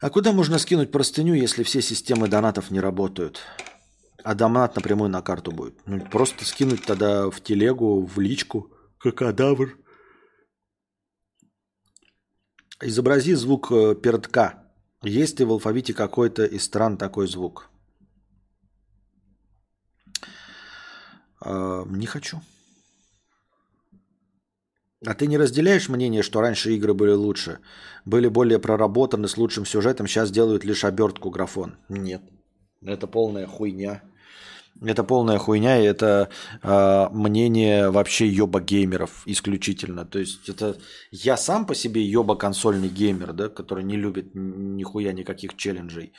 А 0.00 0.10
куда 0.10 0.32
можно 0.32 0.58
скинуть 0.58 0.90
простыню, 0.90 1.34
если 1.34 1.62
все 1.62 1.80
системы 1.80 2.26
донатов 2.26 2.72
не 2.72 2.80
работают? 2.80 3.40
А 4.24 4.34
донат 4.34 4.74
напрямую 4.74 5.08
на 5.08 5.22
карту 5.22 5.52
будет. 5.52 5.78
Ну, 5.86 6.00
просто 6.00 6.44
скинуть 6.44 6.84
тогда 6.84 7.30
в 7.30 7.40
телегу, 7.40 8.04
в 8.04 8.18
личку. 8.18 8.72
Какадавр. 8.98 9.78
Изобрази 12.82 13.34
звук 13.34 13.70
э, 13.70 13.94
пердка. 13.94 14.64
Есть 15.02 15.38
ли 15.38 15.44
в 15.44 15.52
алфавите 15.52 15.94
какой-то 15.94 16.44
из 16.44 16.64
стран 16.64 16.96
такой 16.96 17.28
звук? 17.28 17.70
А, 21.40 21.84
не 21.84 22.06
хочу. 22.06 22.40
А 25.06 25.14
ты 25.14 25.26
не 25.26 25.38
разделяешь 25.38 25.88
мнение, 25.88 26.22
что 26.22 26.40
раньше 26.40 26.74
игры 26.74 26.92
были 26.92 27.12
лучше? 27.12 27.60
Были 28.04 28.28
более 28.28 28.58
проработаны, 28.58 29.28
с 29.28 29.38
лучшим 29.38 29.64
сюжетом, 29.64 30.06
сейчас 30.06 30.30
делают 30.30 30.64
лишь 30.64 30.84
обертку 30.84 31.30
графон? 31.30 31.76
Нет. 31.88 32.22
Это 32.82 33.06
полная 33.06 33.46
хуйня. 33.46 34.02
Это 34.82 35.04
полная 35.04 35.38
хуйня, 35.38 35.78
и 35.80 35.84
это 35.84 36.30
э, 36.62 37.08
мнение 37.10 37.90
вообще 37.90 38.28
ёба 38.28 38.60
геймеров 38.60 39.22
исключительно. 39.26 40.06
То 40.06 40.18
есть 40.18 40.48
это 40.48 40.76
я 41.10 41.36
сам 41.36 41.66
по 41.66 41.74
себе 41.74 42.02
ёба 42.02 42.36
консольный 42.36 42.88
геймер, 42.88 43.32
да, 43.32 43.48
который 43.48 43.84
не 43.84 43.96
любит 43.96 44.34
нихуя 44.34 45.12
никаких 45.12 45.56
челленджей. 45.56 46.12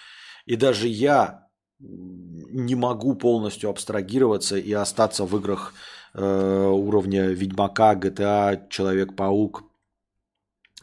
И 0.45 0.55
даже 0.55 0.87
я 0.87 1.47
не 1.79 2.75
могу 2.75 3.15
полностью 3.15 3.69
абстрагироваться 3.69 4.57
и 4.57 4.71
остаться 4.73 5.25
в 5.25 5.35
играх 5.37 5.73
э, 6.13 6.67
уровня 6.67 7.27
Ведьмака, 7.27 7.95
GTA, 7.95 8.67
Человек-паук 8.69 9.63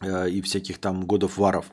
э, 0.01 0.31
и 0.31 0.41
всяких 0.43 0.79
там 0.79 1.05
God 1.05 1.21
of 1.21 1.37
War'ов. 1.39 1.67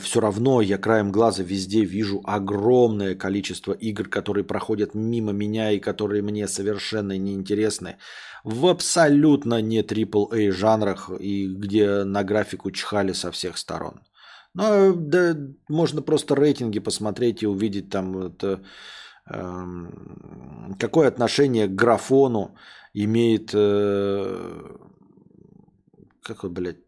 Все 0.00 0.20
равно 0.20 0.62
я 0.62 0.78
краем 0.78 1.12
глаза 1.12 1.42
везде 1.42 1.84
вижу 1.84 2.22
огромное 2.24 3.14
количество 3.14 3.74
игр, 3.74 4.08
которые 4.08 4.42
проходят 4.42 4.94
мимо 4.94 5.32
меня 5.32 5.72
и 5.72 5.78
которые 5.78 6.22
мне 6.22 6.48
совершенно 6.48 7.18
неинтересны. 7.18 7.98
В 8.44 8.66
абсолютно 8.68 9.60
не 9.60 9.82
AAA 9.82 10.52
жанрах 10.52 11.10
и 11.20 11.46
где 11.48 12.04
на 12.04 12.24
графику 12.24 12.70
чхали 12.70 13.12
со 13.12 13.30
всех 13.30 13.58
сторон. 13.58 14.00
Ну, 14.54 14.94
да, 14.96 15.36
можно 15.68 16.02
просто 16.02 16.34
рейтинги 16.34 16.78
посмотреть 16.78 17.42
и 17.42 17.46
увидеть 17.46 17.90
там 17.90 18.18
это, 18.18 18.60
какое 19.28 21.08
отношение 21.08 21.66
к 21.66 21.74
графону 21.74 22.56
имеет, 22.94 23.50
э, 23.52 24.76
как 26.22 26.42
вот, 26.42 26.52
блядь, 26.52 26.78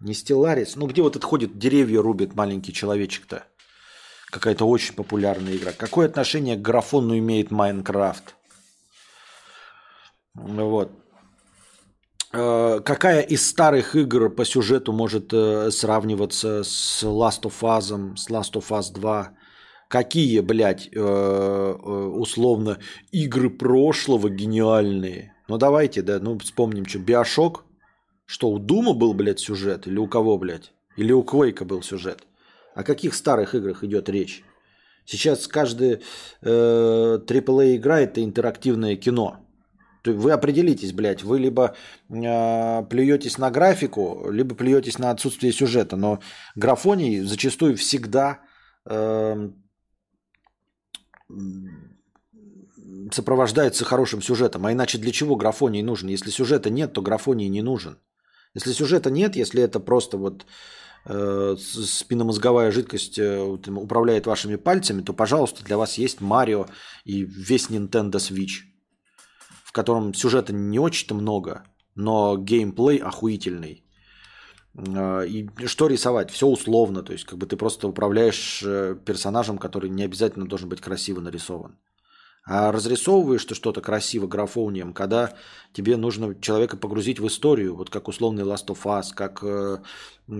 не 0.00 0.14
стелларис, 0.14 0.76
ну 0.76 0.86
где 0.86 1.02
вот 1.02 1.16
это 1.16 1.26
ходит, 1.26 1.58
деревья 1.58 2.02
рубит 2.02 2.34
маленький 2.34 2.72
человечек-то. 2.72 3.44
Какая-то 4.30 4.66
очень 4.66 4.94
популярная 4.94 5.56
игра. 5.56 5.72
Какое 5.72 6.08
отношение 6.08 6.56
к 6.56 6.62
графону 6.62 7.16
имеет 7.16 7.50
Майнкрафт? 7.50 8.34
Вот. 10.34 10.92
Э, 12.32 12.80
Какая 12.84 13.22
из 13.22 13.48
старых 13.48 13.94
игр 13.96 14.28
по 14.28 14.44
сюжету 14.44 14.92
может 14.92 15.32
э, 15.32 15.70
сравниваться 15.70 16.62
с 16.62 17.02
Last 17.02 17.42
of 17.42 17.54
Us, 17.62 18.16
с 18.16 18.28
Last 18.28 18.52
of 18.52 18.68
Us 18.68 18.92
2? 18.92 19.35
Какие, 19.88 20.40
блядь, 20.40 20.88
э, 20.92 20.98
э, 20.98 21.02
условно, 21.02 22.78
игры 23.12 23.50
прошлого 23.50 24.28
гениальные? 24.28 25.34
Ну 25.48 25.58
давайте, 25.58 26.02
да, 26.02 26.18
ну 26.18 26.38
вспомним, 26.38 26.86
что 26.86 26.98
Биошок, 26.98 27.64
что 28.24 28.50
у 28.50 28.58
Дума 28.58 28.94
был, 28.94 29.14
блядь, 29.14 29.38
сюжет? 29.38 29.86
Или 29.86 29.98
у 29.98 30.08
кого, 30.08 30.38
блядь? 30.38 30.72
Или 30.96 31.12
у 31.12 31.22
Квейка 31.22 31.64
был 31.64 31.82
сюжет? 31.82 32.26
О 32.74 32.82
каких 32.82 33.14
старых 33.14 33.54
играх 33.54 33.84
идет 33.84 34.08
речь? 34.08 34.42
Сейчас 35.04 35.46
каждый 35.46 36.00
э, 36.42 37.18
AAA 37.24 37.76
игра 37.76 38.00
это 38.00 38.24
интерактивное 38.24 38.96
кино. 38.96 39.36
Вы 40.04 40.32
определитесь, 40.32 40.92
блядь, 40.92 41.22
вы 41.22 41.38
либо 41.38 41.76
э, 42.08 42.82
плюетесь 42.90 43.38
на 43.38 43.50
графику, 43.52 44.28
либо 44.30 44.56
плюетесь 44.56 44.98
на 44.98 45.10
отсутствие 45.10 45.52
сюжета. 45.52 45.96
Но 45.96 46.18
графоний 46.56 47.20
зачастую 47.20 47.76
всегда 47.76 48.40
э, 48.84 49.50
сопровождается 53.12 53.84
хорошим 53.84 54.22
сюжетом. 54.22 54.66
А 54.66 54.72
иначе 54.72 54.98
для 54.98 55.12
чего 55.12 55.36
графоний 55.36 55.82
нужен? 55.82 56.08
Если 56.08 56.30
сюжета 56.30 56.70
нет, 56.70 56.92
то 56.92 57.02
графоний 57.02 57.48
не 57.48 57.62
нужен. 57.62 57.98
Если 58.54 58.72
сюжета 58.72 59.10
нет, 59.10 59.36
если 59.36 59.62
это 59.62 59.80
просто 59.80 60.16
вот 60.16 60.46
э, 61.04 61.56
спинномозговая 61.58 62.70
жидкость 62.70 63.18
э, 63.18 63.38
управляет 63.38 64.26
вашими 64.26 64.56
пальцами, 64.56 65.02
то, 65.02 65.12
пожалуйста, 65.12 65.64
для 65.64 65.76
вас 65.76 65.98
есть 65.98 66.20
Марио 66.20 66.66
и 67.04 67.22
весь 67.22 67.68
Nintendo 67.68 68.12
Switch, 68.12 68.64
в 69.64 69.72
котором 69.72 70.14
сюжета 70.14 70.52
не 70.52 70.78
очень-то 70.78 71.14
много, 71.14 71.64
но 71.94 72.36
геймплей 72.36 72.98
охуительный. 72.98 73.85
Э, 74.76 75.26
и 75.26 75.48
что 75.66 75.88
рисовать? 75.88 76.30
Все 76.30 76.46
условно. 76.46 77.02
То 77.02 77.12
есть, 77.12 77.24
как 77.24 77.38
бы 77.38 77.46
ты 77.46 77.56
просто 77.56 77.88
управляешь 77.88 78.62
э, 78.64 78.96
персонажем, 79.04 79.58
который 79.58 79.90
не 79.90 80.04
обязательно 80.04 80.46
должен 80.46 80.68
быть 80.68 80.80
красиво 80.80 81.20
нарисован. 81.20 81.76
А 82.48 82.70
разрисовываешь 82.70 83.44
ты 83.44 83.56
что-то 83.56 83.80
красиво 83.80 84.28
графонием, 84.28 84.92
когда 84.92 85.34
тебе 85.72 85.96
нужно 85.96 86.32
человека 86.40 86.76
погрузить 86.76 87.18
в 87.18 87.26
историю, 87.26 87.74
вот 87.74 87.90
как 87.90 88.06
условный 88.06 88.44
Last 88.44 88.68
of 88.68 88.84
Us, 88.84 89.06
как 89.12 89.42
э, 89.42 89.78
э, 90.28 90.32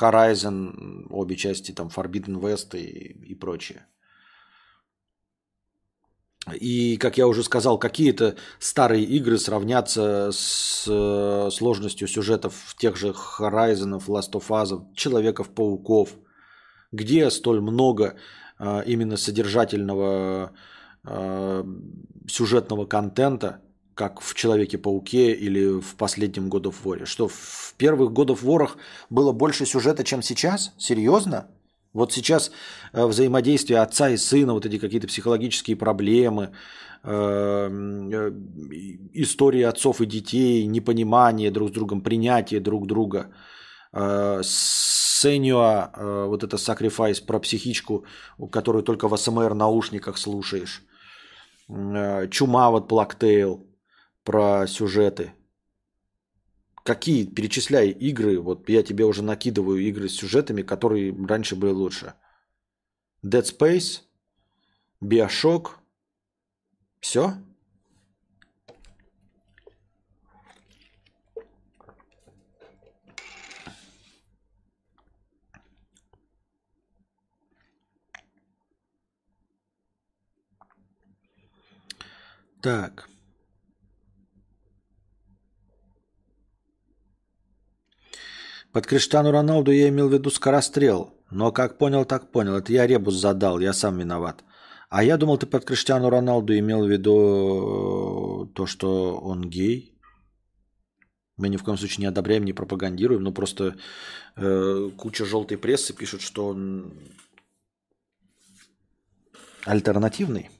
Horizon, 0.00 1.06
обе 1.10 1.36
части, 1.36 1.72
там 1.72 1.88
Forbidden 1.88 2.40
West 2.40 2.74
и, 2.78 3.32
и 3.32 3.34
прочее. 3.34 3.84
И, 6.54 6.96
как 6.96 7.18
я 7.18 7.26
уже 7.26 7.42
сказал, 7.42 7.78
какие-то 7.78 8.36
старые 8.58 9.04
игры 9.04 9.38
сравнятся 9.38 10.30
с 10.32 10.86
э, 10.88 11.50
сложностью 11.52 12.08
сюжетов 12.08 12.54
в 12.66 12.76
тех 12.76 12.96
же 12.96 13.08
Horizon, 13.38 14.00
Last 14.06 14.32
of 14.32 14.48
Us, 14.48 14.82
Человеков-пауков, 14.94 16.10
где 16.92 17.30
столь 17.30 17.60
много 17.60 18.16
а, 18.58 18.80
именно 18.80 19.16
содержательного 19.16 20.52
а, 21.04 21.66
сюжетного 22.26 22.84
контента, 22.84 23.60
как 23.94 24.20
в 24.20 24.34
Человеке-пауке 24.34 25.32
или 25.32 25.80
в 25.80 25.94
последнем 25.96 26.48
God 26.48 26.64
of 26.64 26.76
War. 26.84 27.04
Что 27.04 27.28
в 27.28 27.74
первых 27.76 28.12
God 28.12 28.28
of 28.28 28.42
War 28.42 28.70
было 29.08 29.32
больше 29.32 29.66
сюжета, 29.66 30.04
чем 30.04 30.22
сейчас? 30.22 30.72
Серьезно? 30.78 31.48
Вот 31.92 32.12
сейчас 32.12 32.52
э, 32.92 33.06
взаимодействие 33.06 33.80
отца 33.80 34.10
и 34.10 34.16
сына, 34.16 34.52
вот 34.54 34.66
эти 34.66 34.78
какие-то 34.78 35.08
психологические 35.08 35.76
проблемы, 35.76 36.52
э, 37.02 37.10
э, 37.10 38.32
истории 39.14 39.62
отцов 39.62 40.00
и 40.00 40.06
детей, 40.06 40.66
непонимание 40.66 41.50
друг 41.50 41.70
с 41.70 41.72
другом, 41.72 42.00
принятие 42.02 42.60
друг 42.60 42.86
друга, 42.86 43.26
Сенюа, 44.42 45.90
вот 46.28 46.44
это 46.44 46.56
Sacrifice 46.56 47.26
про 47.26 47.40
психичку, 47.40 48.04
которую 48.52 48.84
только 48.84 49.08
в 49.08 49.16
СМР 49.16 49.54
наушниках 49.54 50.16
слушаешь. 50.16 50.84
Чума, 52.30 52.70
вот 52.70 52.88
Blacktail 52.88 53.66
про 54.22 54.68
сюжеты. 54.68 55.32
Какие, 56.90 57.24
перечисляй 57.24 57.90
игры, 57.90 58.40
вот 58.40 58.68
я 58.68 58.82
тебе 58.82 59.04
уже 59.04 59.22
накидываю 59.22 59.78
игры 59.78 60.08
с 60.08 60.16
сюжетами, 60.16 60.62
которые 60.62 61.14
раньше 61.24 61.54
были 61.54 61.70
лучше. 61.70 62.14
Dead 63.24 63.44
Space, 63.44 64.00
Bioshock, 65.00 65.76
все? 66.98 67.34
Так. 82.60 83.09
Под 88.72 88.86
Криштану 88.86 89.32
Роналду 89.32 89.72
я 89.72 89.88
имел 89.88 90.08
в 90.08 90.12
виду 90.12 90.30
скорострел. 90.30 91.14
Но 91.30 91.52
как 91.52 91.78
понял, 91.78 92.04
так 92.04 92.30
понял. 92.32 92.56
Это 92.56 92.72
я 92.72 92.86
ребус 92.86 93.14
задал, 93.14 93.60
я 93.60 93.72
сам 93.72 93.98
виноват. 93.98 94.44
А 94.88 95.04
я 95.04 95.16
думал, 95.16 95.38
ты 95.38 95.46
под 95.46 95.64
Криштиану 95.64 96.10
Роналду 96.10 96.52
имел 96.58 96.84
в 96.84 96.88
виду 96.88 98.46
э, 98.48 98.54
то, 98.54 98.66
что 98.66 99.16
он 99.18 99.48
гей. 99.48 99.96
Мы 101.36 101.48
ни 101.48 101.56
в 101.56 101.62
коем 101.62 101.78
случае 101.78 102.02
не 102.02 102.08
одобряем, 102.08 102.44
не 102.44 102.52
пропагандируем, 102.52 103.22
но 103.22 103.32
просто 103.32 103.76
э, 104.36 104.90
куча 104.96 105.24
желтой 105.24 105.58
прессы 105.58 105.94
пишут, 105.94 106.22
что 106.22 106.48
он 106.48 106.92
альтернативный. 109.64 110.50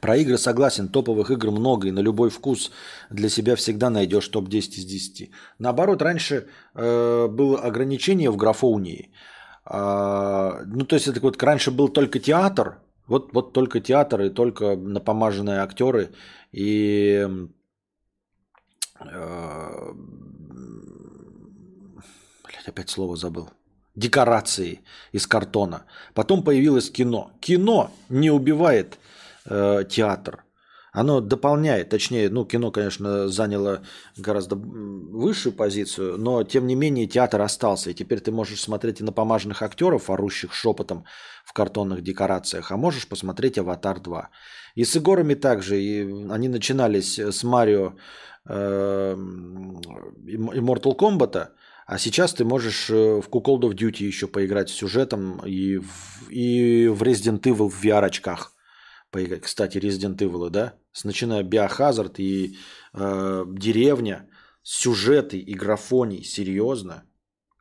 Про 0.00 0.16
игры 0.16 0.38
согласен, 0.38 0.88
топовых 0.88 1.30
игр 1.30 1.50
много, 1.50 1.88
и 1.88 1.92
на 1.92 2.00
любой 2.00 2.30
вкус 2.30 2.70
для 3.10 3.28
себя 3.28 3.56
всегда 3.56 3.90
найдешь 3.90 4.28
топ-10 4.28 4.78
из 4.78 4.84
10. 4.84 5.30
Наоборот, 5.58 6.02
раньше 6.02 6.48
э, 6.74 7.28
было 7.28 7.60
ограничение 7.60 8.30
в 8.30 8.36
графоунии. 8.36 9.10
Э, 9.64 10.64
ну, 10.66 10.84
то 10.84 10.96
есть, 10.96 11.08
это 11.08 11.20
вот 11.20 11.42
раньше 11.42 11.70
был 11.70 11.88
только 11.88 12.18
театр, 12.18 12.78
вот, 13.06 13.32
вот 13.32 13.52
только 13.52 13.80
театр 13.80 14.22
и 14.22 14.30
только 14.30 14.76
напомаженные 14.76 15.60
актеры 15.60 16.10
и 16.52 17.28
э, 19.00 19.92
блядь, 22.44 22.68
опять 22.68 22.90
слово 22.90 23.16
забыл. 23.16 23.50
Декорации 23.94 24.80
из 25.12 25.26
картона. 25.26 25.84
Потом 26.12 26.42
появилось 26.42 26.90
кино. 26.90 27.30
Кино 27.40 27.90
не 28.10 28.30
убивает 28.30 28.98
театр. 29.46 30.46
Оно 30.96 31.20
дополняет, 31.20 31.90
точнее, 31.90 32.30
ну, 32.30 32.46
кино, 32.46 32.70
конечно, 32.70 33.28
заняло 33.28 33.82
гораздо 34.16 34.56
высшую 34.56 35.52
позицию, 35.52 36.16
но, 36.16 36.42
тем 36.42 36.66
не 36.66 36.74
менее, 36.74 37.06
театр 37.06 37.42
остался. 37.42 37.90
И 37.90 37.94
теперь 37.94 38.20
ты 38.20 38.32
можешь 38.32 38.62
смотреть 38.62 39.00
и 39.00 39.04
на 39.04 39.12
помаженных 39.12 39.60
актеров, 39.60 40.08
орущих 40.08 40.54
шепотом 40.54 41.04
в 41.44 41.52
картонных 41.52 42.02
декорациях, 42.02 42.72
а 42.72 42.78
можешь 42.78 43.06
посмотреть 43.06 43.58
«Аватар 43.58 43.98
2». 43.98 44.28
И 44.76 44.84
с 44.84 44.96
играми 44.96 45.34
также. 45.34 45.82
И 45.82 46.00
они 46.30 46.48
начинались 46.48 47.18
с 47.18 47.44
Марио 47.44 47.92
э, 48.48 49.14
Immortal 50.54 50.96
Kombat, 50.96 51.48
а 51.86 51.98
сейчас 51.98 52.32
ты 52.32 52.44
можешь 52.46 52.88
э, 52.88 53.20
в 53.20 53.28
of 53.28 53.74
Duty 53.74 54.04
еще 54.04 54.28
поиграть 54.28 54.70
с 54.70 54.72
сюжетом 54.72 55.40
и 55.44 55.76
в, 55.76 56.30
и 56.30 56.88
в 56.88 57.02
Resident 57.02 57.42
Evil 57.42 57.68
в 57.68 57.84
VR-очках. 57.84 58.55
Кстати, 59.40 59.78
Resident 59.78 60.16
Evil, 60.16 60.50
да? 60.50 60.74
С 60.92 61.04
начиная 61.04 61.42
Biohazard 61.42 62.16
и 62.18 62.56
э, 62.94 63.44
деревня, 63.48 64.28
сюжеты 64.62 65.38
и 65.38 65.54
графоний, 65.54 66.22
серьезно? 66.24 67.04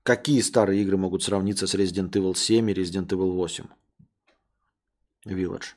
Какие 0.04 0.42
старые 0.42 0.82
игры 0.82 0.98
могут 0.98 1.24
сравниться 1.24 1.68
с 1.68 1.76
Resident 1.76 2.12
Evil 2.12 2.36
7 2.36 2.70
и 2.70 2.74
Resident 2.74 3.08
Evil 3.08 3.32
8? 3.32 3.66
Village. 5.26 5.76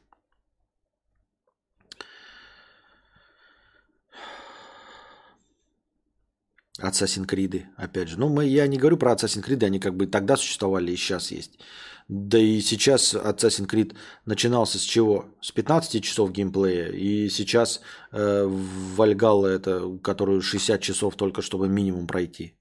Assassin's 6.81 7.27
Creed, 7.27 7.65
опять 7.77 8.09
же. 8.09 8.19
Ну, 8.19 8.29
мы, 8.29 8.47
я 8.47 8.67
не 8.67 8.79
говорю 8.79 8.97
про 8.97 9.13
Assassin's 9.13 9.45
Creed, 9.45 9.65
они 9.65 9.81
как 9.81 9.97
бы 9.97 10.07
тогда 10.07 10.37
существовали 10.37 10.93
и 10.93 10.97
сейчас 10.97 11.31
есть. 11.31 11.59
Да 12.09 12.39
и 12.39 12.61
сейчас 12.61 13.15
Assassin's 13.15 13.69
Creed 13.69 13.95
начинался 14.25 14.79
с 14.79 14.83
чего? 14.83 15.27
С 15.43 15.53
15 15.53 16.03
часов 16.03 16.33
геймплея. 16.33 16.89
И 16.89 17.29
сейчас 17.29 17.83
э, 18.13 18.47
Вальгалла 18.47 19.47
это, 19.49 19.99
которую 20.03 20.41
60 20.41 20.81
часов 20.81 21.17
только 21.17 21.43
чтобы 21.43 21.69
минимум 21.69 22.07
пройти. 22.07 22.58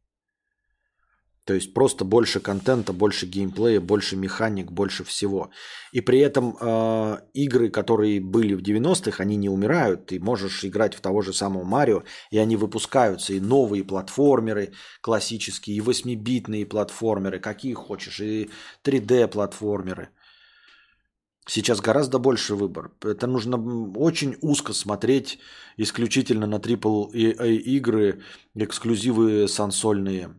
То 1.48 1.54
есть 1.54 1.74
просто 1.74 2.04
больше 2.04 2.42
контента, 2.42 2.92
больше 2.92 3.26
геймплея, 3.26 3.80
больше 3.80 4.18
механик, 4.18 4.70
больше 4.70 5.06
всего. 5.06 5.50
И 5.94 6.02
при 6.02 6.20
этом 6.20 6.58
э, 6.60 7.20
игры, 7.34 7.70
которые 7.70 8.20
были 8.20 8.54
в 8.54 8.62
90-х, 8.62 9.24
они 9.24 9.38
не 9.38 9.48
умирают. 9.48 10.08
Ты 10.08 10.20
можешь 10.20 10.66
играть 10.66 10.94
в 10.94 11.00
того 11.00 11.22
же 11.22 11.32
самого 11.32 11.64
Марио, 11.64 12.04
и 12.32 12.38
они 12.38 12.58
выпускаются. 12.58 13.32
И 13.32 13.40
новые 13.40 13.86
платформеры 13.86 14.74
классические, 15.00 15.78
и 15.78 15.80
8-битные 15.80 16.66
платформеры, 16.66 17.40
какие 17.40 17.76
хочешь, 17.76 18.20
и 18.20 18.50
3D-платформеры. 18.84 20.10
Сейчас 21.48 21.80
гораздо 21.80 22.20
больше 22.20 22.56
выбор. 22.56 22.92
Это 23.06 23.26
нужно 23.26 23.58
очень 23.96 24.36
узко 24.42 24.74
смотреть 24.74 25.40
исключительно 25.78 26.46
на 26.46 26.56
AAA 26.56 27.56
игры, 27.56 28.22
эксклюзивы 28.54 29.48
сансольные 29.48 30.36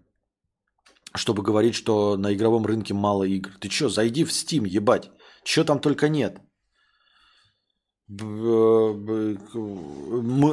чтобы 1.15 1.43
говорить, 1.43 1.75
что 1.75 2.17
на 2.17 2.33
игровом 2.35 2.67
рынке 2.67 2.95
мало 2.95 3.25
игр. 3.25 3.51
Ты 3.61 3.71
что, 3.71 3.89
зайди 3.89 4.25
в 4.25 4.31
Steam, 4.31 4.67
ебать. 4.67 5.11
Чего 5.45 5.65
там 5.65 5.81
только 5.81 6.09
нет. 6.09 6.41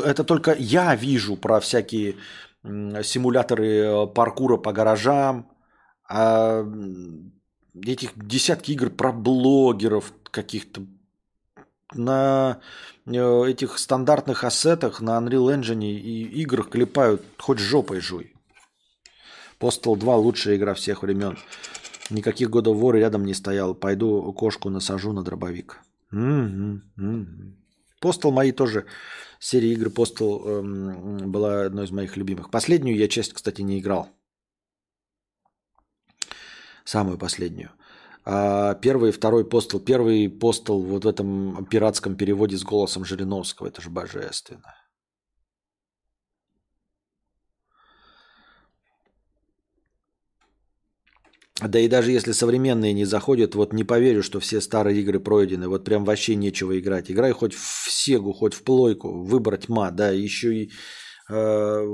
Это 0.06 0.24
только 0.24 0.56
я 0.58 0.96
вижу 0.96 1.38
про 1.38 1.60
всякие 1.60 2.16
симуляторы 3.04 3.68
э, 3.68 4.08
паркура 4.08 4.58
по 4.58 4.74
гаражам, 4.74 5.50
а 6.10 6.66
этих 7.76 8.12
десятки 8.16 8.72
игр 8.72 8.90
про 8.90 9.12
блогеров 9.12 10.14
каких-то 10.32 10.82
на 11.94 12.60
э, 13.06 13.46
этих 13.48 13.78
стандартных 13.78 14.44
ассетах 14.44 15.02
на 15.02 15.18
Unreal 15.20 15.60
Engine 15.60 15.86
и 15.86 16.24
играх 16.42 16.70
клепают 16.70 17.22
хоть 17.38 17.60
жопой 17.60 18.02
жуй. 18.02 18.35
Postal 19.60 19.96
2 19.98 20.16
лучшая 20.16 20.56
игра 20.58 20.74
всех 20.74 21.04
времен. 21.04 21.38
Никаких 22.10 22.50
годов 22.50 22.78
вор 22.78 22.96
рядом 22.96 23.26
не 23.26 23.34
стоял. 23.34 23.74
Пойду 23.74 24.32
кошку 24.34 24.70
насажу 24.70 25.12
на 25.14 25.24
дробовик. 25.24 25.82
Угу, 26.12 26.82
мои 28.32 28.52
тоже 28.52 28.86
серия 29.40 29.74
игр 29.74 29.88
Postal 29.88 30.48
эм, 30.48 31.32
была 31.32 31.64
одной 31.64 31.86
из 31.86 31.92
моих 31.92 32.18
любимых. 32.18 32.52
Последнюю 32.52 32.98
я 32.98 33.08
часть, 33.08 33.34
кстати, 33.34 33.62
не 33.62 33.80
играл. 33.80 34.10
Самую 36.84 37.18
последнюю. 37.18 37.72
А 38.24 38.76
первый 38.76 39.10
и 39.10 39.12
второй 39.12 39.44
Postal. 39.44 39.80
Первый 39.80 40.28
Postal 40.28 40.82
вот 40.82 41.06
в 41.06 41.08
этом 41.08 41.66
пиратском 41.66 42.16
переводе 42.16 42.58
с 42.58 42.64
голосом 42.64 43.06
Жириновского. 43.06 43.68
Это 43.68 43.82
же 43.82 43.90
божественно. 43.90 44.76
Да 51.62 51.80
и 51.80 51.88
даже 51.88 52.12
если 52.12 52.34
современные 52.34 52.94
не 52.94 53.06
заходят, 53.06 53.56
вот 53.56 53.74
не 53.74 53.86
поверю, 53.86 54.24
что 54.24 54.40
все 54.40 54.60
старые 54.60 55.00
игры 55.00 55.20
пройдены. 55.20 55.70
Вот 55.70 55.86
прям 55.86 56.04
вообще 56.04 56.36
нечего 56.36 56.78
играть. 56.78 57.10
Играй 57.10 57.32
хоть 57.32 57.54
в 57.54 57.90
Сегу, 57.90 58.34
хоть 58.34 58.54
в 58.54 58.64
Плойку. 58.64 59.24
Выбор 59.24 59.58
тьма, 59.58 59.92
да. 59.92 60.10
Еще 60.12 60.54
и 60.54 60.72
э, 61.30 61.86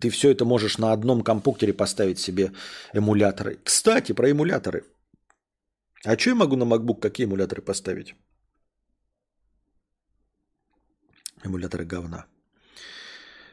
ты 0.00 0.08
все 0.08 0.30
это 0.30 0.44
можешь 0.44 0.78
на 0.78 0.92
одном 0.92 1.22
компьютере 1.22 1.74
поставить 1.74 2.18
себе 2.18 2.52
эмуляторы. 2.94 3.58
Кстати, 3.64 4.12
про 4.12 4.30
эмуляторы. 4.30 4.84
А 6.04 6.16
что 6.16 6.30
я 6.30 6.36
могу 6.36 6.56
на 6.56 6.64
MacBook 6.64 7.00
какие 7.00 7.26
эмуляторы 7.26 7.62
поставить? 7.62 8.14
Эмуляторы 11.44 11.84
говна. 11.84 12.26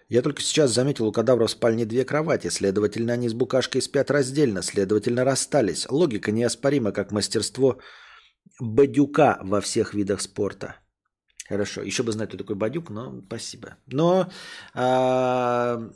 Я 0.10 0.22
только 0.22 0.42
сейчас 0.42 0.72
заметил 0.72 1.08
у 1.08 1.12
кадавра 1.12 1.48
в 1.48 1.52
спальне 1.52 1.86
две 1.86 2.06
кровати, 2.06 2.50
следовательно, 2.50 3.14
они 3.14 3.30
с 3.30 3.34
букашкой 3.34 3.82
спят 3.82 4.12
раздельно, 4.12 4.62
следовательно, 4.62 5.24
расстались. 5.24 5.88
Логика 5.90 6.32
неоспорима, 6.32 6.92
как 6.92 7.12
мастерство 7.12 7.80
бадюка 8.60 9.40
во 9.42 9.62
всех 9.62 9.94
видах 9.94 10.22
спорта. 10.22 10.76
Хорошо, 11.48 11.82
еще 11.82 12.04
бы 12.04 12.12
знать, 12.12 12.30
кто 12.30 12.38
такой 12.38 12.56
бадюк, 12.56 12.90
но 12.90 13.22
спасибо. 13.26 13.76
Но 13.88 14.30
а, 14.74 15.90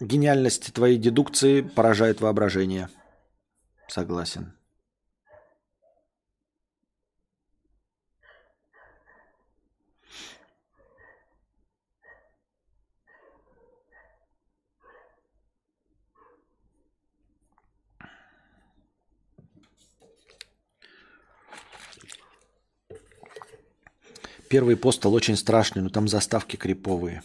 гениальность 0.00 0.72
твоей 0.72 0.98
дедукции 0.98 1.62
поражает 1.62 2.20
воображение. 2.20 2.88
Согласен. 3.88 4.59
Первый 24.50 24.76
Postal 24.76 25.14
очень 25.14 25.36
страшный, 25.36 25.80
но 25.80 25.90
там 25.90 26.08
заставки 26.08 26.56
криповые. 26.56 27.22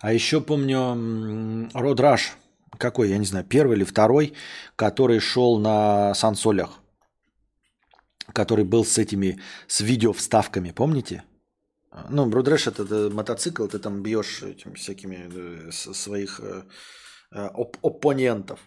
А 0.00 0.14
еще 0.14 0.40
помню 0.40 1.68
Road 1.74 2.00
Rash, 2.00 2.32
какой, 2.78 3.10
я 3.10 3.18
не 3.18 3.26
знаю, 3.26 3.44
первый 3.44 3.76
или 3.76 3.84
второй, 3.84 4.32
который 4.74 5.20
шел 5.20 5.58
на 5.58 6.14
консолях, 6.14 6.80
который 8.32 8.64
был 8.64 8.86
с 8.86 8.96
этими, 8.96 9.42
с 9.66 9.82
видео 9.82 10.14
вставками, 10.14 10.70
помните? 10.70 11.24
Ну, 12.08 12.24
Road 12.24 12.45
Rash 12.45 12.66
это, 12.66 12.84
это 12.84 13.10
мотоцикл, 13.12 13.66
ты 13.66 13.78
там 13.78 14.02
бьешь 14.02 14.42
этими 14.42 14.74
всякими 14.74 15.68
э, 15.68 15.70
своих 15.70 16.40
э, 16.40 16.62
э, 17.30 17.46
оп 17.54 17.76
оппонентов. 17.82 18.58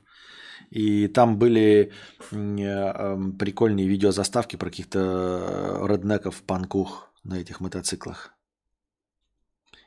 И 0.70 1.08
там 1.08 1.38
были 1.38 1.94
прикольные 2.30 3.88
видеозаставки 3.88 4.56
про 4.56 4.70
каких-то 4.70 5.86
реднеков, 5.88 6.44
панков 6.44 7.07
на 7.28 7.36
этих 7.36 7.60
мотоциклах. 7.60 8.34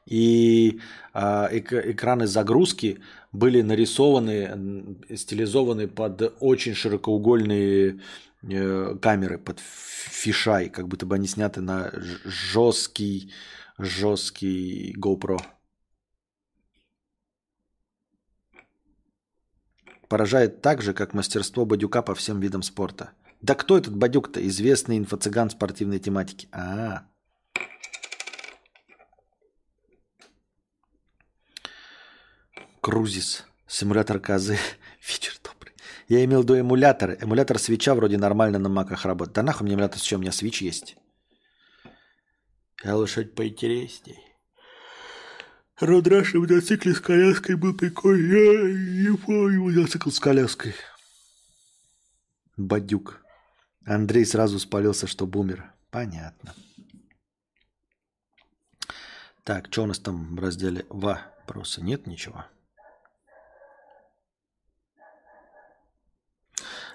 И 0.06 0.80
э, 1.14 1.20
экраны 1.58 2.26
загрузки 2.26 3.00
были 3.32 3.62
нарисованы, 3.62 4.96
стилизованы 5.14 5.88
под 5.88 6.34
очень 6.40 6.74
широкоугольные 6.74 8.00
э, 8.42 8.96
камеры, 9.00 9.38
под 9.38 9.60
фишай, 9.60 10.68
как 10.68 10.88
будто 10.88 11.06
бы 11.06 11.14
они 11.14 11.26
сняты 11.26 11.60
на 11.60 11.92
жесткий, 12.24 13.32
жесткий 13.78 14.96
GoPro. 14.98 15.38
Поражает 20.08 20.60
так 20.60 20.82
же, 20.82 20.92
как 20.92 21.14
мастерство 21.14 21.64
Бадюка 21.64 22.02
по 22.02 22.16
всем 22.16 22.40
видам 22.40 22.62
спорта. 22.62 23.10
Да 23.42 23.54
кто 23.54 23.78
этот 23.78 23.94
Бадюк-то? 23.96 24.44
Известный 24.48 24.98
инфо-цыган 24.98 25.50
спортивной 25.50 26.00
тематики. 26.00 26.48
А, 26.50 26.58
-а, 26.58 26.96
-а. 26.96 27.00
Крузис. 32.80 33.44
Симулятор 33.66 34.18
козы. 34.18 34.58
Вечер 35.08 35.34
добрый. 35.44 35.74
Я 36.08 36.24
имел 36.24 36.40
в 36.40 36.44
виду 36.44 36.54
эмулятор. 36.54 37.16
Эмулятор 37.20 37.58
свеча 37.58 37.94
вроде 37.94 38.16
нормально 38.16 38.58
на 38.58 38.68
маках 38.68 39.04
работает. 39.04 39.34
Да 39.34 39.42
нахуй 39.42 39.66
мне 39.66 39.74
эмулятор, 39.74 39.98
с 39.98 40.02
чем 40.02 40.20
у 40.20 40.22
меня 40.22 40.32
свич 40.32 40.62
есть. 40.62 40.96
Я 42.82 42.96
лошадь 42.96 43.34
поинтересней. 43.34 44.18
Родраш 45.78 46.34
на 46.34 46.40
мотоцикле 46.40 46.94
с 46.94 47.00
коляской 47.00 47.56
был 47.56 47.74
прикольный. 47.74 48.28
Я 48.28 49.10
не 49.10 49.16
помню 49.16 49.62
мотоцикл 49.62 50.10
с 50.10 50.18
коляской. 50.18 50.74
Бадюк. 52.56 53.22
Андрей 53.84 54.24
сразу 54.24 54.58
спалился, 54.58 55.06
что 55.06 55.26
бумер. 55.26 55.72
Понятно. 55.90 56.54
Так, 59.44 59.66
что 59.70 59.82
у 59.82 59.86
нас 59.86 59.98
там 59.98 60.36
в 60.36 60.40
разделе 60.40 60.86
вопросы? 60.88 61.82
Нет 61.82 62.06
ничего? 62.06 62.44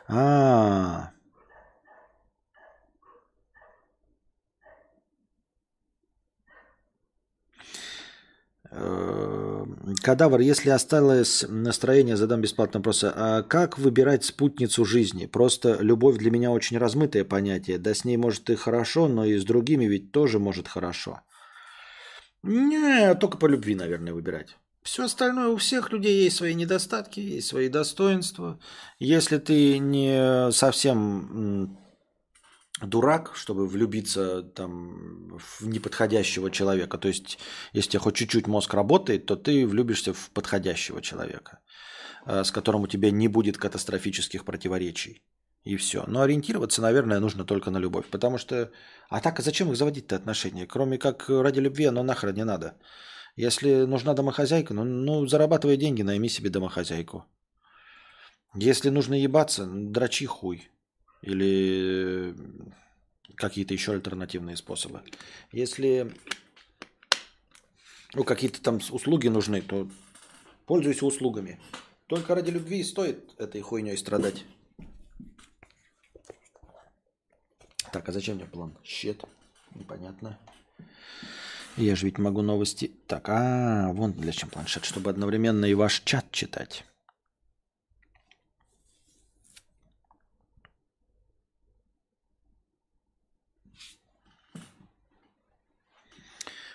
А. 0.08 1.12
Э, 8.72 9.66
кадавр, 10.04 10.40
если 10.42 10.70
осталось 10.70 11.46
настроение, 11.48 12.18
задам 12.18 12.42
бесплатно 12.42 12.80
вопрос. 12.80 13.04
А 13.04 13.42
как 13.44 13.78
выбирать 13.78 14.26
спутницу 14.26 14.86
жизни? 14.86 15.26
Просто 15.26 15.78
любовь 15.82 16.18
для 16.18 16.32
меня 16.32 16.52
очень 16.52 16.78
размытое 16.78 17.24
понятие. 17.24 17.78
Да 17.78 17.94
с 17.94 18.06
ней 18.06 18.18
может 18.18 18.50
и 18.50 18.56
хорошо, 18.56 19.08
но 19.08 19.26
и 19.26 19.38
с 19.38 19.46
другими 19.46 19.86
ведь 19.86 20.12
тоже 20.12 20.40
может 20.40 20.68
хорошо. 20.68 21.22
Не, 22.44 23.16
только 23.16 23.38
по 23.38 23.48
любви, 23.48 23.76
наверное, 23.76 24.14
выбирать. 24.14 24.58
Все 24.86 25.06
остальное 25.06 25.48
у 25.48 25.58
всех 25.58 25.92
людей 25.92 26.24
есть 26.24 26.38
свои 26.38 26.54
недостатки, 26.54 27.20
есть 27.20 27.48
свои 27.48 27.70
достоинства. 27.70 28.60
Если 29.00 29.40
ты 29.40 29.80
не 29.80 30.52
совсем 30.52 31.80
дурак, 32.80 33.32
чтобы 33.34 33.68
влюбиться 33.68 34.44
там 34.44 35.40
в 35.40 35.68
неподходящего 35.68 36.52
человека, 36.52 37.00
то 37.00 37.08
есть 37.08 37.40
если 37.74 37.98
хоть 37.98 38.16
чуть-чуть 38.16 38.46
мозг 38.46 38.76
работает, 38.76 39.26
то 39.26 39.36
ты 39.36 39.66
влюбишься 39.66 40.14
в 40.14 40.30
подходящего 40.30 41.02
человека, 41.02 41.62
э, 42.28 42.44
с 42.44 42.52
которым 42.52 42.84
у 42.84 42.88
тебя 42.88 43.10
не 43.10 43.28
будет 43.28 43.58
катастрофических 43.58 44.46
противоречий. 44.46 45.24
И 45.64 45.78
все. 45.78 46.04
Но 46.08 46.22
ориентироваться, 46.22 46.84
наверное, 46.84 47.20
нужно 47.20 47.44
только 47.44 47.72
на 47.72 47.80
любовь. 47.80 48.06
Потому 48.12 48.38
что... 48.38 48.72
А 49.10 49.20
так, 49.20 49.40
а 49.40 49.42
зачем 49.42 49.72
их 49.72 49.78
заводить-то 49.78 50.16
отношения? 50.16 50.68
Кроме 50.68 51.00
как 51.00 51.28
ради 51.28 51.60
любви, 51.60 51.86
оно 51.86 52.04
нахрен 52.04 52.36
не 52.36 52.46
надо. 52.46 52.76
Если 53.36 53.86
нужна 53.86 54.14
домохозяйка, 54.14 54.74
ну, 54.74 54.84
ну 54.84 55.28
зарабатывай 55.28 55.78
деньги, 55.78 56.02
найми 56.02 56.30
себе 56.30 56.50
домохозяйку. 56.50 57.26
Если 58.54 58.90
нужно 58.90 59.14
ебаться, 59.14 59.66
дрочи 59.66 60.26
хуй. 60.26 60.70
Или 61.22 62.36
какие-то 63.36 63.74
еще 63.74 63.94
альтернативные 63.94 64.56
способы. 64.56 65.02
Если 65.52 66.14
ну, 68.14 68.24
какие-то 68.24 68.62
там 68.62 68.80
услуги 68.92 69.28
нужны, 69.28 69.62
то 69.62 69.90
Пользуйся 70.66 71.06
услугами. 71.06 71.60
Только 72.08 72.34
ради 72.34 72.50
любви 72.50 72.84
стоит 72.84 73.34
этой 73.40 73.62
хуйней 73.62 73.98
страдать. 73.98 74.46
Так, 77.92 78.10
а 78.10 78.12
зачем 78.12 78.38
мне 78.38 78.46
план? 78.46 78.76
Щет. 78.84 79.24
Непонятно. 79.76 80.40
Я 81.78 81.96
же 81.96 82.06
ведь 82.06 82.18
могу 82.18 82.42
новости... 82.42 82.92
Так, 83.08 83.28
а, 83.28 83.92
вон 83.92 84.14
для 84.14 84.32
чем 84.32 84.50
планшет, 84.50 84.86
чтобы 84.86 85.10
одновременно 85.10 85.66
и 85.66 85.74
ваш 85.74 86.02
чат 86.06 86.32
читать. 86.32 86.86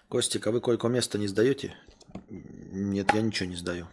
Костик, 0.09 0.47
а 0.47 0.51
вы 0.51 0.61
койко-место 0.61 1.19
не 1.19 1.29
сдаете? 1.29 1.75
Нет, 2.29 3.15
я 3.15 3.23
ничего 3.23 3.49
не 3.49 3.57
сдаю. 3.57 3.89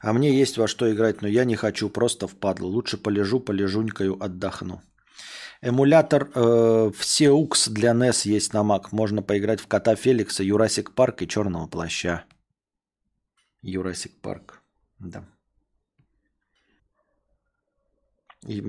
А 0.00 0.12
мне 0.12 0.36
есть 0.36 0.58
во 0.58 0.66
что 0.66 0.92
играть, 0.92 1.22
но 1.22 1.28
я 1.28 1.44
не 1.44 1.54
хочу, 1.54 1.90
просто 1.90 2.26
впадлу. 2.26 2.68
Лучше 2.68 2.96
полежу, 2.96 3.38
полежунькаю, 3.38 4.20
отдохну. 4.20 4.82
Эмулятор 5.62 6.30
э, 6.34 6.90
FCEUX 6.98 7.68
для 7.68 7.92
NES 7.92 8.28
есть 8.28 8.52
на 8.52 8.58
Mac. 8.58 8.88
Можно 8.92 9.22
поиграть 9.22 9.60
в 9.60 9.66
Кота 9.66 9.96
Феликса, 9.96 10.42
Jurassic 10.42 10.92
Park 10.92 11.22
и 11.22 11.28
Черного 11.28 11.66
Плаща. 11.66 12.24
Jurassic 13.62 14.12
Park, 14.20 14.62
да. 14.98 15.24
И, 18.46 18.62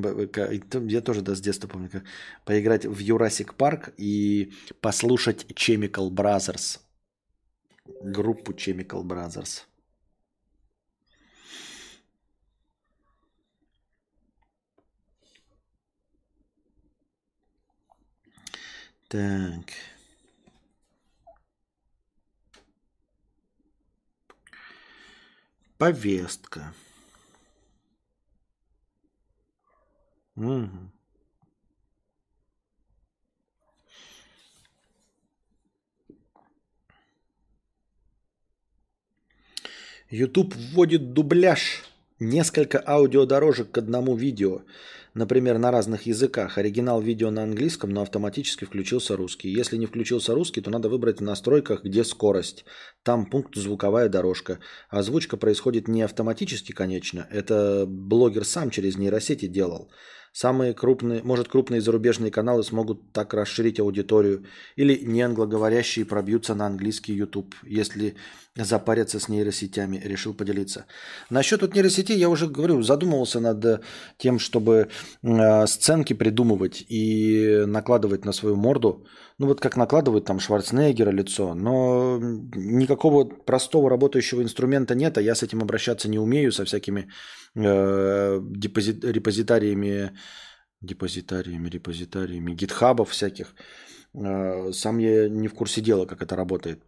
я 0.88 1.02
тоже 1.02 1.22
да, 1.22 1.36
с 1.36 1.42
детства 1.42 1.68
помню, 1.68 1.90
как 1.90 2.04
поиграть 2.46 2.86
в 2.86 2.98
Jurassic 2.98 3.54
Park 3.54 3.94
и 3.98 4.54
послушать 4.82 5.46
Chemical 5.52 6.10
Brothers. 6.10 6.80
Группу 8.02 8.54
Chemical 8.54 9.04
Brothers. 9.04 9.64
Так. 19.08 19.72
Повестка. 25.78 26.74
Угу. 30.36 30.92
YouTube 40.10 40.54
вводит 40.56 41.14
дубляж. 41.14 41.84
Несколько 42.20 42.84
аудиодорожек 42.86 43.72
к 43.72 43.78
одному 43.78 44.16
видео 44.16 44.64
например, 45.18 45.58
на 45.58 45.72
разных 45.72 46.06
языках. 46.06 46.58
Оригинал 46.58 47.02
видео 47.02 47.32
на 47.32 47.44
английском, 47.44 47.90
но 47.90 48.02
автоматически 48.02 48.66
включился 48.66 49.18
русский. 49.18 49.50
Если 49.50 49.78
не 49.78 49.86
включился 49.86 50.34
русский, 50.34 50.62
то 50.62 50.70
надо 50.70 50.90
выбрать 50.90 51.20
в 51.20 51.24
настройках, 51.24 51.84
где 51.84 52.04
скорость. 52.04 52.66
Там 53.04 53.26
пункт 53.26 53.56
звуковая 53.56 54.10
дорожка. 54.10 54.60
Озвучка 54.90 55.38
происходит 55.38 55.88
не 55.88 56.04
автоматически, 56.04 56.72
конечно. 56.72 57.28
Это 57.32 57.86
блогер 57.88 58.46
сам 58.46 58.70
через 58.70 58.98
нейросети 58.98 59.48
делал. 59.48 59.92
Самые 60.38 60.76
крупные, 60.76 61.24
может, 61.24 61.48
крупные 61.48 61.82
зарубежные 61.82 62.30
каналы 62.30 62.64
смогут 62.64 63.12
так 63.12 63.34
расширить 63.34 63.80
аудиторию. 63.80 64.44
Или 64.76 65.04
неанглоговорящие 65.04 66.06
пробьются 66.06 66.54
на 66.54 66.68
английский 66.68 67.16
YouTube, 67.16 67.56
если 67.64 68.14
запарятся 68.56 69.20
с 69.20 69.30
нейросетями. 69.30 69.98
Решил 70.06 70.36
поделиться. 70.36 70.86
Насчет 71.32 71.62
вот 71.62 71.74
нейросетей 71.74 72.20
я 72.20 72.30
уже 72.30 72.48
говорю, 72.48 72.84
задумывался 72.84 73.40
над 73.40 73.84
тем, 74.18 74.38
чтобы 74.38 74.90
э, 75.24 75.68
сценки 75.68 76.14
придумывать 76.14 76.86
и 76.88 77.64
накладывать 77.66 78.26
на 78.26 78.32
свою 78.32 78.56
морду. 78.56 79.08
Ну 79.40 79.48
вот 79.48 79.60
как 79.60 79.78
накладывают 79.78 80.26
там 80.26 80.40
Шварценеггера 80.40 81.12
лицо. 81.12 81.56
Но 81.56 82.20
никакого 82.56 83.26
простого 83.26 83.90
работающего 83.90 84.42
инструмента 84.42 84.96
нет, 84.96 85.18
а 85.18 85.22
я 85.22 85.36
с 85.36 85.44
этим 85.44 85.62
обращаться 85.62 86.10
не 86.10 86.20
умею, 86.20 86.52
со 86.52 86.66
всякими 86.66 87.08
э, 87.56 88.40
депозит, 88.42 89.04
репозитариями, 89.04 90.12
депозитариями, 90.82 91.70
репозитариями, 91.70 92.54
гитхабов 92.54 93.10
всяких. 93.10 93.56
Э, 94.14 94.72
сам 94.72 95.00
я 95.00 95.30
не 95.30 95.48
в 95.48 95.54
курсе 95.54 95.82
дела, 95.82 96.06
как 96.06 96.22
это 96.22 96.36
работает. 96.36 96.84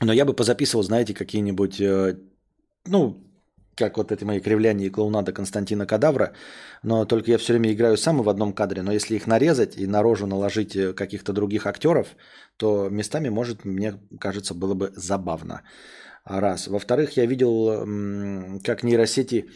Но 0.00 0.12
я 0.12 0.24
бы 0.24 0.32
позаписывал, 0.32 0.82
знаете, 0.82 1.14
какие-нибудь, 1.14 1.80
э, 1.80 2.18
ну, 2.86 3.26
как 3.74 3.96
вот 3.96 4.12
эти 4.12 4.24
мои 4.24 4.40
кривляния 4.40 4.86
и 4.86 4.90
клоунада 4.90 5.32
Константина 5.32 5.86
Кадавра, 5.86 6.32
но 6.82 7.04
только 7.04 7.30
я 7.30 7.38
все 7.38 7.52
время 7.52 7.72
играю 7.72 7.96
сам 7.96 8.22
в 8.22 8.28
одном 8.28 8.52
кадре, 8.52 8.82
но 8.82 8.92
если 8.92 9.16
их 9.16 9.26
нарезать 9.26 9.76
и 9.76 9.86
на 9.86 10.02
рожу 10.02 10.26
наложить 10.26 10.76
э, 10.76 10.92
каких-то 10.92 11.32
других 11.32 11.66
актеров, 11.66 12.16
то 12.56 12.88
местами, 12.88 13.30
может, 13.30 13.64
мне 13.64 13.94
кажется, 14.20 14.54
было 14.54 14.74
бы 14.74 14.92
забавно. 14.96 15.62
Раз. 16.24 16.68
Во-вторых, 16.68 17.16
я 17.16 17.26
видел, 17.26 18.60
как 18.62 18.82
нейросети 18.82 19.48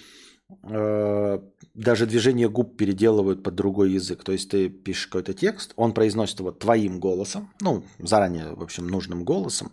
э, 0.63 1.39
даже 1.75 2.07
движение 2.07 2.49
губ 2.49 2.77
переделывают 2.77 3.43
под 3.43 3.55
другой 3.55 3.93
язык. 3.93 4.25
То 4.25 4.33
есть 4.33 4.51
ты 4.51 4.69
пишешь 4.69 5.07
какой-то 5.07 5.35
текст, 5.35 5.73
он 5.77 5.93
произносит 5.93 6.41
его 6.41 6.53
твоим 6.53 7.01
голосом, 7.01 7.51
ну, 7.61 7.85
заранее, 7.99 8.55
в 8.55 8.63
общем, 8.63 8.87
нужным 8.87 9.25
голосом, 9.25 9.73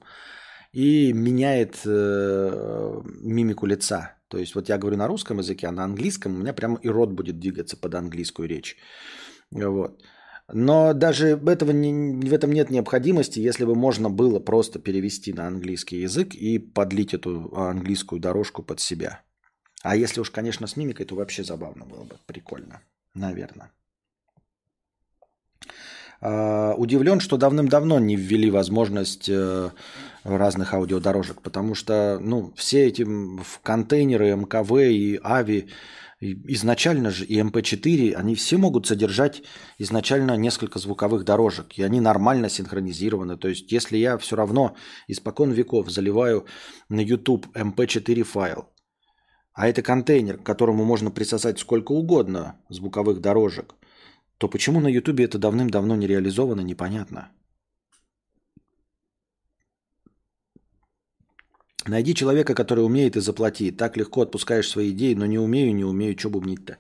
и 0.73 1.13
меняет 1.13 1.81
э, 1.85 3.01
мимику 3.21 3.65
лица. 3.65 4.15
То 4.27 4.37
есть 4.37 4.55
вот 4.55 4.69
я 4.69 4.77
говорю 4.77 4.97
на 4.97 5.07
русском 5.07 5.39
языке, 5.39 5.67
а 5.67 5.71
на 5.71 5.83
английском 5.83 6.35
у 6.35 6.37
меня 6.39 6.53
прямо 6.53 6.79
и 6.81 6.89
рот 6.89 7.11
будет 7.11 7.39
двигаться 7.39 7.75
под 7.75 7.95
английскую 7.95 8.47
речь. 8.47 8.77
Вот. 9.51 10.01
Но 10.53 10.93
даже 10.93 11.39
этого 11.45 11.71
не, 11.71 12.29
в 12.29 12.33
этом 12.33 12.51
нет 12.51 12.69
необходимости, 12.69 13.39
если 13.39 13.65
бы 13.65 13.75
можно 13.75 14.09
было 14.09 14.39
просто 14.39 14.79
перевести 14.79 15.33
на 15.33 15.47
английский 15.47 16.01
язык 16.01 16.33
и 16.33 16.59
подлить 16.59 17.13
эту 17.13 17.53
английскую 17.55 18.19
дорожку 18.19 18.63
под 18.63 18.79
себя. 18.79 19.21
А 19.83 19.95
если 19.95 20.21
уж, 20.21 20.29
конечно, 20.29 20.67
с 20.67 20.77
мимикой, 20.77 21.05
то 21.05 21.15
вообще 21.15 21.43
забавно 21.43 21.85
было 21.85 22.03
бы. 22.03 22.17
Прикольно. 22.25 22.81
Наверное. 23.13 23.71
Uh, 26.21 26.75
удивлен, 26.75 27.19
что 27.19 27.35
давным-давно 27.35 27.97
не 27.97 28.15
ввели 28.15 28.51
возможность 28.51 29.27
uh, 29.27 29.71
разных 30.23 30.75
аудиодорожек, 30.75 31.41
потому 31.41 31.73
что 31.73 32.19
ну, 32.21 32.53
все 32.55 32.85
эти 32.85 33.07
контейнеры 33.63 34.35
МКВ 34.35 34.71
и 34.91 35.19
АВИ 35.23 35.69
изначально 36.21 37.09
же 37.09 37.25
и 37.25 37.41
MP4, 37.41 38.13
они 38.13 38.35
все 38.35 38.57
могут 38.57 38.85
содержать 38.85 39.41
изначально 39.79 40.37
несколько 40.37 40.77
звуковых 40.77 41.25
дорожек, 41.25 41.73
и 41.77 41.81
они 41.81 41.99
нормально 41.99 42.49
синхронизированы. 42.49 43.37
То 43.37 43.47
есть, 43.47 43.71
если 43.71 43.97
я 43.97 44.19
все 44.19 44.35
равно 44.35 44.75
испокон 45.07 45.51
веков 45.51 45.89
заливаю 45.89 46.45
на 46.89 46.99
YouTube 46.99 47.47
MP4 47.55 48.21
файл, 48.23 48.69
а 49.53 49.67
это 49.67 49.81
контейнер, 49.81 50.37
к 50.37 50.43
которому 50.43 50.85
можно 50.85 51.11
присосать 51.11 51.59
сколько 51.59 51.91
угодно 51.91 52.55
звуковых 52.69 53.19
дорожек, 53.19 53.75
то 54.37 54.47
почему 54.47 54.79
на 54.79 54.87
YouTube 54.87 55.19
это 55.19 55.37
давным-давно 55.37 55.95
не 55.95 56.07
реализовано, 56.07 56.61
непонятно. 56.61 57.31
Найди 61.87 62.13
человека, 62.13 62.53
который 62.53 62.85
умеет, 62.85 63.15
и 63.17 63.21
заплати. 63.21 63.71
Так 63.71 63.97
легко 63.97 64.21
отпускаешь 64.21 64.69
свои 64.69 64.91
идеи, 64.91 65.15
но 65.15 65.25
не 65.25 65.39
умею, 65.39 65.75
не 65.75 65.83
умею, 65.83 66.15
что 66.17 66.29
бубнить-то. 66.29 66.77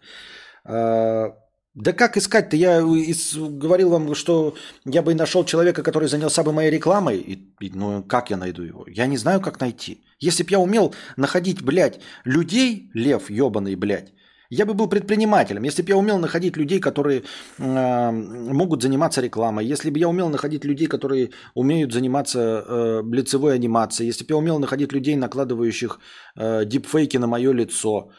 Да 1.73 1.93
как 1.93 2.17
искать-то? 2.17 2.57
Я 2.57 2.81
говорил 2.81 3.89
вам, 3.89 4.13
что 4.13 4.55
я 4.85 5.01
бы 5.01 5.15
нашел 5.15 5.45
человека, 5.45 5.83
который 5.83 6.09
занялся 6.09 6.43
бы 6.43 6.51
моей 6.51 6.69
рекламой. 6.69 7.17
И, 7.17 7.33
и, 7.61 7.71
ну, 7.73 8.03
как 8.03 8.29
я 8.29 8.37
найду 8.37 8.63
его? 8.63 8.85
Я 8.87 9.07
не 9.07 9.17
знаю, 9.17 9.39
как 9.39 9.61
найти. 9.61 10.03
Если 10.19 10.43
бы 10.43 10.49
я 10.51 10.59
умел 10.59 10.93
находить, 11.15 11.61
блядь, 11.61 12.01
людей, 12.25 12.89
лев 12.93 13.29
ебаный, 13.29 13.75
блядь, 13.75 14.11
я 14.49 14.65
бы 14.65 14.73
был 14.73 14.89
предпринимателем, 14.89 15.63
если 15.63 15.81
бы 15.81 15.89
я 15.91 15.97
умел 15.97 16.19
находить 16.19 16.57
людей, 16.57 16.81
которые 16.81 17.23
э, 17.57 18.11
могут 18.11 18.81
заниматься 18.81 19.21
рекламой, 19.21 19.65
если 19.65 19.89
бы 19.89 19.97
я 19.97 20.09
умел 20.09 20.27
находить 20.29 20.65
людей, 20.65 20.87
которые 20.87 21.29
умеют 21.55 21.93
заниматься 21.93 22.39
э, 22.39 23.01
лицевой 23.13 23.55
анимацией, 23.55 24.09
если 24.09 24.25
бы 24.25 24.33
я 24.33 24.37
умел 24.37 24.59
находить 24.59 24.91
людей, 24.91 25.15
накладывающих 25.15 25.99
э, 26.35 26.65
дипфейки 26.65 27.15
на 27.17 27.27
мое 27.27 27.53
лицо, 27.53 28.11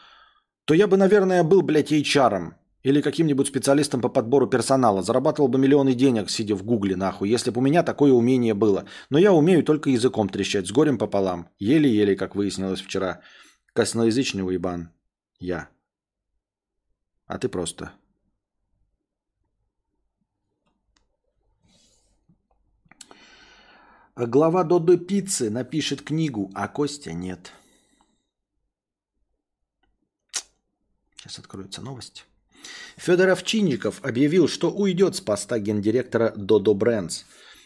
то 0.65 0.73
я 0.73 0.87
бы, 0.87 0.97
наверное, 0.97 1.43
был, 1.43 1.61
блядь, 1.61 1.91
HR 1.91 2.53
или 2.83 3.01
каким-нибудь 3.01 3.47
специалистом 3.47 4.01
по 4.01 4.09
подбору 4.09 4.47
персонала. 4.47 5.01
Зарабатывал 5.01 5.47
бы 5.47 5.57
миллионы 5.57 5.93
денег, 5.93 6.29
сидя 6.29 6.55
в 6.55 6.63
гугле 6.63 6.95
нахуй, 6.95 7.29
если 7.29 7.49
бы 7.49 7.59
у 7.59 7.63
меня 7.63 7.81
такое 7.81 8.11
умение 8.11 8.53
было. 8.53 8.85
Но 9.09 9.17
я 9.17 9.31
умею 9.31 9.63
только 9.63 9.89
языком 9.89 10.29
трещать, 10.29 10.67
с 10.67 10.71
горем 10.71 10.97
пополам. 10.97 11.49
Еле-еле, 11.59 12.15
как 12.15 12.35
выяснилось 12.35 12.81
вчера. 12.81 13.21
Косноязычный 13.73 14.45
уебан. 14.45 14.89
Я. 15.39 15.69
А 17.25 17.39
ты 17.39 17.47
просто. 17.47 17.93
Глава 24.15 24.63
Додо 24.63 24.97
Пиццы 24.97 25.49
напишет 25.49 26.03
книгу, 26.03 26.51
а 26.53 26.67
Костя 26.67 27.13
нет. 27.13 27.51
Сейчас 31.15 31.39
откроется 31.39 31.81
новость. 31.81 32.27
Федор 32.97 33.29
Овчинников 33.29 33.99
объявил, 34.03 34.47
что 34.47 34.71
уйдет 34.71 35.15
с 35.15 35.21
поста 35.21 35.59
гендиректора 35.59 36.33
Dodo 36.37 36.73
Brands 36.73 37.23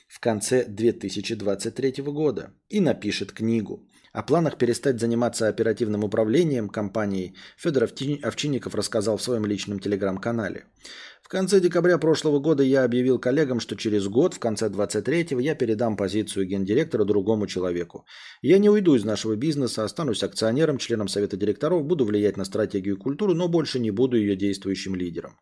в 0.07 0.19
конце 0.19 0.65
2023 0.65 2.03
года 2.03 2.53
и 2.69 2.79
напишет 2.79 3.31
книгу. 3.31 3.87
О 4.13 4.23
планах 4.23 4.57
перестать 4.57 4.99
заниматься 4.99 5.47
оперативным 5.47 6.03
управлением 6.03 6.69
компанией 6.69 7.35
Федор 7.57 7.83
Овчинников 7.83 8.75
рассказал 8.75 9.17
в 9.17 9.21
своем 9.21 9.45
личном 9.45 9.79
телеграм-канале. 9.79 10.65
В 11.21 11.29
конце 11.29 11.59
декабря 11.59 11.97
прошлого 11.97 12.39
года 12.39 12.63
я 12.63 12.85
объявил 12.85 13.19
коллегам, 13.19 13.59
что 13.59 13.75
через 13.75 14.07
год, 14.07 14.33
в 14.33 14.39
конце 14.39 14.69
23-го, 14.69 15.41
я 15.41 15.55
передам 15.55 15.97
позицию 15.97 16.47
гендиректора 16.47 17.03
другому 17.03 17.47
человеку. 17.47 18.05
Я 18.41 18.59
не 18.59 18.69
уйду 18.69 18.95
из 18.95 19.03
нашего 19.03 19.35
бизнеса, 19.35 19.83
останусь 19.83 20.23
акционером, 20.23 20.77
членом 20.77 21.09
совета 21.09 21.35
директоров, 21.35 21.83
буду 21.83 22.05
влиять 22.05 22.37
на 22.37 22.45
стратегию 22.45 22.95
и 22.95 22.99
культуру, 22.99 23.33
но 23.33 23.49
больше 23.49 23.77
не 23.77 23.91
буду 23.91 24.15
ее 24.15 24.37
действующим 24.37 24.95
лидером. 24.95 25.37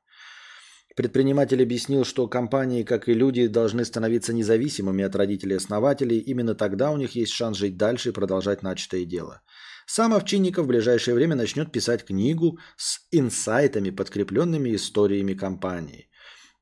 Предприниматель 0.95 1.61
объяснил, 1.61 2.05
что 2.05 2.25
компании, 2.27 2.83
как 2.83 3.09
и 3.09 3.13
люди, 3.13 3.47
должны 3.47 3.83
становиться 3.83 4.33
независимыми 4.33 5.03
от 5.03 5.13
родителей-основателей. 5.13 6.19
Именно 6.19 6.55
тогда 6.55 6.91
у 6.91 6.97
них 6.97 7.15
есть 7.15 7.33
шанс 7.33 7.57
жить 7.57 7.75
дальше 7.75 8.09
и 8.09 8.13
продолжать 8.13 8.63
начатое 8.63 9.03
дело. 9.03 9.41
Сам 9.85 10.13
Овчинников 10.13 10.65
в 10.65 10.69
ближайшее 10.69 11.13
время 11.13 11.35
начнет 11.35 11.71
писать 11.71 12.05
книгу 12.05 12.59
с 12.77 13.01
инсайтами, 13.11 13.89
подкрепленными 13.89 14.73
историями 14.73 15.33
компании. 15.33 16.09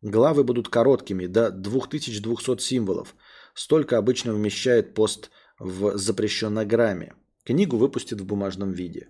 Главы 0.02 0.44
будут 0.44 0.68
короткими, 0.68 1.28
до 1.28 1.52
2200 1.52 2.60
символов. 2.60 3.16
Столько 3.54 4.00
обычно 4.00 4.34
вмещает 4.34 4.96
пост 4.96 5.30
в 5.60 5.96
запрещеннограмме. 5.96 7.14
Книгу 7.46 7.78
выпустят 7.78 8.20
в 8.20 8.26
бумажном 8.26 8.72
виде. 8.72 9.10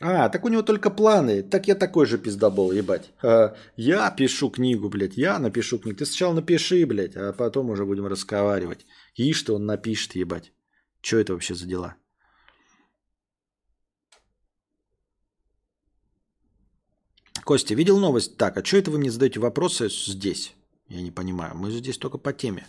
А, 0.00 0.30
так 0.30 0.44
у 0.44 0.48
него 0.48 0.62
только 0.62 0.88
планы. 0.90 1.42
Так 1.42 1.68
я 1.68 1.74
такой 1.74 2.06
же 2.06 2.16
пиздобол, 2.16 2.72
ебать. 2.72 3.10
А, 3.22 3.54
я 3.76 4.10
пишу 4.10 4.50
книгу, 4.50 4.88
блядь. 4.88 5.18
Я 5.18 5.38
напишу 5.38 5.78
книгу. 5.78 5.98
Ты 5.98 6.06
сначала 6.06 6.32
напиши, 6.32 6.86
блядь, 6.86 7.16
а 7.16 7.34
потом 7.34 7.68
уже 7.68 7.84
будем 7.84 8.06
разговаривать. 8.06 8.86
И 9.14 9.34
что 9.34 9.56
он 9.56 9.66
напишет, 9.66 10.16
ебать. 10.16 10.52
Что 11.02 11.18
это 11.18 11.34
вообще 11.34 11.54
за 11.54 11.66
дела? 11.66 11.96
Костя, 17.44 17.74
видел 17.74 17.98
новость? 17.98 18.38
Так, 18.38 18.56
а 18.56 18.64
что 18.64 18.78
это 18.78 18.90
вы 18.90 18.98
мне 18.98 19.10
задаете 19.10 19.38
вопросы 19.38 19.90
здесь? 19.90 20.54
Я 20.88 21.02
не 21.02 21.10
понимаю. 21.10 21.54
Мы 21.56 21.70
здесь 21.70 21.98
только 21.98 22.16
по 22.16 22.32
теме. 22.32 22.66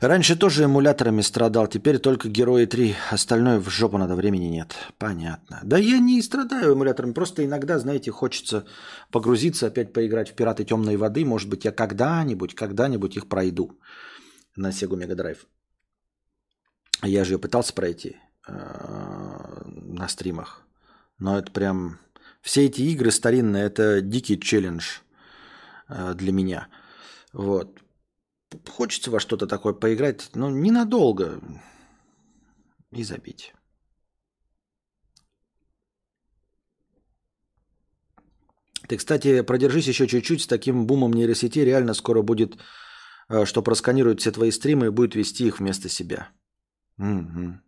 Раньше 0.00 0.36
тоже 0.36 0.64
эмуляторами 0.64 1.22
страдал, 1.22 1.66
теперь 1.68 1.98
только 1.98 2.28
Герои 2.28 2.66
3. 2.66 2.94
Остальное 3.10 3.58
в 3.58 3.68
жопу 3.70 3.98
надо, 3.98 4.14
времени 4.14 4.46
нет. 4.46 4.74
Понятно. 4.98 5.60
Да 5.62 5.78
я 5.78 5.98
не 5.98 6.20
страдаю 6.22 6.74
эмуляторами, 6.74 7.12
просто 7.12 7.44
иногда, 7.44 7.78
знаете, 7.78 8.10
хочется 8.10 8.66
погрузиться, 9.10 9.66
опять 9.66 9.92
поиграть 9.92 10.30
в 10.30 10.34
«Пираты 10.34 10.64
темной 10.64 10.96
воды». 10.96 11.24
Может 11.24 11.48
быть, 11.48 11.64
я 11.64 11.72
когда-нибудь, 11.72 12.54
когда-нибудь 12.54 13.16
их 13.16 13.28
пройду 13.28 13.78
на 14.54 14.68
Sega 14.68 14.96
Mega 14.96 15.16
Drive. 15.16 15.38
Я 17.02 17.24
же 17.24 17.34
ее 17.34 17.38
пытался 17.38 17.72
пройти 17.72 18.16
э, 18.48 18.52
на 19.64 20.08
стримах. 20.08 20.62
Но 21.18 21.38
это 21.38 21.50
прям 21.52 21.98
все 22.42 22.66
эти 22.66 22.82
игры 22.82 23.10
старинные, 23.10 23.64
это 23.64 24.00
дикий 24.02 24.38
челлендж 24.38 24.98
э, 25.88 26.14
для 26.14 26.32
меня. 26.32 26.68
Вот. 27.32 27.80
Хочется 28.68 29.10
во 29.10 29.20
что-то 29.20 29.46
такое 29.46 29.72
поиграть, 29.72 30.30
но 30.34 30.50
ненадолго 30.50 31.40
и 32.90 33.02
забить. 33.04 33.54
Ты, 38.88 38.96
кстати, 38.96 39.42
продержись 39.42 39.88
еще 39.88 40.06
чуть-чуть, 40.06 40.42
с 40.42 40.46
таким 40.46 40.86
бумом 40.86 41.12
нейросети 41.12 41.58
реально 41.58 41.94
скоро 41.94 42.22
будет, 42.22 42.56
э, 43.28 43.44
что 43.44 43.62
просканирует 43.62 44.20
все 44.20 44.30
твои 44.30 44.50
стримы 44.50 44.86
и 44.86 44.90
будет 44.90 45.14
вести 45.14 45.46
их 45.46 45.58
вместо 45.58 45.88
себя. 45.88 46.28
Угу. 46.98 47.60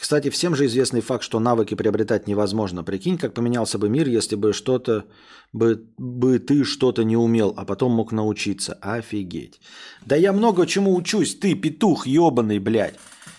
Кстати, 0.00 0.30
всем 0.30 0.54
же 0.54 0.66
известный 0.66 1.00
факт, 1.00 1.24
что 1.24 1.40
навыки 1.40 1.74
приобретать 1.74 2.28
невозможно. 2.28 2.84
Прикинь, 2.84 3.18
как 3.18 3.34
поменялся 3.34 3.78
бы 3.78 3.88
мир, 3.88 4.06
если 4.06 4.36
бы 4.36 4.52
что-то 4.52 5.06
бы, 5.52 5.88
бы 5.96 6.38
ты 6.38 6.62
что-то 6.62 7.02
не 7.02 7.16
умел, 7.16 7.52
а 7.56 7.64
потом 7.64 7.92
мог 7.92 8.12
научиться. 8.12 8.74
Офигеть. 8.74 9.60
Да 10.06 10.14
я 10.14 10.32
много 10.32 10.68
чему 10.68 10.94
учусь, 10.94 11.34
ты 11.34 11.54
петух 11.54 12.06
ебаный, 12.06 12.60
блядь. 12.60 12.94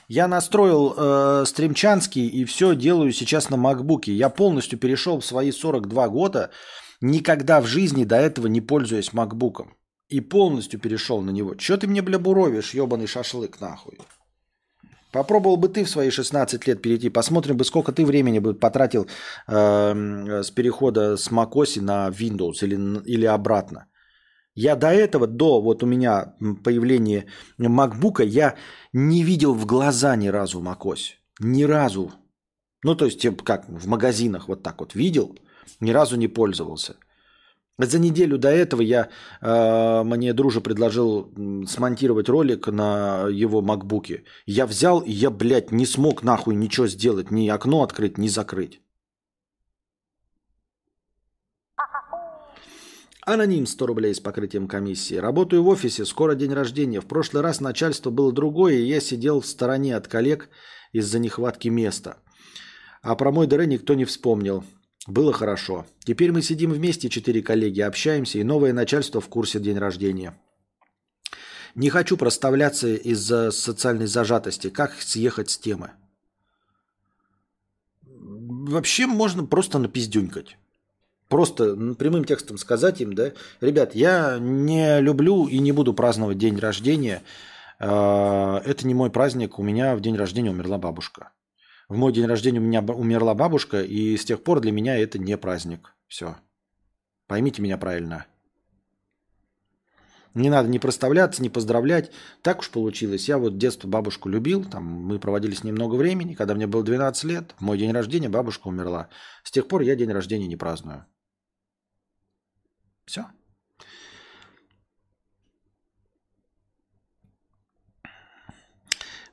Я 0.09 0.27
настроил 0.27 0.93
э, 0.97 1.45
стримчанский 1.45 2.27
и 2.27 2.43
все 2.43 2.75
делаю 2.75 3.13
сейчас 3.13 3.49
на 3.49 3.55
макбуке. 3.55 4.11
Я 4.11 4.27
полностью 4.27 4.77
перешел 4.77 5.21
в 5.21 5.25
свои 5.25 5.51
42 5.51 6.09
года, 6.09 6.51
никогда 6.99 7.61
в 7.61 7.67
жизни 7.67 8.03
до 8.03 8.17
этого 8.17 8.47
не 8.47 8.59
пользуясь 8.59 9.13
макбуком. 9.13 9.75
И 10.09 10.19
полностью 10.19 10.79
перешел 10.79 11.21
на 11.21 11.29
него. 11.29 11.55
Че 11.55 11.77
ты 11.77 11.87
мне, 11.87 12.01
бля, 12.01 12.19
буровишь, 12.19 12.73
ебаный 12.73 13.07
шашлык, 13.07 13.61
нахуй? 13.61 13.99
Попробовал 15.11 15.57
бы 15.57 15.69
ты 15.69 15.83
в 15.83 15.89
свои 15.89 16.11
16 16.11 16.67
лет 16.67 16.81
перейти, 16.81 17.09
посмотрим 17.09 17.57
бы, 17.57 17.65
сколько 17.65 17.91
ты 17.91 18.05
времени 18.05 18.39
бы 18.39 18.53
потратил 18.53 19.07
э, 19.47 20.43
с 20.43 20.51
перехода 20.51 21.17
с 21.17 21.31
macOS 21.31 21.81
на 21.81 22.09
Windows 22.09 22.63
или, 22.63 22.75
или 23.05 23.25
обратно. 23.25 23.87
Я 24.53 24.75
до 24.75 24.87
этого, 24.87 25.25
до 25.25 25.61
вот 25.61 25.83
у 25.83 25.87
меня 25.87 26.33
появления 26.63 27.25
MacBook, 27.57 28.23
я 28.23 28.55
не 28.93 29.23
видел 29.23 29.53
в 29.53 29.65
глаза 29.65 30.15
ни 30.15 30.27
разу 30.27 30.61
macOS. 30.61 31.15
Ни 31.39 31.63
разу. 31.63 32.11
Ну, 32.83 32.95
то 32.95 33.05
есть, 33.05 33.25
как 33.43 33.67
в 33.67 33.87
магазинах 33.87 34.47
вот 34.47 34.61
так 34.61 34.79
вот 34.79 34.95
видел, 34.95 35.35
ни 35.79 35.91
разу 35.91 36.17
не 36.17 36.27
пользовался. 36.27 36.95
За 37.79 37.97
неделю 37.97 38.37
до 38.37 38.49
этого 38.49 38.81
я, 38.81 39.07
э, 39.41 40.03
мне 40.03 40.33
дружа 40.33 40.59
предложил 40.59 41.31
смонтировать 41.65 42.27
ролик 42.27 42.67
на 42.67 43.27
его 43.29 43.61
макбуке. 43.61 44.23
Я 44.45 44.65
взял, 44.67 44.99
и 44.99 45.11
я, 45.11 45.29
блядь, 45.29 45.71
не 45.71 45.85
смог 45.85 46.23
нахуй 46.23 46.55
ничего 46.55 46.87
сделать. 46.87 47.31
Ни 47.31 47.47
окно 47.47 47.81
открыть, 47.81 48.17
ни 48.17 48.27
закрыть. 48.27 48.81
Аноним 53.25 53.65
100 53.65 53.87
рублей 53.87 54.13
с 54.13 54.19
покрытием 54.19 54.67
комиссии. 54.67 55.15
Работаю 55.15 55.63
в 55.63 55.67
офисе, 55.69 56.03
скоро 56.03 56.35
день 56.35 56.53
рождения. 56.53 56.99
В 56.99 57.05
прошлый 57.05 57.43
раз 57.43 57.61
начальство 57.61 58.09
было 58.09 58.33
другое, 58.33 58.73
и 58.73 58.87
я 58.87 58.99
сидел 58.99 59.39
в 59.39 59.45
стороне 59.45 59.95
от 59.95 60.07
коллег 60.07 60.49
из-за 60.91 61.19
нехватки 61.19 61.69
места. 61.69 62.17
А 63.01 63.15
про 63.15 63.31
мой 63.31 63.47
ДР 63.47 63.67
никто 63.67 63.93
не 63.93 64.03
вспомнил. 64.03 64.65
Было 65.09 65.33
хорошо. 65.33 65.87
Теперь 66.03 66.31
мы 66.31 66.43
сидим 66.43 66.71
вместе, 66.71 67.09
четыре 67.09 67.41
коллеги, 67.41 67.81
общаемся, 67.81 68.37
и 68.37 68.43
новое 68.43 68.73
начальство 68.73 69.19
в 69.19 69.27
курсе 69.27 69.59
день 69.59 69.79
рождения. 69.79 70.39
Не 71.73 71.89
хочу 71.89 72.15
проставляться 72.15 72.93
из-за 72.93 73.49
социальной 73.49 74.05
зажатости. 74.05 74.69
Как 74.69 74.93
съехать 75.01 75.49
с 75.49 75.57
темы? 75.57 75.91
Вообще 78.03 79.07
можно 79.07 79.43
просто 79.45 79.79
напиздюнькать. 79.79 80.57
Просто 81.27 81.75
прямым 81.95 82.23
текстом 82.23 82.59
сказать 82.59 83.01
им, 83.01 83.13
да, 83.13 83.33
ребят, 83.61 83.95
я 83.95 84.37
не 84.39 85.01
люблю 85.01 85.47
и 85.47 85.57
не 85.57 85.71
буду 85.71 85.95
праздновать 85.95 86.37
день 86.37 86.57
рождения. 86.59 87.23
А, 87.79 88.61
это 88.63 88.85
не 88.85 88.93
мой 88.93 89.09
праздник, 89.09 89.57
у 89.57 89.63
меня 89.63 89.95
в 89.95 90.01
день 90.01 90.15
рождения 90.15 90.51
умерла 90.51 90.77
бабушка. 90.77 91.31
В 91.89 91.97
мой 91.97 92.13
день 92.13 92.27
рождения 92.27 92.59
у 92.59 92.63
меня 92.63 92.81
умерла 92.81 93.33
бабушка, 93.33 93.81
и 93.81 94.15
с 94.15 94.23
тех 94.23 94.43
пор 94.43 94.59
для 94.59 94.71
меня 94.71 94.95
это 94.95 95.17
не 95.17 95.35
праздник. 95.37 95.95
Все. 96.07 96.35
Поймите 97.25 97.63
меня 97.63 97.79
правильно. 97.79 98.27
Не 100.35 100.51
надо 100.51 100.69
не 100.69 100.77
проставляться, 100.77 101.41
не 101.41 101.49
поздравлять. 101.49 102.11
Так 102.43 102.59
уж 102.59 102.69
получилось. 102.69 103.27
Я 103.27 103.39
вот 103.39 103.57
детство 103.57 103.87
бабушку 103.87 104.29
любил. 104.29 104.63
Там 104.63 104.83
мы 104.83 105.19
проводили 105.19 105.55
с 105.55 105.63
ней 105.63 105.71
много 105.71 105.95
времени. 105.95 106.35
Когда 106.35 106.53
мне 106.53 106.67
было 106.67 106.83
12 106.83 107.23
лет, 107.23 107.55
в 107.57 107.61
мой 107.61 107.79
день 107.79 107.91
рождения 107.91 108.29
бабушка 108.29 108.67
умерла. 108.67 109.09
С 109.43 109.49
тех 109.49 109.67
пор 109.67 109.81
я 109.81 109.95
день 109.95 110.11
рождения 110.11 110.47
не 110.47 110.55
праздную. 110.55 111.07
Все. 113.05 113.25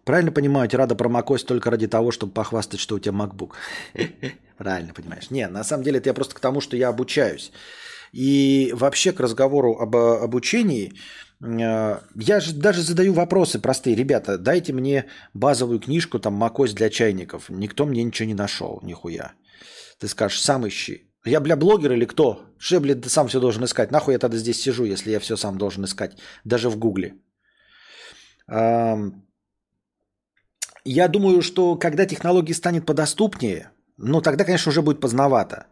Правильно 0.07 0.31
понимаю, 0.31 0.70
рада 0.73 0.95
промокость 0.95 1.47
только 1.47 1.69
ради 1.69 1.89
того, 1.89 2.12
чтобы 2.12 2.33
похвастать, 2.33 2.78
что 2.78 2.95
у 2.95 2.99
тебя 3.01 3.12
MacBook. 3.12 3.55
Правильно 4.57 4.95
понимаешь. 4.95 5.31
Не, 5.31 5.49
на 5.49 5.65
самом 5.65 5.83
деле 5.83 5.99
это 5.99 6.09
я 6.09 6.15
просто 6.15 6.35
к 6.35 6.41
тому, 6.41 6.61
что 6.61 6.77
я 6.77 6.89
обучаюсь. 6.89 7.51
И 8.12 8.70
вообще 8.73 9.12
к 9.12 9.19
разговору 9.19 9.73
об 9.81 9.97
обучении, 9.97 10.93
э, 11.43 11.99
я 12.15 12.41
же 12.41 12.55
даже 12.55 12.83
задаю 12.83 13.15
вопросы 13.15 13.59
простые. 13.59 13.97
Ребята, 13.97 14.39
дайте 14.39 14.73
мне 14.73 15.07
базовую 15.35 15.81
книжку, 15.81 16.20
там, 16.20 16.41
macOS 16.41 16.73
для 16.74 16.89
чайников. 16.89 17.51
Никто 17.51 17.85
мне 17.85 18.05
ничего 18.05 18.28
не 18.28 18.35
нашел, 18.35 18.78
нихуя. 18.85 19.33
Ты 19.99 20.07
скажешь, 20.07 20.41
сам 20.41 20.69
ищи. 20.69 21.11
Я, 21.24 21.41
бля, 21.41 21.57
блогер 21.57 21.93
или 21.93 22.05
кто? 22.05 22.45
Что, 22.59 22.81
бля, 22.81 22.95
ты 22.95 23.09
сам 23.09 23.27
все 23.27 23.41
должен 23.41 23.65
искать? 23.65 23.91
Нахуй 23.91 24.15
я 24.15 24.20
тогда 24.20 24.37
здесь 24.37 24.62
сижу, 24.62 24.85
если 24.85 25.11
я 25.11 25.19
все 25.19 25.37
сам 25.37 25.59
должен 25.59 25.85
искать? 25.85 26.16
Даже 26.45 26.70
в 26.70 26.78
Гугле. 26.78 27.15
Я 30.86 31.08
думаю, 31.08 31.42
что 31.42 31.76
когда 31.76 32.06
технология 32.06 32.54
станет 32.54 32.86
подоступнее, 32.86 33.70
ну 33.96 34.20
тогда, 34.20 34.44
конечно, 34.44 34.70
уже 34.70 34.82
будет 34.82 35.00
поздновато. 35.00 35.66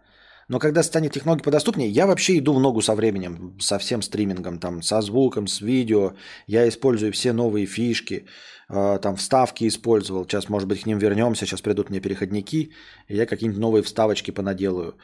Но 0.49 0.59
когда 0.59 0.83
станет 0.83 1.13
технология 1.13 1.45
подоступнее, 1.45 1.89
я 1.89 2.07
вообще 2.07 2.39
иду 2.39 2.53
в 2.53 2.61
ногу 2.61 2.83
со 2.83 2.95
временем, 2.95 3.57
со 3.61 3.79
всем 3.79 4.03
стримингом, 4.03 4.59
там, 4.59 4.83
со 4.83 5.01
звуком, 5.01 5.47
с 5.47 5.61
видео. 5.61 6.13
Я 6.47 6.69
использую 6.69 7.13
все 7.13 7.33
новые 7.33 7.67
фишки, 7.67 8.27
э, 8.69 8.99
там, 9.01 9.17
вставки 9.17 9.67
использовал. 9.67 10.25
Сейчас, 10.25 10.49
может 10.49 10.69
быть, 10.69 10.83
к 10.83 10.87
ним 10.87 10.99
вернемся. 10.99 11.47
Сейчас 11.47 11.63
придут 11.63 11.91
мне 11.91 12.01
переходники, 12.01 12.73
и 13.09 13.17
я 13.17 13.27
какие-нибудь 13.27 13.61
новые 13.61 13.83
вставочки 13.83 14.33
понаделаю. 14.33 14.97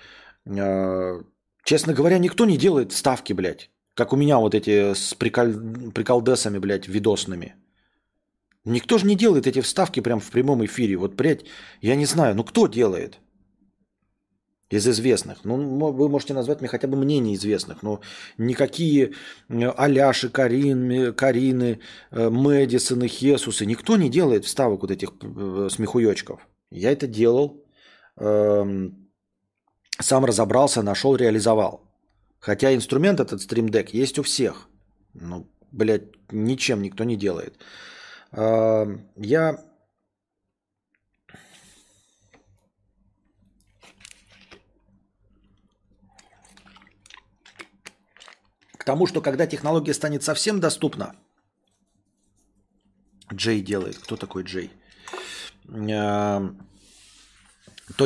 Э, 0.46 1.22
честно 1.64 1.94
говоря, 1.94 2.18
никто 2.18 2.44
не 2.44 2.58
делает 2.58 2.92
вставки, 2.92 3.32
блядь. 3.32 3.70
Как 3.94 4.12
у 4.12 4.16
меня 4.16 4.38
вот 4.38 4.54
эти 4.54 4.94
с 4.94 5.14
прикол... 5.14 5.92
приколдесами, 5.94 6.58
блядь, 6.58 6.88
видосными. 6.88 7.54
Никто 8.64 8.98
же 8.98 9.06
не 9.06 9.16
делает 9.16 9.46
эти 9.46 9.60
вставки 9.60 10.00
прям 10.00 10.20
в 10.20 10.30
прямом 10.30 10.64
эфире. 10.64 10.96
Вот, 10.96 11.14
блядь, 11.14 11.44
я 11.80 11.96
не 11.96 12.06
знаю, 12.06 12.34
ну 12.34 12.44
кто 12.44 12.66
делает? 12.66 13.18
Из 14.68 14.86
известных. 14.86 15.44
Ну, 15.44 15.56
вы 15.92 16.08
можете 16.08 16.32
назвать 16.32 16.60
мне 16.60 16.68
хотя 16.68 16.86
бы 16.86 16.96
мне 16.96 17.18
неизвестных, 17.18 17.82
но 17.82 18.00
никакие 18.38 19.14
э, 19.48 19.68
Аляши, 19.76 20.28
Карин, 20.28 21.12
Карины, 21.12 21.80
э, 22.12 22.30
Мэдисоны, 22.30 23.08
Хесусы, 23.08 23.66
никто 23.66 23.96
не 23.96 24.08
делает 24.08 24.44
вставок 24.44 24.82
вот 24.82 24.92
этих 24.92 25.10
э, 25.22 25.68
смехуёчков. 25.70 26.46
Я 26.70 26.92
это 26.92 27.08
делал, 27.08 27.64
эм, 28.16 29.10
сам 29.98 30.24
разобрался, 30.24 30.82
нашел, 30.82 31.16
реализовал. 31.16 31.90
Хотя 32.38 32.72
инструмент 32.72 33.18
этот 33.18 33.40
Deck 33.40 33.88
есть 33.92 34.18
у 34.20 34.22
всех. 34.22 34.68
Ну, 35.14 35.50
блядь, 35.72 36.04
ничем 36.30 36.80
никто 36.82 37.02
не 37.02 37.16
делает. 37.16 37.58
Я 38.32 39.58
К 48.76 48.84
тому, 48.84 49.06
что 49.06 49.20
когда 49.20 49.46
технология 49.46 49.92
станет 49.92 50.22
совсем 50.22 50.58
доступна, 50.58 51.14
Джей 53.30 53.60
делает. 53.60 53.98
Кто 53.98 54.16
такой 54.16 54.44
Джей? 54.44 54.70
То 55.66 56.56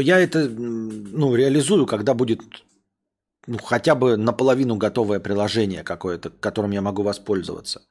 я 0.01 0.19
это 0.19 0.49
ну, 0.49 1.37
реализую, 1.37 1.87
когда 1.87 2.15
будет 2.15 2.41
ну, 3.47 3.59
хотя 3.59 3.95
бы 3.95 4.17
наполовину 4.17 4.77
готовое 4.77 5.21
приложение 5.21 5.85
какое-то, 5.85 6.31
которым 6.31 6.73
я 6.73 6.83
могу 6.83 7.03
воспользоваться. 7.03 7.83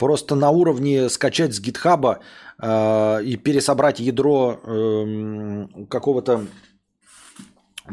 Просто 0.00 0.34
на 0.34 0.50
уровне 0.50 1.10
скачать 1.10 1.52
с 1.52 1.60
гитхаба 1.60 2.20
э, 2.58 3.22
и 3.22 3.36
пересобрать 3.36 4.00
ядро 4.00 4.58
э, 4.64 5.66
какого-то 5.90 6.46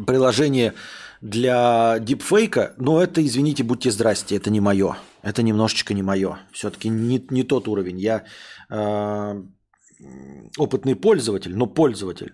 приложения 0.06 0.74
для 1.20 2.00
дипфейка, 2.00 2.74
но 2.78 3.02
это, 3.02 3.22
извините, 3.22 3.64
будьте 3.64 3.92
здрасте, 3.92 4.38
это 4.38 4.50
не 4.50 4.62
мое. 4.62 4.96
Это 5.22 5.44
немножечко 5.44 5.94
не 5.94 6.02
мое. 6.02 6.38
Все-таки 6.54 6.88
не, 6.88 7.28
не 7.30 7.44
тот 7.44 7.68
уровень. 7.68 8.00
Я 8.00 8.24
э, 8.70 9.44
опытный 10.58 10.96
пользователь, 10.96 11.58
но 11.58 11.68
пользователь, 11.68 12.34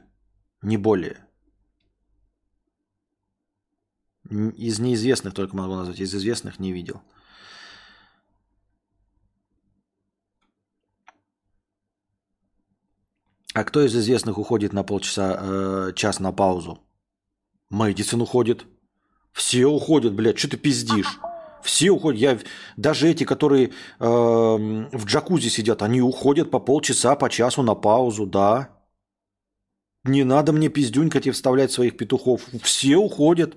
не 0.62 0.78
более. 0.78 1.18
Из 4.30 4.80
неизвестных 4.80 5.34
только 5.34 5.58
могу 5.58 5.76
назвать, 5.76 6.00
из 6.00 6.14
известных 6.14 6.60
не 6.60 6.74
видел. 6.74 7.02
А 13.54 13.64
кто 13.64 13.86
из 13.86 13.96
известных 13.96 14.38
уходит 14.38 14.74
на 14.74 14.84
полчаса, 14.84 15.38
э, 15.40 15.92
час 15.96 16.20
на 16.20 16.32
паузу? 16.32 16.80
Мэдисон 17.70 18.22
уходит. 18.22 18.66
Все 19.32 19.66
уходят, 19.66 20.14
блядь, 20.14 20.38
что 20.38 20.50
ты 20.50 20.58
пиздишь? 20.58 21.20
Все 21.64 21.92
уходят. 21.92 22.20
Я, 22.20 22.40
даже 22.78 23.10
эти, 23.10 23.24
которые 23.24 23.68
э, 23.68 23.72
в 24.00 25.06
джакузи 25.06 25.50
сидят, 25.50 25.82
они 25.82 26.02
уходят 26.02 26.52
по 26.52 26.60
полчаса, 26.60 27.16
по 27.16 27.30
часу 27.30 27.62
на 27.64 27.76
паузу, 27.76 28.26
да. 28.26 28.70
Не 30.04 30.24
надо 30.24 30.52
мне 30.52 30.70
пиздюнькать 30.70 31.28
и 31.28 31.32
вставлять 31.32 31.72
своих 31.72 31.96
петухов. 31.96 32.42
Все 32.62 32.98
уходят. 32.98 33.56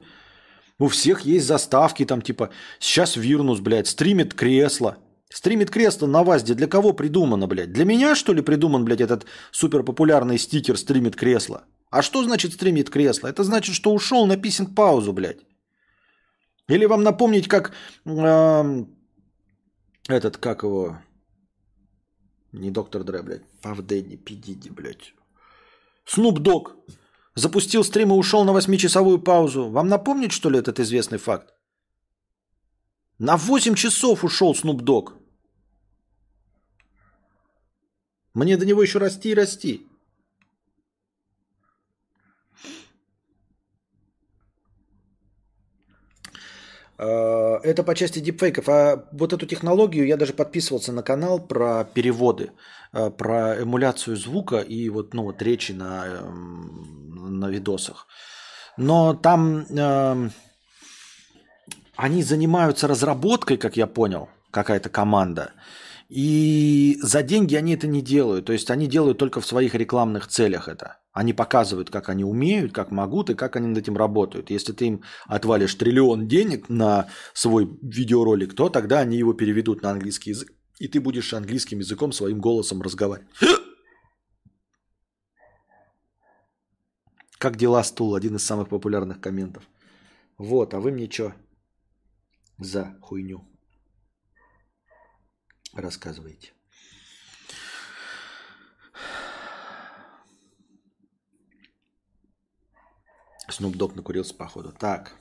У 0.78 0.88
всех 0.88 1.22
есть 1.22 1.46
заставки, 1.46 2.04
там 2.04 2.20
типа, 2.20 2.50
сейчас 2.78 3.16
Вирнус, 3.16 3.60
блядь, 3.60 3.88
стримит 3.88 4.34
кресло. 4.34 4.98
Стримит 5.28 5.70
кресло 5.70 6.06
на 6.06 6.22
ВАЗде 6.22 6.54
для 6.54 6.66
кого 6.66 6.92
придумано, 6.92 7.46
блядь? 7.46 7.72
Для 7.72 7.84
меня, 7.84 8.14
что 8.14 8.32
ли, 8.32 8.42
придуман, 8.42 8.84
блядь, 8.84 9.00
этот 9.00 9.26
суперпопулярный 9.50 10.38
стикер 10.38 10.78
стримит 10.78 11.16
кресло? 11.16 11.64
А 11.90 12.02
что 12.02 12.22
значит 12.22 12.52
стримит 12.52 12.90
кресло? 12.90 13.28
Это 13.28 13.42
значит, 13.42 13.74
что 13.74 13.92
ушел 13.92 14.26
на 14.26 14.36
писинг 14.36 14.74
паузу, 14.74 15.12
блядь. 15.12 15.40
Или 16.68 16.86
вам 16.86 17.02
напомнить, 17.02 17.48
как 17.48 17.72
э, 18.04 18.84
этот, 20.08 20.36
как 20.36 20.62
его, 20.62 20.98
не 22.52 22.70
доктор 22.70 23.04
Дре, 23.04 23.22
блядь, 23.22 23.42
Пав 23.62 23.78
Пидиди, 23.84 24.70
блядь. 24.70 25.14
Снуп 26.04 26.38
Дог 26.38 26.76
запустил 27.34 27.84
стрим 27.84 28.10
и 28.12 28.14
ушел 28.14 28.44
на 28.44 28.50
8-часовую 28.50 29.18
паузу. 29.18 29.68
Вам 29.70 29.88
напомнить, 29.88 30.32
что 30.32 30.50
ли, 30.50 30.58
этот 30.58 30.80
известный 30.80 31.18
факт? 31.18 31.55
На 33.18 33.36
8 33.36 33.74
часов 33.74 34.24
ушел 34.24 34.54
Снуп 34.54 34.82
Дог. 34.82 35.14
Мне 38.34 38.58
до 38.58 38.66
него 38.66 38.82
еще 38.82 38.98
расти 38.98 39.30
и 39.30 39.34
расти. 39.34 39.86
Э, 46.98 47.58
это 47.62 47.82
по 47.82 47.94
части 47.94 48.18
дипфейков. 48.18 48.68
А 48.68 49.08
вот 49.12 49.32
эту 49.32 49.46
технологию 49.46 50.06
я 50.06 50.16
даже 50.16 50.32
подписывался 50.32 50.92
на 50.92 51.02
канал 51.02 51.38
про 51.38 51.84
переводы, 51.84 52.52
э, 52.92 53.10
про 53.10 53.62
эмуляцию 53.62 54.16
звука 54.16 54.58
и 54.58 54.88
вот, 54.90 55.14
ну, 55.14 55.22
вот 55.22 55.40
речи 55.42 55.72
на, 55.72 56.06
эм, 56.06 57.40
на 57.40 57.48
видосах. 57.48 58.06
Но 58.76 59.14
там 59.14 59.66
э, 59.70 60.30
они 61.96 62.22
занимаются 62.22 62.86
разработкой, 62.86 63.56
как 63.56 63.76
я 63.76 63.86
понял, 63.86 64.28
какая-то 64.50 64.88
команда. 64.88 65.52
И 66.08 66.98
за 67.02 67.22
деньги 67.22 67.56
они 67.56 67.74
это 67.74 67.88
не 67.88 68.00
делают. 68.00 68.46
То 68.46 68.52
есть 68.52 68.70
они 68.70 68.86
делают 68.86 69.18
только 69.18 69.40
в 69.40 69.46
своих 69.46 69.74
рекламных 69.74 70.28
целях 70.28 70.68
это. 70.68 70.98
Они 71.12 71.32
показывают, 71.32 71.90
как 71.90 72.08
они 72.08 72.22
умеют, 72.24 72.72
как 72.72 72.90
могут 72.90 73.30
и 73.30 73.34
как 73.34 73.56
они 73.56 73.66
над 73.68 73.78
этим 73.78 73.96
работают. 73.96 74.50
Если 74.50 74.72
ты 74.72 74.86
им 74.86 75.02
отвалишь 75.24 75.74
триллион 75.74 76.28
денег 76.28 76.68
на 76.68 77.08
свой 77.32 77.68
видеоролик, 77.82 78.54
то 78.54 78.68
тогда 78.68 79.00
они 79.00 79.16
его 79.16 79.32
переведут 79.32 79.82
на 79.82 79.90
английский 79.90 80.30
язык. 80.30 80.52
И 80.78 80.88
ты 80.88 81.00
будешь 81.00 81.32
английским 81.32 81.78
языком 81.78 82.12
своим 82.12 82.38
голосом 82.38 82.82
разговаривать. 82.82 83.28
Как 87.38 87.56
дела, 87.56 87.82
стул? 87.82 88.14
Один 88.14 88.36
из 88.36 88.44
самых 88.44 88.68
популярных 88.68 89.20
комментов. 89.20 89.64
Вот, 90.38 90.74
а 90.74 90.80
вы 90.80 90.92
мне 90.92 91.10
что 91.10 91.32
за 92.58 92.98
хуйню 93.00 93.46
рассказываете? 95.72 96.52
Снуп 103.48 103.76
Дог 103.76 103.94
накурился, 103.94 104.34
походу. 104.34 104.72
Так. 104.72 105.14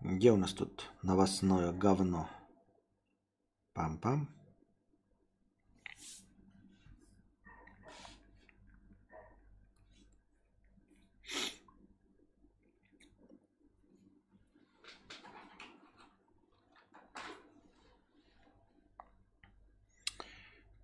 Где 0.00 0.32
у 0.32 0.36
нас 0.36 0.52
тут 0.52 0.90
новостное 1.02 1.72
говно? 1.72 2.28
Пам-пам. 3.74 4.39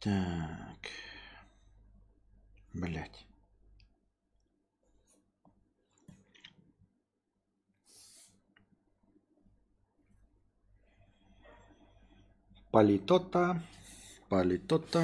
Так. 0.07 0.89
Блять. 2.73 3.27
Политота. 12.71 13.61
Политота. 14.29 15.03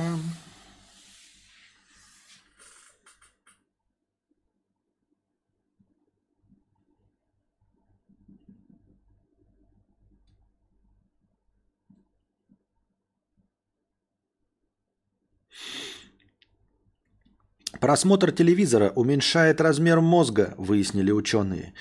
Просмотр 17.83 18.31
телевизора 18.31 18.93
уменьшает 18.95 19.61
размер 19.61 20.01
мозга, 20.01 20.55
выяснили 20.57 21.11
ученые. 21.11 21.75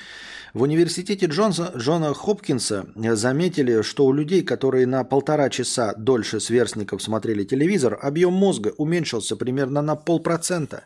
В 0.52 0.64
университете 0.64 1.28
Джонса, 1.28 1.74
Джона 1.78 2.16
Хопкинса 2.16 2.88
заметили, 2.96 3.84
что 3.84 4.08
у 4.08 4.12
людей, 4.12 4.42
которые 4.42 4.88
на 4.88 5.04
полтора 5.04 5.52
часа 5.52 5.94
дольше 5.94 6.40
сверстников 6.40 7.04
смотрели 7.04 7.44
телевизор, 7.44 8.00
объем 8.02 8.34
мозга 8.34 8.74
уменьшился 8.80 9.36
примерно 9.36 9.84
на 9.84 9.96
полпроцента. 9.96 10.86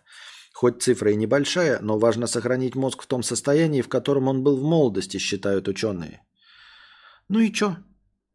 Хоть 0.53 0.81
цифра 0.81 1.11
и 1.11 1.15
небольшая, 1.15 1.79
но 1.79 1.97
важно 1.97 2.27
сохранить 2.27 2.75
мозг 2.75 3.01
в 3.01 3.07
том 3.07 3.23
состоянии, 3.23 3.81
в 3.81 3.87
котором 3.87 4.27
он 4.27 4.43
был 4.43 4.57
в 4.57 4.63
молодости, 4.63 5.15
считают 5.15 5.69
ученые. 5.69 6.23
Ну 7.29 7.39
и 7.39 7.53
чё? 7.53 7.77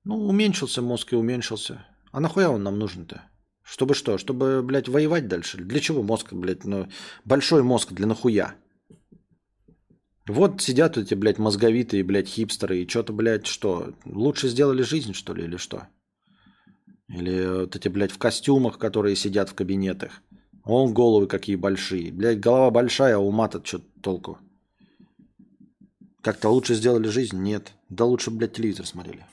Ну, 0.04 0.16
уменьшился 0.16 0.80
мозг 0.80 1.12
и 1.12 1.16
уменьшился. 1.16 1.84
А 2.10 2.20
нахуя 2.20 2.48
он 2.48 2.62
нам 2.62 2.78
нужен-то? 2.78 3.30
Чтобы 3.70 3.94
что? 3.94 4.18
Чтобы, 4.18 4.62
блядь, 4.62 4.88
воевать 4.88 5.28
дальше? 5.28 5.58
Для 5.58 5.78
чего 5.78 6.02
мозг, 6.02 6.32
блядь? 6.32 6.64
Ну, 6.64 6.88
большой 7.24 7.62
мозг 7.62 7.92
для 7.92 8.06
нахуя? 8.06 8.56
Вот 10.26 10.60
сидят 10.60 10.98
эти, 10.98 11.14
блядь, 11.14 11.38
мозговитые, 11.38 12.02
блядь, 12.02 12.28
хипстеры 12.28 12.82
и 12.82 12.88
что-то, 12.88 13.12
блядь, 13.12 13.46
что? 13.46 13.94
Лучше 14.04 14.48
сделали 14.48 14.82
жизнь, 14.82 15.12
что 15.12 15.34
ли, 15.34 15.44
или 15.44 15.56
что? 15.56 15.86
Или 17.06 17.46
вот 17.46 17.76
эти, 17.76 17.86
блядь, 17.86 18.10
в 18.10 18.18
костюмах, 18.18 18.76
которые 18.76 19.14
сидят 19.14 19.50
в 19.50 19.54
кабинетах. 19.54 20.20
Он 20.64 20.92
головы 20.92 21.28
какие 21.28 21.54
большие. 21.54 22.10
Блядь, 22.10 22.40
голова 22.40 22.72
большая, 22.72 23.16
а 23.16 23.20
ума-то 23.20 23.64
что 23.64 23.78
толку? 24.02 24.38
Как-то 26.22 26.48
лучше 26.48 26.74
сделали 26.74 27.06
жизнь? 27.06 27.40
Нет. 27.40 27.72
Да 27.88 28.04
лучше, 28.04 28.32
блядь, 28.32 28.54
телевизор 28.54 28.84
смотрели. 28.84 29.24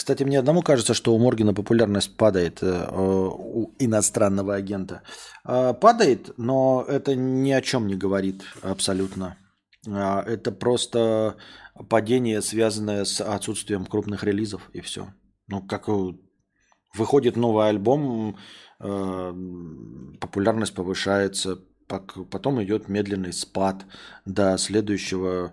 Кстати, 0.00 0.22
мне 0.22 0.38
одному 0.38 0.62
кажется, 0.62 0.94
что 0.94 1.14
у 1.14 1.18
Моргина 1.18 1.52
популярность 1.52 2.16
падает 2.16 2.62
э, 2.62 2.88
у 2.90 3.74
иностранного 3.78 4.54
агента. 4.54 5.02
Э, 5.44 5.74
падает, 5.74 6.32
но 6.38 6.82
это 6.88 7.14
ни 7.14 7.50
о 7.50 7.60
чем 7.60 7.86
не 7.86 7.96
говорит 7.96 8.42
абсолютно. 8.62 9.36
Э, 9.86 10.20
это 10.20 10.52
просто 10.52 11.36
падение, 11.90 12.40
связанное 12.40 13.04
с 13.04 13.20
отсутствием 13.20 13.84
крупных 13.84 14.24
релизов, 14.24 14.70
и 14.72 14.80
все. 14.80 15.08
Ну, 15.48 15.60
как 15.60 15.88
выходит 16.96 17.36
новый 17.36 17.68
альбом, 17.68 18.38
популярность 18.78 20.74
повышается, 20.74 21.58
потом 22.30 22.62
идет 22.62 22.88
медленный 22.88 23.34
спад 23.34 23.84
до 24.24 24.56
следующего 24.56 25.52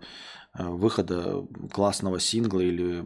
выхода 0.57 1.45
классного 1.71 2.19
сингла 2.19 2.61
или 2.61 3.03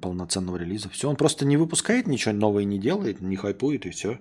полноценного 0.00 0.56
релиза. 0.56 0.88
Все, 0.88 1.08
он 1.08 1.16
просто 1.16 1.44
не 1.44 1.56
выпускает 1.56 2.06
ничего 2.06 2.34
нового 2.34 2.60
не 2.60 2.78
делает, 2.78 3.20
не 3.20 3.36
хайпует 3.36 3.86
и 3.86 3.90
все. 3.90 4.20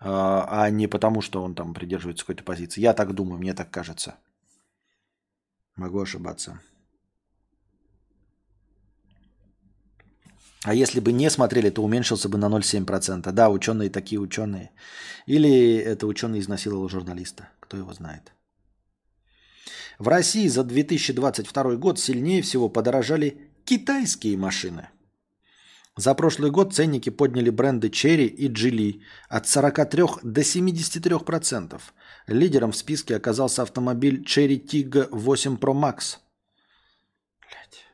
А, 0.00 0.64
а 0.64 0.70
не 0.70 0.86
потому, 0.86 1.22
что 1.22 1.42
он 1.42 1.54
там 1.54 1.74
придерживается 1.74 2.24
какой-то 2.24 2.44
позиции. 2.44 2.80
Я 2.80 2.94
так 2.94 3.14
думаю, 3.14 3.38
мне 3.38 3.54
так 3.54 3.70
кажется. 3.70 4.14
Могу 5.76 6.00
ошибаться. 6.00 6.60
А 10.64 10.74
если 10.74 11.00
бы 11.00 11.12
не 11.12 11.30
смотрели, 11.30 11.70
то 11.70 11.82
уменьшился 11.82 12.28
бы 12.28 12.36
на 12.36 12.46
0,7%. 12.46 13.30
Да, 13.32 13.48
ученые 13.48 13.90
такие 13.90 14.20
ученые. 14.20 14.70
Или 15.26 15.76
это 15.76 16.06
ученый 16.06 16.40
изнасиловал 16.40 16.88
журналиста. 16.88 17.48
Кто 17.60 17.76
его 17.76 17.92
знает. 17.92 18.32
В 19.98 20.06
России 20.06 20.46
за 20.46 20.62
2022 20.62 21.74
год 21.74 21.98
сильнее 21.98 22.40
всего 22.42 22.68
подорожали 22.68 23.50
китайские 23.64 24.36
машины. 24.36 24.88
За 25.96 26.14
прошлый 26.14 26.52
год 26.52 26.72
ценники 26.72 27.10
подняли 27.10 27.50
бренды 27.50 27.88
Cherry 27.88 28.26
и 28.26 28.48
Geely 28.48 29.00
от 29.28 29.48
43 29.48 30.04
до 30.22 30.40
73%. 30.42 31.80
Лидером 32.28 32.70
в 32.70 32.76
списке 32.76 33.16
оказался 33.16 33.62
автомобиль 33.62 34.22
Cherry 34.22 34.64
Tiggo 34.64 35.08
8 35.10 35.56
Pro 35.56 35.74
Max. 35.74 36.18
Блять, 37.40 37.84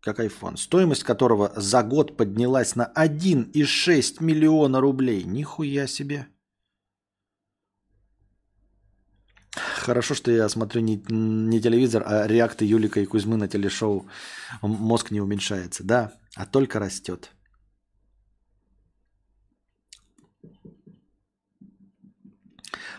как 0.00 0.20
iPhone. 0.20 0.58
Стоимость 0.58 1.04
которого 1.04 1.50
за 1.56 1.82
год 1.82 2.18
поднялась 2.18 2.76
на 2.76 2.92
1,6 2.94 4.22
миллиона 4.22 4.82
рублей. 4.82 5.24
Нихуя 5.24 5.86
себе. 5.86 6.26
Хорошо, 9.56 10.14
что 10.14 10.30
я 10.30 10.48
смотрю 10.48 10.82
не, 10.82 11.02
не 11.08 11.60
телевизор, 11.60 12.02
а 12.06 12.26
реакты 12.26 12.64
Юлика 12.64 13.00
и 13.00 13.06
Кузьмы 13.06 13.36
на 13.36 13.48
телешоу. 13.48 14.06
Мозг 14.62 15.10
не 15.10 15.20
уменьшается, 15.20 15.82
да, 15.84 16.12
а 16.34 16.46
только 16.46 16.78
растет. 16.78 17.30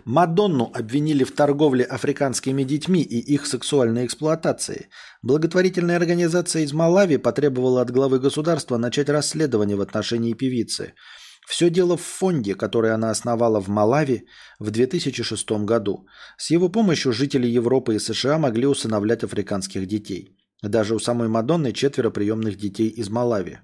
Мадонну 0.05 0.71
обвинили 0.73 1.25
в 1.25 1.33
торговле 1.33 1.83
африканскими 1.83 2.63
детьми 2.63 3.01
и 3.01 3.19
их 3.19 3.45
сексуальной 3.45 4.05
эксплуатации. 4.05 4.87
Благотворительная 5.21 5.97
организация 5.97 6.63
из 6.63 6.71
Малави 6.71 7.17
потребовала 7.17 7.81
от 7.81 7.91
главы 7.91 8.19
государства 8.19 8.77
начать 8.77 9.09
расследование 9.09 9.75
в 9.75 9.81
отношении 9.81 10.33
певицы– 10.33 10.93
все 11.47 11.69
дело 11.69 11.95
в 11.95 12.01
фонде, 12.01 12.55
который 12.55 12.93
она 12.93 13.09
основала 13.09 13.61
в 13.61 13.69
Малави 13.69 14.27
в 14.59 14.69
2006 14.69 15.51
году. 15.65 16.05
С 16.37 16.51
его 16.51 16.69
помощью 16.69 17.13
жители 17.13 17.47
Европы 17.47 17.95
и 17.95 17.99
США 17.99 18.37
могли 18.37 18.67
усыновлять 18.67 19.23
африканских 19.23 19.87
детей. 19.87 20.37
Даже 20.61 20.93
у 20.93 20.99
самой 20.99 21.29
Мадонны 21.29 21.71
четверо 21.71 22.09
приемных 22.09 22.57
детей 22.57 22.89
из 22.89 23.09
Малави. 23.09 23.59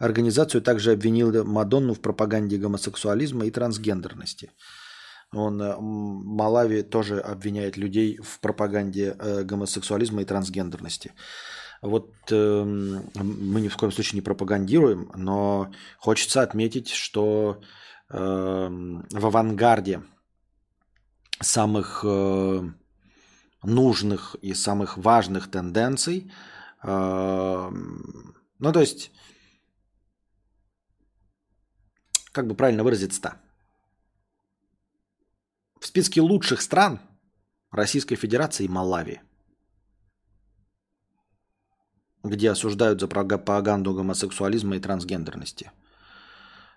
Организацию 0.00 0.60
также 0.60 0.90
обвинила 0.90 1.44
Мадонну 1.44 1.94
в 1.94 2.00
пропаганде 2.00 2.56
гомосексуализма 2.58 3.46
и 3.46 3.52
трансгендерности. 3.52 4.50
Он, 5.32 5.62
э, 5.62 5.76
Малави 5.78 6.82
тоже 6.82 7.20
обвиняет 7.20 7.76
людей 7.76 8.18
в 8.20 8.40
пропаганде 8.40 9.14
э, 9.16 9.44
гомосексуализма 9.44 10.22
и 10.22 10.24
трансгендерности. 10.24 11.12
Вот 11.82 12.12
э, 12.30 12.62
мы 12.64 13.60
ни 13.60 13.68
в 13.68 13.76
коем 13.76 13.90
случае 13.90 14.16
не 14.16 14.22
пропагандируем, 14.22 15.10
но 15.14 15.72
хочется 15.98 16.42
отметить, 16.42 16.90
что 16.90 17.62
э, 18.10 18.16
в 18.18 19.26
авангарде 19.26 20.02
самых 21.40 22.04
э, 22.06 22.70
нужных 23.62 24.36
и 24.42 24.52
самых 24.52 24.98
важных 24.98 25.50
тенденций, 25.50 26.30
э, 26.82 27.70
ну 28.58 28.72
то 28.72 28.80
есть, 28.80 29.10
как 32.32 32.46
бы 32.46 32.54
правильно 32.54 32.84
выразиться-то, 32.84 33.40
в 35.80 35.86
списке 35.86 36.20
лучших 36.20 36.60
стран 36.60 37.00
Российской 37.70 38.16
Федерации 38.16 38.66
Малави– 38.66 39.22
где 42.22 42.50
осуждают 42.50 43.00
за 43.00 43.08
пропаганду 43.08 43.94
гомосексуализма 43.94 44.76
и 44.76 44.80
трансгендерности. 44.80 45.70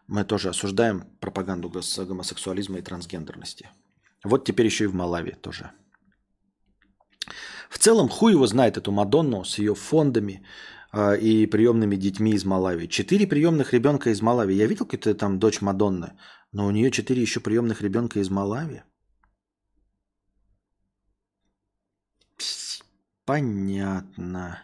Мы 0.08 0.24
тоже 0.26 0.50
осуждаем 0.50 1.04
пропаганду 1.20 1.70
гомосексуализма 1.70 2.80
и 2.80 2.82
трансгендерности. 2.82 3.70
Вот 4.24 4.46
теперь 4.46 4.66
еще 4.66 4.84
и 4.86 4.88
в 4.88 4.96
Малави 4.96 5.32
тоже. 5.32 5.72
В 7.70 7.78
целом, 7.78 8.10
хуй 8.10 8.34
его 8.34 8.48
знает 8.48 8.78
эту 8.78 8.92
Мадонну 8.92 9.44
с 9.44 9.58
ее 9.58 9.76
фондами 9.76 10.46
э, 10.94 11.18
и 11.20 11.48
приемными 11.48 11.96
детьми 11.96 12.32
из 12.34 12.46
Малави. 12.46 12.88
Четыре 12.88 13.28
приемных 13.28 13.74
ребенка 13.74 14.12
из 14.12 14.22
Малави. 14.22 14.56
Я 14.56 14.68
видел 14.68 14.86
какую-то 14.86 15.16
там 15.16 15.40
дочь 15.40 15.62
Мадонны, 15.62 16.14
но 16.52 16.68
у 16.68 16.72
нее 16.72 16.92
четыре 16.92 17.22
еще 17.22 17.40
приемных 17.40 17.82
ребенка 17.82 18.20
из 18.20 18.30
Малави. 18.30 18.84
Понятно. 23.26 24.62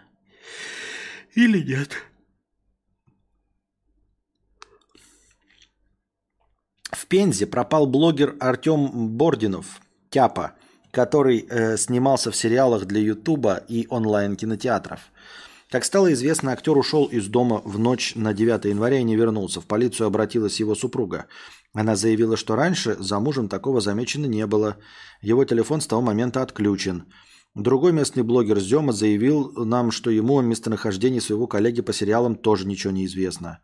Или 1.36 1.60
нет? 1.60 1.92
В 6.92 7.06
Пензе 7.06 7.48
пропал 7.48 7.86
блогер 7.88 8.36
Артем 8.40 9.10
Бординов, 9.10 9.80
Тяпа, 10.10 10.54
который 10.92 11.46
э, 11.48 11.78
снимался 11.78 12.32
в 12.32 12.36
сериалах 12.36 12.86
для 12.86 13.00
Ютуба 13.00 13.64
и 13.68 13.86
онлайн-кинотеатров. 13.90 15.00
Как 15.70 15.86
стало 15.86 16.12
известно, 16.14 16.52
актер 16.52 16.76
ушел 16.76 17.06
из 17.06 17.28
дома 17.28 17.62
в 17.64 17.78
ночь 17.78 18.16
на 18.16 18.34
9 18.34 18.66
января 18.66 19.00
и 19.00 19.04
не 19.04 19.16
вернулся. 19.16 19.62
В 19.62 19.68
полицию 19.68 20.08
обратилась 20.08 20.60
его 20.60 20.74
супруга. 20.74 21.28
Она 21.74 21.96
заявила, 21.96 22.38
что 22.38 22.56
раньше 22.56 22.96
за 22.98 23.20
мужем 23.20 23.48
такого 23.48 23.80
замечено 23.80 24.26
не 24.26 24.48
было. 24.48 24.78
Его 25.22 25.46
телефон 25.46 25.82
с 25.82 25.88
того 25.88 26.02
момента 26.02 26.42
отключен. 26.42 27.06
Другой 27.56 27.92
местный 27.94 28.24
блогер 28.24 28.60
Зема 28.60 28.94
заявил 28.94 29.52
нам, 29.66 29.92
что 29.92 30.10
ему 30.12 30.38
о 30.38 30.44
местонахождении 30.44 31.20
своего 31.20 31.48
коллеги 31.48 31.82
по 31.82 31.94
сериалам 31.94 32.36
тоже 32.36 32.68
ничего 32.68 32.94
не 32.94 33.06
известно. 33.06 33.60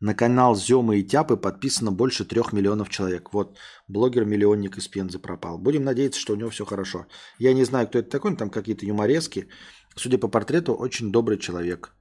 На 0.00 0.14
канал 0.14 0.54
Зема 0.56 0.96
и 0.96 1.02
Тяпы 1.02 1.36
подписано 1.36 1.90
больше 1.90 2.24
трех 2.24 2.52
миллионов 2.52 2.90
человек. 2.90 3.32
Вот, 3.32 3.56
блогер-миллионник 3.88 4.76
из 4.78 4.88
Пензы 4.88 5.18
пропал. 5.18 5.58
Будем 5.58 5.84
надеяться, 5.84 6.20
что 6.20 6.32
у 6.32 6.36
него 6.36 6.50
все 6.50 6.64
хорошо. 6.64 7.06
Я 7.38 7.54
не 7.54 7.64
знаю, 7.64 7.86
кто 7.86 7.98
это 7.98 8.10
такой, 8.10 8.36
там 8.36 8.50
какие-то 8.50 8.86
юморески. 8.86 9.48
Судя 9.96 10.18
по 10.18 10.28
портрету, 10.28 10.74
очень 10.74 11.12
добрый 11.12 11.38
человек. 11.38 11.94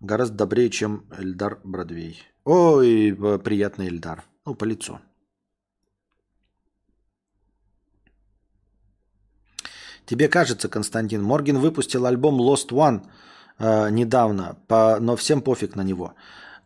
Гораздо 0.00 0.36
добрее, 0.36 0.70
чем 0.70 1.06
Эльдар 1.18 1.60
Бродвей. 1.64 2.22
Ой, 2.44 3.16
приятный 3.42 3.88
Эльдар. 3.88 4.24
Ну, 4.44 4.54
по 4.54 4.64
лицу. 4.64 5.00
Тебе 10.06 10.28
кажется, 10.28 10.68
Константин, 10.68 11.22
Морген 11.22 11.58
выпустил 11.58 12.06
альбом 12.06 12.40
Lost 12.40 12.70
One 12.70 13.02
э, 13.58 13.90
недавно, 13.90 14.56
по, 14.68 14.98
но 15.00 15.16
всем 15.16 15.42
пофиг 15.42 15.76
на 15.76 15.82
него. 15.82 16.14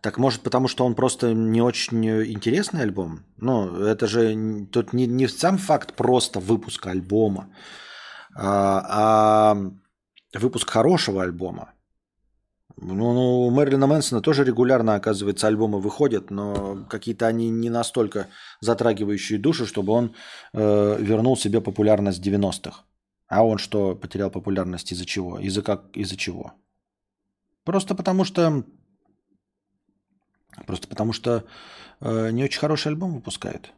Так 0.03 0.19
может 0.19 0.43
потому, 0.43 0.69
что 0.69 0.85
он 0.87 0.95
просто 0.95 1.35
не 1.35 1.62
очень 1.62 2.07
интересный 2.07 2.83
альбом? 2.83 3.25
Ну, 3.39 3.77
это 3.85 4.07
же 4.07 4.67
тут 4.73 4.93
не, 4.93 5.07
не 5.07 5.29
сам 5.29 5.59
факт 5.59 5.95
просто 5.95 6.41
выпуска 6.41 6.91
альбома, 6.91 7.49
а, 8.35 8.85
а 8.89 9.57
выпуск 10.39 10.71
хорошего 10.71 11.23
альбома. 11.23 11.73
Ну, 12.83 12.95
ну, 12.95 13.47
у 13.47 13.51
Мэрилина 13.51 13.87
Мэнсона 13.87 14.23
тоже 14.23 14.45
регулярно, 14.45 14.95
оказывается, 14.95 15.47
альбомы 15.49 15.81
выходят, 15.81 16.31
но 16.31 16.87
какие-то 16.89 17.27
они 17.27 17.51
не 17.51 17.69
настолько 17.69 18.29
затрагивающие 18.61 19.39
душу, 19.39 19.67
чтобы 19.67 19.93
он 19.93 20.15
э, 20.55 20.97
вернул 20.99 21.37
себе 21.37 21.61
популярность 21.61 22.27
90-х. 22.27 22.85
А 23.31 23.44
он 23.44 23.59
что, 23.59 23.94
потерял 23.94 24.28
популярность 24.28 24.90
из-за 24.90 25.07
чего? 25.07 25.39
Из-за 25.39 25.62
как? 25.62 25.97
Из-за 25.97 26.16
чего? 26.16 26.52
Просто 27.65 27.94
потому 27.94 28.24
что 28.24 28.65
Просто 30.66 30.89
потому 30.89 31.12
что 31.12 31.44
э, 32.01 32.31
не 32.32 32.43
очень 32.43 32.59
хороший 32.59 32.89
альбом 32.89 33.15
выпускают. 33.15 33.73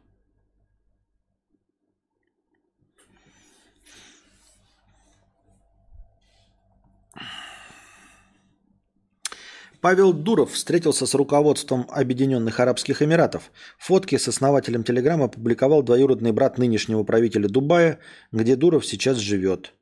Павел 9.83 10.13
Дуров 10.13 10.53
встретился 10.53 11.05
с 11.05 11.13
руководством 11.13 11.87
Объединенных 11.89 12.61
Арабских 12.61 13.01
Эмиратов. 13.01 13.51
Фотки 13.77 14.17
с 14.17 14.29
основателем 14.29 14.85
Телеграма 14.85 15.25
опубликовал 15.25 15.83
двоюродный 15.83 16.31
брат 16.31 16.57
нынешнего 16.57 17.03
правителя 17.03 17.49
Дубая, 17.49 17.99
где 18.31 18.55
Дуров 18.55 18.85
сейчас 18.85 19.17
живет. 19.17 19.73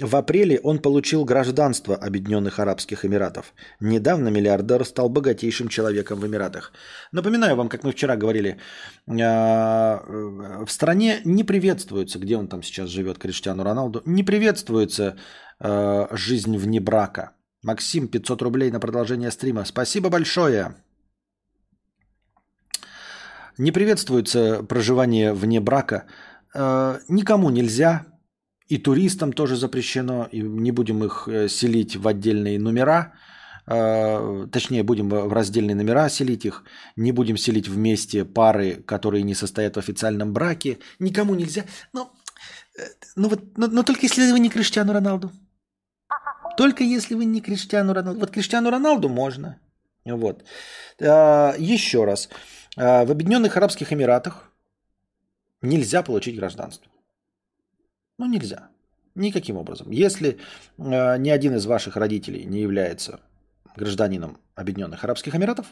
В 0.00 0.16
апреле 0.16 0.58
он 0.62 0.78
получил 0.78 1.26
гражданство 1.26 1.94
Объединенных 1.94 2.60
Арабских 2.60 3.04
Эмиратов. 3.04 3.52
Недавно 3.78 4.28
миллиардер 4.28 4.86
стал 4.86 5.10
богатейшим 5.10 5.68
человеком 5.68 6.18
в 6.18 6.26
Эмиратах. 6.26 6.72
Напоминаю 7.12 7.54
вам, 7.54 7.68
как 7.68 7.84
мы 7.84 7.92
вчера 7.92 8.16
говорили, 8.16 8.56
а, 9.06 10.02
в 10.66 10.70
стране 10.70 11.20
не 11.26 11.44
приветствуется, 11.44 12.18
где 12.18 12.38
он 12.38 12.48
там 12.48 12.62
сейчас 12.62 12.88
живет, 12.88 13.18
Криштиану 13.18 13.64
Роналду, 13.64 14.00
не 14.06 14.22
приветствуется 14.22 15.18
а, 15.60 16.08
жизнь 16.10 16.56
вне 16.56 16.80
брака. 16.80 17.32
Максим, 17.62 18.08
500 18.08 18.42
рублей 18.42 18.70
на 18.70 18.80
продолжение 18.80 19.30
стрима. 19.30 19.64
Спасибо 19.64 20.10
большое. 20.10 20.74
Не 23.58 23.72
приветствуется 23.72 24.62
проживание 24.62 25.32
вне 25.32 25.60
брака. 25.60 26.06
А, 26.54 26.98
никому 27.08 27.50
нельзя 27.50 28.06
и 28.68 28.78
туристам 28.78 29.32
тоже 29.32 29.56
запрещено, 29.56 30.28
и 30.32 30.40
не 30.40 30.72
будем 30.72 31.04
их 31.04 31.28
э, 31.28 31.48
селить 31.48 31.96
в 31.96 32.08
отдельные 32.08 32.58
номера, 32.58 33.12
э, 33.66 34.46
точнее, 34.50 34.82
будем 34.82 35.10
в 35.10 35.32
раздельные 35.32 35.74
номера 35.74 36.08
селить 36.08 36.46
их, 36.46 36.64
не 36.96 37.12
будем 37.12 37.36
селить 37.36 37.68
вместе 37.68 38.24
пары, 38.24 38.82
которые 38.86 39.24
не 39.24 39.34
состоят 39.34 39.76
в 39.76 39.78
официальном 39.78 40.32
браке, 40.32 40.78
никому 41.00 41.34
нельзя. 41.34 41.64
Но, 41.92 42.12
э, 42.78 42.82
ну 43.16 43.28
вот, 43.28 43.58
но, 43.58 43.66
но 43.66 43.82
только 43.82 44.06
если 44.06 44.32
вы 44.32 44.40
не 44.40 44.48
Криштиану 44.48 44.92
Роналду. 44.92 45.30
Только 46.56 46.84
если 46.84 47.14
вы 47.14 47.24
не 47.24 47.40
Криштиану 47.40 47.92
Роналду. 47.92 48.20
Вот 48.20 48.30
Криштиану 48.30 48.70
Роналду 48.70 49.08
можно. 49.08 49.58
Вот. 50.04 50.44
Еще 50.98 52.04
раз. 52.04 52.28
В 52.76 53.10
Объединенных 53.10 53.56
Арабских 53.56 53.92
Эмиратах 53.92 54.50
нельзя 55.60 56.02
получить 56.02 56.36
гражданство. 56.36 56.90
Ну, 58.18 58.26
нельзя. 58.26 58.68
Никаким 59.14 59.56
образом. 59.56 59.90
Если 59.90 60.38
э, 60.78 61.18
ни 61.18 61.28
один 61.28 61.54
из 61.56 61.66
ваших 61.66 61.96
родителей 61.96 62.44
не 62.44 62.60
является 62.60 63.20
гражданином 63.76 64.38
Объединенных 64.54 65.04
Арабских 65.04 65.34
Эмиратов, 65.34 65.66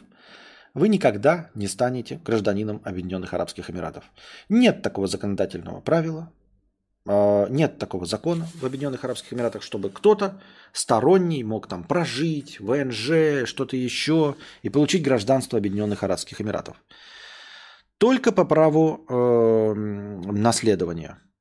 вы 0.73 0.89
никогда 0.89 1.49
не 1.55 1.67
станете 1.67 2.19
гражданином 2.23 2.81
Объединенных 2.83 3.33
Арабских 3.33 3.69
Эмиратов. 3.69 4.03
Нет 4.47 4.81
такого 4.83 5.07
законодательного 5.07 5.81
правила, 5.81 6.31
нет 7.05 7.79
такого 7.79 8.05
закона 8.05 8.47
в 8.53 8.65
Объединенных 8.65 9.03
Арабских 9.03 9.33
Эмиратах, 9.33 9.63
чтобы 9.63 9.89
кто-то 9.89 10.39
сторонний 10.71 11.43
мог 11.43 11.67
там 11.67 11.83
прожить, 11.83 12.59
ВНЖ, 12.59 13.47
что-то 13.47 13.75
еще 13.75 14.35
и 14.61 14.69
получить 14.69 15.01
гражданство 15.01 15.57
Объединенных 15.57 16.03
Арабских 16.03 16.41
Эмиратов. 16.41 16.77
Только 17.97 18.31
по 18.31 18.45
праву 18.45 19.05
э, 19.09 19.73
наследования– 19.73 21.17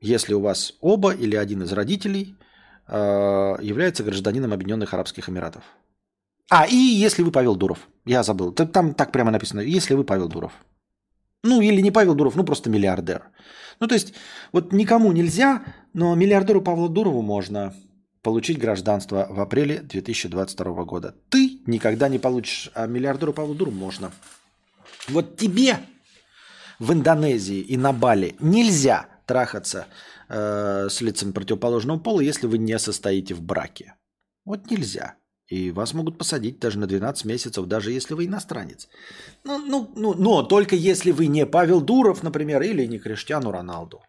если 0.00 0.34
у 0.34 0.40
вас 0.40 0.74
оба 0.80 1.12
или 1.12 1.36
один 1.36 1.62
из 1.62 1.72
родителей 1.72 2.36
э, 2.88 2.94
является 3.60 4.02
гражданином 4.02 4.52
Объединенных 4.52 4.94
Арабских 4.94 5.28
Эмиратов. 5.28 5.62
А, 6.50 6.66
и 6.66 6.74
если 6.74 7.22
вы 7.22 7.30
Павел 7.30 7.54
Дуров. 7.54 7.86
Я 8.04 8.22
забыл. 8.22 8.52
Там 8.52 8.94
так 8.94 9.12
прямо 9.12 9.30
написано. 9.30 9.60
Если 9.60 9.94
вы 9.94 10.04
Павел 10.04 10.28
Дуров. 10.28 10.52
Ну, 11.42 11.60
или 11.60 11.80
не 11.80 11.90
Павел 11.90 12.14
Дуров, 12.14 12.36
ну 12.36 12.44
просто 12.44 12.70
миллиардер. 12.70 13.30
Ну, 13.80 13.86
то 13.86 13.94
есть, 13.94 14.12
вот 14.52 14.72
никому 14.72 15.12
нельзя, 15.12 15.62
но 15.94 16.14
миллиардеру 16.14 16.60
Павлу 16.60 16.88
Дурову 16.88 17.22
можно 17.22 17.74
получить 18.22 18.58
гражданство 18.58 19.26
в 19.30 19.40
апреле 19.40 19.80
2022 19.80 20.84
года. 20.84 21.14
Ты 21.30 21.60
никогда 21.66 22.08
не 22.08 22.18
получишь, 22.18 22.70
а 22.74 22.86
миллиардеру 22.86 23.32
Павлу 23.32 23.54
Дурову 23.54 23.76
можно. 23.76 24.12
Вот 25.08 25.38
тебе 25.38 25.78
в 26.78 26.92
Индонезии 26.92 27.60
и 27.60 27.76
на 27.78 27.92
Бали 27.92 28.36
нельзя 28.40 29.06
трахаться 29.26 29.86
э, 30.28 30.88
с 30.90 31.00
лицами 31.00 31.32
противоположного 31.32 31.98
пола, 31.98 32.20
если 32.20 32.46
вы 32.46 32.58
не 32.58 32.78
состоите 32.78 33.34
в 33.34 33.42
браке. 33.42 33.94
Вот 34.44 34.70
нельзя. 34.70 35.14
И 35.50 35.72
вас 35.72 35.94
могут 35.94 36.16
посадить 36.16 36.58
даже 36.60 36.78
на 36.78 36.86
12 36.86 37.24
месяцев, 37.26 37.66
даже 37.66 37.92
если 37.92 38.14
вы 38.14 38.24
иностранец. 38.24 38.88
Ну, 39.44 39.58
ну, 39.58 39.92
ну, 39.96 40.14
но 40.14 40.42
только 40.42 40.76
если 40.76 41.10
вы 41.10 41.26
не 41.26 41.44
Павел 41.44 41.80
Дуров, 41.80 42.22
например, 42.22 42.62
или 42.62 42.86
не 42.86 42.98
Криштиану 42.98 43.50
Роналду. 43.50 44.00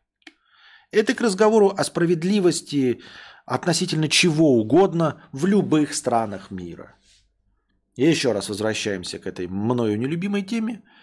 Это 0.92 1.14
к 1.14 1.22
разговору 1.22 1.74
о 1.76 1.84
справедливости 1.84 3.02
относительно 3.46 4.08
чего 4.08 4.54
угодно 4.54 5.24
в 5.34 5.46
любых 5.46 5.94
странах 5.94 6.52
мира. 6.52 6.96
И 7.98 8.06
еще 8.06 8.32
раз 8.32 8.48
возвращаемся 8.48 9.20
к 9.20 9.28
этой 9.28 9.48
мною 9.48 9.98
нелюбимой 9.98 10.44
теме– 10.44 10.84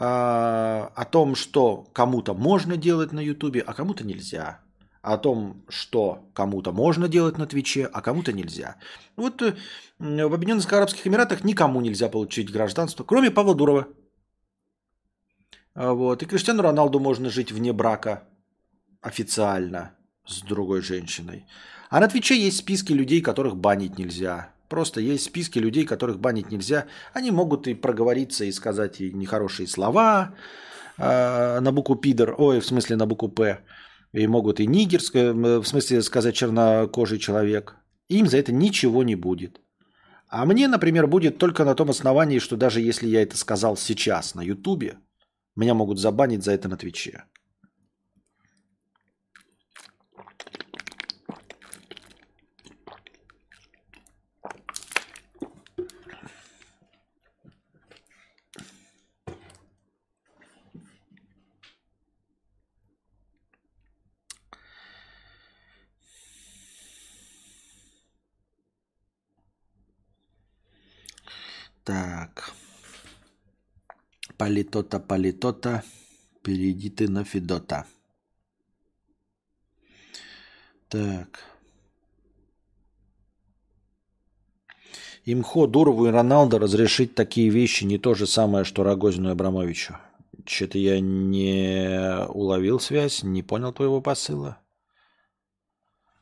а, 0.00 0.92
о 0.94 1.04
том, 1.04 1.34
что 1.34 1.88
кому-то 1.92 2.32
можно 2.32 2.76
делать 2.76 3.12
на 3.12 3.18
Ютубе, 3.18 3.60
а 3.60 3.74
кому-то 3.74 4.04
нельзя. 4.06 4.60
О 5.08 5.16
том, 5.16 5.62
что 5.70 6.28
кому-то 6.34 6.70
можно 6.70 7.08
делать 7.08 7.38
на 7.38 7.46
Твиче, 7.46 7.86
а 7.86 8.02
кому-то 8.02 8.34
нельзя. 8.34 8.76
Вот 9.16 9.40
э, 9.40 9.56
в 9.98 10.34
Объединенных 10.34 10.70
Арабских 10.70 11.06
Эмиратах 11.06 11.44
никому 11.44 11.80
нельзя 11.80 12.10
получить 12.10 12.52
гражданство, 12.52 13.04
кроме 13.04 13.30
Павла 13.30 13.54
Дурова. 13.54 13.86
А 15.74 15.94
вот. 15.94 16.22
И 16.22 16.26
Криштиану 16.26 16.62
Роналду 16.62 17.00
можно 17.00 17.30
жить 17.30 17.52
вне 17.52 17.72
брака 17.72 18.24
официально 19.00 19.92
с 20.26 20.42
другой 20.42 20.82
женщиной. 20.82 21.46
А 21.88 22.00
на 22.00 22.08
Твиче 22.08 22.36
есть 22.36 22.58
списки 22.58 22.92
людей, 22.92 23.22
которых 23.22 23.56
банить 23.56 23.96
нельзя. 23.96 24.50
Просто 24.68 25.00
есть 25.00 25.24
списки 25.24 25.58
людей, 25.58 25.86
которых 25.86 26.18
банить 26.18 26.50
нельзя. 26.50 26.84
Они 27.14 27.30
могут 27.30 27.66
и 27.66 27.72
проговориться, 27.72 28.44
и 28.44 28.52
сказать 28.52 29.00
и 29.00 29.10
нехорошие 29.10 29.68
слова 29.68 30.34
э, 30.98 31.60
на 31.60 31.72
букву 31.72 31.96
пидор, 31.96 32.34
ой, 32.36 32.60
в 32.60 32.66
смысле 32.66 32.96
на 32.96 33.06
букву 33.06 33.30
П. 33.30 33.60
И 34.12 34.26
могут 34.26 34.60
и 34.60 34.66
нигерское, 34.66 35.32
в 35.32 35.64
смысле 35.64 36.02
сказать 36.02 36.34
чернокожий 36.34 37.18
человек. 37.18 37.76
Им 38.08 38.26
за 38.26 38.38
это 38.38 38.52
ничего 38.52 39.02
не 39.02 39.14
будет. 39.14 39.60
А 40.28 40.44
мне, 40.44 40.68
например, 40.68 41.06
будет 41.06 41.38
только 41.38 41.64
на 41.64 41.74
том 41.74 41.90
основании, 41.90 42.38
что 42.38 42.56
даже 42.56 42.80
если 42.80 43.06
я 43.06 43.22
это 43.22 43.36
сказал 43.36 43.76
сейчас 43.76 44.34
на 44.34 44.42
Ютубе, 44.42 44.98
меня 45.56 45.74
могут 45.74 45.98
забанить 45.98 46.44
за 46.44 46.52
это 46.52 46.68
на 46.68 46.76
Твиче. 46.76 47.24
Так. 71.88 72.52
Политота, 74.36 75.00
политота. 75.00 75.82
Перейди 76.42 76.90
ты 76.90 77.08
на 77.08 77.24
Федота. 77.24 77.86
Так. 80.90 81.44
Имхо, 85.24 85.66
Дурову 85.66 86.08
и 86.08 86.10
Роналду 86.10 86.58
разрешить 86.58 87.14
такие 87.14 87.48
вещи 87.48 87.84
не 87.84 87.96
то 87.96 88.12
же 88.12 88.26
самое, 88.26 88.66
что 88.66 88.82
Рогозину 88.82 89.30
и 89.30 89.32
Абрамовичу. 89.32 89.96
Что-то 90.44 90.76
я 90.76 91.00
не 91.00 92.26
уловил 92.28 92.80
связь, 92.80 93.22
не 93.22 93.42
понял 93.42 93.72
твоего 93.72 94.02
посыла. 94.02 94.58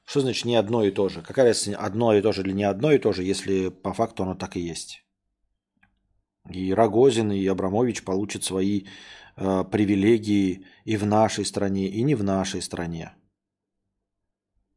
Что 0.05 0.21
значит 0.21 0.45
не 0.45 0.55
одно 0.55 0.85
и 0.85 0.93
то 0.93 1.09
же? 1.09 1.23
Какая 1.23 1.47
разница, 1.47 1.77
одно 1.81 2.15
и 2.15 2.23
то 2.23 2.31
же 2.31 2.43
или 2.43 2.53
не 2.53 2.63
одно 2.63 2.93
и 2.93 2.99
то 2.99 3.13
же, 3.13 3.25
если 3.25 3.71
по 3.71 3.93
факту 3.93 4.23
оно 4.23 4.37
так 4.37 4.57
и 4.57 4.61
есть? 4.61 5.03
И 6.51 6.73
Рогозин, 6.73 7.33
и 7.33 7.47
Абрамович 7.47 8.03
получат 8.05 8.45
свои 8.45 8.85
э, 9.37 9.65
привилегии 9.71 10.65
и 10.85 10.97
в 10.97 11.07
нашей 11.07 11.45
стране, 11.45 11.89
и 11.89 12.03
не 12.03 12.15
в 12.15 12.23
нашей 12.23 12.63
стране. 12.63 13.13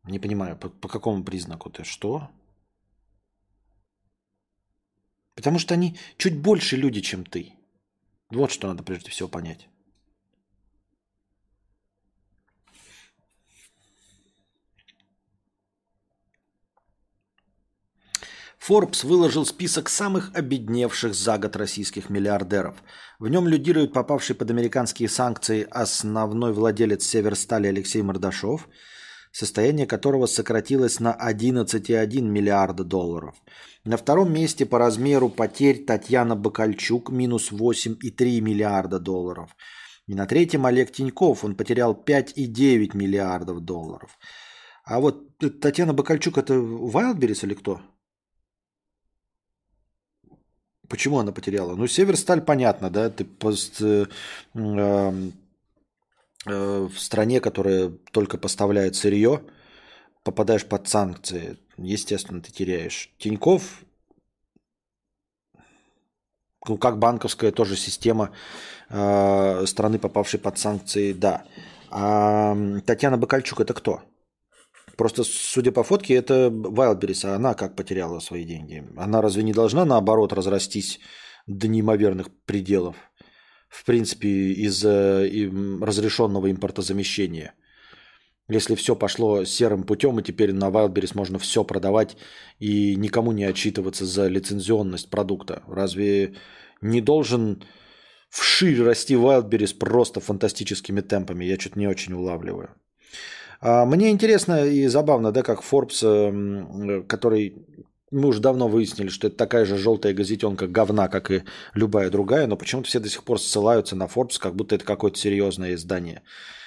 Не 0.04 0.20
понимаю, 0.20 0.58
по, 0.58 0.70
по 0.70 0.88
какому 0.88 1.24
признаку 1.24 1.70
ты? 1.70 1.84
Что? 1.84 2.30
Потому 5.36 5.60
что 5.60 5.74
они 5.74 5.98
чуть 6.18 6.38
больше 6.38 6.76
люди, 6.76 7.02
чем 7.02 7.24
ты. 7.24 7.54
Вот 8.30 8.52
что 8.52 8.68
надо 8.68 8.84
прежде 8.84 9.12
всего 9.12 9.30
понять. 9.30 9.70
Forbes 18.60 19.06
выложил 19.06 19.46
список 19.46 19.90
самых 19.90 20.32
обедневших 20.36 21.16
за 21.16 21.38
год 21.38 21.56
российских 21.56 22.10
миллиардеров. 22.10 22.76
В 23.18 23.28
нем 23.30 23.48
лидирует 23.48 23.94
попавший 23.94 24.36
под 24.36 24.52
американские 24.52 25.08
санкции 25.08 25.66
основной 25.72 26.52
владелец 26.52 27.06
Северстали 27.06 27.68
Алексей 27.68 28.02
Мордашов, 28.02 28.68
состояние 29.32 29.88
которого 29.88 30.26
сократилось 30.26 31.00
на 31.00 31.16
11,1 31.16 32.22
миллиарда 32.22 32.84
долларов. 32.84 33.36
На 33.86 33.96
втором 33.96 34.34
месте 34.34 34.66
по 34.66 34.78
размеру 34.78 35.30
потерь 35.30 35.86
Татьяна 35.86 36.36
Бакальчук 36.36 37.12
минус 37.12 37.52
8,3 37.52 38.42
миллиарда 38.42 39.00
долларов. 39.00 39.56
И 40.06 40.16
на 40.16 40.26
третьем 40.26 40.66
Олег 40.66 40.92
Тиньков, 40.92 41.46
он 41.46 41.56
потерял 41.56 41.94
5,9 41.94 42.98
миллиардов 42.98 43.62
долларов. 43.62 44.18
А 44.84 45.00
вот 45.00 45.38
Татьяна 45.62 45.94
Бакальчук 45.94 46.38
это 46.38 46.56
Вайлдберрис 46.56 47.44
или 47.44 47.54
кто? 47.54 47.80
Почему 50.90 51.20
она 51.20 51.32
потеряла? 51.32 51.76
Ну, 51.76 51.88
Северсталь, 51.88 52.42
понятно, 52.42 52.90
да, 52.90 53.10
ты 53.12 53.24
пост, 53.24 53.80
э, 53.80 54.08
э, 54.56 55.14
э, 56.48 56.88
в 56.92 57.00
стране, 57.00 57.40
которая 57.40 57.90
только 58.12 58.40
поставляет 58.40 58.96
сырье, 58.96 59.44
попадаешь 60.24 60.66
под 60.66 60.88
санкции, 60.88 61.58
естественно, 61.78 62.42
ты 62.42 62.52
теряешь. 62.52 63.12
Тиньков, 63.20 63.84
ну, 66.68 66.78
как 66.78 66.98
банковская 66.98 67.52
тоже 67.52 67.76
система 67.76 68.32
э, 68.90 69.66
страны, 69.68 70.00
попавшей 70.00 70.40
под 70.40 70.58
санкции, 70.58 71.14
да. 71.14 71.46
А 71.92 72.56
Татьяна 72.86 73.18
Бакальчук 73.18 73.62
это 73.62 73.76
кто? 73.76 74.02
Просто, 75.00 75.24
судя 75.24 75.72
по 75.72 75.84
фотке, 75.84 76.14
это 76.16 76.50
Вайлдберрис, 76.52 77.24
а 77.24 77.36
она 77.36 77.54
как 77.54 77.78
потеряла 77.78 78.20
свои 78.20 78.44
деньги? 78.44 78.84
Она 78.98 79.22
разве 79.22 79.44
не 79.44 79.54
должна, 79.54 79.86
наоборот, 79.86 80.34
разрастись 80.34 81.00
до 81.48 81.70
неимоверных 81.70 82.28
пределов? 82.46 82.98
В 83.70 83.86
принципе, 83.86 84.28
из-за 84.28 85.26
разрешенного 85.82 86.52
импортозамещения. 86.52 87.54
Если 88.50 88.76
все 88.76 88.94
пошло 88.94 89.46
серым 89.46 89.84
путем, 89.84 90.20
и 90.20 90.24
теперь 90.24 90.52
на 90.52 90.66
Wildberries 90.70 91.16
можно 91.16 91.40
все 91.40 91.64
продавать 91.64 92.18
и 92.60 92.98
никому 92.98 93.32
не 93.32 93.46
отчитываться 93.46 94.06
за 94.06 94.28
лицензионность 94.28 95.10
продукта. 95.10 95.64
Разве 95.68 96.34
не 96.82 97.00
должен 97.00 97.64
вширь 98.30 98.84
расти 98.84 99.14
Wildberries 99.14 99.78
просто 99.78 100.20
фантастическими 100.20 101.00
темпами? 101.00 101.46
Я 101.46 101.58
что-то 101.58 101.80
не 101.80 101.88
очень 101.88 102.16
улавливаю. 102.16 102.76
А, 103.62 103.86
мне 103.86 104.10
интересно 104.10 104.66
и 104.66 104.88
забавно, 104.88 105.32
да, 105.32 105.44
как 105.44 105.62
Forbes, 105.62 106.04
эм, 106.04 107.06
который 107.06 107.66
мы 108.12 108.30
уже 108.30 108.40
давно 108.40 108.68
выяснили, 108.68 109.10
что 109.10 109.28
это 109.28 109.36
такая 109.36 109.66
же 109.66 109.78
желтая 109.78 110.14
газетенка 110.14 110.68
говна, 110.68 111.08
как 111.10 111.30
и 111.30 111.44
любая 111.74 112.10
другая, 112.10 112.48
но 112.48 112.56
почему-то 112.56 112.88
все 112.88 113.00
до 113.00 113.10
сих 113.10 113.24
пор 113.24 113.40
ссылаются 113.40 113.96
на 113.96 114.06
Forbes, 114.06 114.40
как 114.40 114.56
будто 114.56 114.76
это 114.76 114.86
какое-то 114.86 115.20
серьезное 115.20 115.76
издание. 115.76 116.24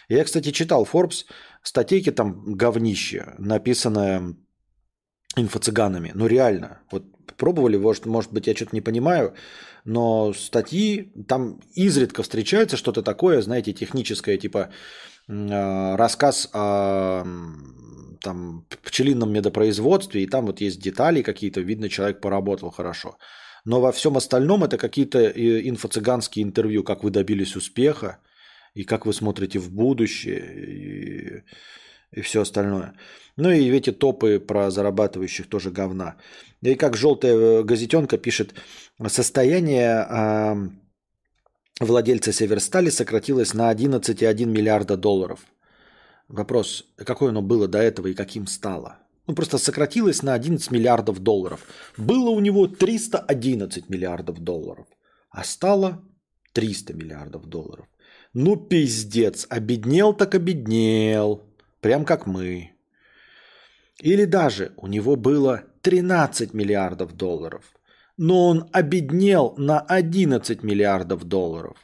Я, 0.08 0.24
кстати, 0.24 0.50
читал 0.50 0.86
Forbes, 0.90 1.24
статейки 1.62 2.12
там 2.12 2.54
говнище, 2.54 3.34
написанное 3.38 4.36
инфо-цыганами. 5.36 6.12
Ну 6.14 6.26
реально, 6.26 6.82
вот 6.90 7.04
пробовали, 7.36 7.78
может, 7.78 8.04
может 8.04 8.32
быть, 8.32 8.46
я 8.46 8.54
что-то 8.54 8.76
не 8.76 8.82
понимаю, 8.82 9.34
но 9.84 10.32
статьи, 10.34 11.12
там 11.26 11.60
изредка 11.74 12.22
встречается 12.22 12.76
что-то 12.76 13.02
такое, 13.02 13.40
знаете, 13.40 13.72
техническое, 13.72 14.36
типа 14.36 14.68
Э, 14.68 14.68
рассказ 15.28 16.48
о 16.52 17.24
там, 18.22 18.66
пчелином 18.84 19.32
медопроизводстве, 19.32 20.22
и 20.22 20.26
там 20.26 20.46
вот 20.46 20.60
есть 20.60 20.80
детали 20.80 21.22
какие-то, 21.22 21.60
видно, 21.60 21.88
человек 21.88 22.20
поработал 22.20 22.70
хорошо. 22.70 23.18
Но 23.64 23.80
во 23.80 23.92
всем 23.92 24.16
остальном 24.16 24.64
это 24.64 24.78
какие-то 24.78 25.18
э, 25.18 25.68
инфо-цыганские 25.68 26.42
интервью, 26.42 26.82
как 26.82 27.04
вы 27.04 27.10
добились 27.10 27.56
успеха, 27.56 28.18
и 28.74 28.84
как 28.84 29.06
вы 29.06 29.12
смотрите 29.12 29.58
в 29.58 29.70
будущее, 29.70 31.44
и, 32.12 32.18
и 32.18 32.20
все 32.22 32.42
остальное. 32.42 32.94
Ну 33.36 33.50
и 33.50 33.70
эти 33.70 33.92
топы 33.92 34.40
про 34.40 34.70
зарабатывающих 34.70 35.46
тоже 35.48 35.70
говна. 35.70 36.16
И 36.60 36.74
как 36.74 36.96
желтая 36.96 37.34
э, 37.34 37.62
газетенка 37.62 38.18
пишет, 38.18 38.54
состояние 39.08 40.06
владельца 41.80 42.32
Северстали 42.32 42.90
сократилось 42.90 43.54
на 43.54 43.72
11,1 43.72 44.44
миллиарда 44.44 44.96
долларов. 44.96 45.40
Вопрос, 46.28 46.86
какое 46.96 47.30
оно 47.30 47.42
было 47.42 47.68
до 47.68 47.78
этого 47.78 48.08
и 48.08 48.14
каким 48.14 48.46
стало? 48.46 48.98
Ну, 49.26 49.34
просто 49.34 49.58
сократилось 49.58 50.22
на 50.22 50.34
11 50.34 50.70
миллиардов 50.70 51.20
долларов. 51.20 51.66
Было 51.96 52.30
у 52.30 52.40
него 52.40 52.66
311 52.66 53.88
миллиардов 53.88 54.38
долларов, 54.40 54.86
а 55.30 55.44
стало 55.44 56.02
300 56.52 56.94
миллиардов 56.94 57.46
долларов. 57.46 57.86
Ну, 58.34 58.56
пиздец, 58.56 59.46
обеднел 59.48 60.14
так 60.14 60.34
обеднел. 60.34 61.42
Прям 61.80 62.04
как 62.04 62.26
мы. 62.26 62.72
Или 64.00 64.24
даже 64.24 64.72
у 64.76 64.86
него 64.86 65.16
было 65.16 65.64
13 65.82 66.54
миллиардов 66.54 67.14
долларов– 67.16 67.64
но 68.16 68.48
он 68.48 68.68
обеднел 68.72 69.54
на 69.56 69.80
11 69.80 70.62
миллиардов 70.62 71.24
долларов. 71.24 71.76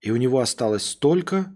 И 0.00 0.10
у 0.10 0.16
него 0.16 0.40
осталось 0.40 0.84
столько, 0.84 1.54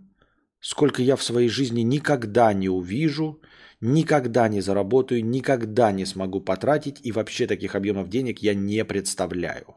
сколько 0.60 1.02
я 1.02 1.16
в 1.16 1.22
своей 1.22 1.48
жизни 1.48 1.82
никогда 1.82 2.52
не 2.52 2.68
увижу, 2.68 3.40
никогда 3.80 4.48
не 4.48 4.60
заработаю, 4.60 5.24
никогда 5.24 5.92
не 5.92 6.04
смогу 6.04 6.40
потратить, 6.40 7.00
и 7.02 7.12
вообще 7.12 7.46
таких 7.46 7.74
объемов 7.74 8.08
денег 8.08 8.40
я 8.40 8.54
не 8.54 8.84
представляю. 8.84 9.76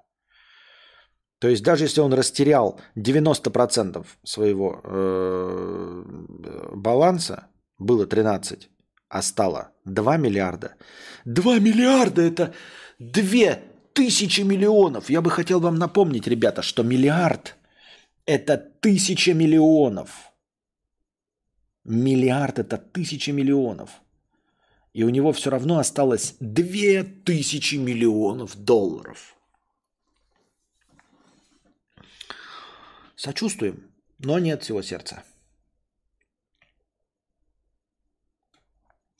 То 1.39 1.49
есть 1.49 1.63
даже 1.63 1.85
если 1.85 1.99
он 1.99 2.13
растерял 2.13 2.79
90% 2.95 4.05
своего 4.23 4.79
э, 4.83 6.03
баланса, 6.73 7.47
было 7.77 8.07
13, 8.07 8.69
а 9.09 9.21
стало 9.21 9.71
2 9.83 10.17
миллиарда. 10.17 10.75
2 11.25 11.59
миллиарда 11.59 12.21
это 12.21 12.53
2 12.99 13.72
тысячи 13.93 14.41
миллионов. 14.41 15.09
Я 15.09 15.21
бы 15.21 15.31
хотел 15.31 15.59
вам 15.59 15.75
напомнить, 15.75 16.27
ребята, 16.27 16.61
что 16.61 16.83
миллиард– 16.83 17.55
это 18.25 18.57
тысяча 18.57 19.33
миллионов. 19.33 20.31
Миллиард– 21.83 22.59
это 22.59 22.77
тысяча 22.77 23.31
миллионов. 23.31 23.89
И 24.93 25.03
у 25.03 25.09
него 25.09 25.31
все 25.31 25.49
равно 25.49 25.79
осталось 25.79 26.35
две 26.39 27.03
тысячи 27.03 27.75
миллионов 27.75 28.55
долларов. 28.55 29.35
Сочувствуем, 33.15 33.89
но 34.19 34.37
нет 34.39 34.63
всего 34.63 34.81
сердца. 34.81 35.23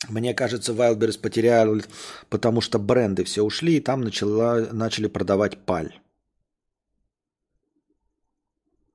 Мне 0.10 0.34
кажется, 0.34 0.74
Wildberries 0.74 1.20
потеряли, 1.20 1.84
потому 2.30 2.62
что 2.62 2.80
бренды 2.80 3.24
все 3.24 3.42
ушли, 3.42 3.78
и 3.78 3.82
там 3.82 4.02
начала, 4.02 4.60
начали 4.72 5.08
продавать 5.08 5.58
паль. 5.66 5.94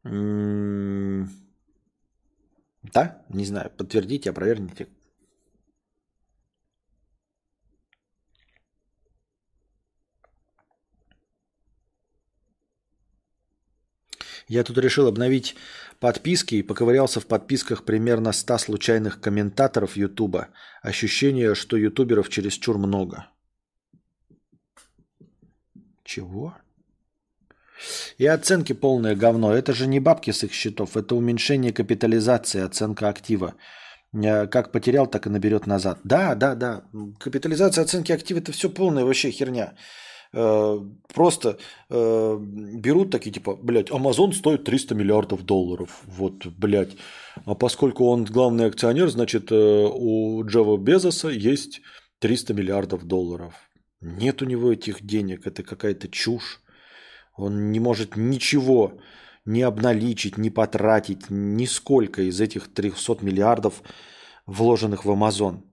М-м- 0.05 1.29
да? 2.83 3.23
Не 3.29 3.45
знаю. 3.45 3.71
Подтвердите, 3.77 4.31
опровергните. 4.31 4.89
Я 14.49 14.65
тут 14.65 14.79
решил 14.79 15.07
обновить 15.07 15.55
подписки 16.01 16.57
и 16.57 16.63
поковырялся 16.63 17.21
в 17.21 17.27
подписках 17.27 17.85
примерно 17.85 18.33
100 18.33 18.59
случайных 18.59 19.21
комментаторов 19.21 19.97
Ютуба. 19.97 20.49
Ощущение, 20.83 21.55
что 21.55 21.77
ютуберов 21.77 22.29
чересчур 22.29 22.79
много. 22.79 23.27
Чего? 26.05 26.55
И 28.17 28.27
оценки 28.27 28.73
полное 28.73 29.15
говно. 29.15 29.53
Это 29.55 29.73
же 29.73 29.87
не 29.87 30.01
бабки 30.01 30.33
с 30.33 30.43
их 30.45 30.53
счетов, 30.53 30.97
это 30.97 31.15
уменьшение 31.15 31.73
капитализации, 31.73 32.63
оценка 32.63 33.09
актива. 33.09 33.55
Э, 34.13 34.47
как 34.47 34.73
потерял, 34.73 35.07
так 35.07 35.27
и 35.27 35.31
наберет 35.31 35.67
назад. 35.67 36.01
Да, 36.05 36.35
да, 36.35 36.55
да. 36.55 36.83
Капитализация 37.21 37.85
оценки 37.85 38.13
актива 38.13 38.39
это 38.39 38.53
все 38.53 38.71
полная 38.71 39.05
вообще 39.05 39.31
херня. 39.31 39.75
Э, 40.33 40.79
просто 41.15 41.59
э, 41.91 42.39
берут 42.41 43.11
такие, 43.11 43.33
типа, 43.33 43.57
блядь, 43.57 43.91
Amazon 43.91 44.33
стоит 44.33 44.65
300 44.65 44.95
миллиардов 44.95 45.45
долларов. 45.45 46.03
Вот, 46.07 46.47
блядь. 46.47 46.97
А 47.45 47.55
поскольку 47.55 48.07
он 48.07 48.25
главный 48.25 48.67
акционер, 48.67 49.09
значит, 49.09 49.51
у 49.51 50.45
Джава 50.45 50.77
Безоса 50.77 51.29
есть 51.29 51.81
300 52.21 52.55
миллиардов 52.55 53.05
долларов. 53.05 53.55
Нет 54.01 54.43
у 54.43 54.45
него 54.45 54.73
этих 54.73 55.05
денег, 55.05 55.47
это 55.47 55.63
какая-то 55.63 56.09
чушь. 56.09 56.61
Он 57.37 57.71
не 57.73 57.81
может 57.81 58.17
ничего 58.17 58.99
не 59.45 59.63
обналичить, 59.63 60.37
не 60.37 60.51
потратить 60.51 61.31
нисколько 61.31 62.23
из 62.23 62.41
этих 62.41 62.73
300 62.73 63.19
миллиардов, 63.23 63.83
вложенных 64.47 65.05
в 65.05 65.11
Амазон. 65.11 65.65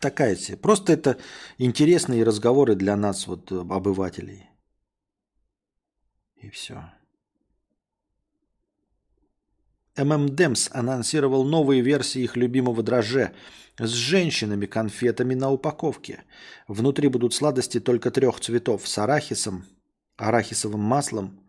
Такая 0.00 0.34
себе. 0.34 0.56
Просто 0.56 0.94
это 0.94 1.18
интересные 1.58 2.24
разговоры 2.24 2.74
для 2.74 2.96
нас, 2.96 3.26
вот, 3.26 3.52
обывателей. 3.52 4.48
И 6.36 6.48
все. 6.48 6.90
ММДемс 9.96 10.70
анонсировал 10.72 11.44
новые 11.44 11.82
версии 11.82 12.22
их 12.22 12.34
любимого 12.34 12.82
дрожжа 12.82 13.32
с 13.78 13.90
женщинами-конфетами 13.90 15.34
на 15.34 15.50
упаковке. 15.50 16.24
Внутри 16.66 17.08
будут 17.08 17.34
сладости 17.34 17.78
только 17.78 18.10
трех 18.10 18.40
цветов 18.40 18.88
с 18.88 18.96
арахисом, 18.96 19.66
арахисовым 20.16 20.80
маслом 20.80 21.40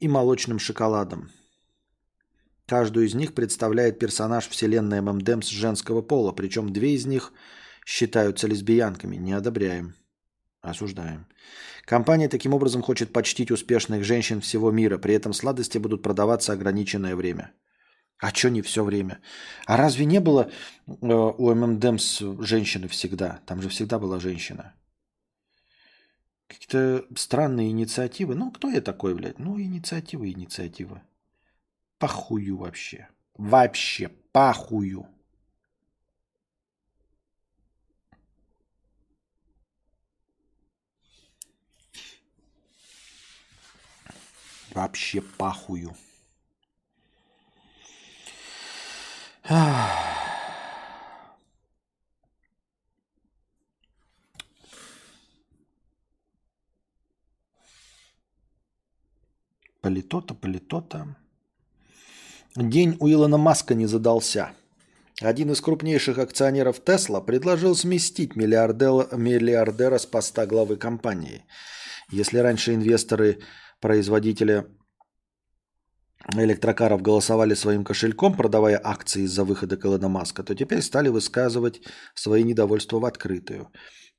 и 0.00 0.08
молочным 0.08 0.58
шоколадом. 0.58 1.30
Каждую 2.72 3.04
из 3.04 3.14
них 3.14 3.34
представляет 3.34 3.98
персонаж 3.98 4.48
вселенной 4.48 5.02
ММДемс 5.02 5.46
женского 5.48 6.00
пола, 6.00 6.32
причем 6.32 6.72
две 6.72 6.94
из 6.94 7.04
них 7.04 7.34
считаются 7.84 8.48
лесбиянками. 8.48 9.16
Не 9.16 9.34
одобряем. 9.34 9.94
Осуждаем. 10.62 11.26
Компания 11.84 12.30
таким 12.30 12.54
образом 12.54 12.80
хочет 12.80 13.12
почтить 13.12 13.50
успешных 13.50 14.04
женщин 14.04 14.40
всего 14.40 14.70
мира. 14.70 14.96
При 14.96 15.12
этом 15.12 15.34
сладости 15.34 15.76
будут 15.76 16.02
продаваться 16.02 16.54
ограниченное 16.54 17.14
время. 17.14 17.52
А 18.18 18.30
что 18.34 18.48
не 18.48 18.62
все 18.62 18.82
время? 18.82 19.20
А 19.66 19.76
разве 19.76 20.06
не 20.06 20.20
было 20.20 20.50
э, 20.86 20.92
у 20.92 21.54
ММДМС 21.54 22.22
женщины 22.38 22.88
всегда? 22.88 23.40
Там 23.44 23.60
же 23.60 23.68
всегда 23.68 23.98
была 23.98 24.18
женщина. 24.18 24.72
Какие-то 26.46 27.04
странные 27.16 27.68
инициативы. 27.68 28.34
Ну, 28.34 28.50
кто 28.50 28.70
я 28.70 28.80
такой, 28.80 29.14
блядь? 29.14 29.38
Ну, 29.38 29.60
инициатива, 29.60 30.26
инициатива. 30.26 31.02
Похую 32.02 32.56
вообще. 32.56 33.08
Вообще 33.34 34.08
похую. 34.08 35.06
Вообще 44.74 45.20
пахую. 45.20 45.94
Полито-то, 59.80 60.34
полито-то. 60.34 61.21
День 62.56 62.98
у 63.00 63.08
Илона 63.08 63.38
Маска 63.38 63.74
не 63.74 63.86
задался. 63.86 64.52
Один 65.22 65.52
из 65.52 65.62
крупнейших 65.62 66.18
акционеров 66.18 66.84
Тесла 66.84 67.22
предложил 67.22 67.74
сместить 67.74 68.36
миллиардера, 68.36 69.08
миллиардера 69.16 69.96
с 69.96 70.04
поста 70.04 70.44
главы 70.44 70.76
компании. 70.76 71.46
Если 72.10 72.36
раньше 72.36 72.74
инвесторы 72.74 73.38
производителя 73.80 74.66
электрокаров 76.36 77.00
голосовали 77.00 77.54
своим 77.54 77.84
кошельком, 77.84 78.36
продавая 78.36 78.78
акции 78.84 79.22
из-за 79.22 79.44
выхода 79.44 79.78
Илона 79.82 80.08
Маска, 80.08 80.42
то 80.42 80.54
теперь 80.54 80.82
стали 80.82 81.08
высказывать 81.08 81.80
свои 82.14 82.42
недовольства 82.42 82.98
в 82.98 83.06
открытую. 83.06 83.72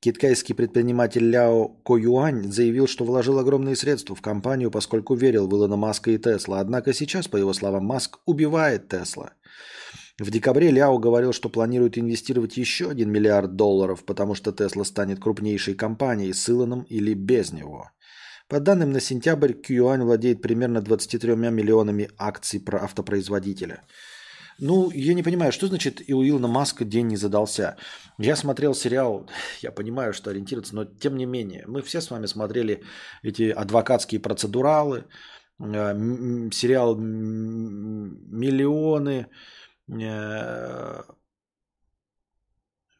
Китайский 0.04 0.52
предприниматель 0.52 1.30
Ляо 1.30 1.68
Коюань 1.82 2.52
заявил, 2.52 2.86
что 2.86 3.06
вложил 3.06 3.38
огромные 3.38 3.74
средства 3.74 4.14
в 4.14 4.20
компанию, 4.20 4.70
поскольку 4.70 5.14
верил 5.14 5.48
в 5.48 5.54
Илона 5.54 5.76
Маска 5.76 6.10
и 6.10 6.18
Тесла. 6.18 6.60
Однако 6.60 6.92
сейчас, 6.92 7.26
по 7.26 7.38
его 7.38 7.54
словам, 7.54 7.86
Маск 7.86 8.18
убивает 8.26 8.90
Тесла. 8.90 9.32
В 10.18 10.30
декабре 10.30 10.70
Ляо 10.70 10.98
говорил, 10.98 11.32
что 11.32 11.48
планирует 11.48 11.96
инвестировать 11.96 12.58
еще 12.58 12.90
1 12.90 13.10
миллиард 13.10 13.56
долларов, 13.56 14.04
потому 14.04 14.34
что 14.34 14.52
Тесла 14.52 14.84
станет 14.84 15.20
крупнейшей 15.20 15.72
компанией 15.72 16.34
с 16.34 16.50
Илоном 16.50 16.82
или 16.82 17.14
без 17.14 17.52
него. 17.52 17.88
По 18.46 18.60
данным 18.60 18.92
на 18.92 19.00
сентябрь, 19.00 19.52
QAnon 19.52 20.02
владеет 20.02 20.42
примерно 20.42 20.82
23 20.82 21.34
миллионами 21.34 22.10
акций 22.18 22.60
про 22.60 22.84
автопроизводителя. 22.84 23.80
Ну, 24.58 24.90
я 24.90 25.14
не 25.14 25.22
понимаю, 25.22 25.52
что 25.52 25.66
значит 25.66 26.08
и 26.08 26.14
у 26.14 26.22
Илона 26.22 26.48
Маска 26.48 26.84
день 26.84 27.08
не 27.08 27.16
задался. 27.16 27.76
Я 28.18 28.36
смотрел 28.36 28.74
сериал, 28.74 29.28
я 29.62 29.72
понимаю, 29.72 30.12
что 30.12 30.30
ориентироваться, 30.30 30.74
но 30.74 30.84
тем 30.84 31.16
не 31.16 31.26
менее, 31.26 31.64
мы 31.66 31.82
все 31.82 32.00
с 32.00 32.10
вами 32.10 32.26
смотрели 32.26 32.82
эти 33.22 33.50
адвокатские 33.50 34.20
процедуралы, 34.20 35.04
э, 35.58 35.94
сериал 36.52 36.96
«Миллионы», 38.26 39.26
э, 39.88 41.02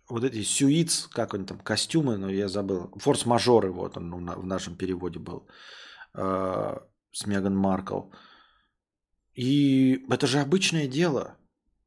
вот 0.08 0.24
эти 0.24 0.42
сюиц, 0.42 1.08
как 1.12 1.34
они 1.34 1.46
там, 1.46 1.58
костюмы, 1.58 2.16
но 2.18 2.28
я 2.30 2.48
забыл. 2.48 2.90
Форс-мажоры, 2.98 3.72
вот 3.72 3.96
он 3.96 4.10
ну, 4.10 4.18
в 4.18 4.46
нашем 4.46 4.76
переводе 4.76 5.18
был. 5.18 5.48
Э, 6.14 6.76
с 7.14 7.26
Меган 7.26 7.56
Маркл. 7.56 8.10
И 9.34 10.04
это 10.10 10.26
же 10.26 10.40
обычное 10.40 10.86
дело. 10.88 11.36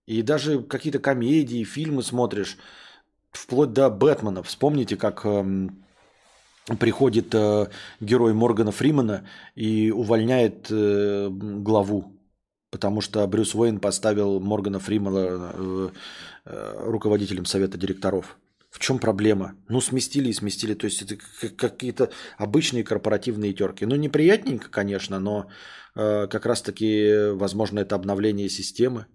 И 0.07 0.23
даже 0.23 0.63
какие-то 0.63 0.99
комедии, 0.99 1.63
фильмы 1.63 2.01
смотришь, 2.01 2.57
вплоть 3.31 3.73
до 3.73 3.89
Бэтмена. 3.89 4.41
Вспомните, 4.41 4.95
как 4.95 5.21
э, 5.25 5.69
приходит 6.79 7.35
э, 7.35 7.67
герой 7.99 8.33
Моргана 8.33 8.71
Фримана 8.71 9.27
и 9.53 9.91
увольняет 9.91 10.67
э, 10.71 11.29
главу 11.29 12.17
потому 12.69 13.01
что 13.01 13.25
Брюс 13.27 13.55
Уэйн 13.55 13.79
поставил 13.79 14.39
Моргана 14.39 14.79
Фримана 14.79 15.51
э, 15.53 15.89
э, 16.45 16.73
руководителем 16.85 17.45
совета 17.45 17.77
директоров. 17.77 18.37
В 18.69 18.79
чем 18.79 18.99
проблема? 18.99 19.55
Ну, 19.69 19.81
сместили 19.81 20.29
и 20.29 20.33
сместили. 20.33 20.73
То 20.73 20.85
есть 20.85 21.01
это 21.01 21.17
какие-то 21.55 22.11
обычные 22.37 22.83
корпоративные 22.83 23.53
терки. 23.53 23.85
Ну, 23.85 23.95
неприятненько, 23.95 24.69
конечно, 24.69 25.19
но 25.19 25.47
э, 25.95 26.27
как 26.29 26.45
раз-таки, 26.45 27.31
возможно, 27.31 27.79
это 27.79 27.95
обновление 27.95 28.49
системы. 28.49 29.07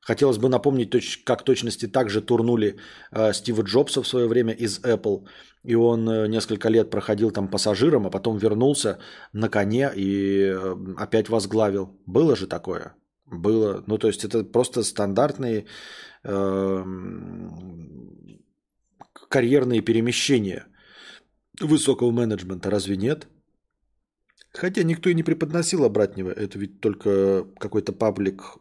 Хотелось 0.00 0.38
бы 0.38 0.48
напомнить, 0.48 1.24
как 1.24 1.44
точности 1.44 1.86
также 1.86 2.22
турнули 2.22 2.76
э, 3.12 3.32
Стива 3.32 3.62
Джобса 3.62 4.02
в 4.02 4.08
свое 4.08 4.26
время 4.28 4.52
из 4.52 4.80
Apple. 4.80 5.26
И 5.62 5.74
он 5.74 6.08
э, 6.08 6.26
несколько 6.28 6.70
лет 6.70 6.90
проходил 6.90 7.30
там 7.30 7.48
пассажиром, 7.48 8.06
а 8.06 8.10
потом 8.10 8.38
вернулся 8.38 8.98
на 9.32 9.48
коне 9.48 9.92
и 9.94 10.54
э, 10.54 10.76
опять 10.96 11.28
возглавил. 11.28 12.00
Было 12.06 12.34
же 12.34 12.46
такое? 12.46 12.94
Было. 13.26 13.84
Ну, 13.86 13.98
то 13.98 14.08
есть 14.08 14.24
это 14.24 14.42
просто 14.42 14.82
стандартные 14.82 15.66
э, 16.24 16.84
карьерные 19.28 19.82
перемещения 19.82 20.66
высокого 21.60 22.10
менеджмента. 22.10 22.70
Разве 22.70 22.96
нет? 22.96 23.28
Хотя 24.52 24.82
никто 24.82 25.10
и 25.10 25.14
не 25.14 25.22
преподносил 25.22 25.84
обратного. 25.84 26.30
Это 26.30 26.58
ведь 26.58 26.80
только 26.80 27.46
какой-то 27.58 27.92
паблик 27.92 28.56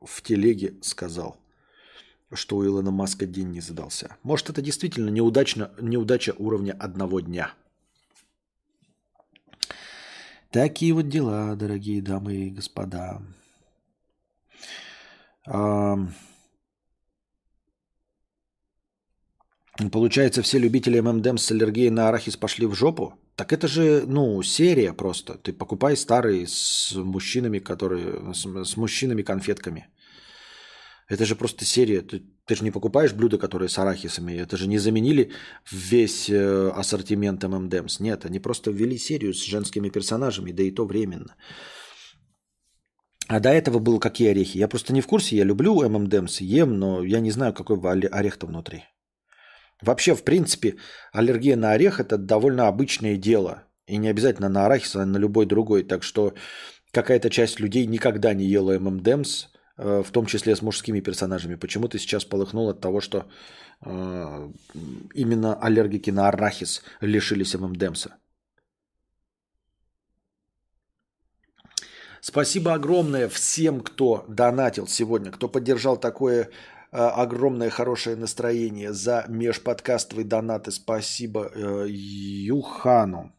в 0.00 0.22
телеге 0.22 0.74
сказал, 0.82 1.36
что 2.32 2.56
у 2.56 2.64
Илона 2.64 2.90
Маска 2.90 3.26
день 3.26 3.50
не 3.50 3.60
задался. 3.60 4.16
Может, 4.22 4.50
это 4.50 4.62
действительно 4.62 5.10
неудачно, 5.10 5.72
неудача 5.80 6.34
уровня 6.38 6.72
одного 6.72 7.20
дня. 7.20 7.52
Такие 10.50 10.92
вот 10.92 11.08
дела, 11.08 11.54
дорогие 11.56 12.00
дамы 12.00 12.34
и 12.34 12.50
господа. 12.50 13.20
Получается, 19.92 20.42
все 20.42 20.58
любители 20.58 20.98
ММДМ 21.00 21.36
с 21.36 21.50
аллергией 21.50 21.90
на 21.90 22.08
арахис 22.08 22.36
пошли 22.36 22.66
в 22.66 22.74
жопу? 22.74 23.18
Так 23.36 23.52
это 23.52 23.68
же, 23.68 24.04
ну, 24.06 24.42
серия 24.42 24.94
просто. 24.94 25.34
Ты 25.34 25.52
покупай 25.52 25.96
старые 25.96 26.46
с 26.46 26.92
мужчинами, 26.94 27.58
которые... 27.58 28.34
с, 28.34 28.46
с 28.46 28.76
мужчинами-конфетками. 28.76 29.88
Это 31.08 31.26
же 31.26 31.36
просто 31.36 31.64
серия. 31.66 32.00
Ты, 32.00 32.22
ты 32.46 32.54
же 32.56 32.64
не 32.64 32.70
покупаешь 32.70 33.12
блюда, 33.12 33.38
которые 33.38 33.68
с 33.68 33.78
арахисами. 33.78 34.32
Это 34.32 34.56
же 34.56 34.66
не 34.66 34.78
заменили 34.78 35.32
весь 35.70 36.30
э, 36.30 36.70
ассортимент 36.74 37.44
ММДМС. 37.44 38.00
Нет, 38.00 38.24
они 38.24 38.40
просто 38.40 38.70
ввели 38.70 38.98
серию 38.98 39.34
с 39.34 39.44
женскими 39.44 39.90
персонажами, 39.90 40.52
да 40.52 40.62
и 40.62 40.70
то 40.70 40.86
временно. 40.86 41.36
А 43.28 43.40
до 43.40 43.50
этого 43.50 43.80
было 43.80 43.98
какие 43.98 44.30
орехи? 44.30 44.58
Я 44.58 44.66
просто 44.66 44.94
не 44.94 45.02
в 45.02 45.06
курсе. 45.06 45.36
Я 45.36 45.44
люблю 45.44 45.86
ММДМС, 45.86 46.40
ем, 46.40 46.78
но 46.78 47.04
я 47.04 47.20
не 47.20 47.30
знаю, 47.30 47.52
какой 47.52 47.78
орех-то 47.78 48.46
внутри. 48.46 48.84
Вообще, 49.82 50.14
в 50.14 50.22
принципе, 50.24 50.76
аллергия 51.12 51.56
на 51.56 51.72
орех– 51.72 52.00
это 52.00 52.16
довольно 52.16 52.68
обычное 52.68 53.16
дело. 53.16 53.62
И 53.86 53.98
не 53.98 54.08
обязательно 54.08 54.48
на 54.48 54.66
арахис, 54.66 54.96
а 54.96 55.06
на 55.06 55.18
любой 55.18 55.46
другой. 55.46 55.84
Так 55.84 56.02
что 56.02 56.34
какая-то 56.92 57.30
часть 57.30 57.60
людей 57.60 57.86
никогда 57.86 58.34
не 58.34 58.46
ела 58.46 58.78
ММДМС, 58.78 59.46
э, 59.78 60.02
в 60.02 60.10
том 60.10 60.26
числе 60.26 60.56
с 60.56 60.62
мужскими 60.62 61.00
персонажами. 61.00 61.56
Почему 61.56 61.88
ты 61.88 61.98
сейчас 61.98 62.24
полыхнул 62.24 62.68
от 62.70 62.80
того, 62.80 63.00
что 63.00 63.26
э, 63.84 64.50
именно 65.14 65.54
аллергики 65.54 66.10
на 66.10 66.28
арахис 66.28 66.82
лишились 67.02 67.54
ММДМСа? 67.54 68.16
Спасибо 72.22 72.74
огромное 72.74 73.28
всем, 73.28 73.80
кто 73.80 74.24
донатил 74.28 74.88
сегодня, 74.88 75.30
кто 75.30 75.48
поддержал 75.48 75.96
такое 75.96 76.50
огромное 76.90 77.70
хорошее 77.70 78.16
настроение 78.16 78.92
за 78.92 79.24
межподкастовые 79.28 80.24
донаты. 80.24 80.70
Спасибо 80.70 81.50
э, 81.54 81.86
Юхану. 81.88 83.32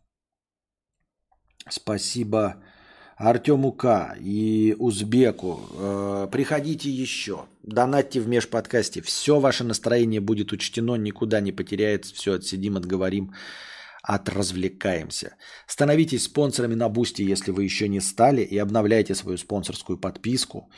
Спасибо 1.69 2.55
Артему 3.17 3.71
К. 3.71 4.15
и 4.19 4.75
Узбеку. 4.77 5.59
Э, 5.73 6.27
приходите 6.31 6.89
еще. 6.89 7.45
Донатьте 7.63 8.19
в 8.19 8.27
межподкастье. 8.27 9.01
Все 9.01 9.39
ваше 9.39 9.63
настроение 9.63 10.21
будет 10.21 10.51
учтено, 10.51 10.95
никуда 10.95 11.41
не 11.41 11.51
потеряется. 11.51 12.13
Все 12.13 12.33
отсидим, 12.33 12.77
отговорим, 12.77 13.33
отразвлекаемся. 14.03 15.35
Становитесь 15.65 16.23
спонсорами 16.23 16.75
на 16.75 16.89
Boosty, 16.89 17.23
если 17.23 17.51
вы 17.51 17.63
еще 17.63 17.89
не 17.89 18.01
стали, 18.01 18.41
и 18.41 18.57
обновляйте 18.57 19.15
свою 19.15 19.37
спонсорскую 19.37 19.97
подписку. 19.97 20.69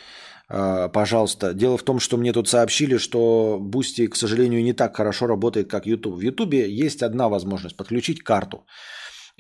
Э, 0.49 0.89
пожалуйста. 0.89 1.53
Дело 1.53 1.77
в 1.77 1.83
том, 1.83 1.99
что 1.99 2.17
мне 2.17 2.33
тут 2.33 2.47
сообщили, 2.47 2.97
что 2.97 3.57
Boosty, 3.61 4.07
к 4.07 4.15
сожалению, 4.15 4.63
не 4.63 4.73
так 4.73 4.95
хорошо 4.95 5.27
работает, 5.27 5.69
как 5.69 5.85
YouTube. 5.85 6.15
В 6.15 6.21
YouTube 6.21 6.53
есть 6.53 7.03
одна 7.03 7.29
возможность– 7.29 7.75
подключить 7.77 8.23
карту. 8.23 8.65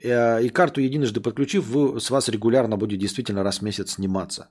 Э, 0.03 0.41
и 0.43 0.49
карту 0.49 0.81
единожды 0.81 1.21
подключив, 1.21 1.67
вы, 1.67 1.99
с 1.99 2.09
вас 2.09 2.29
регулярно 2.29 2.77
будет 2.77 2.99
действительно 2.99 3.43
раз 3.43 3.59
в 3.59 3.63
месяц 3.63 3.91
сниматься. 3.91 4.49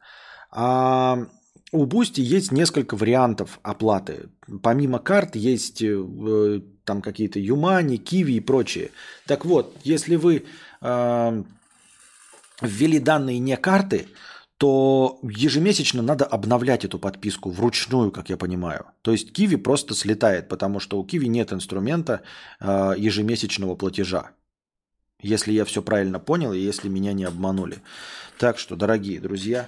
А 0.51 1.27
у 1.73 1.87
Boosty 1.87 2.21
есть 2.21 2.53
несколько 2.53 2.97
вариантов 2.97 3.61
оплаты. 3.63 4.29
Помимо 4.63 4.99
карт 4.99 5.37
есть 5.37 5.83
э, 5.83 6.61
там 6.85 7.03
какие-то 7.03 7.39
ЮMoney, 7.39 7.99
Qiwi 7.99 8.33
и 8.33 8.41
прочие. 8.41 8.91
Так 9.27 9.45
вот, 9.45 9.77
если 9.85 10.17
вы 10.17 10.45
э, 10.81 11.43
ввели 12.63 12.99
данные 12.99 13.39
не 13.39 13.57
карты, 13.57 14.07
то 14.59 15.21
ежемесячно 15.23 16.03
надо 16.03 16.25
обновлять 16.25 16.85
эту 16.85 16.99
подписку 16.99 17.51
вручную, 17.51 18.11
как 18.11 18.29
я 18.29 18.37
понимаю. 18.37 18.87
То 19.03 19.13
есть 19.13 19.33
Qiwi 19.33 19.57
просто 19.57 19.95
слетает, 19.95 20.49
потому 20.49 20.81
что 20.81 20.99
у 20.99 21.05
Qiwi 21.05 21.29
нет 21.29 21.53
инструмента 21.53 22.23
э, 22.61 22.95
ежемесячного 22.99 23.77
платежа. 23.77 24.33
Если 25.23 25.53
я 25.53 25.65
все 25.65 25.81
правильно 25.81 26.19
понял 26.19 26.53
и 26.53 26.59
если 26.59 26.89
меня 26.89 27.13
не 27.13 27.25
обманули. 27.25 27.83
Так 28.39 28.59
что, 28.59 28.77
дорогие 28.77 29.21
друзья, 29.21 29.67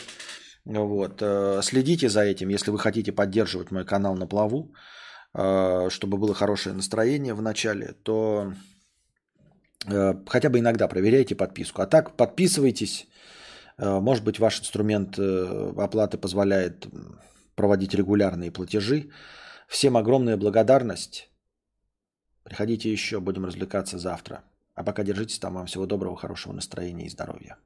вот, 0.65 1.23
э, 1.23 1.60
следите 1.62 2.09
за 2.09 2.23
этим, 2.23 2.49
если 2.49 2.73
вы 2.73 2.78
хотите 2.78 3.12
поддерживать 3.12 3.70
мой 3.70 3.85
канал 3.85 4.17
на 4.17 4.27
плаву, 4.27 4.75
э, 5.35 5.89
чтобы 5.91 6.19
было 6.19 6.35
хорошее 6.35 6.75
настроение 6.75 7.35
в 7.35 7.43
начале, 7.43 7.94
то 8.02 8.52
э, 9.86 10.15
хотя 10.27 10.51
бы 10.51 10.59
иногда 10.59 10.89
проверяйте 10.89 11.36
подписку. 11.36 11.83
А 11.83 11.86
так 11.86 12.17
подписывайтесь. 12.17 13.07
Может 13.81 14.25
быть, 14.25 14.39
ваш 14.39 14.60
инструмент 14.60 15.18
оплаты 15.18 16.18
позволяет 16.18 16.86
проводить 17.55 17.94
регулярные 17.94 18.50
платежи. 18.50 19.10
Всем 19.68 19.97
огромная 19.97 20.36
благодарность. 20.36 21.31
Приходите 22.44 22.92
еще, 22.92 23.20
будем 23.20 23.47
развлекаться 23.47 23.99
завтра. 23.99 24.42
А 24.75 24.84
пока 24.84 25.02
держитесь 25.02 25.39
там. 25.39 25.55
Вам 25.55 25.67
всего 25.67 25.86
доброго, 25.86 26.17
хорошего 26.17 26.52
настроения 26.52 27.07
и 27.07 27.10
здоровья. 27.10 27.57